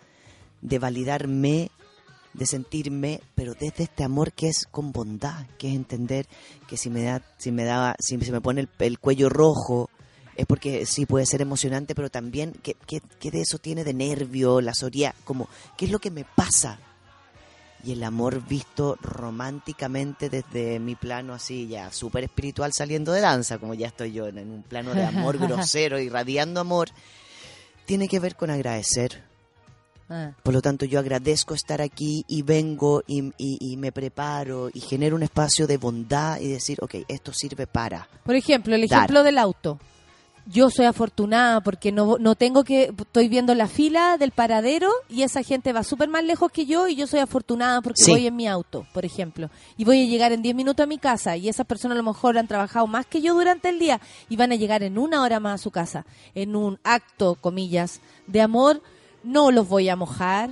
de 0.61 0.77
validarme, 0.79 1.71
de 2.33 2.45
sentirme, 2.45 3.19
pero 3.35 3.53
desde 3.53 3.83
este 3.83 4.03
amor 4.03 4.31
que 4.33 4.47
es 4.49 4.65
con 4.69 4.91
bondad, 4.91 5.45
que 5.57 5.69
es 5.69 5.75
entender 5.75 6.27
que 6.67 6.77
si 6.77 6.89
me 6.89 7.03
da, 7.03 7.21
si 7.37 7.51
me 7.51 7.63
da, 7.65 7.95
si 7.99 8.17
se 8.19 8.31
me 8.31 8.39
pone 8.39 8.61
el, 8.61 8.69
el 8.79 8.99
cuello 8.99 9.27
rojo, 9.29 9.89
es 10.41 10.47
porque 10.47 10.85
sí 10.85 11.05
puede 11.05 11.25
ser 11.25 11.41
emocionante, 11.41 11.95
pero 11.95 12.09
también 12.09 12.51
que, 12.63 12.73
que, 12.85 13.01
que 13.19 13.31
de 13.31 13.41
eso 13.41 13.57
tiene 13.57 13.83
de 13.83 13.93
nervio, 13.93 14.61
la 14.61 14.73
soria, 14.73 15.13
como, 15.23 15.47
¿qué 15.77 15.85
es 15.85 15.91
lo 15.91 15.99
que 15.99 16.11
me 16.11 16.25
pasa? 16.25 16.77
Y 17.83 17.93
el 17.93 18.03
amor 18.03 18.45
visto 18.47 18.95
románticamente 19.01 20.29
desde 20.29 20.79
mi 20.79 20.93
plano 20.95 21.33
así 21.33 21.67
ya 21.67 21.91
súper 21.91 22.25
espiritual 22.25 22.73
saliendo 22.73 23.11
de 23.11 23.21
danza, 23.21 23.57
como 23.57 23.73
ya 23.73 23.87
estoy 23.87 24.11
yo 24.11 24.27
en 24.27 24.37
un 24.51 24.61
plano 24.61 24.93
de 24.93 25.03
amor 25.03 25.37
grosero, 25.39 25.99
irradiando 25.99 26.59
amor, 26.59 26.89
tiene 27.85 28.07
que 28.07 28.19
ver 28.19 28.35
con 28.35 28.51
agradecer. 28.51 29.23
Ah. 30.09 30.31
Por 30.43 30.53
lo 30.53 30.61
tanto, 30.61 30.85
yo 30.85 30.99
agradezco 30.99 31.53
estar 31.55 31.81
aquí 31.81 32.25
y 32.27 32.41
vengo 32.41 33.01
y, 33.07 33.31
y- 33.37 33.57
y 33.71 33.77
me 33.77 33.91
preparo 33.91 34.69
y 34.73 34.81
genero 34.81 35.15
un 35.15 35.23
espacio 35.23 35.65
de 35.67 35.77
bondad 35.77 36.39
y 36.39 36.49
decir, 36.49 36.77
ok, 36.81 36.95
esto 37.07 37.31
sirve 37.33 37.65
para. 37.65 38.07
Por 38.25 38.35
ejemplo, 38.35 38.75
el 38.75 38.87
Dar. 38.87 38.99
ejemplo 38.99 39.23
del 39.23 39.37
auto. 39.37 39.79
Yo 40.47 40.69
soy 40.71 40.85
afortunada 40.85 41.61
porque 41.61 41.91
no, 41.91 42.17
no 42.19 42.35
tengo 42.35 42.63
que, 42.63 42.91
estoy 42.97 43.27
viendo 43.29 43.53
la 43.53 43.67
fila 43.67 44.17
del 44.17 44.31
paradero 44.31 44.89
y 45.07 45.21
esa 45.21 45.43
gente 45.43 45.71
va 45.71 45.83
súper 45.83 46.09
más 46.09 46.23
lejos 46.23 46.51
que 46.51 46.65
yo 46.65 46.87
y 46.87 46.95
yo 46.95 47.05
soy 47.07 47.19
afortunada 47.19 47.81
porque 47.81 48.03
Sí. 48.03 48.11
voy 48.11 48.27
en 48.27 48.35
mi 48.35 48.47
auto, 48.47 48.85
por 48.93 49.05
ejemplo. 49.05 49.49
Y 49.77 49.85
voy 49.85 50.03
a 50.03 50.07
llegar 50.07 50.31
en 50.31 50.41
10 50.41 50.55
minutos 50.55 50.83
a 50.83 50.87
mi 50.87 50.97
casa 50.97 51.37
y 51.37 51.47
esas 51.47 51.65
personas 51.67 51.95
a 51.95 52.01
lo 52.01 52.03
mejor 52.11 52.37
han 52.37 52.47
trabajado 52.47 52.87
más 52.87 53.05
que 53.05 53.21
yo 53.21 53.33
durante 53.35 53.69
el 53.69 53.77
día 53.79 54.01
y 54.29 54.35
van 54.35 54.51
a 54.51 54.55
llegar 54.55 54.81
en 54.83 54.97
una 54.97 55.21
hora 55.21 55.39
más 55.39 55.55
a 55.61 55.63
su 55.63 55.69
casa. 55.71 56.05
En 56.33 56.55
un 56.55 56.79
acto, 56.83 57.35
comillas, 57.35 58.01
de 58.25 58.41
amor, 58.41 58.81
no 59.23 59.51
los 59.51 59.67
voy 59.67 59.89
a 59.89 59.95
mojar. 59.95 60.49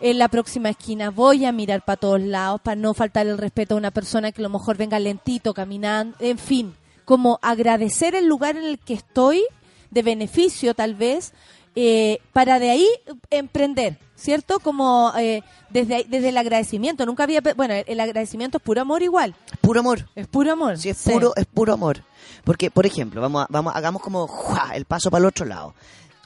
en 0.00 0.18
la 0.18 0.28
próxima 0.28 0.68
esquina 0.68 1.08
voy 1.10 1.46
a 1.46 1.52
mirar 1.52 1.82
para 1.84 1.96
todos 1.96 2.20
lados 2.20 2.60
para 2.60 2.74
no 2.76 2.92
faltar 2.92 3.26
el 3.26 3.38
respeto 3.38 3.74
a 3.74 3.78
una 3.78 3.90
persona 3.92 4.32
que 4.32 4.42
a 4.42 4.44
lo 4.44 4.50
mejor 4.50 4.76
venga 4.76 4.98
lentito, 4.98 5.54
caminando, 5.54 6.16
en 6.18 6.36
fin, 6.36 6.74
como 7.04 7.38
agradecer 7.42 8.14
el 8.14 8.26
lugar 8.26 8.56
en 8.56 8.64
el 8.64 8.78
que 8.78 8.94
estoy, 8.94 9.42
de 9.90 10.02
beneficio 10.02 10.74
tal 10.74 10.94
vez, 10.94 11.32
eh, 11.76 12.18
para 12.32 12.58
de 12.58 12.70
ahí 12.70 12.88
emprender, 13.30 13.98
¿cierto? 14.16 14.58
Como 14.60 15.12
eh, 15.18 15.42
desde, 15.70 16.04
desde 16.08 16.28
el 16.30 16.36
agradecimiento. 16.36 17.04
Nunca 17.06 17.24
había, 17.24 17.40
bueno, 17.56 17.74
el 17.86 18.00
agradecimiento 18.00 18.58
es 18.58 18.62
puro 18.64 18.80
amor 18.80 19.02
igual, 19.02 19.34
Puro 19.60 19.80
amor. 19.80 20.08
es 20.14 20.26
puro 20.28 20.52
amor. 20.52 20.78
Sí, 20.78 20.90
es 20.90 20.98
Sí. 20.98 21.10
puro, 21.10 21.32
es 21.36 21.46
puro 21.46 21.72
amor. 21.74 22.02
Porque, 22.44 22.70
por 22.70 22.86
ejemplo, 22.86 23.20
vamos, 23.20 23.44
a- 23.44 23.46
vamos, 23.50 23.74
hagamos 23.74 24.02
como 24.02 24.28
el 24.74 24.84
paso 24.84 25.10
para 25.10 25.20
el 25.22 25.26
otro 25.26 25.46
lado. 25.46 25.74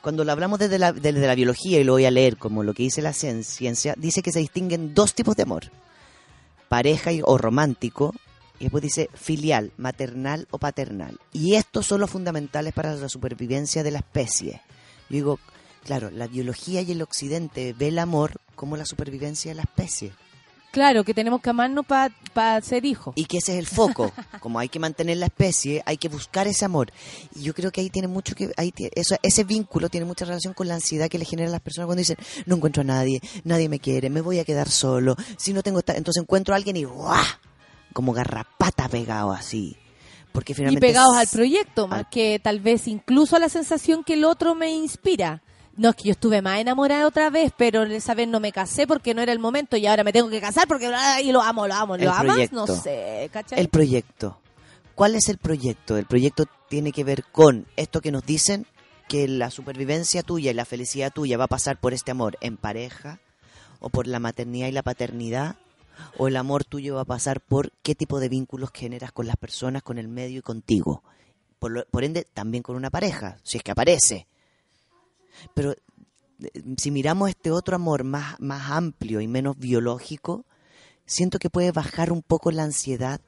Cuando 0.02 0.24
lo 0.24 0.32
hablamos 0.32 0.58
desde 0.58 0.78
la, 0.78 0.92
desde 0.92 1.26
la 1.26 1.34
biología, 1.34 1.80
y 1.80 1.84
lo 1.84 1.94
voy 1.94 2.04
a 2.04 2.10
leer 2.10 2.36
como 2.36 2.62
lo 2.62 2.72
que 2.74 2.84
dice 2.84 3.02
la 3.02 3.10
cien- 3.12 3.42
ciencia, 3.42 3.94
dice 3.96 4.22
que 4.22 4.32
se 4.32 4.38
distinguen 4.38 4.94
dos 4.94 5.14
tipos 5.14 5.34
de 5.36 5.42
amor. 5.42 5.64
Pareja 6.68 7.12
y- 7.12 7.20
o 7.24 7.38
romántico, 7.38 8.14
y 8.58 8.64
después 8.64 8.82
dice 8.82 9.08
filial, 9.14 9.72
maternal 9.76 10.48
o 10.50 10.58
paternal. 10.58 11.18
Y 11.32 11.54
estos 11.54 11.86
son 11.86 12.00
los 12.00 12.10
fundamentales 12.10 12.72
para 12.74 12.94
la 12.94 13.08
supervivencia 13.08 13.82
de 13.82 13.90
la 13.90 13.98
especie. 13.98 14.62
Yo 15.08 15.14
digo, 15.14 15.38
claro, 15.84 16.10
la 16.10 16.26
biología 16.26 16.82
y 16.82 16.92
el 16.92 17.02
occidente 17.02 17.74
ve 17.78 17.88
el 17.88 17.98
amor 17.98 18.40
como 18.54 18.76
la 18.76 18.84
supervivencia 18.84 19.50
de 19.50 19.56
la 19.56 19.62
especie. 19.62 20.12
Claro, 20.70 21.02
que 21.02 21.14
tenemos 21.14 21.40
que 21.40 21.48
amarnos 21.48 21.86
para 21.86 22.60
ser 22.60 22.84
hijos. 22.84 23.14
Y 23.16 23.24
que 23.24 23.38
ese 23.38 23.52
es 23.54 23.58
el 23.58 23.66
foco. 23.66 24.12
Como 24.40 24.58
hay 24.58 24.68
que 24.68 24.78
mantener 24.78 25.16
la 25.16 25.26
especie, 25.26 25.82
hay 25.86 25.96
que 25.96 26.10
buscar 26.10 26.46
ese 26.46 26.66
amor. 26.66 26.92
Y 27.34 27.42
yo 27.42 27.54
creo 27.54 27.72
que 27.72 27.80
ahí 27.80 27.88
tiene 27.88 28.06
mucho 28.06 28.34
que. 28.34 28.52
Ahí 28.56 28.72
eso, 28.94 29.16
ese 29.22 29.44
vínculo 29.44 29.88
tiene 29.88 30.04
mucha 30.04 30.26
relación 30.26 30.52
con 30.52 30.68
la 30.68 30.74
ansiedad 30.74 31.08
que 31.08 31.18
le 31.18 31.24
generan 31.24 31.52
las 31.52 31.62
personas 31.62 31.86
cuando 31.86 32.00
dicen: 32.00 32.18
No 32.44 32.56
encuentro 32.56 32.82
a 32.82 32.84
nadie, 32.84 33.22
nadie 33.44 33.68
me 33.70 33.80
quiere, 33.80 34.10
me 34.10 34.20
voy 34.20 34.40
a 34.40 34.44
quedar 34.44 34.68
solo. 34.68 35.16
Si 35.38 35.54
no 35.54 35.62
tengo. 35.62 35.78
esta-". 35.78 35.96
Entonces 35.96 36.22
encuentro 36.22 36.52
a 36.52 36.58
alguien 36.58 36.76
y 36.76 36.84
¡guau! 36.84 37.24
Como 37.92 38.12
garrapata 38.12 38.88
pegado 38.88 39.32
así. 39.32 39.76
Porque 40.32 40.52
y 40.52 40.54
finalmente. 40.54 40.86
pegados 40.86 41.16
al 41.16 41.26
proyecto, 41.28 41.88
más 41.88 42.06
que 42.10 42.38
tal 42.38 42.60
vez 42.60 42.86
incluso 42.86 43.36
a 43.36 43.38
la 43.38 43.48
sensación 43.48 44.04
que 44.04 44.14
el 44.14 44.24
otro 44.24 44.54
me 44.54 44.70
inspira. 44.70 45.42
No 45.76 45.90
es 45.90 45.96
que 45.96 46.04
yo 46.04 46.10
estuve 46.12 46.42
más 46.42 46.58
enamorada 46.58 47.06
otra 47.06 47.30
vez, 47.30 47.52
pero 47.56 47.84
esa 47.84 48.14
vez 48.14 48.26
no 48.26 48.40
me 48.40 48.50
casé 48.52 48.86
porque 48.86 49.14
no 49.14 49.22
era 49.22 49.32
el 49.32 49.38
momento 49.38 49.76
y 49.76 49.86
ahora 49.86 50.02
me 50.02 50.12
tengo 50.12 50.28
que 50.28 50.40
casar 50.40 50.66
porque 50.66 50.90
y 51.22 51.30
lo 51.32 51.40
amo, 51.40 51.68
lo 51.68 51.74
amo, 51.74 51.94
El 51.94 52.04
lo 52.04 52.10
amas, 52.10 52.24
proyecto. 52.34 52.56
no 52.56 52.66
sé, 52.66 53.30
¿cachai? 53.32 53.60
El 53.60 53.68
proyecto. 53.68 54.38
¿Cuál 54.96 55.14
es 55.14 55.28
el 55.28 55.38
proyecto? 55.38 55.96
El 55.96 56.06
proyecto 56.06 56.46
tiene 56.68 56.90
que 56.90 57.04
ver 57.04 57.24
con 57.30 57.66
esto 57.76 58.00
que 58.00 58.10
nos 58.10 58.26
dicen 58.26 58.66
que 59.08 59.28
la 59.28 59.50
supervivencia 59.52 60.22
tuya 60.24 60.50
y 60.50 60.54
la 60.54 60.64
felicidad 60.64 61.12
tuya 61.12 61.38
va 61.38 61.44
a 61.44 61.48
pasar 61.48 61.78
por 61.78 61.94
este 61.94 62.10
amor 62.10 62.36
en 62.40 62.56
pareja 62.56 63.20
o 63.78 63.88
por 63.88 64.08
la 64.08 64.18
maternidad 64.18 64.66
y 64.66 64.72
la 64.72 64.82
paternidad 64.82 65.56
o 66.16 66.28
el 66.28 66.36
amor 66.36 66.64
tuyo 66.64 66.94
va 66.96 67.02
a 67.02 67.04
pasar 67.06 67.40
por 67.40 67.72
qué 67.82 67.94
tipo 67.94 68.20
de 68.20 68.28
vínculos 68.28 68.70
generas 68.74 69.12
con 69.12 69.26
las 69.26 69.36
personas, 69.36 69.82
con 69.82 69.98
el 69.98 70.08
medio 70.08 70.38
y 70.38 70.42
contigo. 70.42 71.02
Por, 71.58 71.72
lo- 71.72 71.84
por 71.86 72.04
ende, 72.04 72.24
también 72.34 72.62
con 72.62 72.76
una 72.76 72.90
pareja, 72.90 73.38
si 73.42 73.56
es 73.58 73.62
que 73.62 73.72
aparece. 73.72 74.26
Pero 75.54 75.72
eh, 75.72 75.76
si 76.76 76.90
miramos 76.90 77.28
este 77.30 77.50
otro 77.50 77.76
amor 77.76 78.04
más, 78.04 78.38
más 78.40 78.70
amplio 78.70 79.20
y 79.20 79.28
menos 79.28 79.58
biológico, 79.58 80.44
siento 81.06 81.38
que 81.38 81.50
puede 81.50 81.72
bajar 81.72 82.12
un 82.12 82.22
poco 82.22 82.50
la 82.50 82.64
ansiedad 82.64 83.20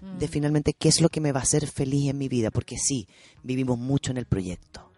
Mm. 0.00 0.18
de 0.18 0.26
finalmente 0.26 0.72
qué 0.74 0.88
es 0.88 1.00
lo 1.00 1.08
que 1.08 1.20
me 1.20 1.30
va 1.30 1.38
a 1.38 1.42
hacer 1.44 1.68
feliz 1.68 2.10
en 2.10 2.18
mi 2.18 2.28
vida, 2.28 2.50
porque 2.50 2.76
sí, 2.76 3.06
vivimos 3.44 3.78
mucho 3.78 4.10
en 4.10 4.16
el 4.16 4.26
proyecto. 4.26 4.90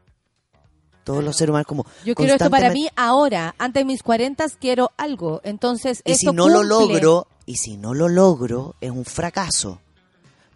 Todos 1.04 1.22
los 1.22 1.36
seres 1.36 1.50
humanos 1.50 1.66
como 1.66 1.86
Yo 2.04 2.14
quiero 2.14 2.32
esto 2.32 2.50
para 2.50 2.70
mí 2.70 2.88
ahora, 2.96 3.54
antes 3.58 3.82
de 3.82 3.84
mis 3.84 4.02
40 4.02 4.46
quiero 4.58 4.90
algo, 4.96 5.40
entonces 5.44 6.02
y 6.04 6.12
esto 6.12 6.30
si 6.30 6.36
no 6.36 6.48
lo 6.48 6.62
logro, 6.62 7.28
y 7.46 7.56
si 7.56 7.76
no 7.76 7.94
lo 7.94 8.08
logro, 8.08 8.74
es 8.80 8.90
un 8.90 9.04
fracaso. 9.04 9.80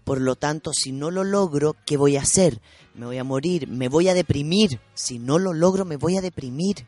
Por 0.04 0.22
lo 0.22 0.36
tanto, 0.36 0.72
si 0.72 0.90
no 0.90 1.10
lo 1.10 1.22
logro, 1.22 1.76
¿qué 1.84 1.98
voy 1.98 2.16
a 2.16 2.22
hacer? 2.22 2.62
Me 2.94 3.04
voy 3.04 3.18
a 3.18 3.24
morir, 3.24 3.68
me 3.68 3.88
voy 3.88 4.08
a 4.08 4.14
deprimir. 4.14 4.80
Si 4.94 5.18
no 5.18 5.38
lo 5.38 5.52
logro, 5.52 5.84
me 5.84 5.96
voy 5.96 6.16
a 6.16 6.22
deprimir. 6.22 6.86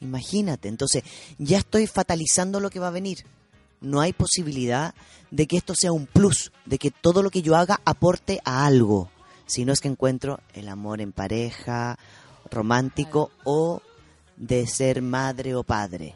Imagínate, 0.00 0.68
entonces 0.68 1.02
ya 1.38 1.58
estoy 1.58 1.88
fatalizando 1.88 2.60
lo 2.60 2.70
que 2.70 2.78
va 2.78 2.88
a 2.88 2.92
venir. 2.92 3.24
No 3.80 4.00
hay 4.00 4.12
posibilidad 4.12 4.94
de 5.32 5.46
que 5.48 5.56
esto 5.56 5.74
sea 5.74 5.90
un 5.90 6.06
plus, 6.06 6.52
de 6.64 6.78
que 6.78 6.92
todo 6.92 7.22
lo 7.22 7.30
que 7.30 7.42
yo 7.42 7.56
haga 7.56 7.80
aporte 7.84 8.40
a 8.44 8.66
algo. 8.66 9.10
Si 9.46 9.64
no 9.64 9.72
es 9.72 9.80
que 9.80 9.88
encuentro 9.88 10.40
el 10.54 10.68
amor 10.68 11.00
en 11.00 11.10
pareja, 11.10 11.98
romántico 12.50 13.30
o 13.44 13.80
de 14.36 14.66
ser 14.66 15.02
madre 15.02 15.54
o 15.54 15.62
padre. 15.62 16.14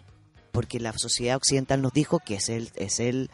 Porque 0.52 0.80
la 0.80 0.92
sociedad 0.96 1.36
occidental 1.36 1.80
nos 1.82 1.92
dijo 1.92 2.18
que 2.18 2.34
es 2.36 2.48
el, 2.48 2.70
es 2.76 3.00
el, 3.00 3.30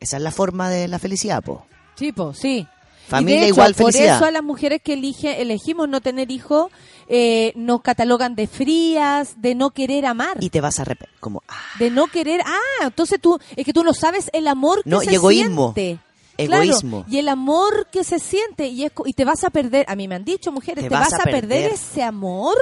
esa 0.00 0.16
es 0.18 0.22
la 0.22 0.30
forma 0.30 0.68
de 0.68 0.86
la 0.88 0.98
felicidad, 0.98 1.42
po. 1.42 1.66
Tipo, 1.96 2.34
sí. 2.34 2.66
Familia 3.08 3.36
Y 3.36 3.40
de 3.40 3.46
hecho, 3.46 3.54
igual 3.54 3.74
Por 3.74 3.92
felicidad. 3.92 4.16
eso 4.16 4.24
a 4.26 4.30
las 4.30 4.42
mujeres 4.44 4.80
que 4.82 4.92
elige, 4.92 5.42
elegimos 5.42 5.88
no 5.88 6.00
tener 6.00 6.30
hijos, 6.30 6.70
eh, 7.08 7.52
nos 7.56 7.82
catalogan 7.82 8.34
de 8.36 8.46
frías, 8.46 9.34
de 9.42 9.54
no 9.54 9.70
querer 9.70 10.06
amar. 10.06 10.36
Y 10.40 10.50
te 10.50 10.60
vas 10.60 10.78
a. 10.78 10.84
Como, 11.20 11.42
ah, 11.48 11.56
De 11.78 11.90
no 11.90 12.06
querer. 12.06 12.40
Ah, 12.46 12.84
entonces 12.84 13.18
tú, 13.20 13.38
es 13.56 13.64
que 13.66 13.72
tú 13.72 13.82
no 13.82 13.92
sabes 13.92 14.30
el 14.32 14.46
amor 14.46 14.84
que 14.84 14.90
No, 14.90 15.00
se 15.00 15.10
y 15.10 15.14
egoísmo. 15.16 15.72
siente. 15.74 16.02
Egoísmo. 16.44 16.98
Claro, 17.04 17.14
y 17.14 17.18
el 17.18 17.28
amor 17.28 17.88
que 17.90 18.04
se 18.04 18.18
siente 18.18 18.66
y, 18.68 18.84
es 18.84 18.92
y 19.06 19.12
te 19.12 19.24
vas 19.24 19.44
a 19.44 19.50
perder, 19.50 19.84
a 19.88 19.96
mí 19.96 20.08
me 20.08 20.14
han 20.16 20.24
dicho 20.24 20.50
mujeres, 20.52 20.84
Te 20.84 20.88
te, 20.88 20.94
vas 20.94 21.10
vas, 21.10 21.20
a 21.20 21.24
perder. 21.24 21.40
perder. 21.42 21.70
ese 21.72 22.02
amor 22.02 22.56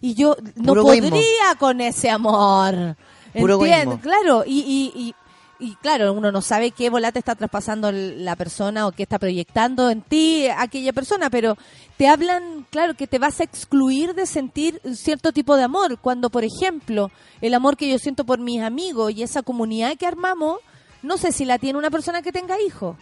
y 0.00 0.14
yo 0.14 0.36
no 0.56 0.72
Puro 0.72 0.82
podría 0.82 1.02
egoísmo. 1.10 1.58
con 1.58 1.80
ese 1.80 2.10
amor. 2.10 2.96
Puro 3.38 3.54
¿Entiendes? 3.54 3.82
egoísmo. 3.82 4.00
Claro, 4.00 4.44
y, 4.46 4.60
y, 4.60 5.00
y, 5.00 5.14
y 5.62 5.74
claro, 5.76 6.12
uno 6.14 6.32
no 6.32 6.40
sabe 6.40 6.70
qué 6.70 6.88
volate 6.88 7.18
está 7.18 7.34
traspasando 7.34 7.92
la 7.92 8.34
persona 8.34 8.86
o 8.86 8.92
qué 8.92 9.02
está 9.02 9.18
proyectando 9.18 9.90
en 9.90 10.00
ti 10.00 10.46
aquella 10.48 10.92
persona, 10.94 11.28
pero 11.28 11.58
te 11.98 12.08
hablan, 12.08 12.66
claro, 12.70 12.94
que 12.94 13.06
te 13.06 13.18
vas 13.18 13.40
a 13.40 13.44
excluir 13.44 14.14
de 14.14 14.24
sentir 14.24 14.80
cierto 14.94 15.32
tipo 15.32 15.56
de 15.56 15.64
amor. 15.64 15.98
Cuando, 15.98 16.30
por 16.30 16.44
ejemplo, 16.44 17.10
el 17.42 17.52
amor 17.52 17.76
que 17.76 17.90
yo 17.90 17.98
siento 17.98 18.24
por 18.24 18.38
mis 18.38 18.62
amigos 18.62 19.12
y 19.14 19.22
esa 19.22 19.42
comunidad 19.42 19.96
que 19.98 20.06
armamos, 20.06 20.60
no 21.02 21.18
sé 21.18 21.30
si 21.30 21.44
la 21.44 21.58
tiene 21.58 21.78
una 21.78 21.90
persona 21.90 22.22
que 22.22 22.32
tenga 22.32 22.56
hijos. 22.62 22.96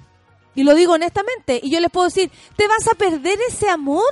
Y 0.58 0.64
lo 0.64 0.74
digo 0.74 0.94
honestamente. 0.94 1.60
Y 1.62 1.70
yo 1.70 1.78
les 1.80 1.90
puedo 1.90 2.06
decir, 2.06 2.30
te 2.56 2.66
vas 2.66 2.88
a 2.88 2.94
perder 2.94 3.38
ese 3.48 3.68
amor 3.68 4.02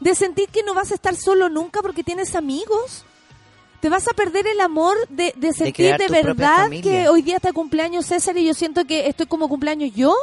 de 0.00 0.14
sentir 0.14 0.48
que 0.48 0.62
no 0.62 0.72
vas 0.74 0.90
a 0.92 0.94
estar 0.94 1.14
solo 1.14 1.48
nunca 1.48 1.82
porque 1.82 2.02
tienes 2.02 2.34
amigos. 2.34 3.04
Te 3.80 3.88
vas 3.90 4.08
a 4.08 4.12
perder 4.14 4.46
el 4.46 4.60
amor 4.60 4.96
de, 5.08 5.32
de 5.36 5.52
sentir 5.52 5.96
de 5.98 6.06
propia 6.06 6.22
verdad 6.22 6.70
que 6.82 7.08
hoy 7.08 7.22
día 7.22 7.36
está 7.36 7.52
cumpleaños 7.52 8.06
César 8.06 8.36
y 8.38 8.44
yo 8.46 8.54
siento 8.54 8.84
que 8.86 9.08
estoy 9.08 9.26
como 9.26 9.48
cumpleaños 9.48 9.94
yo. 9.94 10.14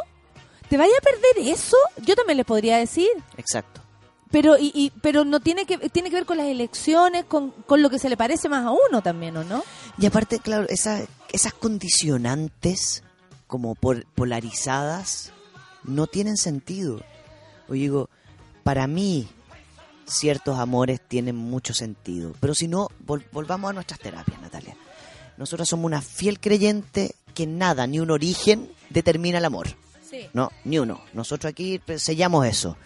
¿Te 0.70 0.78
vaya 0.78 0.94
a 0.98 1.02
perder 1.02 1.52
eso? 1.54 1.78
Yo 2.04 2.16
también 2.16 2.38
les 2.38 2.45
podría 2.45 2.78
decir. 2.78 3.10
exacto. 3.38 3.82
Pero 4.30 4.58
y, 4.58 4.72
y- 4.76 4.91
pero 5.02 5.24
no 5.26 5.40
tiene 5.40 5.66
que 5.66 5.78
tiene 5.90 6.10
que 6.10 6.16
ver 6.18 6.26
con 6.26 6.38
las 6.38 6.48
elecciones, 6.48 7.24
con, 7.26 7.52
con 7.52 7.82
lo 7.82 7.90
que 7.90 7.98
se 7.98 8.10
le 8.10 8.18
parece 8.18 8.49
más 8.49 8.66
a 8.66 8.72
uno 8.72 9.02
también, 9.02 9.38
¿o 9.38 9.44
no? 9.45 9.64
Y 9.98 10.06
aparte, 10.06 10.40
claro, 10.40 10.66
esa- 10.70 11.06
esas 11.32 11.54
condicionantes 11.54 13.04
como 13.48 13.76
por- 13.76 14.06
polarizadas 14.16 15.32
no 15.88 16.07
tienen 16.07 16.38
sentido. 16.38 17.01
O 17.68 17.73
digo, 17.73 18.09
para 18.64 18.85
mí 18.88 19.27
ciertos 20.05 20.57
amores 20.59 21.01
tienen 21.05 21.35
mucho 21.35 21.73
sentido. 21.73 22.34
Pero 22.39 22.53
si 22.55 22.68
no, 22.68 22.88
vol- 23.05 23.26
volvamos 23.31 23.69
a 23.69 23.73
nuestras 23.73 23.99
terapias, 23.99 24.39
Natalia. 24.41 24.76
Nosotros 25.38 25.68
somos 25.68 25.85
una 25.85 26.01
fiel 26.01 26.39
creyente 26.39 27.15
que 27.34 27.45
nada, 27.45 27.85
ni 27.88 27.99
un 27.99 28.09
origen 28.11 28.69
determina 28.89 29.38
el 29.39 29.45
amor. 29.45 29.68
Sí. 30.09 30.27
No, 30.34 30.51
ni 30.64 30.80
uno. 30.80 31.01
Nosotros 31.14 31.49
aquí 31.51 31.81
sellamos 31.97 32.45
eso. 32.47 32.77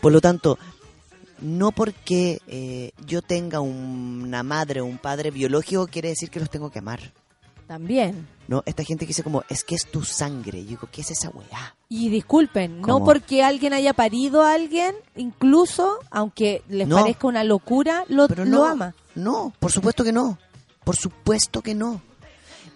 Por 0.00 0.12
lo 0.12 0.20
tanto, 0.20 0.58
no 1.40 1.72
porque 1.72 2.40
eh, 2.46 2.92
yo 3.06 3.22
tenga 3.22 3.60
una 3.60 4.42
madre 4.42 4.80
o 4.82 4.84
un 4.86 4.98
padre 4.98 5.30
biológico 5.30 5.86
quiere 5.86 6.10
decir 6.10 6.30
que 6.30 6.40
los 6.40 6.50
tengo 6.50 6.70
que 6.70 6.78
amar. 6.80 7.12
También. 7.66 8.28
No, 8.48 8.62
esta 8.64 8.84
gente 8.84 9.04
que 9.04 9.08
dice 9.08 9.24
como, 9.24 9.42
es 9.48 9.64
que 9.64 9.74
es 9.74 9.86
tu 9.90 10.04
sangre. 10.04 10.62
Yo 10.62 10.68
digo, 10.70 10.88
¿qué 10.92 11.00
es 11.00 11.10
esa 11.10 11.30
weá? 11.30 11.74
Y 11.88 12.08
disculpen, 12.10 12.80
no 12.80 13.04
porque 13.04 13.42
alguien 13.42 13.72
haya 13.72 13.92
parido 13.92 14.42
a 14.42 14.52
alguien, 14.52 14.94
incluso, 15.16 15.98
aunque 16.10 16.62
les 16.68 16.86
No. 16.86 16.96
parezca 16.96 17.26
una 17.26 17.42
locura, 17.42 18.04
lo, 18.08 18.28
Pero 18.28 18.44
lo 18.44 18.50
no, 18.58 18.64
ama. 18.66 18.94
No, 19.16 19.52
por 19.58 19.72
supuesto 19.72 20.04
que 20.04 20.12
no. 20.12 20.38
Por 20.84 20.94
supuesto 20.96 21.60
que 21.62 21.74
no. 21.74 22.00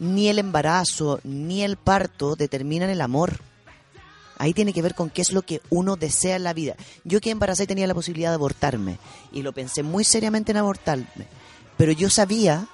Ni 0.00 0.28
el 0.28 0.38
embarazo, 0.40 1.20
ni 1.22 1.62
el 1.62 1.76
parto 1.76 2.34
determinan 2.34 2.90
el 2.90 3.00
amor. 3.00 3.40
Ahí 4.38 4.54
tiene 4.54 4.72
que 4.72 4.82
ver 4.82 4.94
con 4.94 5.10
qué 5.10 5.20
es 5.22 5.32
lo 5.32 5.42
que 5.42 5.60
uno 5.70 5.96
desea 5.96 6.34
en 6.36 6.44
la 6.44 6.54
vida. 6.54 6.74
Yo 7.04 7.20
que 7.20 7.30
embarazé 7.30 7.66
tenía 7.66 7.86
la 7.86 7.94
posibilidad 7.94 8.30
de 8.30 8.36
abortarme 8.36 8.98
y 9.30 9.42
lo 9.42 9.52
pensé 9.52 9.82
muy 9.82 10.02
seriamente 10.02 10.50
en 10.52 10.56
abortarme. 10.58 11.28
Pero 11.76 11.92
yo 11.92 12.08
sabía 12.10 12.66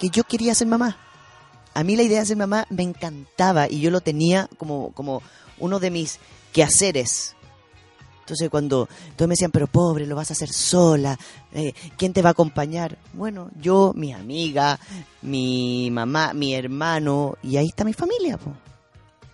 que 0.00 0.10
yo 0.10 0.24
quería 0.24 0.54
ser 0.54 0.66
mamá. 0.66 0.98
A 1.78 1.84
mí 1.84 1.94
la 1.94 2.02
idea 2.02 2.18
de 2.18 2.26
ser 2.26 2.36
mamá 2.36 2.66
me 2.70 2.82
encantaba 2.82 3.70
y 3.70 3.78
yo 3.78 3.92
lo 3.92 4.00
tenía 4.00 4.50
como, 4.58 4.90
como 4.94 5.22
uno 5.58 5.78
de 5.78 5.92
mis 5.92 6.18
quehaceres. 6.52 7.36
Entonces 8.18 8.50
cuando 8.50 8.88
todos 9.14 9.28
me 9.28 9.34
decían, 9.34 9.52
pero 9.52 9.68
pobre, 9.68 10.04
lo 10.04 10.16
vas 10.16 10.30
a 10.30 10.32
hacer 10.32 10.48
sola, 10.48 11.16
eh, 11.52 11.74
¿quién 11.96 12.12
te 12.12 12.20
va 12.20 12.30
a 12.30 12.32
acompañar? 12.32 12.98
Bueno, 13.12 13.52
yo, 13.60 13.92
mi 13.94 14.12
amiga, 14.12 14.80
mi 15.22 15.88
mamá, 15.92 16.32
mi 16.34 16.52
hermano, 16.52 17.36
y 17.44 17.58
ahí 17.58 17.68
está 17.68 17.84
mi 17.84 17.92
familia. 17.92 18.40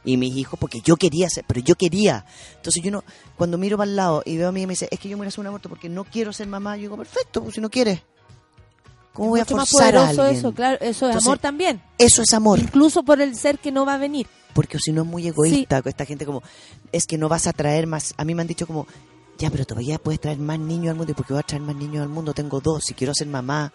Y 0.04 0.18
mis 0.18 0.36
hijos, 0.36 0.60
porque 0.60 0.82
yo 0.82 0.96
quería 0.96 1.30
ser, 1.30 1.46
pero 1.48 1.60
yo 1.60 1.76
quería. 1.76 2.26
Entonces 2.56 2.82
yo 2.82 2.90
no, 2.90 3.04
cuando 3.38 3.56
miro 3.56 3.78
para 3.78 3.88
el 3.88 3.96
lado 3.96 4.22
y 4.26 4.36
veo 4.36 4.50
a 4.50 4.52
mí 4.52 4.60
y 4.60 4.66
me 4.66 4.72
dice, 4.74 4.86
es 4.90 5.00
que 5.00 5.08
yo 5.08 5.16
me 5.16 5.20
voy 5.20 5.28
a 5.28 5.28
hacer 5.28 5.40
un 5.40 5.46
aborto 5.46 5.70
porque 5.70 5.88
no 5.88 6.04
quiero 6.04 6.30
ser 6.30 6.46
mamá, 6.46 6.76
yo 6.76 6.82
digo, 6.82 6.98
perfecto, 6.98 7.42
pues 7.42 7.54
si 7.54 7.62
no 7.62 7.70
quieres. 7.70 8.02
¿Cómo 9.14 9.30
voy 9.30 9.40
a 9.40 9.44
Mucho 9.44 9.56
más 9.56 9.70
forzar 9.70 9.96
a 9.96 10.00
poderoso 10.00 10.22
alguien? 10.22 10.38
eso, 10.38 10.52
claro, 10.52 10.76
eso 10.80 10.88
es 10.88 11.02
Entonces, 11.02 11.26
amor 11.26 11.38
también. 11.38 11.80
Eso 11.98 12.20
es 12.20 12.34
amor. 12.34 12.58
Incluso 12.58 13.04
por 13.04 13.20
el 13.20 13.36
ser 13.36 13.60
que 13.60 13.70
no 13.72 13.86
va 13.86 13.94
a 13.94 13.98
venir. 13.98 14.26
Porque 14.52 14.78
si 14.78 14.92
no 14.92 15.02
es 15.02 15.08
muy 15.08 15.26
egoísta, 15.28 15.80
con 15.82 15.88
esta 15.88 16.04
gente 16.04 16.26
como, 16.26 16.42
es 16.90 17.06
que 17.06 17.16
no 17.16 17.28
vas 17.28 17.46
a 17.46 17.52
traer 17.52 17.86
más. 17.86 18.12
A 18.16 18.24
mí 18.24 18.34
me 18.34 18.42
han 18.42 18.48
dicho 18.48 18.66
como, 18.66 18.88
ya, 19.38 19.50
pero 19.50 19.64
todavía 19.64 19.98
puedes 19.98 20.20
traer 20.20 20.38
más 20.38 20.58
niños 20.58 20.90
al 20.90 20.96
mundo. 20.96 21.12
¿Y 21.12 21.14
por 21.14 21.26
qué 21.26 21.32
voy 21.32 21.40
a 21.40 21.44
traer 21.46 21.62
más 21.62 21.76
niños 21.76 22.02
al 22.02 22.08
mundo? 22.08 22.34
Tengo 22.34 22.60
dos. 22.60 22.82
Si 22.84 22.94
quiero 22.94 23.14
ser 23.14 23.28
mamá, 23.28 23.72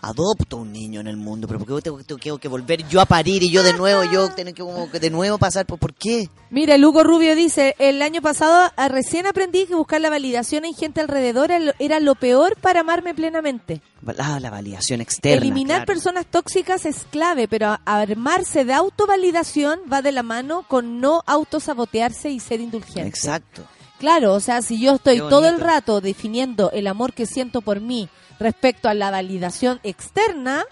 adopto 0.00 0.56
un 0.58 0.72
niño 0.72 1.00
en 1.00 1.06
el 1.06 1.16
mundo. 1.16 1.46
Pero 1.46 1.58
¿por 1.60 1.66
qué 1.76 1.82
tengo, 1.82 1.98
tengo- 2.02 2.18
tengo 2.18 2.38
que 2.38 2.48
volver 2.48 2.86
yo 2.88 3.00
a 3.00 3.06
parir 3.06 3.42
y 3.42 3.50
yo 3.50 3.62
de 3.62 3.72
nuevo, 3.72 4.02
yo 4.12 4.28
tener 4.30 4.54
que 4.54 4.62
como 4.62 4.86
de 4.86 5.10
nuevo 5.10 5.38
pasar 5.38 5.66
por, 5.66 5.78
¿por 5.78 5.94
qué? 5.94 6.28
Mira, 6.50 6.74
el 6.74 6.84
Hugo 6.84 7.02
Rubio 7.04 7.34
dice, 7.34 7.74
el 7.78 8.00
año 8.02 8.22
pasado 8.22 8.70
ah, 8.76 8.88
recién 8.88 9.26
aprendí 9.26 9.66
que 9.66 9.74
buscar 9.74 10.00
la 10.00 10.10
validación 10.10 10.64
en 10.64 10.74
gente 10.74 11.00
alrededor 11.00 11.50
era 11.78 12.00
lo- 12.00 12.14
peor 12.14 12.56
para 12.60 12.80
amarme 12.80 13.14
plenamente. 13.14 13.80
La, 14.16 14.38
la 14.40 14.50
validación 14.50 15.00
externa. 15.00 15.38
Eliminar 15.44 15.78
claro. 15.78 15.86
personas 15.86 16.26
tóxicas 16.26 16.86
es 16.86 17.06
clave, 17.10 17.48
pero 17.48 17.76
armarse 17.84 18.64
de 18.64 18.72
autovalidación 18.74 19.80
va 19.92 20.02
de 20.02 20.12
la 20.12 20.22
mano 20.22 20.64
con 20.68 21.00
no 21.00 21.22
autosabotearse 21.26 22.30
y 22.30 22.40
ser 22.40 22.60
indulgente. 22.60 23.08
Exacto. 23.08 23.62
Claro, 23.98 24.34
o 24.34 24.40
sea, 24.40 24.60
si 24.60 24.78
yo 24.78 24.96
estoy 24.96 25.18
todo 25.18 25.48
el 25.48 25.58
rato 25.58 26.02
definiendo 26.02 26.70
el 26.72 26.86
amor 26.86 27.14
que 27.14 27.24
siento 27.24 27.62
por 27.62 27.80
mí 27.80 28.10
respecto 28.38 28.88
a 28.88 28.94
la 28.94 29.10
validación 29.10 29.80
externa, 29.82 30.64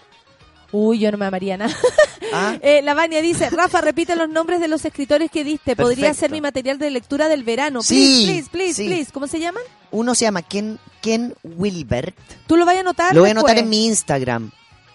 uy, 0.71 0.99
yo 0.99 1.11
no 1.11 1.17
me 1.17 1.25
amaría 1.25 1.57
nada. 1.57 1.75
Ah, 2.33 2.57
Eh, 2.61 2.81
dice, 3.21 3.49
Rafa, 3.49 3.81
repite 3.81 4.15
los 4.15 4.27
nombres 4.27 4.59
de 4.59 4.67
los 4.67 4.83
escritores 4.83 5.29
que 5.31 5.43
diste. 5.43 5.75
Podría 5.75 6.07
Perfecto. 6.07 6.19
ser 6.21 6.31
mi 6.31 6.41
material 6.41 6.77
de 6.79 6.89
lectura 6.89 7.29
del 7.29 7.43
verano. 7.43 7.81
Sí, 7.81 8.23
please, 8.25 8.25
please, 8.25 8.49
please, 8.49 8.73
sí. 8.73 8.87
please. 8.87 9.11
¿Cómo 9.11 9.27
se 9.27 9.39
llaman? 9.39 9.63
uno 9.91 10.15
se 10.15 10.25
llama 10.25 10.41
Ken, 10.41 10.79
Ken 11.01 11.33
Wilbert. 11.43 12.15
Tú 12.47 12.57
lo 12.57 12.65
vas 12.65 12.75
a 12.75 12.79
anotar. 12.81 13.13
Lo 13.15 13.21
voy 13.21 13.29
a 13.29 13.31
anotar 13.31 13.57
en 13.57 13.69
mi 13.69 13.85
Instagram. 13.85 14.51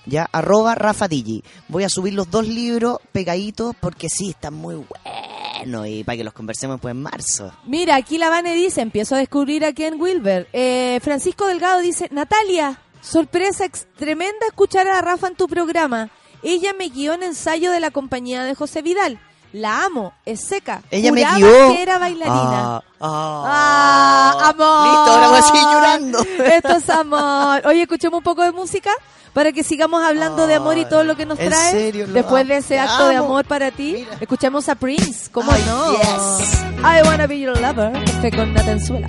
Ya, 0.06 0.28
arroba 0.32 0.74
Rafa 0.74 1.08
Digi. 1.08 1.42
Voy 1.68 1.84
a 1.84 1.88
subir 1.88 2.14
los 2.14 2.30
dos 2.30 2.46
libros 2.46 2.98
pegaditos 3.12 3.74
porque 3.80 4.08
sí, 4.08 4.30
están 4.30 4.54
muy 4.54 4.74
buenos 4.74 5.39
y 5.86 6.04
para 6.04 6.16
que 6.16 6.24
los 6.24 6.32
conversemos 6.34 6.76
después 6.76 6.92
en 6.92 7.02
marzo. 7.02 7.52
Mira, 7.66 7.96
aquí 7.96 8.18
la 8.18 8.28
Vane 8.30 8.54
dice, 8.54 8.80
empiezo 8.80 9.14
a 9.14 9.18
descubrir 9.18 9.64
a 9.64 9.72
Ken 9.72 10.00
Wilber. 10.00 10.48
Eh, 10.52 10.98
Francisco 11.02 11.46
Delgado 11.46 11.80
dice, 11.80 12.08
Natalia, 12.10 12.80
sorpresa 13.00 13.64
ex- 13.64 13.86
tremenda 13.96 14.46
escuchar 14.46 14.88
a 14.88 15.00
Rafa 15.00 15.28
en 15.28 15.34
tu 15.36 15.46
programa. 15.48 16.08
Ella 16.42 16.72
me 16.78 16.88
guió 16.88 17.12
en 17.14 17.22
ensayo 17.22 17.70
de 17.70 17.80
la 17.80 17.90
compañía 17.90 18.44
de 18.44 18.54
José 18.54 18.82
Vidal. 18.82 19.20
La 19.52 19.84
amo, 19.84 20.12
es 20.24 20.40
seca. 20.46 20.80
Ella 20.92 21.10
me 21.10 21.24
guió. 21.24 21.48
que 21.68 21.82
era 21.82 21.98
bailarina. 21.98 22.76
Ah, 22.76 22.82
ah. 23.00 24.36
Ah, 24.40 24.48
amor. 24.50 24.86
Listo, 24.86 25.10
ahora 25.12 25.28
voy 25.28 25.38
a 25.38 25.42
seguir 25.42 25.62
llorando. 25.62 26.18
Esto 26.54 26.76
es 26.76 26.88
amor. 26.90 27.66
Oye, 27.66 27.82
escuchemos 27.82 28.18
un 28.18 28.22
poco 28.24 28.42
de 28.42 28.52
música 28.52 28.92
para 29.32 29.52
que 29.52 29.62
sigamos 29.62 30.02
hablando 30.02 30.46
de 30.46 30.54
amor 30.54 30.76
y 30.78 30.84
todo 30.84 31.04
lo 31.04 31.16
que 31.16 31.26
nos 31.26 31.38
¿en 31.38 31.48
trae. 31.48 31.70
serio? 31.70 32.06
Después 32.08 32.46
de 32.48 32.56
ese 32.58 32.78
acto 32.78 33.08
de 33.08 33.16
amo. 33.16 33.26
amor 33.26 33.44
para 33.44 33.70
ti, 33.70 33.92
Mira. 33.98 34.16
escuchemos 34.20 34.68
a 34.68 34.74
Prince. 34.74 35.30
¿Cómo 35.30 35.50
Ay, 35.52 35.62
no? 35.66 35.92
yes. 35.92 36.62
I 36.78 37.02
wanna 37.06 37.26
be 37.26 37.38
your 37.40 37.58
lover. 37.60 37.92
Con 38.36 38.52
Natenzuela. 38.54 39.06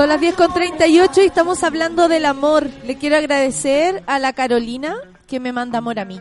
Son 0.00 0.08
las 0.08 0.18
10 0.18 0.34
con 0.34 0.50
38 0.54 1.20
y 1.20 1.26
estamos 1.26 1.62
hablando 1.62 2.08
del 2.08 2.24
amor. 2.24 2.66
Le 2.86 2.96
quiero 2.96 3.18
agradecer 3.18 4.02
a 4.06 4.18
la 4.18 4.32
Carolina 4.32 4.96
que 5.26 5.40
me 5.40 5.52
manda 5.52 5.76
amor 5.76 5.98
a 5.98 6.06
mí. 6.06 6.18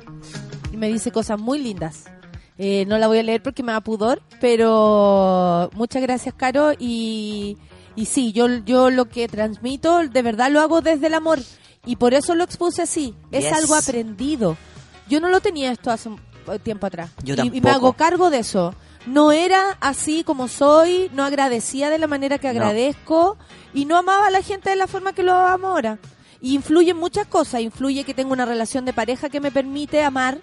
Y 0.74 0.76
me 0.76 0.90
dice 0.90 1.14
cosas 1.14 1.40
muy 1.40 1.60
lindas. 1.60 2.04
Eh, 2.58 2.84
no 2.90 2.98
la 2.98 3.08
voy 3.08 3.20
a 3.20 3.24
leer 3.24 3.42
porque 3.42 3.64
me 3.64 3.72
da 3.72 3.80
pudor, 3.80 4.22
pero 4.42 5.70
muchas 5.76 6.02
gracias, 6.02 6.36
Caro. 6.36 6.74
Y, 6.78 7.56
y 7.96 8.08
sí, 8.08 8.34
yo, 8.34 8.50
yo 8.66 8.90
lo 8.90 9.06
que 9.06 9.30
transmito, 9.30 10.00
de 10.06 10.22
verdad 10.24 10.52
lo 10.52 10.60
hago 10.60 10.82
desde 10.82 11.08
el 11.08 11.14
amor. 11.14 11.40
Y 11.86 11.96
por 11.96 12.14
eso 12.14 12.36
lo 12.36 12.44
expuse 12.44 12.82
así. 12.82 13.16
Es 13.32 13.46
Yes. 13.46 13.54
algo 13.54 13.76
aprendido. 13.76 14.58
Yo 15.08 15.22
no 15.22 15.30
lo 15.30 15.40
tenía 15.40 15.72
esto 15.72 15.90
hace 15.90 16.10
un 16.10 16.20
tiempo 16.64 16.86
atrás. 16.86 17.12
Yo 17.24 17.34
y, 17.46 17.58
y 17.60 17.62
me 17.62 17.70
hago 17.70 17.94
cargo 17.94 18.30
de 18.30 18.40
eso. 18.40 18.76
No 19.06 19.32
era 19.32 19.78
así 19.80 20.24
como 20.24 20.48
soy, 20.48 21.10
no 21.14 21.24
agradecía 21.24 21.90
de 21.90 21.98
la 21.98 22.08
manera 22.08 22.38
que 22.38 22.48
No. 22.48 22.52
agradezco 22.52 23.38
y 23.74 23.86
no 23.86 23.98
amaba 23.98 24.28
a 24.28 24.32
la 24.32 24.42
gente 24.42 24.70
de 24.70 24.76
la 24.76 24.88
forma 24.88 25.14
que 25.14 25.24
lo 25.24 25.34
amo 25.34 25.68
ahora. 25.70 25.98
Y 26.42 26.54
influyen 26.56 26.98
muchas 26.98 27.28
cosas, 27.28 27.62
influye 27.62 28.04
que 28.04 28.14
tengo 28.14 28.34
una 28.34 28.46
relación 28.46 28.86
de 28.86 28.94
pareja 28.94 29.30
que 29.30 29.40
me 29.42 29.52
permite 29.52 30.04
amar, 30.04 30.40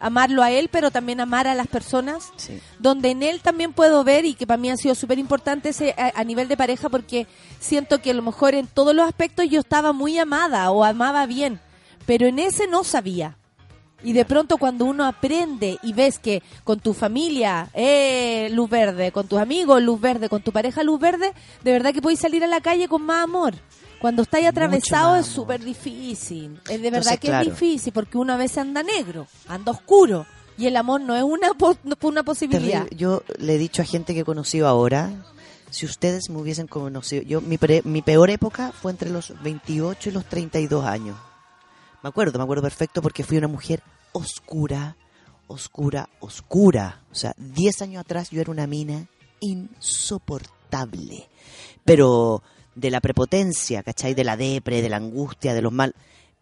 amarlo 0.00 0.42
a 0.42 0.50
él, 0.50 0.68
pero 0.70 0.90
también 0.90 1.20
amar 1.20 1.46
a 1.46 1.54
las 1.54 1.66
personas, 1.66 2.30
Sí. 2.36 2.60
donde 2.78 3.10
en 3.10 3.22
él 3.22 3.40
también 3.40 3.72
puedo 3.72 4.04
ver 4.04 4.24
y 4.26 4.34
que 4.34 4.46
para 4.46 4.58
mí 4.58 4.70
ha 4.70 4.76
sido 4.76 4.94
súper 4.94 5.18
importante 5.18 5.70
a, 5.96 6.12
a 6.18 6.24
nivel 6.24 6.48
de 6.48 6.56
pareja 6.56 6.88
porque 6.88 7.26
siento 7.58 8.00
que 8.02 8.10
a 8.10 8.14
lo 8.14 8.22
mejor 8.22 8.54
en 8.54 8.66
todos 8.66 8.94
los 8.94 9.06
aspectos 9.06 9.46
yo 9.48 9.60
estaba 9.60 9.92
muy 9.92 10.18
amada 10.18 10.70
o 10.70 10.84
amaba 10.84 11.24
bien, 11.26 11.60
pero 12.06 12.26
en 12.26 12.38
ese 12.38 12.66
no 12.66 12.84
sabía. 12.84 13.36
Y 14.04 14.12
de 14.12 14.24
pronto 14.24 14.58
cuando 14.58 14.84
uno 14.84 15.04
aprende 15.06 15.78
y 15.82 15.92
ves 15.94 16.18
que 16.18 16.42
con 16.62 16.78
tu 16.78 16.92
familia, 16.94 17.70
eh, 17.74 18.48
luz 18.52 18.68
verde, 18.70 19.10
con 19.12 19.26
tus 19.26 19.38
amigos, 19.40 19.82
luz 19.82 20.00
verde, 20.00 20.28
con 20.28 20.42
tu 20.42 20.52
pareja, 20.52 20.82
luz 20.82 21.00
verde, 21.00 21.32
de 21.62 21.72
verdad 21.72 21.92
que 21.92 22.02
podéis 22.02 22.20
salir 22.20 22.44
a 22.44 22.46
la 22.46 22.60
calle 22.60 22.86
con 22.86 23.02
más 23.02 23.24
amor. 23.24 23.54
Cuando 24.00 24.22
estáis 24.22 24.46
atravesado 24.46 25.16
es 25.16 25.24
súper 25.26 25.64
difícil. 25.64 26.60
Es 26.68 26.80
de 26.82 26.88
Entonces, 26.88 26.90
verdad 26.92 27.18
que 27.18 27.28
claro. 27.28 27.48
es 27.48 27.58
difícil 27.58 27.92
porque 27.94 28.18
uno 28.18 28.34
a 28.34 28.36
veces 28.36 28.58
anda 28.58 28.82
negro, 28.82 29.26
anda 29.48 29.72
oscuro. 29.72 30.26
Y 30.58 30.66
el 30.66 30.76
amor 30.76 31.00
no 31.00 31.16
es 31.16 31.22
una, 31.22 31.54
po- 31.54 31.74
posibilidad. 32.24 32.80
Terrible. 32.84 32.96
Yo 32.96 33.22
le 33.38 33.54
he 33.54 33.58
dicho 33.58 33.80
a 33.82 33.84
gente 33.86 34.12
que 34.14 34.20
he 34.20 34.24
conocido 34.24 34.68
ahora, 34.68 35.10
si 35.70 35.86
ustedes 35.86 36.28
me 36.28 36.36
hubiesen 36.38 36.66
conocido, 36.66 37.22
yo 37.22 37.40
mi, 37.40 37.56
pre- 37.58 37.80
mi 37.84 38.02
peor 38.02 38.28
época 38.30 38.70
fue 38.72 38.92
entre 38.92 39.08
los 39.10 39.32
28 39.42 40.10
y 40.10 40.12
los 40.12 40.26
32 40.26 40.84
años. 40.84 41.16
Me 42.02 42.08
acuerdo, 42.08 42.38
me 42.38 42.42
acuerdo 42.44 42.62
perfecto 42.62 43.00
porque 43.00 43.24
fui 43.24 43.38
una 43.38 43.48
mujer 43.48 43.82
oscura, 44.14 44.96
oscura, 45.48 46.08
oscura. 46.20 47.02
O 47.12 47.14
sea, 47.14 47.34
10 47.36 47.82
años 47.82 48.00
atrás 48.00 48.30
yo 48.30 48.40
era 48.40 48.50
una 48.50 48.66
mina 48.66 49.06
insoportable. 49.40 51.28
Pero 51.84 52.42
de 52.74 52.90
la 52.90 53.00
prepotencia, 53.00 53.82
¿cachai? 53.82 54.14
De 54.14 54.24
la 54.24 54.36
depre, 54.36 54.80
de 54.82 54.88
la 54.88 54.96
angustia, 54.96 55.52
de 55.54 55.62
los 55.62 55.72
mal. 55.72 55.94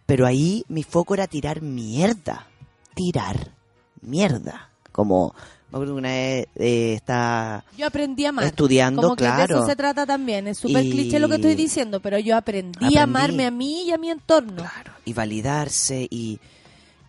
Pero 0.07 0.27
ahí 0.27 0.65
mi 0.69 0.83
foco 0.83 1.15
era 1.15 1.27
tirar 1.27 1.63
mierda. 1.63 2.47
Tirar 2.95 3.53
mierda. 4.01 4.71
Como, 4.93 5.35
me 5.71 5.77
acuerdo 5.77 5.95
que 5.95 5.99
una 5.99 6.09
vez 6.11 6.47
eh, 6.57 6.95
está 6.95 7.65
Yo 7.79 7.87
aprendí 7.87 8.27
a 8.27 8.29
amar. 8.31 8.45
Estudiando, 8.45 9.03
Como 9.03 9.17
que 9.17 9.25
de 9.25 9.31
claro. 9.31 9.57
eso 9.59 9.67
se 9.67 9.77
trata 9.77 10.05
también. 10.07 10.47
Es 10.49 10.59
súper 10.59 10.85
Y- 10.85 10.91
cliché 10.91 11.19
lo 11.19 11.29
que 11.29 11.37
estoy 11.37 11.55
diciendo, 11.55 12.01
pero 12.01 12.19
yo 12.19 12.37
aprendí, 12.37 12.77
Aprendí. 12.77 12.97
a 12.99 13.03
amarme 13.05 13.47
a 13.47 13.51
mí 13.51 13.85
y 13.87 13.93
a 13.93 13.99
mi 13.99 14.11
entorno. 14.11 14.65
y 15.05 15.13
validarse 15.15 16.07
y 16.11 16.39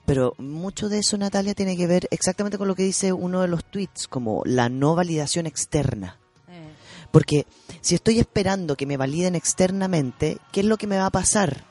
pero 0.05 0.33
mucho 0.37 0.89
de 0.89 0.99
eso 0.99 1.17
Natalia 1.17 1.53
tiene 1.53 1.77
que 1.77 1.87
ver 1.87 2.07
exactamente 2.11 2.57
con 2.57 2.67
lo 2.67 2.75
que 2.75 2.83
dice 2.83 3.13
uno 3.13 3.41
de 3.41 3.47
los 3.47 3.63
tweets 3.65 4.07
como 4.07 4.41
la 4.45 4.69
no 4.69 4.95
validación 4.95 5.45
externa. 5.45 6.17
Eh, 6.49 6.73
porque 7.11 7.45
si 7.81 7.95
estoy 7.95 8.19
esperando 8.19 8.75
que 8.75 8.85
me 8.85 8.97
validen 8.97 9.35
externamente 9.35 10.37
qué 10.51 10.59
es 10.61 10.65
lo 10.65 10.77
que 10.77 10.87
me 10.87 10.97
va 10.97 11.05
a 11.07 11.11
pasar 11.11 11.65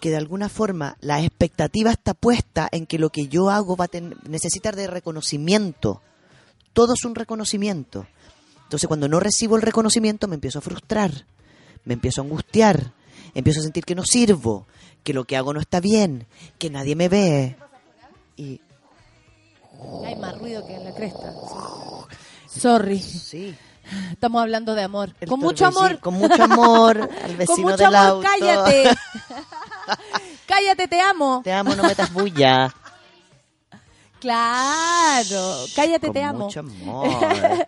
que 0.00 0.10
de 0.10 0.16
alguna 0.16 0.48
forma 0.50 0.96
la 1.00 1.22
expectativa 1.22 1.90
está 1.90 2.12
puesta 2.12 2.68
en 2.70 2.84
que 2.86 2.98
lo 2.98 3.08
que 3.10 3.28
yo 3.28 3.48
hago 3.48 3.76
va 3.76 3.86
a 3.86 3.88
ten- 3.88 4.14
necesitar 4.28 4.76
de 4.76 4.88
reconocimiento. 4.88 6.02
Todo 6.74 6.92
es 6.92 7.04
un 7.06 7.14
reconocimiento. 7.14 8.06
Entonces 8.64 8.88
cuando 8.88 9.08
no 9.08 9.20
recibo 9.20 9.56
el 9.56 9.62
reconocimiento 9.62 10.28
me 10.28 10.34
empiezo 10.34 10.58
a 10.58 10.62
frustrar 10.62 11.24
me 11.86 11.94
empiezo 11.94 12.20
a 12.20 12.24
angustiar, 12.24 12.92
empiezo 13.32 13.60
a 13.60 13.62
sentir 13.62 13.84
que 13.84 13.94
no 13.94 14.02
sirvo, 14.04 14.66
que 15.04 15.14
lo 15.14 15.24
que 15.24 15.36
hago 15.36 15.54
no 15.54 15.60
está 15.60 15.78
bien, 15.78 16.26
que 16.58 16.68
nadie 16.68 16.96
me 16.96 17.08
ve. 17.08 17.56
Y 18.36 18.60
Hay 20.04 20.16
más 20.16 20.36
ruido 20.38 20.66
que 20.66 20.74
en 20.74 20.84
la 20.84 20.92
cresta. 20.94 21.32
Sorry. 22.48 23.00
sí, 23.00 23.54
Estamos 24.10 24.42
hablando 24.42 24.74
de 24.74 24.82
amor. 24.82 25.14
el 25.20 25.28
con 25.28 25.38
mucho 25.40 25.66
amor. 25.66 26.00
con 26.00 26.14
mucho 26.14 26.42
amor 26.42 27.08
al 27.24 27.36
vecino 27.36 27.54
Con 27.56 27.62
mucho 27.72 27.76
del 27.76 27.94
amor, 27.94 28.26
auto. 28.26 28.28
cállate. 28.28 28.90
cállate, 30.46 30.88
te 30.88 31.00
amo. 31.00 31.40
Te 31.44 31.52
amo, 31.52 31.74
no 31.76 31.82
metas 31.84 32.12
bulla. 32.12 32.74
Claro, 34.20 35.54
cállate, 35.76 36.06
Con 36.08 36.14
te 36.14 36.22
amo. 36.22 36.44
mucho 36.46 36.60
amor. 36.60 37.08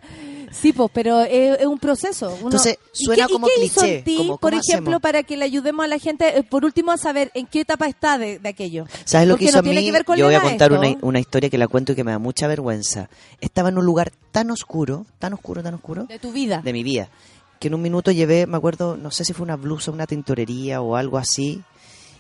Sí, 0.53 0.73
pues, 0.73 0.91
pero 0.93 1.21
es, 1.23 1.61
es 1.61 1.67
un 1.67 1.79
proceso. 1.79 2.29
Uno- 2.29 2.47
Entonces, 2.47 2.79
¿Y 2.99 3.05
suena 3.05 3.27
qué- 3.27 3.31
y 3.31 3.35
como 3.35 3.47
qué 3.47 3.65
hizo 3.65 3.85
en 3.85 4.05
ti, 4.05 4.17
como, 4.17 4.39
por 4.39 4.51
¿cómo 4.53 4.61
ejemplo, 4.63 4.91
hacemos? 4.97 5.03
para 5.03 5.23
que 5.23 5.37
le 5.37 5.45
ayudemos 5.45 5.85
a 5.85 5.89
la 5.89 5.99
gente, 5.99 6.39
eh, 6.39 6.43
por 6.43 6.65
último, 6.65 6.93
a 6.93 6.97
saber 6.97 7.31
en 7.35 7.47
qué 7.47 7.61
etapa 7.61 7.87
está 7.87 8.19
de, 8.19 8.39
de 8.39 8.49
aquello? 8.49 8.87
¿Sabes 9.05 9.29
lo 9.29 9.35
Porque 9.35 9.45
que 9.47 9.49
hizo 9.51 9.57
no 9.63 9.71
a 9.71 9.73
mí? 9.75 9.93
Yo 10.17 10.27
voy 10.27 10.35
a 10.35 10.41
contar 10.43 10.73
una, 10.73 10.97
una 11.03 11.21
historia 11.21 11.51
que 11.51 11.59
la 11.59 11.69
cuento 11.69 11.93
y 11.93 11.95
que 11.95 12.05
me 12.05 12.13
da 12.13 12.19
mucha 12.19 12.47
vergüenza. 12.47 13.09
Estaba 13.41 13.69
en 13.69 13.79
un 13.79 13.85
lugar 13.85 14.13
tan 14.33 14.51
oscuro, 14.51 15.07
tan 15.19 15.33
oscuro, 15.35 15.63
tan 15.63 15.75
oscuro, 15.75 16.05
De 16.05 16.19
tu 16.19 16.33
vida. 16.33 16.61
de 16.63 16.73
mi 16.73 16.83
vida, 16.83 17.09
que 17.61 17.69
en 17.69 17.75
un 17.75 17.83
minuto 17.83 18.11
llevé, 18.13 18.47
me 18.47 18.57
acuerdo, 18.57 18.97
no 18.97 19.11
sé 19.11 19.25
si 19.25 19.33
fue 19.33 19.45
una 19.45 19.57
blusa, 19.57 19.91
una 19.91 20.07
tintorería 20.07 20.81
o 20.81 20.97
algo 20.97 21.19
así, 21.19 21.63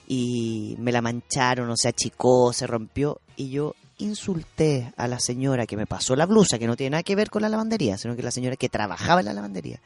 y 0.06 0.74
me 0.78 0.90
la 0.92 1.02
mancharon, 1.02 1.68
o 1.70 1.76
se 1.76 1.88
achicó, 1.88 2.52
se 2.52 2.66
rompió, 2.66 3.20
y 3.36 3.50
yo 3.50 3.74
insulté 3.98 4.92
a 4.96 5.08
la 5.08 5.20
señora 5.20 5.66
que 5.66 5.76
me 5.76 5.86
pasó 5.86 6.16
la 6.16 6.26
blusa, 6.26 6.58
que 6.58 6.66
no 6.66 6.76
tiene 6.76 6.90
nada 6.90 7.02
que 7.02 7.16
ver 7.16 7.30
con 7.30 7.42
la 7.42 7.48
lavandería, 7.48 7.98
sino 7.98 8.16
que 8.16 8.22
la 8.22 8.30
señora 8.30 8.56
que 8.56 8.68
trabajaba 8.68 9.20
en 9.20 9.26
la 9.26 9.34
lavandería. 9.34 9.80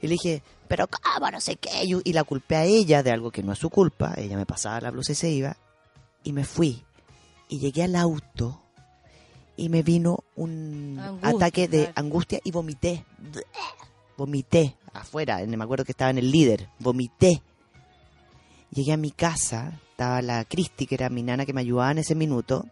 Y 0.00 0.06
le 0.06 0.12
dije, 0.12 0.42
pero 0.68 0.86
cómo, 0.88 1.30
no 1.30 1.40
sé 1.40 1.56
qué, 1.56 1.70
y, 1.84 2.12
la 2.12 2.24
culpé 2.24 2.56
a 2.56 2.64
ella 2.64 3.02
de 3.02 3.10
algo 3.10 3.30
que 3.30 3.42
no 3.42 3.52
es 3.52 3.58
su 3.58 3.68
culpa, 3.68 4.14
ella 4.16 4.36
me 4.36 4.46
pasaba 4.46 4.80
la 4.80 4.90
blusa 4.90 5.12
y 5.12 5.16
se 5.16 5.30
iba, 5.30 5.56
y 6.22 6.32
me 6.32 6.44
fui, 6.44 6.84
y 7.48 7.58
llegué 7.58 7.82
al 7.82 7.96
auto, 7.96 8.62
y 9.56 9.68
me 9.68 9.82
vino 9.82 10.24
un 10.36 11.00
Angustia, 11.00 11.30
ataque 11.30 11.68
de 11.68 11.92
angustia 11.96 12.38
y 12.44 12.52
vomité. 12.52 13.04
Vomité 14.16 14.76
afuera, 14.92 15.44
me 15.44 15.64
acuerdo 15.64 15.84
que 15.84 15.92
estaba 15.92 16.10
en 16.10 16.18
el 16.18 16.30
líder, 16.30 16.68
vomité. 16.78 17.42
Llegué 18.70 18.92
a 18.92 18.96
mi 18.96 19.10
casa, 19.10 19.80
estaba 19.90 20.22
la 20.22 20.44
Cristi, 20.44 20.86
que 20.86 20.94
era 20.94 21.08
mi 21.08 21.22
nana 21.24 21.44
que 21.44 21.52
me 21.52 21.60
ayudaba 21.60 21.90
en 21.90 21.98
ese 21.98 22.14
minuto, 22.14 22.66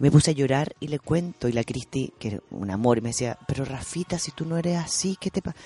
y 0.00 0.02
me 0.02 0.10
puse 0.10 0.30
a 0.30 0.34
llorar 0.34 0.74
y 0.80 0.88
le 0.88 0.98
cuento, 0.98 1.46
y 1.46 1.52
la 1.52 1.62
Cristi, 1.62 2.12
que 2.18 2.28
era 2.28 2.40
un 2.50 2.70
amor, 2.70 2.98
y 2.98 3.00
me 3.02 3.10
decía, 3.10 3.38
pero 3.46 3.64
Rafita, 3.66 4.18
si 4.18 4.30
tú 4.32 4.46
no 4.46 4.56
eres 4.56 4.78
así, 4.78 5.16
¿qué 5.20 5.30
te 5.30 5.42
pasa? 5.42 5.56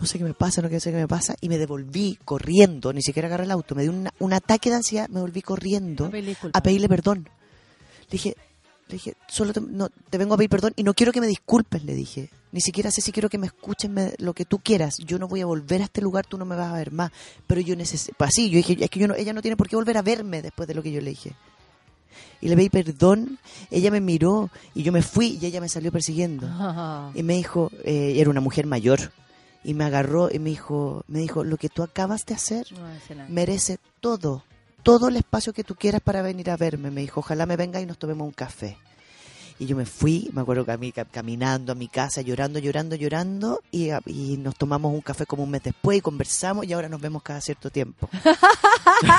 No 0.00 0.06
sé 0.06 0.18
qué 0.18 0.24
me 0.24 0.34
pasa, 0.34 0.62
no 0.62 0.68
sé 0.80 0.90
qué 0.90 0.96
me 0.96 1.06
pasa, 1.06 1.36
y 1.40 1.48
me 1.48 1.58
devolví 1.58 2.18
corriendo, 2.24 2.92
ni 2.92 3.02
siquiera 3.02 3.28
agarré 3.28 3.44
el 3.44 3.50
auto, 3.50 3.74
me 3.74 3.82
dio 3.82 3.92
una- 3.92 4.12
un 4.18 4.32
ataque 4.32 4.70
de 4.70 4.76
ansiedad, 4.76 5.08
me 5.10 5.20
volví 5.20 5.42
corriendo 5.42 6.06
A 6.06 6.10
pedirle 6.10 6.30
disculpas. 6.30 6.58
a 6.58 6.62
pedirle 6.62 6.88
perdón. 6.88 7.28
Le 8.00 8.10
dije, 8.10 8.34
le 8.88 8.92
dije, 8.94 9.14
solo 9.28 9.52
te, 9.52 9.60
no, 9.60 9.88
te 10.10 10.18
vengo 10.18 10.34
a 10.34 10.36
pedir 10.38 10.50
perdón 10.50 10.72
y 10.76 10.82
no 10.82 10.94
quiero 10.94 11.12
que 11.12 11.20
me 11.20 11.26
disculpes, 11.26 11.84
le 11.84 11.94
dije. 11.94 12.30
Ni 12.52 12.60
siquiera 12.60 12.90
sé 12.92 13.00
si 13.00 13.10
quiero 13.10 13.28
que 13.28 13.36
me 13.38 13.46
escuchen 13.48 13.92
me- 13.92 14.12
lo 14.18 14.32
que 14.32 14.44
tú 14.44 14.60
quieras. 14.60 14.94
Yo 14.98 15.18
no 15.18 15.26
voy 15.26 15.40
a 15.40 15.46
volver 15.46 15.80
a 15.82 15.84
este 15.86 16.00
lugar, 16.00 16.24
tú 16.24 16.38
no 16.38 16.44
me 16.44 16.54
vas 16.54 16.72
a 16.72 16.76
ver 16.76 16.92
más. 16.92 17.10
Pero 17.48 17.60
yo 17.60 17.74
necesito... 17.74 18.14
Así, 18.24 18.48
yo 18.48 18.58
dije, 18.58 18.76
es 18.78 18.88
que 18.90 19.00
yo 19.00 19.08
no, 19.08 19.14
ella 19.16 19.32
no 19.32 19.42
tiene 19.42 19.56
por 19.56 19.68
qué 19.68 19.74
volver 19.74 19.96
a 19.98 20.02
verme 20.02 20.40
después 20.40 20.68
de 20.68 20.74
lo 20.74 20.82
que 20.82 20.92
yo 20.92 21.00
le 21.00 21.10
dije. 21.10 21.32
Y 22.40 22.48
le 22.48 22.56
pedí 22.56 22.68
perdón, 22.68 23.38
ella 23.70 23.90
me 23.90 24.00
miró 24.00 24.50
y 24.74 24.82
yo 24.82 24.92
me 24.92 25.02
fui 25.02 25.38
y 25.40 25.46
ella 25.46 25.60
me 25.60 25.68
salió 25.68 25.90
persiguiendo. 25.92 26.48
Y 27.14 27.22
me 27.22 27.34
dijo, 27.34 27.70
eh, 27.84 28.14
era 28.16 28.30
una 28.30 28.40
mujer 28.40 28.66
mayor, 28.66 29.12
y 29.64 29.74
me 29.74 29.84
agarró 29.84 30.28
y 30.30 30.38
me 30.38 30.50
dijo, 30.50 31.04
me 31.08 31.20
dijo, 31.20 31.42
lo 31.42 31.56
que 31.56 31.70
tú 31.70 31.82
acabas 31.82 32.26
de 32.26 32.34
hacer 32.34 32.66
No 32.72 32.86
merece 33.28 33.78
todo, 34.00 34.44
todo 34.82 35.08
el 35.08 35.16
espacio 35.16 35.52
que 35.52 35.64
tú 35.64 35.74
quieras 35.74 36.02
para 36.02 36.22
venir 36.22 36.50
a 36.50 36.56
verme. 36.56 36.90
Me 36.90 37.00
dijo, 37.00 37.20
ojalá 37.20 37.46
me 37.46 37.56
venga 37.56 37.80
y 37.80 37.86
nos 37.86 37.98
tomemos 37.98 38.26
un 38.26 38.32
café. 38.32 38.76
Y 39.56 39.66
yo 39.66 39.76
me 39.76 39.86
fui, 39.86 40.30
me 40.32 40.40
acuerdo 40.40 40.64
que 40.64 40.72
a 40.72 40.76
mí, 40.76 40.90
ca- 40.90 41.04
caminando 41.04 41.70
a 41.72 41.74
mi 41.76 41.86
casa, 41.86 42.22
llorando, 42.22 42.58
llorando, 42.58 42.96
llorando, 42.96 43.60
y, 43.70 43.90
a- 43.90 44.00
y 44.04 44.36
nos 44.36 44.56
tomamos 44.56 44.92
un 44.92 45.00
café 45.00 45.26
como 45.26 45.44
un 45.44 45.50
mes 45.50 45.62
después 45.62 45.98
y 45.98 46.00
conversamos 46.00 46.66
y 46.66 46.72
ahora 46.72 46.88
nos 46.88 47.00
vemos 47.00 47.22
cada 47.22 47.40
cierto 47.40 47.70
tiempo. 47.70 48.08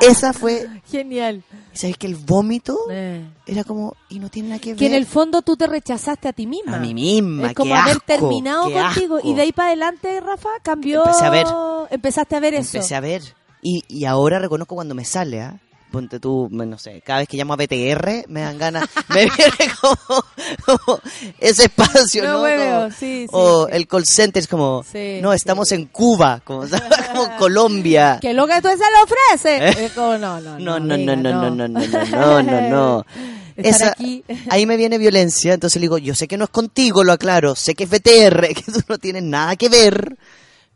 Esa 0.00 0.32
fue, 0.32 0.68
Genial. 0.90 1.42
¿sabes 1.72 1.96
que 1.96 2.06
el 2.06 2.16
vómito 2.16 2.78
Eh. 2.90 3.24
era 3.46 3.64
como, 3.64 3.96
y 4.08 4.18
no 4.18 4.28
tiene 4.28 4.50
nada 4.50 4.60
que 4.60 4.70
ver? 4.70 4.78
Que 4.78 4.86
en 4.86 4.94
el 4.94 5.06
fondo 5.06 5.42
tú 5.42 5.56
te 5.56 5.66
rechazaste 5.66 6.28
a 6.28 6.32
ti 6.32 6.46
misma. 6.46 6.76
a 6.76 6.80
mí 6.80 6.94
misma, 6.94 7.48
Es 7.48 7.54
como 7.54 7.74
qué 7.74 7.80
haber 7.80 7.92
asco, 7.96 8.04
terminado 8.06 8.68
qué 8.68 8.74
contigo. 8.74 9.16
asco. 9.16 9.28
Y 9.28 9.34
de 9.34 9.42
ahí 9.42 9.52
para 9.52 9.68
adelante, 9.68 10.20
Rafa, 10.20 10.48
cambió. 10.62 11.04
Empecé 11.04 11.24
a 11.24 11.30
ver. 11.30 11.46
Empezaste 11.90 12.36
a 12.36 12.40
ver 12.40 12.54
eso. 12.54 12.76
Empecé 12.76 12.94
a 12.94 13.00
ver. 13.00 13.22
Y, 13.62 13.84
y 13.88 14.04
ahora 14.04 14.38
reconozco 14.38 14.74
cuando 14.74 14.94
me 14.94 15.04
sale, 15.04 15.40
¿ah? 15.42 15.58
Ponte 15.92 16.18
tú, 16.18 16.48
no 16.50 16.78
sé, 16.78 17.00
cada 17.02 17.20
vez 17.20 17.28
que 17.28 17.36
llamo 17.36 17.52
a 17.52 17.56
BTR 17.56 18.24
me 18.28 18.40
dan 18.40 18.58
ganas, 18.58 18.88
me 19.08 19.26
viene 19.26 19.72
como, 19.80 19.96
como 20.66 21.00
ese 21.38 21.64
espacio, 21.66 22.24
No 22.24 22.32
¿no? 22.32 22.42
hueveo, 22.42 22.74
Como- 22.80 22.90
sí, 22.90 22.96
sí, 23.22 23.28
o 23.30 23.66
sí. 23.66 23.72
el 23.76 23.86
call 23.86 24.06
center 24.06 24.42
es 24.42 24.48
como, 24.48 24.84
no, 25.20 25.32
estamos 25.32 25.70
en 25.72 25.86
Cuba, 25.86 26.40
como, 26.44 26.62
como 27.14 27.36
Colombia. 27.36 28.18
Que 28.20 28.32
lo 28.34 28.46
que 28.48 28.60
tú 28.60 28.68
se 28.70 28.76
lo 28.78 29.04
ofrece. 29.04 29.84
¿Eh? 29.84 29.90
Como, 29.94 30.18
no, 30.18 30.40
no, 30.40 30.58
No, 30.58 30.80
no, 30.80 30.96
no, 30.96 31.16
no, 31.16 31.16
no, 31.16 31.50
no, 31.50 31.68
no, 31.68 31.68
no, 31.68 32.04
no, 32.06 32.42
no, 32.42 32.60
no. 32.68 33.06
Estar 33.54 33.66
Esa- 33.74 33.88
aquí. 33.92 34.24
Ahí 34.50 34.64
me 34.64 34.76
viene 34.78 34.96
violencia, 34.96 35.52
entonces 35.52 35.76
le 35.76 35.84
digo, 35.84 35.98
yo 35.98 36.14
sé 36.14 36.26
que 36.26 36.38
no 36.38 36.44
es 36.44 36.50
contigo, 36.50 37.04
lo 37.04 37.12
aclaro, 37.12 37.54
sé 37.54 37.74
que 37.74 37.84
es 37.84 37.90
BTR, 37.90 38.48
que 38.54 38.62
tú 38.72 38.80
no 38.88 38.96
tienes 38.98 39.22
nada 39.22 39.56
que 39.56 39.68
ver. 39.68 40.16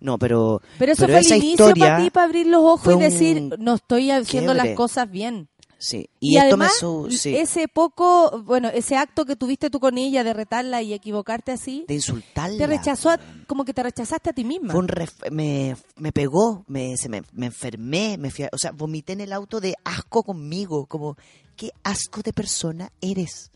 No, 0.00 0.18
pero, 0.18 0.60
Pero 0.78 0.92
eso 0.92 1.06
fue 1.06 1.18
el 1.20 1.26
inicio 1.32 1.72
para 1.74 2.02
ti, 2.02 2.10
para 2.10 2.26
abrir 2.26 2.46
los 2.46 2.62
ojos 2.62 2.94
y 2.94 2.98
decir, 2.98 3.54
no 3.58 3.74
estoy 3.74 4.10
haciendo 4.10 4.52
las 4.54 4.64
quiebre. 4.64 4.76
cosas 4.76 5.10
bien. 5.10 5.48
sí. 5.78 6.08
Y, 6.20 6.36
además, 6.38 6.72
me 6.74 6.78
su, 6.80 7.08
sí, 7.10 7.34
ese 7.36 7.66
poco, 7.68 8.42
bueno, 8.44 8.68
ese 8.68 8.96
acto 8.96 9.24
que 9.24 9.36
tuviste 9.36 9.70
tú 9.70 9.78
con 9.80 9.96
ella 9.98 10.22
de 10.24 10.32
retarla 10.34 10.82
y 10.82 10.92
equivocarte 10.92 11.52
así, 11.52 11.84
de 11.88 11.94
insultarla. 11.94 12.58
te 12.58 12.66
rechazó, 12.66 13.10
a- 13.10 13.20
como 13.46 13.64
que 13.64 13.72
te 13.72 13.82
rechazaste 13.82 14.30
a 14.30 14.32
ti 14.32 14.44
misma. 14.44 14.72
Fue 14.72 14.80
un 14.80 14.88
ref- 14.88 15.30
me, 15.30 15.76
me 15.96 16.12
pegó, 16.12 16.64
me, 16.66 16.96
se 16.98 17.08
me, 17.08 17.22
me 17.32 17.46
enfermé, 17.46 18.16
me 18.18 18.30
fui 18.30 18.44
a- 18.44 18.50
o 18.52 18.58
sea, 18.58 18.72
vomité 18.72 19.12
en 19.14 19.20
el 19.22 19.32
auto 19.32 19.60
de 19.60 19.74
asco 19.84 20.22
conmigo, 20.24 20.86
como, 20.86 21.16
qué 21.56 21.70
asco 21.84 22.20
de 22.22 22.32
persona 22.34 22.90
eres, 23.00 23.50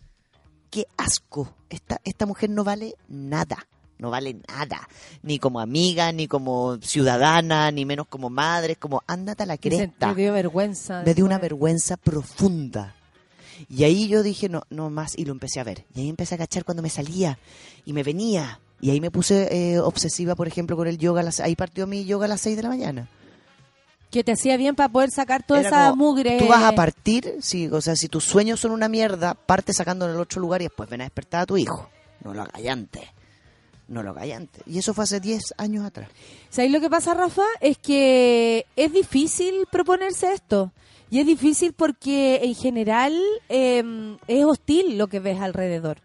qué 0.71 0.87
asco, 0.97 1.55
esta, 1.69 2.01
esta 2.05 2.25
mujer 2.27 2.49
no 2.51 2.65
vale 2.65 2.95
nada, 3.09 3.67
no 4.01 4.11
vale 4.11 4.37
nada, 4.49 4.89
ni 5.23 5.39
como 5.39 5.61
amiga, 5.61 6.11
ni 6.13 6.27
como 6.27 6.79
ciudadana, 6.83 7.71
ni 7.71 7.85
menos 7.85 8.07
como 8.09 8.31
madre, 8.31 8.77
como, 8.77 9.03
ándate 9.07 9.43
a 9.43 9.47
la 9.47 9.57
cresta. 9.59 10.09
te 10.09 10.15
dio 10.15 10.33
vergüenza. 10.33 11.03
me 11.05 11.15
dio 11.15 11.25
una 11.25 11.39
vergüenza 11.39 11.97
profunda. 11.97 12.95
Y 13.69 13.85
ahí 13.85 14.09
yo 14.09 14.23
dije, 14.23 14.49
no, 14.49 14.63
no 14.71 14.89
más, 14.89 15.19
y 15.19 15.25
lo 15.27 15.33
empecé 15.33 15.61
a 15.61 15.65
ver. 15.65 15.85
Y 15.95 16.01
ahí 16.01 16.09
empecé 16.09 16.35
a 16.35 16.39
cachar 16.39 16.65
cuando 16.65 16.83
me 16.83 16.89
salía 16.89 17.39
y 17.85 17.93
me 17.93 18.03
venía. 18.03 18.59
Y 18.81 18.89
ahí 18.91 19.01
me 19.03 19.11
puse 19.11 19.49
eh, 19.75 19.79
obsesiva, 19.81 20.35
por 20.35 20.49
ejemplo, 20.49 20.77
con 20.77 20.89
el 20.89 20.97
yoga. 20.97 21.23
las- 21.23 21.41
ahí 21.41 21.55
partió 21.57 21.87
mi 21.87 22.07
yoga 22.07 22.25
a 22.25 22.29
las 22.29 22.41
6 22.41 22.57
de 22.57 22.63
la 22.63 22.71
mañana. 22.71 23.09
Que 24.11 24.25
te 24.25 24.33
hacía 24.33 24.57
bien 24.57 24.75
para 24.75 24.89
poder 24.89 25.11
sacar 25.11 25.43
toda 25.47 25.61
Era 25.61 25.69
esa 25.69 25.91
como, 25.91 26.05
mugre. 26.07 26.39
Tú 26.39 26.49
vas 26.49 26.65
a 26.65 26.73
partir, 26.75 27.37
sí, 27.43 27.69
o 27.69 27.81
sea, 27.81 27.95
si 27.95 28.09
tus 28.09 28.25
sueños 28.25 28.59
son 28.59 28.73
una 28.73 28.89
mierda, 28.89 29.35
parte 29.35 29.73
sacando 29.75 30.07
en 30.07 30.13
el 30.13 30.17
otro 30.21 30.41
lugar 30.41 30.63
y 30.63 30.65
después 30.65 30.89
ven 30.89 31.03
a 31.03 31.05
despertar 31.05 31.43
a 31.43 31.47
tu 31.47 31.57
hijo. 31.59 31.89
No 32.25 32.33
lo 32.35 32.43
hagáis 32.43 32.69
antes. 32.69 33.03
No 33.91 34.03
lo 34.03 34.11
hagáis 34.11 34.33
antes. 34.35 34.63
Y 34.67 34.79
eso 34.79 34.95
fue 34.95 35.05
hace 35.05 35.21
10 35.21 35.53
años 35.59 35.85
atrás. 35.85 36.09
¿Sabéis 36.49 36.73
lo 36.73 36.81
que 36.81 36.89
pasa, 36.89 37.13
Rafa? 37.13 37.43
Es 37.61 37.77
que 37.77 38.65
es 38.77 38.93
difícil 38.93 39.67
proponerse 39.71 40.33
esto. 40.33 40.73
Y 41.11 41.19
es 41.19 41.27
difícil 41.27 41.73
porque 41.73 42.41
en 42.45 42.55
general 42.55 43.13
eh, 43.49 44.17
es 44.29 44.45
hostil 44.45 44.97
lo 44.97 45.09
que 45.09 45.19
ves 45.21 45.41
alrededor. 45.41 45.99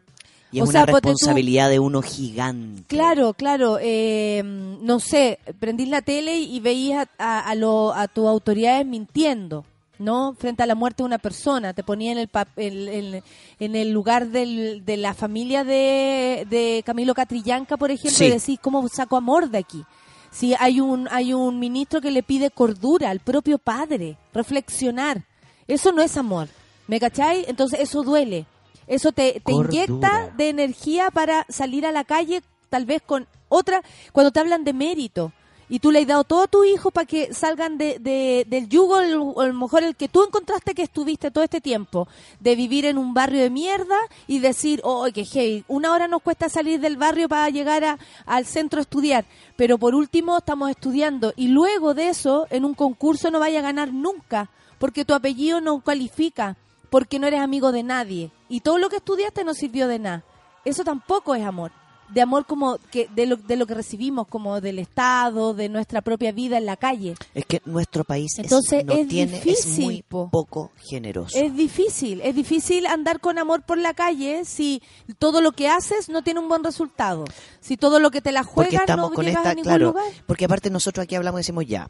Y 0.52 0.58
es 0.58 0.64
O 0.64 0.66
una 0.66 0.72
sea, 0.72 0.86
ponte 0.88 1.02
tú- 1.02 1.10
responsabilidad 1.10 1.70
de 1.70 1.80
uno 1.80 2.02
gigante. 2.02 2.84
Claro, 2.88 3.34
claro. 3.34 3.78
eh, 3.82 4.42
no 4.44 5.00
sé, 5.00 5.38
prendís 5.60 5.90
la 5.90 6.02
tele 6.02 6.40
y 6.40 6.60
veías 6.62 7.08
a, 7.20 7.40
a, 7.40 7.50
a 7.50 7.56
lo- 7.56 7.94
a 7.94 8.08
tus 8.08 8.26
autoridades 8.28 8.86
mintiendo, 8.86 9.64
¿no? 10.00 10.34
Frente 10.38 10.64
a 10.64 10.66
la 10.66 10.76
muerte 10.76 11.04
de 11.04 11.08
una 11.08 11.18
persona. 11.18 11.74
Te 11.74 11.84
ponía 11.84 12.12
en 12.12 12.18
el, 12.18 13.24
en 13.60 13.76
el 13.76 13.92
lugar 13.92 14.28
del- 14.28 14.84
de 14.86 14.98
la 14.98 15.14
familia 15.14 15.64
de, 15.64 16.46
de 16.50 16.84
Camilo 16.86 17.14
Catrillanca, 17.14 17.78
por 17.78 17.92
ejemplo, 17.92 18.18
Sí. 18.18 18.26
y 18.26 18.32
decís, 18.32 18.60
¿cómo 18.62 18.88
saco 18.90 19.18
amor 19.18 19.50
de 19.50 19.60
aquí? 19.60 19.84
Si 20.32 20.54
hay 20.60 20.82
un, 20.82 21.08
hay 21.12 21.34
un 21.34 21.60
ministro 21.60 22.02
que 22.02 22.12
le 22.12 22.22
pide 22.24 22.52
cordura 22.52 23.10
al 23.10 23.20
propio 23.22 23.58
padre, 23.58 24.18
reflexionar. 24.34 25.24
Eso 25.68 25.92
no 25.92 26.02
es 26.02 26.18
amor. 26.18 26.50
¿Me 26.88 27.00
cacháis? 27.00 27.48
Entonces 27.48 27.80
eso 27.80 28.04
duele. 28.04 28.46
Eso 28.88 29.12
te, 29.12 29.42
inyecta 29.48 30.32
de 30.38 30.50
energía 30.50 31.10
para 31.10 31.46
salir 31.50 31.86
a 31.86 31.92
la 31.92 32.04
calle, 32.04 32.44
tal 32.70 32.86
vez 32.86 33.02
con 33.02 33.28
otra, 33.50 33.82
cuando 34.12 34.32
te 34.32 34.40
hablan 34.42 34.64
de 34.64 34.74
mérito. 34.74 35.32
Y 35.68 35.80
tú 35.80 35.92
le 35.92 36.00
has 36.02 36.08
dado 36.08 36.24
todo 36.24 36.44
a 36.44 36.48
tu 36.48 36.64
hijo 36.64 36.92
para 36.92 37.08
que 37.08 37.34
salgan 37.34 37.78
de, 37.80 37.98
de- 38.00 38.46
del 38.48 38.70
yugo, 38.70 39.00
el- 39.00 39.14
a 39.16 39.48
lo 39.48 39.54
mejor 39.54 39.84
el 39.84 39.96
que 39.96 40.08
tú 40.08 40.24
encontraste 40.24 40.76
que 40.76 40.84
estuviste 40.84 41.32
todo 41.32 41.44
este 41.44 41.60
tiempo, 41.60 42.08
de 42.40 42.56
vivir 42.56 42.86
en 42.86 43.00
un 43.00 43.16
barrio 43.16 43.42
de 43.42 43.50
mierda 43.50 43.98
y 44.28 44.38
decir, 44.40 44.80
oh, 44.84 45.08
que 45.12 45.26
hey, 45.26 45.64
una 45.68 45.92
hora 45.92 46.08
nos 46.08 46.22
cuesta 46.22 46.50
salir 46.50 46.80
del 46.80 46.98
barrio 46.98 47.28
para 47.28 47.50
llegar 47.50 47.84
a- 47.84 47.98
al 48.28 48.46
centro 48.46 48.78
a 48.80 48.84
estudiar, 48.84 49.26
pero 49.56 49.80
por 49.80 49.96
último 49.96 50.38
estamos 50.38 50.70
estudiando 50.70 51.34
y 51.36 51.48
luego 51.48 51.96
de 51.96 52.10
eso 52.10 52.46
en 52.52 52.64
un 52.64 52.76
concurso 52.76 53.32
no 53.32 53.40
vaya 53.40 53.60
a 53.60 53.64
ganar 53.64 53.92
nunca, 53.92 54.52
porque 54.78 55.04
tu 55.04 55.16
apellido 55.16 55.62
no 55.62 55.80
califica, 55.82 56.58
porque 56.92 57.18
no 57.18 57.26
eres 57.26 57.40
amigo 57.40 57.72
de 57.72 57.82
nadie 57.82 58.30
y 58.50 58.60
todo 58.60 58.78
lo 58.78 58.90
que 58.90 58.98
estudiaste 58.98 59.44
no 59.44 59.56
sirvió 59.56 59.88
de 59.88 59.98
nada. 59.98 60.24
Eso 60.64 60.84
tampoco 60.84 61.34
es 61.34 61.44
amor. 61.44 61.72
De 62.10 62.22
amor 62.22 62.46
como 62.46 62.78
que 62.92 63.10
de 63.16 63.26
lo, 63.26 63.36
de 63.36 63.56
lo 63.56 63.66
que 63.66 63.74
recibimos 63.74 64.28
como 64.28 64.62
del 64.62 64.78
Estado, 64.80 65.54
de 65.56 65.70
nuestra 65.70 66.02
propia 66.02 66.32
vida 66.32 66.58
en 66.58 66.66
la 66.68 66.78
calle. 66.78 67.16
Es 67.34 67.46
que 67.46 67.62
nuestro 67.66 68.04
país 68.04 68.32
es- 68.38 68.46
Entonces, 68.46 68.86
no 68.86 68.94
es 68.94 69.08
tiene, 69.08 69.38
es 69.38 69.44
difícil, 69.44 69.84
muy 69.86 70.02
po. 70.04 70.30
poco 70.30 70.72
generoso. 70.78 71.36
Es 71.38 71.56
difícil, 71.56 72.22
es 72.22 72.36
difícil 72.36 72.86
andar 72.86 73.20
con 73.20 73.40
amor 73.40 73.64
por 73.64 73.80
la 73.80 73.94
calle 73.96 74.46
si 74.46 74.84
todo 75.18 75.42
lo 75.42 75.52
que 75.52 75.68
haces 75.68 76.08
no 76.10 76.22
tiene 76.22 76.40
un 76.40 76.48
buen 76.48 76.64
resultado. 76.64 77.26
Si 77.60 77.76
todo 77.76 78.00
lo 78.00 78.12
que 78.12 78.22
te 78.22 78.32
la 78.32 78.44
porque 78.44 78.54
juegas 78.70 78.82
estamos 78.82 79.10
no 79.10 79.16
con 79.16 79.26
llegas 79.26 79.40
esta, 79.40 79.50
a 79.50 79.54
ningún 79.56 79.64
claro, 79.70 79.88
lugar. 79.88 80.06
porque 80.28 80.46
aparte 80.46 80.70
nosotros 80.70 81.04
aquí 81.06 81.16
hablamos 81.16 81.40
y 81.40 81.42
decimos 81.42 81.66
ya, 81.66 81.90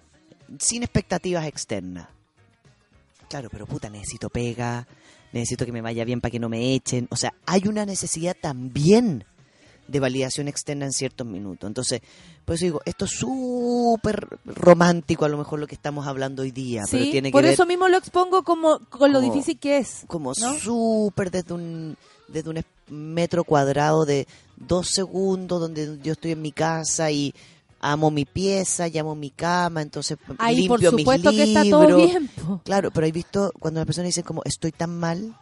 sin 0.59 0.83
expectativas 0.83 1.45
externas. 1.45 2.07
Claro, 3.29 3.49
pero 3.51 3.65
puta, 3.65 3.89
necesito 3.89 4.29
pega, 4.29 4.87
necesito 5.33 5.65
que 5.65 5.71
me 5.73 5.81
vaya 5.81 6.05
bien 6.05 6.21
para 6.21 6.31
que 6.31 6.39
no 6.39 6.47
me 6.47 6.73
echen. 6.73 7.07
O 7.11 7.15
sea, 7.17 7.33
hay 7.45 7.67
una 7.67 7.85
necesidad 7.85 8.35
también 8.39 9.25
de 9.87 9.99
validación 9.99 10.47
externa 10.47 10.85
en 10.85 10.93
ciertos 10.93 11.27
minutos. 11.27 11.67
Entonces, 11.67 12.01
pues 12.45 12.59
digo, 12.59 12.81
esto 12.85 13.05
es 13.05 13.11
súper 13.11 14.27
romántico 14.45 15.25
a 15.25 15.29
lo 15.29 15.37
mejor 15.37 15.59
lo 15.59 15.67
que 15.67 15.75
estamos 15.75 16.07
hablando 16.07 16.43
hoy 16.43 16.51
día, 16.51 16.83
pero 16.89 17.03
tiene 17.03 17.29
que 17.29 17.33
por 17.33 17.43
ver 17.43 17.53
eso 17.53 17.65
mismo 17.65 17.87
lo 17.87 17.97
expongo 17.97 18.43
como 18.43 18.79
con 18.89 19.11
lo 19.11 19.21
difícil 19.21 19.57
que 19.57 19.77
es. 19.77 20.03
como 20.07 20.33
¿no? 20.39 20.59
súper 20.59 21.31
desde 21.31 21.53
un 21.53 21.97
desde 22.27 22.49
un 22.49 22.63
metro 22.89 23.43
cuadrado 23.43 24.05
de 24.05 24.27
dos 24.57 24.89
segundos 24.89 25.59
donde 25.59 25.99
yo 26.01 26.13
estoy 26.13 26.31
en 26.31 26.41
mi 26.41 26.51
casa 26.51 27.11
y 27.11 27.33
amo 27.79 28.09
mi 28.09 28.25
pieza, 28.25 28.87
llamo 28.87 29.15
mi 29.15 29.29
cama, 29.29 29.81
entonces 29.81 30.17
Ahí, 30.39 30.67
por 30.67 30.79
limpio 30.79 30.91
mis 30.91 31.01
supuesto 31.01 31.31
que 31.31 31.43
está 31.43 31.63
libros. 31.63 31.87
todo 31.87 31.97
bien. 31.97 32.29
Claro, 32.63 32.91
pero 32.91 33.05
he 33.05 33.11
visto 33.11 33.51
cuando 33.59 33.79
la 33.79 33.85
persona 33.85 34.07
dice 34.07 34.23
como 34.23 34.41
estoy 34.43 34.71
tan 34.71 34.97
mal 34.97 35.35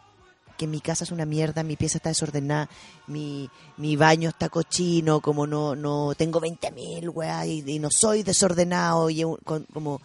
que 0.56 0.66
mi 0.66 0.80
casa 0.80 1.04
es 1.04 1.10
una 1.10 1.24
mierda, 1.26 1.62
mi 1.62 1.76
pieza 1.76 1.98
está 1.98 2.08
desordenada, 2.10 2.68
mi, 3.06 3.48
mi 3.76 3.96
baño 3.96 4.28
está 4.30 4.48
cochino, 4.48 5.20
como 5.20 5.46
no 5.46 5.74
no 5.76 6.14
tengo 6.16 6.40
20 6.40 6.70
mil, 6.72 7.08
weá, 7.10 7.46
y, 7.46 7.62
y 7.66 7.78
no 7.78 7.88
soy 7.90 8.22
desordenado, 8.22 9.10
y 9.10 9.22
con- 9.44 9.64
como 9.72 10.00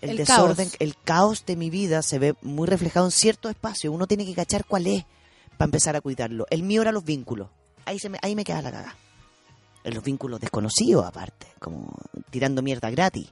el, 0.00 0.10
El 0.10 0.16
desorden, 0.18 0.68
caos. 0.68 0.76
el 0.80 0.96
caos 1.04 1.46
de 1.46 1.56
mi 1.56 1.70
vida 1.70 2.02
se 2.02 2.18
ve 2.18 2.34
muy 2.42 2.66
reflejado 2.68 3.06
en 3.06 3.12
cierto 3.12 3.48
espacio. 3.48 3.90
Uno 3.90 4.06
tiene 4.06 4.24
que 4.24 4.34
cachar 4.34 4.64
cuál 4.64 4.86
es 4.86 5.04
para 5.56 5.66
empezar 5.66 5.96
a 5.96 6.00
cuidarlo. 6.00 6.46
El 6.50 6.62
mío 6.62 6.82
era 6.82 6.92
los 6.92 7.04
vínculos. 7.04 7.48
Ahí, 7.84 7.98
se 7.98 8.08
me, 8.08 8.18
ahí 8.22 8.36
me 8.36 8.44
queda 8.44 8.62
la 8.62 8.70
caga. 8.70 8.96
En 9.84 9.94
los 9.94 10.04
vínculos 10.04 10.38
desconocidos, 10.40 11.04
aparte, 11.06 11.46
como 11.58 11.92
tirando 12.30 12.62
mierda 12.62 12.90
gratis. 12.90 13.28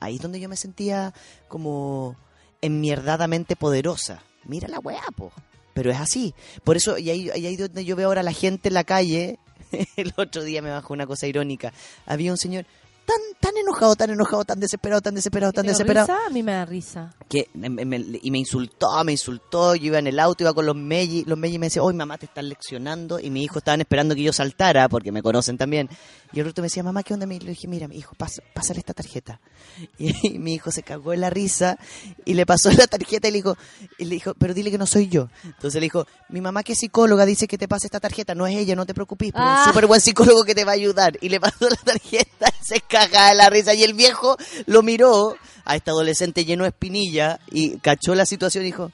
Ahí 0.00 0.16
es 0.16 0.20
donde 0.22 0.40
yo 0.40 0.48
me 0.48 0.56
sentía 0.56 1.12
como 1.46 2.16
enmierdadamente 2.60 3.54
poderosa. 3.56 4.22
Mira 4.44 4.66
la 4.68 4.78
weá, 4.80 5.02
po. 5.16 5.30
Pero 5.74 5.90
es 5.90 5.98
así. 5.98 6.34
Por 6.62 6.76
eso, 6.76 6.96
y 6.96 7.10
ahí, 7.10 7.30
ahí 7.30 7.56
donde 7.56 7.84
yo 7.84 7.96
veo 7.96 8.08
ahora 8.08 8.22
la 8.22 8.32
gente 8.32 8.68
en 8.68 8.74
la 8.74 8.84
calle. 8.84 9.38
El 9.96 10.14
otro 10.16 10.42
día 10.42 10.62
me 10.62 10.70
bajó 10.70 10.94
una 10.94 11.06
cosa 11.06 11.26
irónica. 11.26 11.72
Había 12.06 12.30
un 12.30 12.38
señor 12.38 12.64
tan, 13.06 13.16
tan 13.40 13.56
enojado, 13.56 13.94
tan 13.96 14.10
enojado, 14.10 14.44
tan 14.44 14.60
desesperado, 14.60 15.00
tan 15.02 15.14
desesperado, 15.14 15.52
tan 15.52 15.62
¿Te 15.64 15.68
dio 15.70 15.72
desesperado 15.78 16.06
risa? 16.06 16.26
A 16.26 16.30
mí 16.30 16.42
me 16.42 16.52
da 16.52 16.64
risa. 16.64 17.14
que 17.28 17.48
me- 17.54 17.68
me- 17.70 18.04
y 18.22 18.30
me 18.30 18.38
insultó, 18.38 19.02
me 19.04 19.12
insultó, 19.12 19.74
yo 19.74 19.86
iba 19.86 19.98
en 19.98 20.06
el 20.06 20.18
auto, 20.20 20.44
iba 20.44 20.52
con 20.54 20.66
los 20.66 20.76
Melli, 20.76 21.24
los 21.24 21.36
Melli 21.38 21.58
me 21.58 21.66
decían, 21.66 21.84
hoy 21.84 21.94
mamá 21.94 22.16
te 22.18 22.26
están 22.26 22.48
leccionando, 22.48 23.18
y 23.18 23.30
mi 23.30 23.42
hijo 23.42 23.58
estaban 23.58 23.80
esperando 23.80 24.14
que 24.14 24.22
yo 24.22 24.32
saltara, 24.32 24.88
porque 24.88 25.10
me 25.12 25.22
conocen 25.22 25.58
también, 25.58 25.88
y 26.32 26.40
el 26.40 26.48
otro 26.48 26.62
me 26.62 26.66
decía, 26.66 26.82
mamá, 26.82 27.02
¿qué 27.02 27.14
onda? 27.14 27.26
Y 27.32 27.40
le 27.40 27.50
dije, 27.50 27.66
mira, 27.68 27.88
mi 27.88 27.96
hijo, 27.96 28.14
pasa, 28.16 28.42
pásale 28.54 28.78
esta 28.80 28.94
tarjeta, 28.94 29.40
y, 29.98 30.38
mi 30.38 30.54
hijo 30.54 30.70
se 30.70 30.82
cagó 30.82 31.12
en 31.12 31.20
la 31.22 31.30
risa, 31.30 31.78
y 32.24 32.34
le 32.34 32.46
pasó 32.46 32.70
la 32.70 32.86
tarjeta 32.86 33.28
y 33.28 33.32
le 33.32 33.38
dijo, 33.38 33.56
y 33.98 34.04
le 34.04 34.14
dijo, 34.16 34.34
pero 34.34 34.54
dile 34.54 34.70
que 34.70 34.78
no 34.78 34.86
soy 34.86 35.08
yo, 35.08 35.28
entonces 35.44 35.74
le 35.74 35.86
dijo, 35.86 36.06
mi 36.28 36.40
mamá 36.40 36.62
que 36.62 36.72
es 36.74 36.78
psicóloga 36.78 37.26
dice 37.26 37.46
que 37.48 37.58
te 37.58 37.68
pase 37.68 37.86
esta 37.86 38.00
tarjeta, 38.00 38.34
no 38.34 38.46
es 38.46 38.56
ella, 38.56 38.76
no 38.76 38.86
te 38.86 38.94
preocupes, 38.94 39.32
pero 39.32 39.44
Ah. 39.44 39.62
un 39.66 39.72
súper 39.72 39.86
buen 39.86 40.00
psicólogo 40.00 40.44
que 40.44 40.54
te 40.54 40.64
va 40.64 40.72
a 40.72 40.74
ayudar, 40.76 41.18
y 41.20 41.28
le 41.30 41.40
pasó 41.40 41.68
la 41.68 41.76
tarjeta, 41.76 42.46
se 42.62 42.80
cagaba 42.94 43.28
de 43.30 43.34
la 43.36 43.50
risa, 43.50 43.74
y 43.74 43.82
el 43.82 43.94
viejo 43.94 44.36
lo 44.66 44.82
miró, 44.82 45.36
a 45.66 45.76
este 45.76 45.90
adolescente 45.90 46.44
lleno 46.44 46.64
de 46.64 46.68
espinilla 46.70 47.40
y 47.50 47.78
cachó 47.78 48.14
la 48.14 48.26
situación 48.26 48.64
y 48.64 48.66
dijo, 48.66 48.92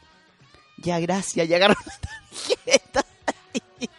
ya 0.79 0.99
gracias, 1.01 1.49
ya 1.49 1.57
agarró 1.57 1.75
la 1.85 1.99
tarjeta. 2.65 3.05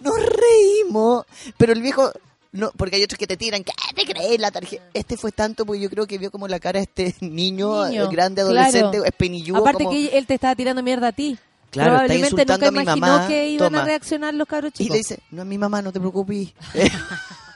Nos 0.00 0.14
reímos, 0.16 1.24
pero 1.56 1.72
el 1.72 1.82
viejo 1.82 2.10
No, 2.52 2.70
porque 2.76 2.96
hay 2.96 3.02
otros 3.04 3.18
que 3.18 3.26
te 3.26 3.36
tiran, 3.36 3.62
¿qué 3.64 3.72
te 3.94 4.04
crees 4.10 4.40
la 4.40 4.50
tarjeta? 4.50 4.82
Este 4.94 5.16
fue 5.16 5.30
tanto 5.32 5.64
porque 5.66 5.80
yo 5.80 5.88
creo 5.90 6.06
que 6.06 6.18
vio 6.18 6.30
como 6.30 6.48
la 6.48 6.58
cara 6.58 6.80
de 6.80 6.84
este 6.84 7.14
niño, 7.26 7.86
Niño, 7.88 8.04
eh, 8.04 8.08
grande, 8.10 8.42
adolescente, 8.42 8.90
claro. 8.98 9.04
espinilludo. 9.04 9.60
Aparte 9.60 9.84
como- 9.84 9.96
que 9.96 10.18
él 10.18 10.26
te 10.26 10.34
estaba 10.34 10.54
tirando 10.54 10.82
mierda 10.82 11.08
a 11.08 11.12
ti. 11.12 11.38
Claro, 11.70 12.00
está 12.02 12.14
insultando 12.16 12.66
nunca 12.70 12.92
a 12.92 12.96
mi 12.96 13.00
mamá, 13.00 13.28
que 13.28 13.48
iban 13.48 13.68
toma. 13.70 13.82
a 13.82 13.84
reaccionar 13.86 14.34
los 14.34 14.48
cabros 14.48 14.72
Y 14.78 14.88
le 14.88 14.96
dice, 14.96 15.20
no 15.30 15.42
es 15.42 15.48
mi 15.48 15.56
mamá, 15.56 15.80
no 15.80 15.92
te 15.92 16.00
preocupes. 16.00 16.48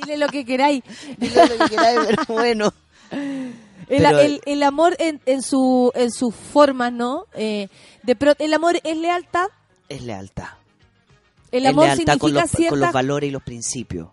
Dile 0.00 0.16
lo 0.18 0.28
que 0.28 0.44
queráis. 0.44 0.82
Dile 1.18 1.46
lo 1.46 1.58
que 1.64 1.70
queráis, 1.70 2.00
pero 2.08 2.24
bueno. 2.28 2.72
El, 3.10 4.02
Pero- 4.02 4.18
el- 4.18 4.40
el 4.44 4.62
amor 4.62 4.96
en, 4.98 5.20
en 5.26 5.42
su 5.42 5.90
en 5.94 6.10
sus 6.10 6.34
formas, 6.34 6.92
¿no? 6.92 7.24
Eh, 7.34 7.68
de 8.02 8.16
pro- 8.16 8.34
el 8.38 8.52
amor 8.52 8.78
es 8.84 8.96
lealtad. 8.96 9.46
Es 9.88 10.02
lealtad. 10.02 10.48
El 11.50 11.64
Es 11.64 11.70
amor 11.70 11.86
lealtad 11.86 12.18
con 12.18 12.28
significa 12.30 12.42
los, 12.42 12.50
cierta 12.50 12.70
con 12.70 12.80
los 12.80 12.92
valores 12.92 13.28
y 13.28 13.30
los 13.30 13.42
principios. 13.42 14.08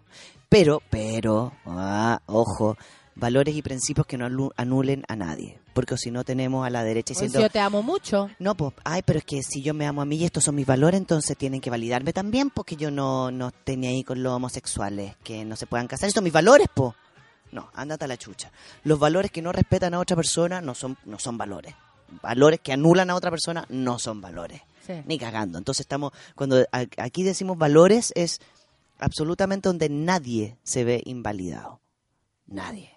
Pero, 0.47 0.81
pero, 0.89 1.51
ah, 1.65 2.21
ojo, 2.27 2.77
valores 3.15 3.55
y 3.55 3.61
principios 3.61 4.05
que 4.07 4.17
no 4.17 4.27
anu- 4.27 4.51
anulen 4.57 5.03
a 5.07 5.15
nadie. 5.15 5.59
Porque 5.73 5.97
si 5.97 6.11
no 6.11 6.23
tenemos 6.23 6.65
a 6.65 6.69
la 6.69 6.83
derecha 6.83 7.13
Pues 7.13 7.25
diciendo, 7.31 7.39
yo 7.47 7.49
te 7.51 7.59
amo 7.59 7.81
mucho. 7.81 8.29
no, 8.39 8.55
pues, 8.55 8.73
ay, 8.83 9.01
pero 9.05 9.19
es 9.19 9.25
que 9.25 9.41
si 9.43 9.61
yo 9.61 9.73
me 9.73 9.85
amo 9.87 10.01
a 10.01 10.05
mí 10.05 10.17
y 10.17 10.25
estos 10.25 10.43
son 10.43 10.55
mis 10.55 10.65
valores, 10.65 10.99
entonces 10.99 11.37
tienen 11.37 11.61
que 11.61 11.69
validarme 11.69 12.13
también 12.13 12.49
porque 12.49 12.75
yo 12.75 12.91
no, 12.91 13.31
no 13.31 13.51
tenía 13.51 13.89
ahí 13.89 14.03
con 14.03 14.21
los 14.23 14.33
homosexuales, 14.33 15.15
que 15.23 15.43
no 15.45 15.55
se 15.55 15.65
puedan 15.67 15.87
casar. 15.87 16.07
Estos 16.07 16.19
son 16.19 16.23
mis 16.25 16.33
valores, 16.33 16.67
po. 16.73 16.95
No, 17.51 17.69
ándate 17.73 18.03
a 18.05 18.07
la 18.07 18.17
chucha. 18.17 18.51
Los 18.83 18.99
valores 18.99 19.31
que 19.31 19.41
no 19.41 19.51
respetan 19.51 19.93
a 19.93 19.99
otra 19.99 20.15
persona 20.15 20.59
no 20.61 20.75
son, 20.75 20.97
no 21.05 21.19
son 21.19 21.37
valores. 21.37 21.73
Valores 22.21 22.59
que 22.59 22.73
anulan 22.73 23.09
a 23.09 23.15
otra 23.15 23.31
persona 23.31 23.65
no 23.69 23.97
son 23.97 24.19
valores. 24.21 24.61
Sí. 24.85 24.93
Ni 25.05 25.17
cagando. 25.17 25.57
Entonces 25.57 25.81
estamos, 25.81 26.11
cuando 26.35 26.63
aquí 26.97 27.23
decimos 27.23 27.57
valores 27.57 28.11
es 28.15 28.39
absolutamente 28.99 29.69
donde 29.69 29.89
nadie 29.89 30.57
se 30.63 30.83
ve 30.83 31.01
invalidado. 31.05 31.79
Nadie. 32.47 32.91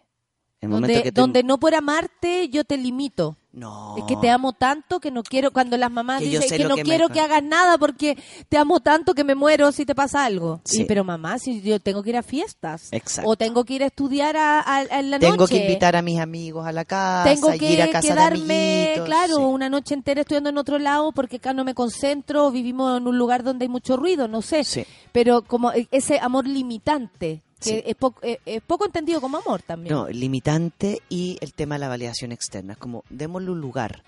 El 0.60 0.70
Donde, 0.70 0.92
que 0.94 1.12
te- 1.12 1.20
donde 1.20 1.42
no 1.44 1.58
por 1.58 1.74
amarte 1.76 2.48
yo 2.48 2.64
te 2.64 2.76
limito. 2.76 3.36
No. 3.52 3.96
Es 3.96 4.04
que 4.04 4.16
te 4.16 4.28
amo 4.28 4.52
tanto 4.52 5.00
que 5.00 5.10
no 5.10 5.22
quiero, 5.22 5.52
cuando 5.52 5.76
las 5.76 5.90
mamás 5.90 6.20
Que 6.20 6.26
dicen 6.28 6.48
que 6.58 6.64
no 6.64 6.74
que 6.76 6.82
me- 6.82 6.88
quiero 6.88 7.08
que 7.08 7.20
hagas 7.20 7.42
nada 7.42 7.78
porque 7.78 8.16
te 8.48 8.56
amo 8.58 8.78
tanto 8.80 9.14
que 9.14 9.24
me 9.24 9.34
muero 9.36 9.70
si 9.72 9.86
te 9.86 9.94
pasa 9.94 10.24
algo. 10.24 10.60
Sí. 10.64 10.82
Y, 10.82 10.84
pero 10.84 11.02
mamá, 11.04 11.38
si 11.38 11.60
yo 11.62 11.78
tengo 11.80 12.02
que 12.02 12.10
ir 12.10 12.16
a 12.16 12.22
fiestas. 12.22 12.88
Exacto. 12.92 13.30
O 13.30 13.36
tengo 13.36 13.64
que 13.64 13.74
ir 13.74 13.82
a 13.84 13.86
estudiar 13.86 14.36
a, 14.36 14.60
a- 14.60 15.02
la 15.02 15.18
Tengo 15.20 15.36
noche. 15.36 15.54
que 15.58 15.62
invitar 15.62 15.94
a 15.96 16.02
mis 16.02 16.18
amigos 16.20 16.66
a 16.66 16.72
la 16.72 16.84
casa, 16.84 17.32
tengo 17.32 17.50
que 17.56 17.72
ir 17.72 17.82
a 17.82 17.90
casa 17.90 18.08
quedarme, 18.08 18.94
claro, 19.04 19.36
Sí. 19.36 19.42
una 19.42 19.68
noche 19.68 19.94
entera 19.94 20.20
estudiando 20.22 20.50
en 20.50 20.58
otro 20.58 20.78
lado 20.80 21.12
porque 21.12 21.36
acá 21.36 21.52
no 21.52 21.64
me 21.64 21.74
concentro, 21.74 22.50
vivimos 22.50 22.98
en 22.98 23.06
un 23.06 23.16
lugar 23.16 23.42
donde 23.44 23.64
hay 23.64 23.68
mucho 23.68 23.96
ruido, 23.96 24.26
no 24.28 24.42
sé. 24.42 24.62
Sí. 24.64 24.84
Pero 25.12 25.42
como 25.42 25.72
e- 25.72 25.88
ese 25.90 26.18
amor 26.20 26.46
limitante, 26.46 27.42
que 27.60 27.64
Sí. 27.70 27.82
es, 27.84 27.94
poco, 27.96 28.20
es, 28.22 28.38
es 28.46 28.62
poco 28.62 28.84
entendido 28.86 29.20
como 29.20 29.38
amor 29.38 29.62
también. 29.62 29.94
No, 29.94 30.08
limitante 30.08 31.02
y 31.08 31.38
el 31.40 31.54
tema 31.54 31.74
de 31.76 31.80
la 31.80 31.88
validación 31.88 32.32
externa. 32.32 32.74
Es 32.74 32.78
como, 32.78 33.04
démosle 33.10 33.50
un 33.50 33.60
lugar. 33.60 34.02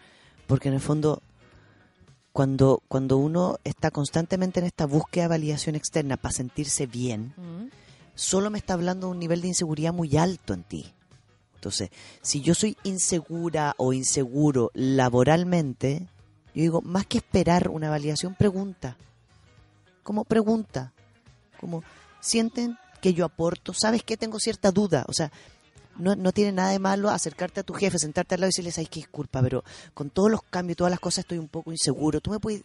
Porque 0.47 0.69
en 0.69 0.75
el 0.75 0.81
fondo, 0.81 1.23
cuando, 2.33 2.83
cuando 2.89 3.17
uno 3.17 3.59
está 3.65 3.91
constantemente 3.91 4.61
en 4.61 4.67
esta 4.67 4.87
búsqueda 4.87 5.25
de 5.25 5.29
validación 5.29 5.75
externa 5.75 6.17
para 6.17 6.33
sentirse 6.33 6.87
bien, 6.87 7.35
Mm. 7.37 7.69
solo 8.15 8.51
me 8.51 8.59
está 8.59 8.75
hablando 8.75 9.07
de 9.09 9.13
un 9.13 9.19
nivel 9.19 9.41
de 9.43 9.49
inseguridad 9.49 9.93
muy 9.93 10.17
alto 10.17 10.55
en 10.55 10.63
ti. 10.63 10.93
Entonces, 11.57 11.91
si 12.23 12.41
yo 12.41 12.55
soy 12.55 12.77
insegura 12.85 13.75
o 13.77 13.93
inseguro 13.93 14.71
laboralmente, 14.75 16.07
yo 16.55 16.63
digo, 16.63 16.81
más 16.83 17.07
que 17.07 17.19
esperar 17.19 17.69
una 17.69 17.91
validación, 17.91 18.35
pregunta. 18.35 18.97
Como 20.03 20.25
pregunta. 20.25 20.93
Como, 21.61 21.83
¿sienten 22.21 22.79
que 23.01 23.15
yo 23.15 23.25
aporto? 23.25 23.73
¿Sabes 23.75 24.03
que 24.03 24.17
tengo 24.17 24.39
cierta 24.39 24.71
duda? 24.71 25.05
O 25.09 25.13
sea, 25.13 25.31
no, 25.99 26.17
no 26.17 26.33
tiene 26.33 26.53
nada 26.53 26.71
de 26.71 26.79
malo 26.79 27.11
acercarte 27.11 27.61
a 27.61 27.63
tu 27.63 27.75
jefe, 27.75 27.99
sentarte 27.99 28.35
al 28.35 28.41
lado 28.41 28.49
y 28.49 28.53
decirle, 28.53 28.73
¿sabes 28.73 28.89
qué? 28.89 29.01
Disculpa, 29.01 29.43
pero 29.43 29.65
con 29.95 30.11
todos 30.11 30.31
los 30.31 30.43
cambios, 30.43 30.77
todas 30.77 30.91
las 30.91 31.01
cosas 31.01 31.25
estoy 31.25 31.39
un 31.39 31.49
poco 31.49 31.71
inseguro. 31.73 32.21
¿Tú 32.21 32.31
me 32.31 32.41
puedes 32.41 32.63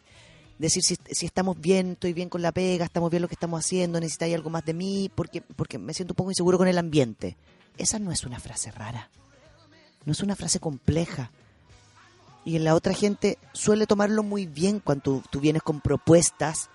decir 0.57 0.83
si, 0.83 1.25
estamos 1.25 1.59
bien, 1.59 1.93
estoy 1.93 2.13
bien 2.13 2.29
con 2.29 2.41
la 2.41 2.51
pega, 2.51 2.85
estamos 2.85 3.09
bien 3.11 3.21
lo 3.21 3.27
que 3.27 3.35
estamos 3.35 3.63
haciendo, 3.63 3.99
necesitáis 3.99 4.35
algo 4.35 4.49
más 4.49 4.65
de 4.65 4.73
mí? 4.73 5.11
Porque, 5.13 5.41
porque 5.41 5.77
me 5.77 5.93
siento 5.93 6.13
un 6.13 6.17
poco 6.17 6.31
inseguro 6.31 6.57
con 6.57 6.67
el 6.67 6.77
ambiente. 6.77 7.37
Esa 7.77 7.99
no 7.99 8.11
es 8.11 8.23
una 8.23 8.39
frase 8.39 8.71
rara. 8.71 9.09
No 10.05 10.13
es 10.13 10.21
una 10.21 10.35
frase 10.35 10.59
compleja. 10.59 11.31
Y 12.45 12.55
en 12.55 12.63
la 12.63 12.75
otra 12.75 12.93
gente 12.93 13.39
suele 13.53 13.87
tomarlo 13.87 14.21
muy 14.21 14.45
bien 14.45 14.79
cuando 14.79 15.23
tú 15.31 15.39
vienes 15.39 15.63
con 15.63 15.81
propuestas 15.81 16.69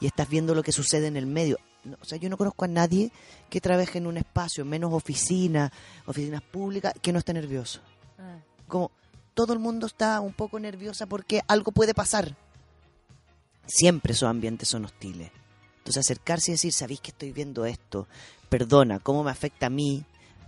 y 0.00 0.06
estás 0.06 0.28
viendo 0.28 0.54
lo 0.54 0.62
que 0.62 0.70
sucede 0.70 1.06
en 1.06 1.16
el 1.16 1.26
medio. 1.26 1.58
No, 1.84 1.96
o 2.00 2.04
sea, 2.04 2.18
yo 2.18 2.28
no 2.28 2.36
conozco 2.36 2.64
a 2.64 2.68
nadie 2.68 3.12
que 3.50 3.60
trabaje 3.60 3.98
en 3.98 4.06
un 4.06 4.16
espacio, 4.16 4.64
menos 4.64 4.92
oficina, 4.92 5.70
oficinas 6.06 6.42
públicas, 6.42 6.94
que 7.02 7.12
no 7.12 7.18
esté 7.18 7.32
nervioso. 7.34 7.80
Ah. 8.18 8.38
Como 8.66 8.90
todo 9.34 9.52
el 9.52 9.58
mundo 9.58 9.86
está 9.86 10.20
un 10.20 10.32
poco 10.32 10.58
nerviosa 10.58 11.06
porque 11.06 11.42
algo 11.48 11.72
puede 11.72 11.92
pasar. 11.92 12.36
Siempre 13.66 14.12
esos 14.12 14.28
ambientes 14.28 14.68
son 14.68 14.84
hostiles. 14.84 15.30
Entonces 15.78 16.00
acercarse 16.00 16.50
y 16.50 16.54
decir, 16.54 16.72
sabéis 16.72 17.00
que 17.00 17.10
estoy 17.10 17.32
viendo 17.32 17.66
esto, 17.66 18.08
perdona, 18.48 19.00
¿cómo 19.00 19.22
me 19.22 19.30
afecta 19.30 19.66
a 19.66 19.70
mí? 19.70 20.02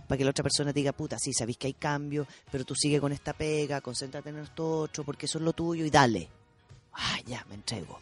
Para 0.07 0.17
que 0.17 0.23
la 0.23 0.31
otra 0.31 0.41
persona 0.41 0.73
te 0.73 0.79
diga, 0.79 0.93
puta, 0.93 1.19
sí, 1.19 1.33
sabéis 1.33 1.57
que 1.57 1.67
hay 1.67 1.73
cambio, 1.73 2.25
pero 2.51 2.65
tú 2.65 2.73
sigue 2.73 2.99
con 2.99 3.11
esta 3.11 3.33
pega, 3.33 3.81
concéntrate 3.81 4.29
en 4.29 4.39
esto 4.39 4.79
otro, 4.79 5.03
porque 5.03 5.27
eso 5.27 5.37
es 5.37 5.43
lo 5.43 5.53
tuyo 5.53 5.85
y 5.85 5.91
dale. 5.91 6.29
Ah, 6.93 7.19
ya, 7.27 7.45
me 7.49 7.55
entrego. 7.55 7.99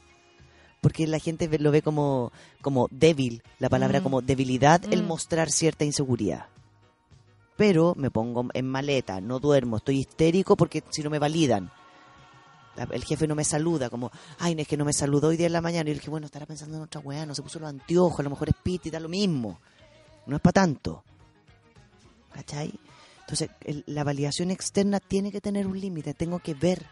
Porque 0.86 1.08
la 1.08 1.18
gente 1.18 1.50
lo 1.58 1.72
ve 1.72 1.82
como, 1.82 2.32
como 2.62 2.88
débil, 2.92 3.42
la 3.58 3.70
palabra 3.70 4.02
Mm. 4.02 4.04
como 4.04 4.22
debilidad, 4.22 4.84
el 4.94 5.02
Mm. 5.02 5.08
mostrar 5.08 5.50
cierta 5.50 5.84
inseguridad. 5.84 6.46
Pero 7.58 7.96
me 7.98 8.12
pongo 8.12 8.46
en 8.54 8.68
maleta, 8.70 9.20
no 9.20 9.40
duermo, 9.40 9.78
estoy 9.78 10.02
histérico 10.02 10.56
porque 10.56 10.84
si 10.92 11.02
no 11.02 11.10
me 11.10 11.18
validan. 11.18 11.72
El 12.92 13.04
jefe 13.04 13.26
no 13.26 13.34
me 13.34 13.44
saluda, 13.44 13.90
como, 13.90 14.12
ay, 14.38 14.54
no 14.54 14.62
es 14.62 14.68
que 14.68 14.78
no 14.78 14.86
me 14.86 14.94
saludó 14.94 15.30
hoy 15.30 15.38
día 15.38 15.48
en 15.48 15.54
la 15.54 15.62
mañana. 15.62 15.90
Y 15.90 15.94
yo 15.94 16.00
dije, 16.00 16.12
bueno, 16.12 16.28
estará 16.28 16.46
pensando 16.46 16.78
en 16.78 16.84
otra 16.84 17.02
weá, 17.02 17.26
no 17.26 17.34
se 17.34 17.42
puso 17.42 17.58
los 17.58 17.68
anteojos, 17.70 18.20
a 18.20 18.24
lo 18.24 18.30
mejor 18.30 18.50
es 18.50 18.56
piti, 18.62 18.92
da 18.92 19.00
lo 19.00 19.10
mismo. 19.10 19.60
No 20.28 20.36
es 20.36 20.42
para 20.44 20.54
tanto. 20.54 21.04
¿Cachai? 22.32 22.72
Entonces, 23.22 23.50
el- 23.62 23.84
la 23.88 24.04
validación 24.04 24.52
externa 24.52 25.00
tiene 25.00 25.32
que 25.32 25.42
tener 25.42 25.66
un 25.66 25.80
límite, 25.82 26.14
tengo 26.14 26.38
que 26.38 26.54
ver. 26.54 26.86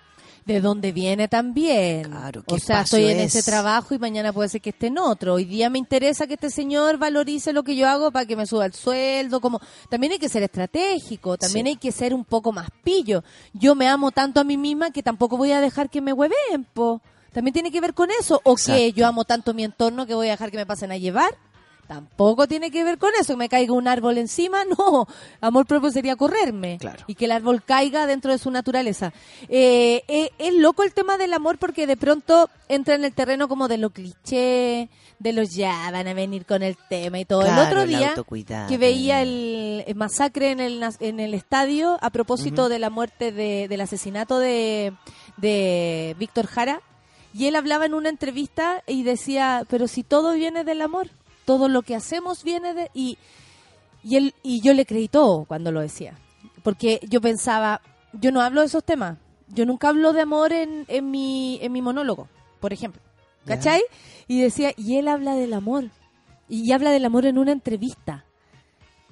De 0.45 0.59
dónde 0.61 0.91
viene 0.91 1.27
también. 1.27 2.03
Claro, 2.03 2.43
¿qué 2.47 2.55
o 2.55 2.59
sea, 2.59 2.81
estoy 2.81 3.05
en 3.05 3.19
es? 3.19 3.35
ese 3.35 3.49
trabajo 3.49 3.93
y 3.93 3.99
mañana 3.99 4.33
puede 4.33 4.49
ser 4.49 4.61
que 4.61 4.71
esté 4.71 4.87
en 4.87 4.97
otro. 4.97 5.35
Hoy 5.35 5.45
día 5.45 5.69
me 5.69 5.79
interesa 5.79 6.27
que 6.27 6.33
este 6.33 6.49
señor 6.49 6.97
valorice 6.97 7.53
lo 7.53 7.63
que 7.63 7.75
yo 7.75 7.87
hago 7.87 8.11
para 8.11 8.25
que 8.25 8.35
me 8.35 8.45
suba 8.45 8.65
el 8.65 8.73
sueldo. 8.73 9.39
Como 9.41 9.61
también 9.89 10.13
hay 10.13 10.19
que 10.19 10.29
ser 10.29 10.43
estratégico, 10.43 11.37
también 11.37 11.65
Sí. 11.65 11.69
hay 11.71 11.77
que 11.77 11.91
ser 11.91 12.13
un 12.13 12.25
poco 12.25 12.51
más 12.51 12.69
pillo. 12.83 13.23
Yo 13.53 13.75
me 13.75 13.87
amo 13.87 14.11
tanto 14.11 14.39
a 14.39 14.43
mí 14.43 14.57
misma 14.57 14.91
que 14.91 15.01
tampoco 15.03 15.37
voy 15.37 15.51
a 15.51 15.61
dejar 15.61 15.89
que 15.89 16.01
me 16.01 16.13
hueven, 16.13 16.65
po. 16.73 17.01
También 17.31 17.53
tiene 17.53 17.71
que 17.71 17.81
ver 17.81 17.93
con 17.93 18.09
eso. 18.11 18.41
O 18.43 18.55
que 18.55 18.61
Exacto. 18.87 18.95
yo 18.99 19.07
amo 19.07 19.23
tanto 19.25 19.53
mi 19.53 19.63
entorno 19.63 20.05
que 20.05 20.13
voy 20.13 20.27
a 20.27 20.31
dejar 20.31 20.51
que 20.51 20.57
me 20.57 20.65
pasen 20.65 20.91
a 20.91 20.97
llevar. 20.97 21.35
Tampoco 21.87 22.47
tiene 22.47 22.71
que 22.71 22.83
ver 22.83 22.97
con 22.97 23.11
eso, 23.19 23.33
que 23.33 23.37
me 23.37 23.49
caiga 23.49 23.73
un 23.73 23.87
árbol 23.87 24.17
encima, 24.17 24.63
no. 24.77 25.07
Amor 25.41 25.65
propio 25.65 25.91
sería 25.91 26.15
correrme. 26.15 26.77
Claro. 26.79 27.03
Y 27.07 27.15
que 27.15 27.25
el 27.25 27.31
árbol 27.31 27.63
caiga 27.63 28.07
dentro 28.07 28.31
de 28.31 28.37
su 28.37 28.51
naturaleza. 28.51 29.13
Eh, 29.49 30.03
eh, 30.07 30.29
es 30.37 30.53
loco 30.55 30.83
el 30.83 30.93
tema 30.93 31.17
del 31.17 31.33
amor 31.33 31.57
porque 31.57 31.87
de 31.87 31.97
pronto 31.97 32.49
entra 32.69 32.95
en 32.95 33.03
el 33.03 33.13
terreno 33.13 33.47
como 33.47 33.67
de 33.67 33.77
lo 33.77 33.89
cliché, 33.89 34.89
de 35.19 35.33
los 35.33 35.53
ya 35.53 35.89
van 35.91 36.07
a 36.07 36.13
venir 36.13 36.45
con 36.45 36.63
el 36.63 36.77
tema 36.89 37.19
y 37.19 37.25
todo. 37.25 37.41
Claro, 37.41 37.61
el 37.61 37.67
otro 37.67 37.85
día 37.85 38.13
que 38.67 38.77
veía 38.77 39.21
el, 39.21 39.83
el 39.85 39.95
masacre 39.95 40.51
en 40.51 40.59
el, 40.59 40.83
en 40.99 41.19
el 41.19 41.33
estadio 41.33 41.97
a 42.01 42.09
propósito 42.09 42.69
de 42.69 42.79
la 42.79 42.89
muerte 42.89 43.31
de, 43.31 43.67
del 43.67 43.81
asesinato 43.81 44.39
de, 44.39 44.93
de 45.37 46.15
Víctor 46.17 46.47
Jara, 46.47 46.81
y 47.33 47.47
él 47.47 47.55
hablaba 47.55 47.85
en 47.85 47.93
una 47.93 48.09
entrevista 48.09 48.83
y 48.85 49.03
decía, 49.03 49.63
pero 49.67 49.87
si 49.87 50.03
todo 50.03 50.33
viene 50.33 50.63
del 50.63 50.81
amor, 50.81 51.09
todo 51.45 51.67
lo 51.67 51.81
que 51.81 51.95
hacemos 51.95 52.43
viene 52.43 52.73
de... 52.73 52.91
Y, 52.93 53.17
y, 54.03 54.17
él, 54.17 54.35
y 54.43 54.61
yo 54.61 54.73
le 54.73 54.85
creí 54.85 55.07
todo 55.07 55.45
cuando 55.45 55.71
lo 55.71 55.81
decía, 55.81 56.17
porque 56.63 56.99
yo 57.09 57.21
pensaba, 57.21 57.81
yo 58.13 58.31
no 58.31 58.41
hablo 58.41 58.61
de 58.61 58.67
esos 58.67 58.83
temas, 58.83 59.17
yo 59.47 59.65
nunca 59.65 59.89
hablo 59.89 60.13
de 60.13 60.21
amor 60.21 60.51
en, 60.51 60.85
en, 60.87 61.11
mi, 61.11 61.59
en 61.61 61.71
mi 61.71 61.81
monólogo, 61.81 62.27
por 62.59 62.73
ejemplo. 62.73 63.01
¿cachai? 63.45 63.81
Y 64.27 64.41
decía, 64.41 64.73
y 64.77 64.97
él 64.97 65.07
habla 65.07 65.35
del 65.35 65.53
amor, 65.53 65.89
y 66.49 66.71
habla 66.71 66.91
del 66.91 67.05
amor 67.05 67.25
en 67.25 67.37
una 67.37 67.51
entrevista, 67.51 68.25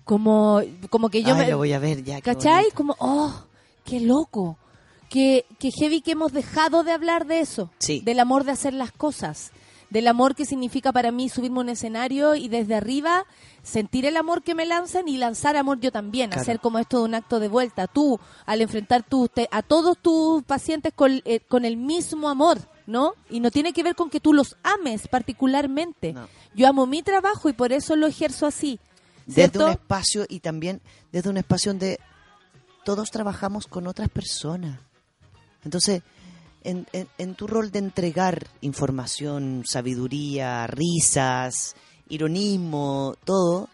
como, 0.04 0.62
como 0.90 1.10
que 1.10 1.24
yo 1.24 1.36
Ay, 1.36 1.42
me... 1.42 1.52
lo 1.52 1.58
voy 1.58 1.74
a 1.74 1.80
ver 1.80 2.04
ya. 2.04 2.22
¿Cachai? 2.22 2.72
Como, 2.72 2.96
oh, 3.00 3.46
qué 3.86 4.00
loco. 4.00 4.58
Que, 5.10 5.46
que 5.60 5.72
heavy 5.72 6.02
que 6.02 6.12
hemos 6.12 6.32
dejado 6.32 6.84
de 6.84 6.94
hablar 6.94 7.28
de 7.28 7.42
eso. 7.42 7.70
Sí. 7.80 8.00
Del 8.00 8.20
amor 8.20 8.46
de 8.46 8.52
hacer 8.52 8.74
las 8.74 8.94
cosas. 8.94 9.52
Del 9.92 10.08
amor 10.08 10.34
que 10.34 10.46
significa 10.46 10.92
para 10.92 11.12
mí 11.12 11.30
subirme 11.30 11.58
a 11.60 11.62
un 11.62 11.70
escenario 11.70 12.34
y 12.34 12.48
desde 12.48 12.74
arriba 12.76 13.26
sentir 13.62 14.06
el 14.06 14.18
amor 14.18 14.42
que 14.42 14.56
me 14.56 14.66
lanzan 14.66 15.08
y 15.08 15.18
lanzar 15.18 15.56
amor 15.58 15.80
yo 15.80 15.92
también. 15.92 16.30
Claro. 16.32 16.42
Hacer 16.42 16.60
como 16.60 16.80
esto 16.80 16.98
de 17.00 17.04
un 17.06 17.14
acto 17.16 17.40
de 17.40 17.48
vuelta. 17.50 17.86
Tú, 17.88 18.20
al 18.46 18.62
enfrentar 18.62 19.04
tú, 19.04 19.28
te- 19.28 19.48
a 19.52 19.62
todos 19.62 19.98
tus 20.00 20.42
pacientes 20.44 20.94
con, 20.96 21.22
eh, 21.26 21.42
con 21.42 21.64
el 21.66 21.78
mismo 21.78 22.28
amor. 22.30 22.58
¿no? 22.88 23.14
Y 23.30 23.40
no 23.40 23.52
tiene 23.52 23.72
que 23.72 23.84
ver 23.84 23.96
con 23.96 24.10
que 24.10 24.20
tú 24.20 24.34
los 24.34 24.58
ames 24.64 25.08
particularmente. 25.08 26.12
No. 26.14 26.28
Yo 26.56 26.68
amo 26.68 26.86
mi 26.88 27.04
trabajo 27.04 27.48
y 27.48 27.54
por 27.54 27.72
eso 27.72 27.96
lo 27.96 28.08
ejerzo 28.08 28.46
así. 28.48 28.80
Desde 29.26 29.64
un 29.64 29.72
espacio 29.72 30.26
y 30.28 30.40
también 30.40 30.82
desde 31.12 31.30
un 31.30 31.38
espacio 31.38 31.72
donde 31.72 32.00
todos 32.84 33.10
trabajamos 33.12 33.68
con 33.68 33.88
otras 33.88 34.10
personas. 34.10 34.80
Entonces, 35.64 36.02
en, 36.64 36.88
en- 36.94 37.08
en 37.18 37.36
tu 37.36 37.48
rol 37.48 37.72
de 37.72 37.80
entregar 37.80 38.48
información, 38.62 39.64
sabiduría, 39.66 40.68
risas, 40.68 41.76
ironismo, 42.10 43.16
todo, 43.26 43.70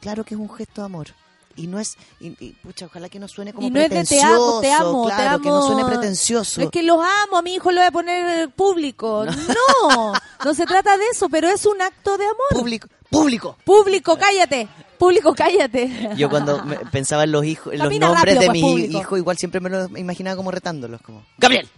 claro 0.00 0.24
que 0.24 0.34
es 0.34 0.40
un 0.40 0.50
gesto 0.50 0.82
de 0.82 0.86
amor. 0.86 1.08
Y 1.54 1.66
no 1.66 1.78
es, 1.78 1.98
y, 2.18 2.28
y, 2.42 2.52
pucha, 2.62 2.86
ojalá 2.86 3.10
que 3.10 3.18
no 3.18 3.28
suene 3.28 3.52
como 3.52 3.66
Y 3.66 3.70
no 3.70 3.78
es 3.78 3.90
de 3.90 3.96
pretencioso, 3.96 4.60
te 4.62 4.72
amo, 4.72 4.80
te 4.80 4.88
amo, 4.88 5.08
te 5.08 5.14
claro, 5.14 5.40
que 5.42 5.48
no 5.50 5.62
suene 5.66 5.84
pretencioso. 5.84 6.62
Es 6.62 6.70
que 6.70 6.82
los 6.82 6.96
amo, 6.98 7.36
a 7.36 7.42
mi 7.42 7.54
hijo 7.54 7.70
lo 7.72 7.80
voy 7.80 7.88
a 7.88 7.90
poner 7.90 8.48
público. 8.50 9.26
No, 9.26 10.12
no 10.44 10.54
se 10.54 10.64
trata 10.64 10.96
de 10.96 11.04
eso, 11.12 11.28
pero 11.28 11.48
es 11.48 11.66
un 11.66 11.80
acto 11.82 12.16
de 12.16 12.24
amor. 12.24 12.48
Público, 12.52 12.88
público. 13.10 13.56
Público, 13.66 14.16
cállate. 14.16 14.66
Público, 14.98 15.34
cállate. 15.34 16.10
Yo 16.16 16.30
cuando 16.30 16.64
me- 16.64 16.76
pensaba 16.90 17.24
en 17.24 17.32
los 17.32 17.44
hijos, 17.44 17.74
en 17.74 17.80
los 17.80 17.90
nombres 17.98 18.20
rápido, 18.34 18.40
de 18.40 18.46
pues, 18.46 18.52
mis 18.54 18.62
público. 18.62 18.98
hijos, 19.00 19.18
igual 19.18 19.36
siempre 19.36 19.60
me 19.60 19.68
los 19.68 19.90
imaginaba 19.98 20.36
como 20.36 20.50
retándolos, 20.50 21.02
como 21.02 21.22
Gabriel, 21.36 21.68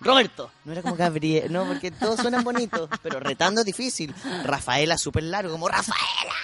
Roberto. 0.00 0.50
No 0.64 0.72
era 0.72 0.82
como 0.82 0.96
Gabriel, 0.96 1.52
no, 1.52 1.64
porque 1.64 1.90
todos 1.90 2.20
suenan 2.20 2.44
bonitos, 2.44 2.88
pero 3.02 3.20
retando 3.20 3.60
es 3.60 3.66
difícil. 3.66 4.14
Rafaela 4.44 4.98
súper 4.98 5.24
largo, 5.24 5.52
como 5.52 5.68
Rafaela. 5.68 6.34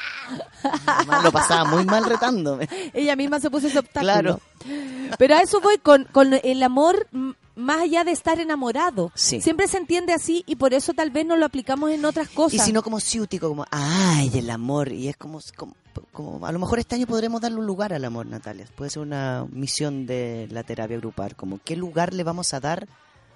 Además, 0.87 1.25
lo 1.25 1.33
pasaba 1.33 1.65
muy 1.65 1.85
mal 1.85 2.05
retándome. 2.05 2.69
Ella 2.95 3.17
misma 3.17 3.41
se 3.41 3.51
puso 3.51 3.67
ese 3.67 3.79
obstáculo. 3.79 4.13
Claro. 4.13 4.41
Pero 5.19 5.37
a 5.37 5.43
eso 5.43 5.61
voy 5.61 5.79
con, 5.79 6.05
con 6.05 6.35
el 6.43 6.63
amor 6.63 7.09
más 7.55 7.81
allá 7.81 8.05
de 8.05 8.13
estar 8.13 8.41
enamorado. 8.41 9.13
Sí. 9.15 9.41
Siempre 9.41 9.69
se 9.69 9.79
entiende 9.79 10.13
así 10.13 10.45
y 10.47 10.57
por 10.57 10.75
eso 10.75 10.95
tal 10.95 11.11
vez 11.11 11.27
no 11.27 11.37
lo 11.37 11.47
aplicamos 11.47 11.91
en 11.91 12.05
otras 12.05 12.29
cosas. 12.29 12.55
Y 12.55 12.59
si 12.59 12.73
no 12.73 12.83
como 12.83 13.01
ciútico, 13.01 13.49
como, 13.49 13.67
ay, 13.71 14.31
el 14.35 14.51
amor. 14.51 14.93
Y 14.93 15.09
es 15.09 15.17
como, 15.17 15.41
como, 15.57 15.75
como- 16.13 16.47
a 16.47 16.53
lo 16.53 16.59
mejor 16.59 16.79
este 16.79 16.95
año 16.97 17.07
podremos 17.07 17.41
darle 17.41 17.59
un 17.59 17.67
lugar 17.67 17.93
al 17.93 18.05
amor, 18.05 18.27
Natalia. 18.27 18.67
Puede 18.75 18.91
ser 18.91 19.03
una 19.03 19.47
misión 19.51 20.07
de 20.07 20.49
la 20.51 20.63
terapia 20.63 20.97
grupal. 20.99 21.37
Como, 21.37 21.59
¿qué 21.65 21.77
lugar 21.77 22.15
le 22.15 22.25
vamos 22.25 22.55
a 22.55 22.61
dar 22.61 22.87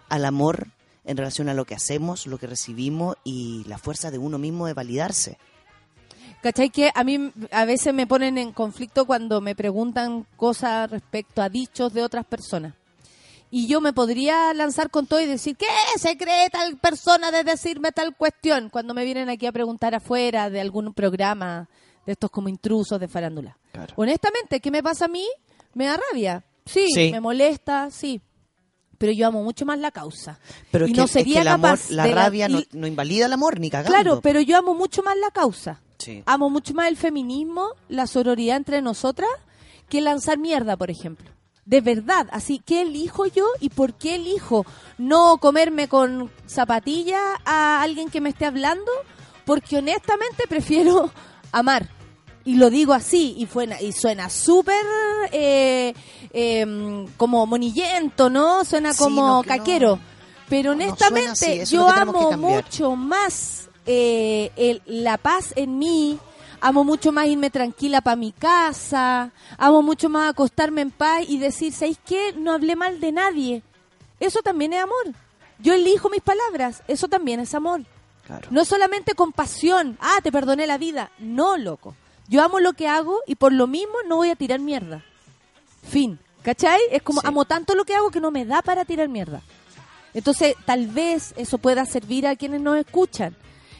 al 0.08 0.24
amor 0.24 0.68
en 1.04 1.16
relación 1.16 1.48
a 1.48 1.54
lo 1.54 1.64
que 1.64 1.74
hacemos, 1.74 2.26
lo 2.26 2.38
que 2.38 2.46
recibimos 2.46 3.16
y 3.24 3.64
la 3.68 3.78
fuerza 3.78 4.10
de 4.10 4.18
uno 4.18 4.38
mismo 4.38 4.66
de 4.66 4.74
validarse? 4.74 5.38
¿Cachai? 6.42 6.70
Que 6.70 6.90
a 6.94 7.02
mí 7.02 7.32
a 7.50 7.64
veces 7.64 7.92
me 7.94 8.06
ponen 8.06 8.38
en 8.38 8.52
conflicto 8.52 9.04
cuando 9.06 9.40
me 9.40 9.54
preguntan 9.54 10.26
cosas 10.36 10.90
respecto 10.90 11.42
a 11.42 11.48
dichos 11.48 11.92
de 11.92 12.02
otras 12.02 12.24
personas. 12.24 12.74
Y 13.50 13.68
yo 13.68 13.80
me 13.80 13.92
podría 13.92 14.52
lanzar 14.54 14.90
con 14.90 15.06
todo 15.06 15.20
y 15.20 15.26
decir, 15.26 15.56
¿qué 15.56 15.66
se 15.98 16.16
cree 16.16 16.50
tal 16.50 16.76
persona 16.78 17.30
de 17.30 17.44
decirme 17.44 17.92
tal 17.92 18.14
cuestión? 18.16 18.68
Cuando 18.70 18.92
me 18.92 19.04
vienen 19.04 19.28
aquí 19.28 19.46
a 19.46 19.52
preguntar 19.52 19.94
afuera 19.94 20.50
de 20.50 20.60
algún 20.60 20.92
programa 20.92 21.68
de 22.06 22.12
estos 22.12 22.30
como 22.30 22.48
intrusos 22.48 22.98
de 23.00 23.08
farándula. 23.08 23.58
Claro. 23.72 23.92
Honestamente, 23.96 24.60
¿qué 24.60 24.70
me 24.70 24.82
pasa 24.82 25.04
a 25.06 25.08
mí? 25.08 25.26
Me 25.74 25.86
da 25.86 25.98
rabia. 26.10 26.44
Sí, 26.64 26.86
Sí. 26.94 27.10
me 27.12 27.20
molesta, 27.20 27.90
sí. 27.90 28.20
Pero 28.98 29.12
yo 29.12 29.26
amo 29.26 29.42
mucho 29.42 29.66
más 29.66 29.78
la 29.78 29.90
causa. 29.90 30.38
Pero 30.70 30.86
y 30.86 30.90
es 30.90 30.94
que, 30.94 30.98
no 31.00 31.04
es 31.04 31.12
que 31.12 31.18
sería 31.18 31.42
el 31.42 31.48
amor, 31.48 31.70
capaz 31.72 31.90
la 31.90 32.06
rabia 32.06 32.48
no, 32.48 32.60
y- 32.60 32.68
no 32.72 32.86
invalida 32.86 33.26
el 33.26 33.32
amor, 33.34 33.60
ni 33.60 33.68
cagando. 33.68 33.92
Claro, 33.92 34.20
pero 34.22 34.40
yo 34.40 34.56
amo 34.56 34.74
mucho 34.74 35.02
más 35.02 35.16
la 35.18 35.30
causa. 35.30 35.82
Sí. 35.98 36.22
Amo 36.26 36.48
mucho 36.48 36.72
más 36.74 36.88
el 36.88 36.96
feminismo, 36.96 37.68
la 37.88 38.06
sororidad 38.06 38.56
entre 38.56 38.80
nosotras, 38.80 39.28
que 39.88 40.00
lanzar 40.00 40.38
mierda, 40.38 40.76
por 40.76 40.90
ejemplo. 40.90 41.30
De 41.66 41.80
verdad, 41.80 42.28
así, 42.30 42.60
¿qué 42.64 42.82
elijo 42.82 43.26
yo 43.26 43.44
y 43.60 43.68
por 43.70 43.94
qué 43.94 44.14
elijo 44.14 44.64
no 44.98 45.38
comerme 45.38 45.88
con 45.88 46.30
zapatillas 46.46 47.20
a 47.44 47.82
alguien 47.82 48.08
que 48.08 48.20
me 48.20 48.30
esté 48.30 48.46
hablando? 48.46 48.90
Porque 49.44 49.76
honestamente 49.78 50.44
prefiero 50.48 51.10
amar. 51.52 51.88
Y 52.44 52.54
lo 52.54 52.70
digo 52.70 52.92
así, 52.92 53.34
y, 53.38 53.92
suena 53.92 54.30
súper 54.30 54.84
eh, 55.32 55.94
eh, 56.32 57.06
como 57.16 57.44
monillento, 57.46 58.30
¿no? 58.30 58.64
Suena 58.64 58.92
Sí, 58.92 58.98
como 59.02 59.26
no. 59.26 59.42
caquero. 59.42 59.98
Pero 60.48 60.76
No, 60.76 60.84
honestamente, 60.84 61.62
así, 61.62 61.74
yo 61.74 61.88
amo 61.88 62.30
mucho 62.36 62.94
más 62.94 63.68
eh, 63.84 64.52
el- 64.56 64.80
la 64.86 65.18
paz 65.18 65.52
en 65.56 65.76
mí, 65.78 66.18
amo 66.60 66.84
mucho 66.84 67.10
más 67.10 67.26
irme 67.26 67.50
tranquila 67.50 68.00
para 68.00 68.14
mi 68.16 68.30
casa, 68.30 69.32
amo 69.58 69.82
mucho 69.82 70.08
más 70.08 70.30
acostarme 70.30 70.82
en 70.82 70.90
paz 70.92 71.24
y 71.28 71.38
decir, 71.38 71.72
¿sabéis 71.72 71.98
qué? 72.06 72.32
No 72.36 72.52
hablé 72.52 72.76
mal 72.76 73.00
de 73.00 73.10
nadie. 73.10 73.62
Eso 74.20 74.40
también 74.42 74.72
es 74.72 74.82
amor. 74.84 75.06
Yo 75.58 75.72
elijo 75.74 76.08
mis 76.10 76.20
palabras, 76.22 76.82
eso 76.86 77.08
también 77.08 77.40
es 77.40 77.54
amor. 77.54 77.80
Claro. 78.26 78.48
No 78.50 78.64
solamente 78.64 79.14
compasión, 79.14 79.96
ah, 80.00 80.18
te 80.22 80.32
perdoné 80.32 80.66
la 80.66 80.78
vida. 80.78 81.10
No, 81.18 81.56
loco. 81.56 81.94
Yo 82.28 82.42
amo 82.42 82.58
lo 82.58 82.72
que 82.72 82.88
hago 82.88 83.20
y 83.26 83.36
por 83.36 83.52
lo 83.52 83.66
mismo 83.68 83.94
no 84.08 84.16
voy 84.16 84.30
a 84.30 84.36
tirar 84.36 84.58
mierda. 84.60 85.04
Fin. 85.88 86.18
¿Cachai? 86.42 86.80
Es 86.90 87.02
como 87.02 87.20
Sí. 87.20 87.26
amo 87.28 87.44
tanto 87.44 87.74
lo 87.74 87.84
que 87.84 87.94
hago 87.94 88.10
que 88.10 88.20
no 88.20 88.30
me 88.30 88.44
da 88.44 88.62
para 88.62 88.84
tirar 88.84 89.08
mierda. 89.08 89.42
Entonces, 90.14 90.54
tal 90.64 90.86
vez 90.86 91.34
eso 91.36 91.58
pueda 91.58 91.84
servir 91.84 92.26
a 92.26 92.36
quienes 92.36 92.60
nos 92.60 92.78
escuchan. 92.78 93.36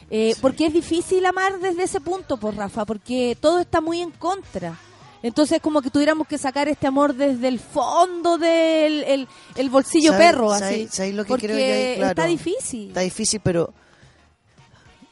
Eh, 0.09 0.35
Porque 0.41 0.67
es 0.67 0.73
difícil 0.73 1.25
amar 1.25 1.59
desde 1.59 1.83
ese 1.83 1.99
punto, 1.99 2.37
por 2.37 2.55
Rafa, 2.55 2.85
porque 2.85 3.37
todo 3.41 3.59
está 3.59 3.81
muy 3.81 4.01
en 4.01 4.11
contra. 4.11 4.77
Entonces, 5.23 5.59
como 5.61 5.81
que 5.81 5.89
tuviéramos 5.89 6.27
que 6.27 6.37
sacar 6.37 6.69
este 6.69 6.87
amor 6.87 7.13
desde 7.15 7.47
el 7.49 7.59
fondo 7.59 8.37
del 8.37 9.03
el, 9.03 9.27
el 9.55 9.69
bolsillo 9.69 10.11
¿Sabes- 10.11 10.25
perro, 10.31 10.51
así. 10.53 10.87
lo 11.11 11.23
que 11.23 11.27
porque 11.29 11.47
creo? 11.47 11.95
Claro. 11.97 12.09
está 12.11 12.25
difícil. 12.25 12.87
Está 12.89 12.99
difícil, 13.01 13.41
pero 13.43 13.73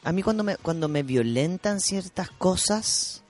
a 0.06 0.12
mí 0.12 0.22
cuando 0.22 0.44
me, 0.44 0.56
cuando 0.56 0.86
me 0.86 1.02
violentan 1.02 1.80
ciertas 1.80 2.30
cosas, 2.30 3.24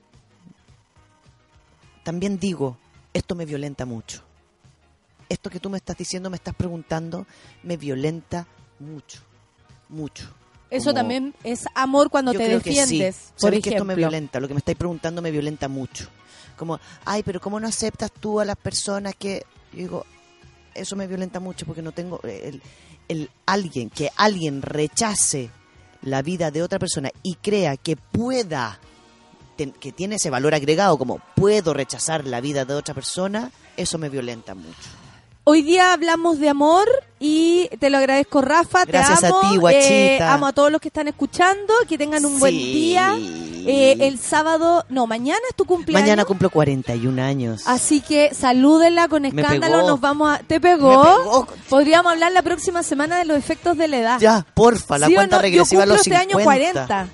también 2.03 2.37
digo, 2.37 2.77
esto 3.13 3.33
me 3.33 3.47
violenta 3.47 3.87
mucho. 3.87 4.21
Esto 5.27 5.49
que 5.49 5.59
tú 5.59 5.71
me 5.71 5.77
estás 5.77 5.97
diciendo, 5.97 6.29
me 6.29 6.35
estás 6.35 6.53
preguntando, 6.53 7.25
me 7.63 7.77
violenta 7.77 8.45
mucho, 8.79 9.21
mucho. 9.89 10.29
Eso 10.69 10.91
Como- 10.91 10.93
también 10.93 11.33
es 11.43 11.65
amor 11.73 12.11
cuando 12.11 12.31
te 12.33 12.37
creo 12.37 12.61
que 12.61 12.71
sí. 12.71 12.79
defiendes, 12.79 13.31
por 13.31 13.49
Sabes 13.49 13.63
que 13.63 13.69
esto 13.71 13.83
me 13.83 13.95
violenta, 13.95 14.39
lo 14.39 14.47
que 14.47 14.53
me 14.53 14.59
estáis 14.59 14.77
preguntando 14.77 15.19
me 15.23 15.31
violenta 15.31 15.67
mucho. 15.67 16.07
Como, 16.57 16.79
ay, 17.05 17.23
pero 17.23 17.41
¿cómo 17.41 17.59
no 17.59 17.67
aceptas 17.67 18.11
tú 18.11 18.39
a 18.39 18.45
las 18.45 18.55
personas 18.55 19.15
que... 19.15 19.43
Yo 19.71 19.79
digo, 19.79 20.05
eso 20.75 20.95
me 20.95 21.07
violenta 21.07 21.39
mucho 21.39 21.65
porque 21.65 21.81
no 21.81 21.91
tengo... 21.91 22.21
El, 22.21 22.61
el 23.07 23.31
alguien, 23.47 23.89
que 23.89 24.11
alguien 24.15 24.61
rechace 24.61 25.49
la 26.01 26.21
vida 26.21 26.51
de 26.51 26.63
otra 26.63 26.79
persona 26.79 27.11
y 27.23 27.35
crea 27.35 27.77
que 27.77 27.95
pueda, 27.95 28.79
que 29.57 29.91
tiene 29.91 30.15
ese 30.15 30.29
valor 30.29 30.53
agregado 30.53 30.97
como 30.97 31.19
puedo 31.35 31.73
rechazar 31.73 32.25
la 32.25 32.41
vida 32.41 32.65
de 32.65 32.73
otra 32.73 32.93
persona, 32.93 33.51
eso 33.75 33.97
me 33.97 34.09
violenta 34.09 34.55
mucho. 34.55 35.06
Hoy 35.49 35.61
día 35.61 35.93
hablamos 35.93 36.39
de 36.39 36.49
amor 36.49 36.85
y 37.21 37.69
te 37.79 37.89
lo 37.89 37.99
agradezco, 37.99 38.41
Rafa. 38.41 38.83
Gracias 38.83 39.21
te 39.21 39.27
a 39.27 39.29
amo. 39.29 39.39
ti, 39.49 39.55
guachita. 39.55 39.85
eh, 39.87 40.19
amo 40.21 40.45
a 40.47 40.51
todos 40.51 40.69
los 40.73 40.81
que 40.81 40.89
están 40.89 41.07
escuchando. 41.07 41.73
Que 41.87 41.97
tengan 41.97 42.25
un 42.25 42.37
buen 42.37 42.53
día. 42.53 43.15
Eh, 43.17 43.95
el 44.01 44.19
sábado, 44.19 44.83
no, 44.89 45.07
mañana 45.07 45.39
es 45.49 45.55
tu 45.55 45.63
cumpleaños. 45.63 46.01
Mañana 46.03 46.25
cumplo 46.25 46.49
41 46.49 47.21
años. 47.23 47.63
Así 47.65 48.01
que 48.01 48.33
salúdenla 48.35 49.07
con 49.07 49.23
escándalo. 49.23 49.87
Nos 49.87 50.01
vamos 50.01 50.35
a. 50.35 50.39
¿Te 50.39 50.59
pegó? 50.59 50.89
Me 51.01 51.09
pegó. 51.23 51.47
Podríamos 51.69 52.11
hablar 52.11 52.33
la 52.33 52.41
próxima 52.41 52.83
semana 52.83 53.17
de 53.17 53.23
los 53.23 53.37
efectos 53.37 53.77
de 53.77 53.87
la 53.87 53.97
edad. 53.99 54.19
Ya, 54.19 54.45
porfa, 54.53 54.97
la 54.97 55.07
¿Sí 55.07 55.15
cuenta 55.15 55.37
no? 55.37 55.41
regresiva 55.43 55.83
a 55.83 55.85
Yo 55.85 55.91
cumplo 55.91 55.95
los 55.95 56.07
este 56.07 56.19
50. 56.19 56.35
año 56.35 56.43
40. 56.43 57.07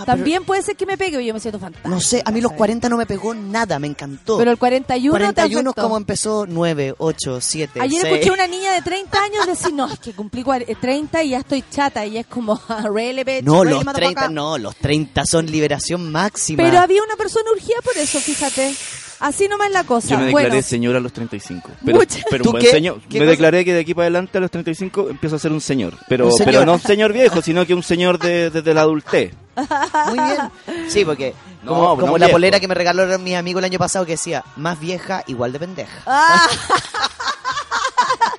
Ah, 0.00 0.04
pero- 0.06 0.16
También 0.18 0.44
puede 0.44 0.62
ser 0.62 0.76
que 0.76 0.86
me 0.86 0.96
pegue 0.98 1.24
yo 1.24 1.34
me 1.34 1.40
siento 1.40 1.58
fantástica. 1.58 1.88
No 1.88 2.00
sé, 2.00 2.22
a 2.24 2.30
mí 2.30 2.40
los 2.40 2.50
¿sabes? 2.50 2.58
40 2.58 2.88
no 2.88 2.96
me 2.96 3.06
pegó 3.06 3.34
nada, 3.34 3.78
me 3.78 3.86
encantó. 3.86 4.38
Pero 4.38 4.50
el 4.50 4.58
41, 4.58 5.12
te 5.12 5.18
41 5.24 5.60
es 5.60 5.66
afectó. 5.66 5.82
como 5.82 5.96
empezó 5.96 6.46
9, 6.48 6.94
8, 6.98 7.40
7, 7.40 7.80
Ayer 7.80 8.00
6. 8.02 8.12
escuché 8.14 8.30
a 8.30 8.32
una 8.34 8.46
niña 8.46 8.72
de 8.72 8.82
30 8.82 9.22
años 9.22 9.46
decir, 9.46 9.72
no, 9.74 9.86
es 9.90 9.98
que 9.98 10.12
cumplí 10.12 10.42
cuar- 10.42 10.64
eh, 10.66 10.76
30 10.80 11.22
y 11.22 11.30
ya 11.30 11.38
estoy 11.38 11.64
chata. 11.70 12.04
Y 12.06 12.18
es 12.18 12.26
como, 12.26 12.54
bitch, 12.94 13.42
No, 13.42 13.64
los 13.64 13.84
motherfucker. 13.84 13.94
30, 13.94 14.28
no, 14.30 14.58
los 14.58 14.76
30 14.76 15.24
son 15.26 15.46
liberación 15.46 16.10
máxima. 16.10 16.62
Pero 16.62 16.78
había 16.78 17.02
una 17.02 17.16
persona 17.16 17.50
urgida 17.52 17.76
por 17.84 17.96
eso, 17.96 18.20
fíjate. 18.20 18.74
Así 19.20 19.46
nomás 19.48 19.68
es 19.68 19.72
la 19.74 19.84
cosa. 19.84 20.08
Yo 20.08 20.16
me 20.18 20.24
declaré 20.26 20.48
bueno, 20.48 20.62
señor 20.62 20.96
a 20.96 21.00
los 21.00 21.12
35. 21.12 21.70
Pero, 21.84 21.98
Mucha- 21.98 22.20
pero 22.30 22.42
¿Tú 22.42 22.48
un 22.48 22.52
buen 22.54 22.64
qué? 22.64 22.70
señor. 22.70 23.00
¿Qué 23.02 23.18
Me 23.18 23.26
cosa? 23.26 23.30
declaré 23.30 23.64
que 23.64 23.74
de 23.74 23.80
aquí 23.80 23.92
para 23.94 24.04
adelante 24.06 24.38
a 24.38 24.40
los 24.40 24.50
35 24.50 25.08
empiezo 25.10 25.36
a 25.36 25.38
ser 25.38 25.52
un 25.52 25.60
señor. 25.60 25.94
Pero, 26.08 26.26
Un 26.26 26.32
señor. 26.32 26.46
pero 26.54 26.66
no 26.66 26.72
un 26.74 26.80
señor 26.80 27.12
viejo, 27.12 27.42
sino 27.42 27.66
que 27.66 27.74
un 27.74 27.82
señor 27.82 28.18
de- 28.18 28.50
desde 28.50 28.74
la 28.74 28.80
adultez. 28.80 29.32
Muy 30.06 30.18
bien. 30.18 30.88
Sí, 30.88 31.04
porque 31.04 31.34
No, 31.62 31.74
como, 31.96 32.06
no 32.06 32.12
la 32.18 32.26
viejo. 32.26 32.32
polera 32.36 32.60
que 32.60 32.68
me 32.68 32.74
regalaron 32.74 33.22
mis 33.22 33.34
amigos 33.36 33.60
el 33.60 33.66
año 33.66 33.78
pasado 33.78 34.06
que 34.06 34.12
decía, 34.12 34.42
más 34.56 34.80
vieja, 34.80 35.22
igual 35.26 35.52
de 35.52 35.58
pendeja. 35.58 36.02
Ah. 36.06 36.48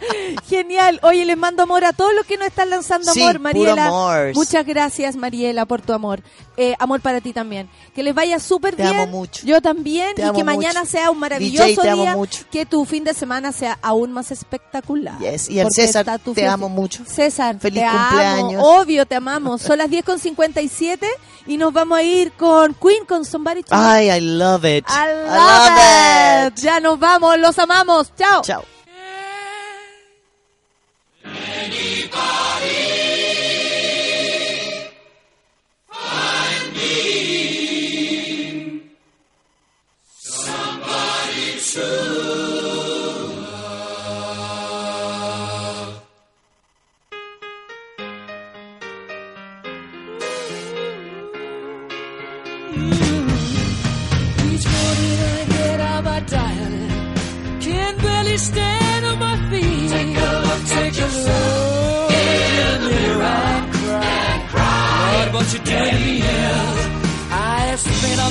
Genial. 0.49 0.99
Oye, 1.03 1.25
les 1.25 1.37
mando 1.37 1.63
amor 1.63 1.83
a 1.85 1.93
todos 1.93 2.13
los 2.15 2.25
que 2.25 2.37
nos 2.37 2.47
están 2.47 2.69
lanzando 2.69 3.11
Sí, 3.13 3.21
amor, 3.21 3.33
puro 3.35 3.43
Mariela. 3.43 3.85
amor. 3.87 4.33
Muchas 4.35 4.65
gracias, 4.65 5.15
Mariela, 5.15 5.65
por 5.65 5.81
tu 5.81 5.93
amor. 5.93 6.21
Eh, 6.57 6.75
amor 6.79 7.01
para 7.01 7.21
ti 7.21 7.33
también. 7.33 7.69
Que 7.95 8.03
les 8.03 8.13
vaya 8.13 8.39
súper 8.39 8.75
Te 8.75 8.83
bien. 8.83 8.95
amo 8.99 9.07
mucho. 9.07 9.45
Yo 9.45 9.61
también. 9.61 10.13
Te 10.15 10.21
y 10.21 10.25
amo 10.25 10.37
que 10.37 10.43
mañana 10.43 10.81
mucho. 10.81 10.91
sea 10.91 11.09
un 11.11 11.19
maravilloso 11.19 11.63
DJ, 11.67 11.81
te 11.81 11.89
amo 11.89 12.01
día. 12.03 12.15
mucho. 12.15 12.43
Que 12.51 12.65
tu 12.65 12.85
fin 12.85 13.03
de 13.03 13.13
semana 13.13 13.51
sea 13.51 13.77
aún 13.81 14.11
más 14.11 14.31
espectacular. 14.31 15.17
Yes. 15.19 15.49
Y 15.49 15.59
al 15.59 15.67
Porque 15.67 15.81
César, 15.87 16.19
te 16.35 16.47
amo 16.47 16.69
mucho. 16.69 17.03
César, 17.05 17.57
Feliz 17.59 17.79
te 17.81 17.85
amo. 17.85 17.99
cumpleaños. 18.09 18.63
Obvio, 18.65 19.05
te 19.05 19.15
amamos. 19.15 19.61
Son 19.61 19.77
las 19.77 19.89
10 19.89 20.03
con 20.05 20.19
57 20.19 21.07
y 21.47 21.57
nos 21.57 21.73
vamos 21.73 21.97
a 21.97 22.03
ir 22.03 22.31
con 22.33 22.73
Queen, 22.75 23.05
con 23.05 23.25
Somebody 23.25 23.63
Ay, 23.69 24.09
I 24.11 24.19
love 24.21 24.65
it. 24.65 24.85
I 24.87 25.07
love 25.27 26.51
it. 26.53 26.59
Ya 26.59 26.79
nos 26.79 26.99
vamos, 26.99 27.37
los 27.39 27.57
amamos. 27.59 28.11
Chao. 28.17 28.41
Chao. 28.43 28.63
Many. 31.33 31.90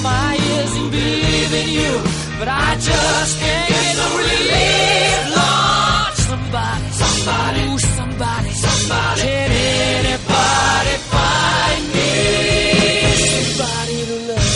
Spent 0.01 0.07
all 0.07 0.11
my 0.11 0.35
years 0.35 0.73
in 1.53 1.69
you, 1.69 1.93
but 2.39 2.49
I 2.49 2.75
just 2.77 3.39
can't 3.41 3.69
get 3.69 3.97
no 3.97 4.17
relief. 4.17 5.37
Lord, 5.37 6.15
somebody, 6.29 6.91
somebody, 7.03 7.61
ooh, 7.69 7.79
somebody, 7.79 8.51
somebody. 8.51 9.21
Can 9.21 9.51
anybody 9.51 10.97
find 11.13 11.85
me? 11.95 12.11
Somebody 13.57 13.99
to 14.11 14.17
love. 14.29 14.49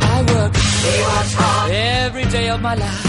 I 0.00 0.16
work 0.32 0.52
every 1.70 2.24
day 2.24 2.48
of 2.50 2.60
my 2.60 2.74
life. 2.74 3.06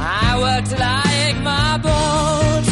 I 0.00 0.38
work 0.38 0.64
till 0.68 0.82
I 0.82 1.02
ache 1.28 1.42
my 1.42 1.78
bones. 1.78 2.71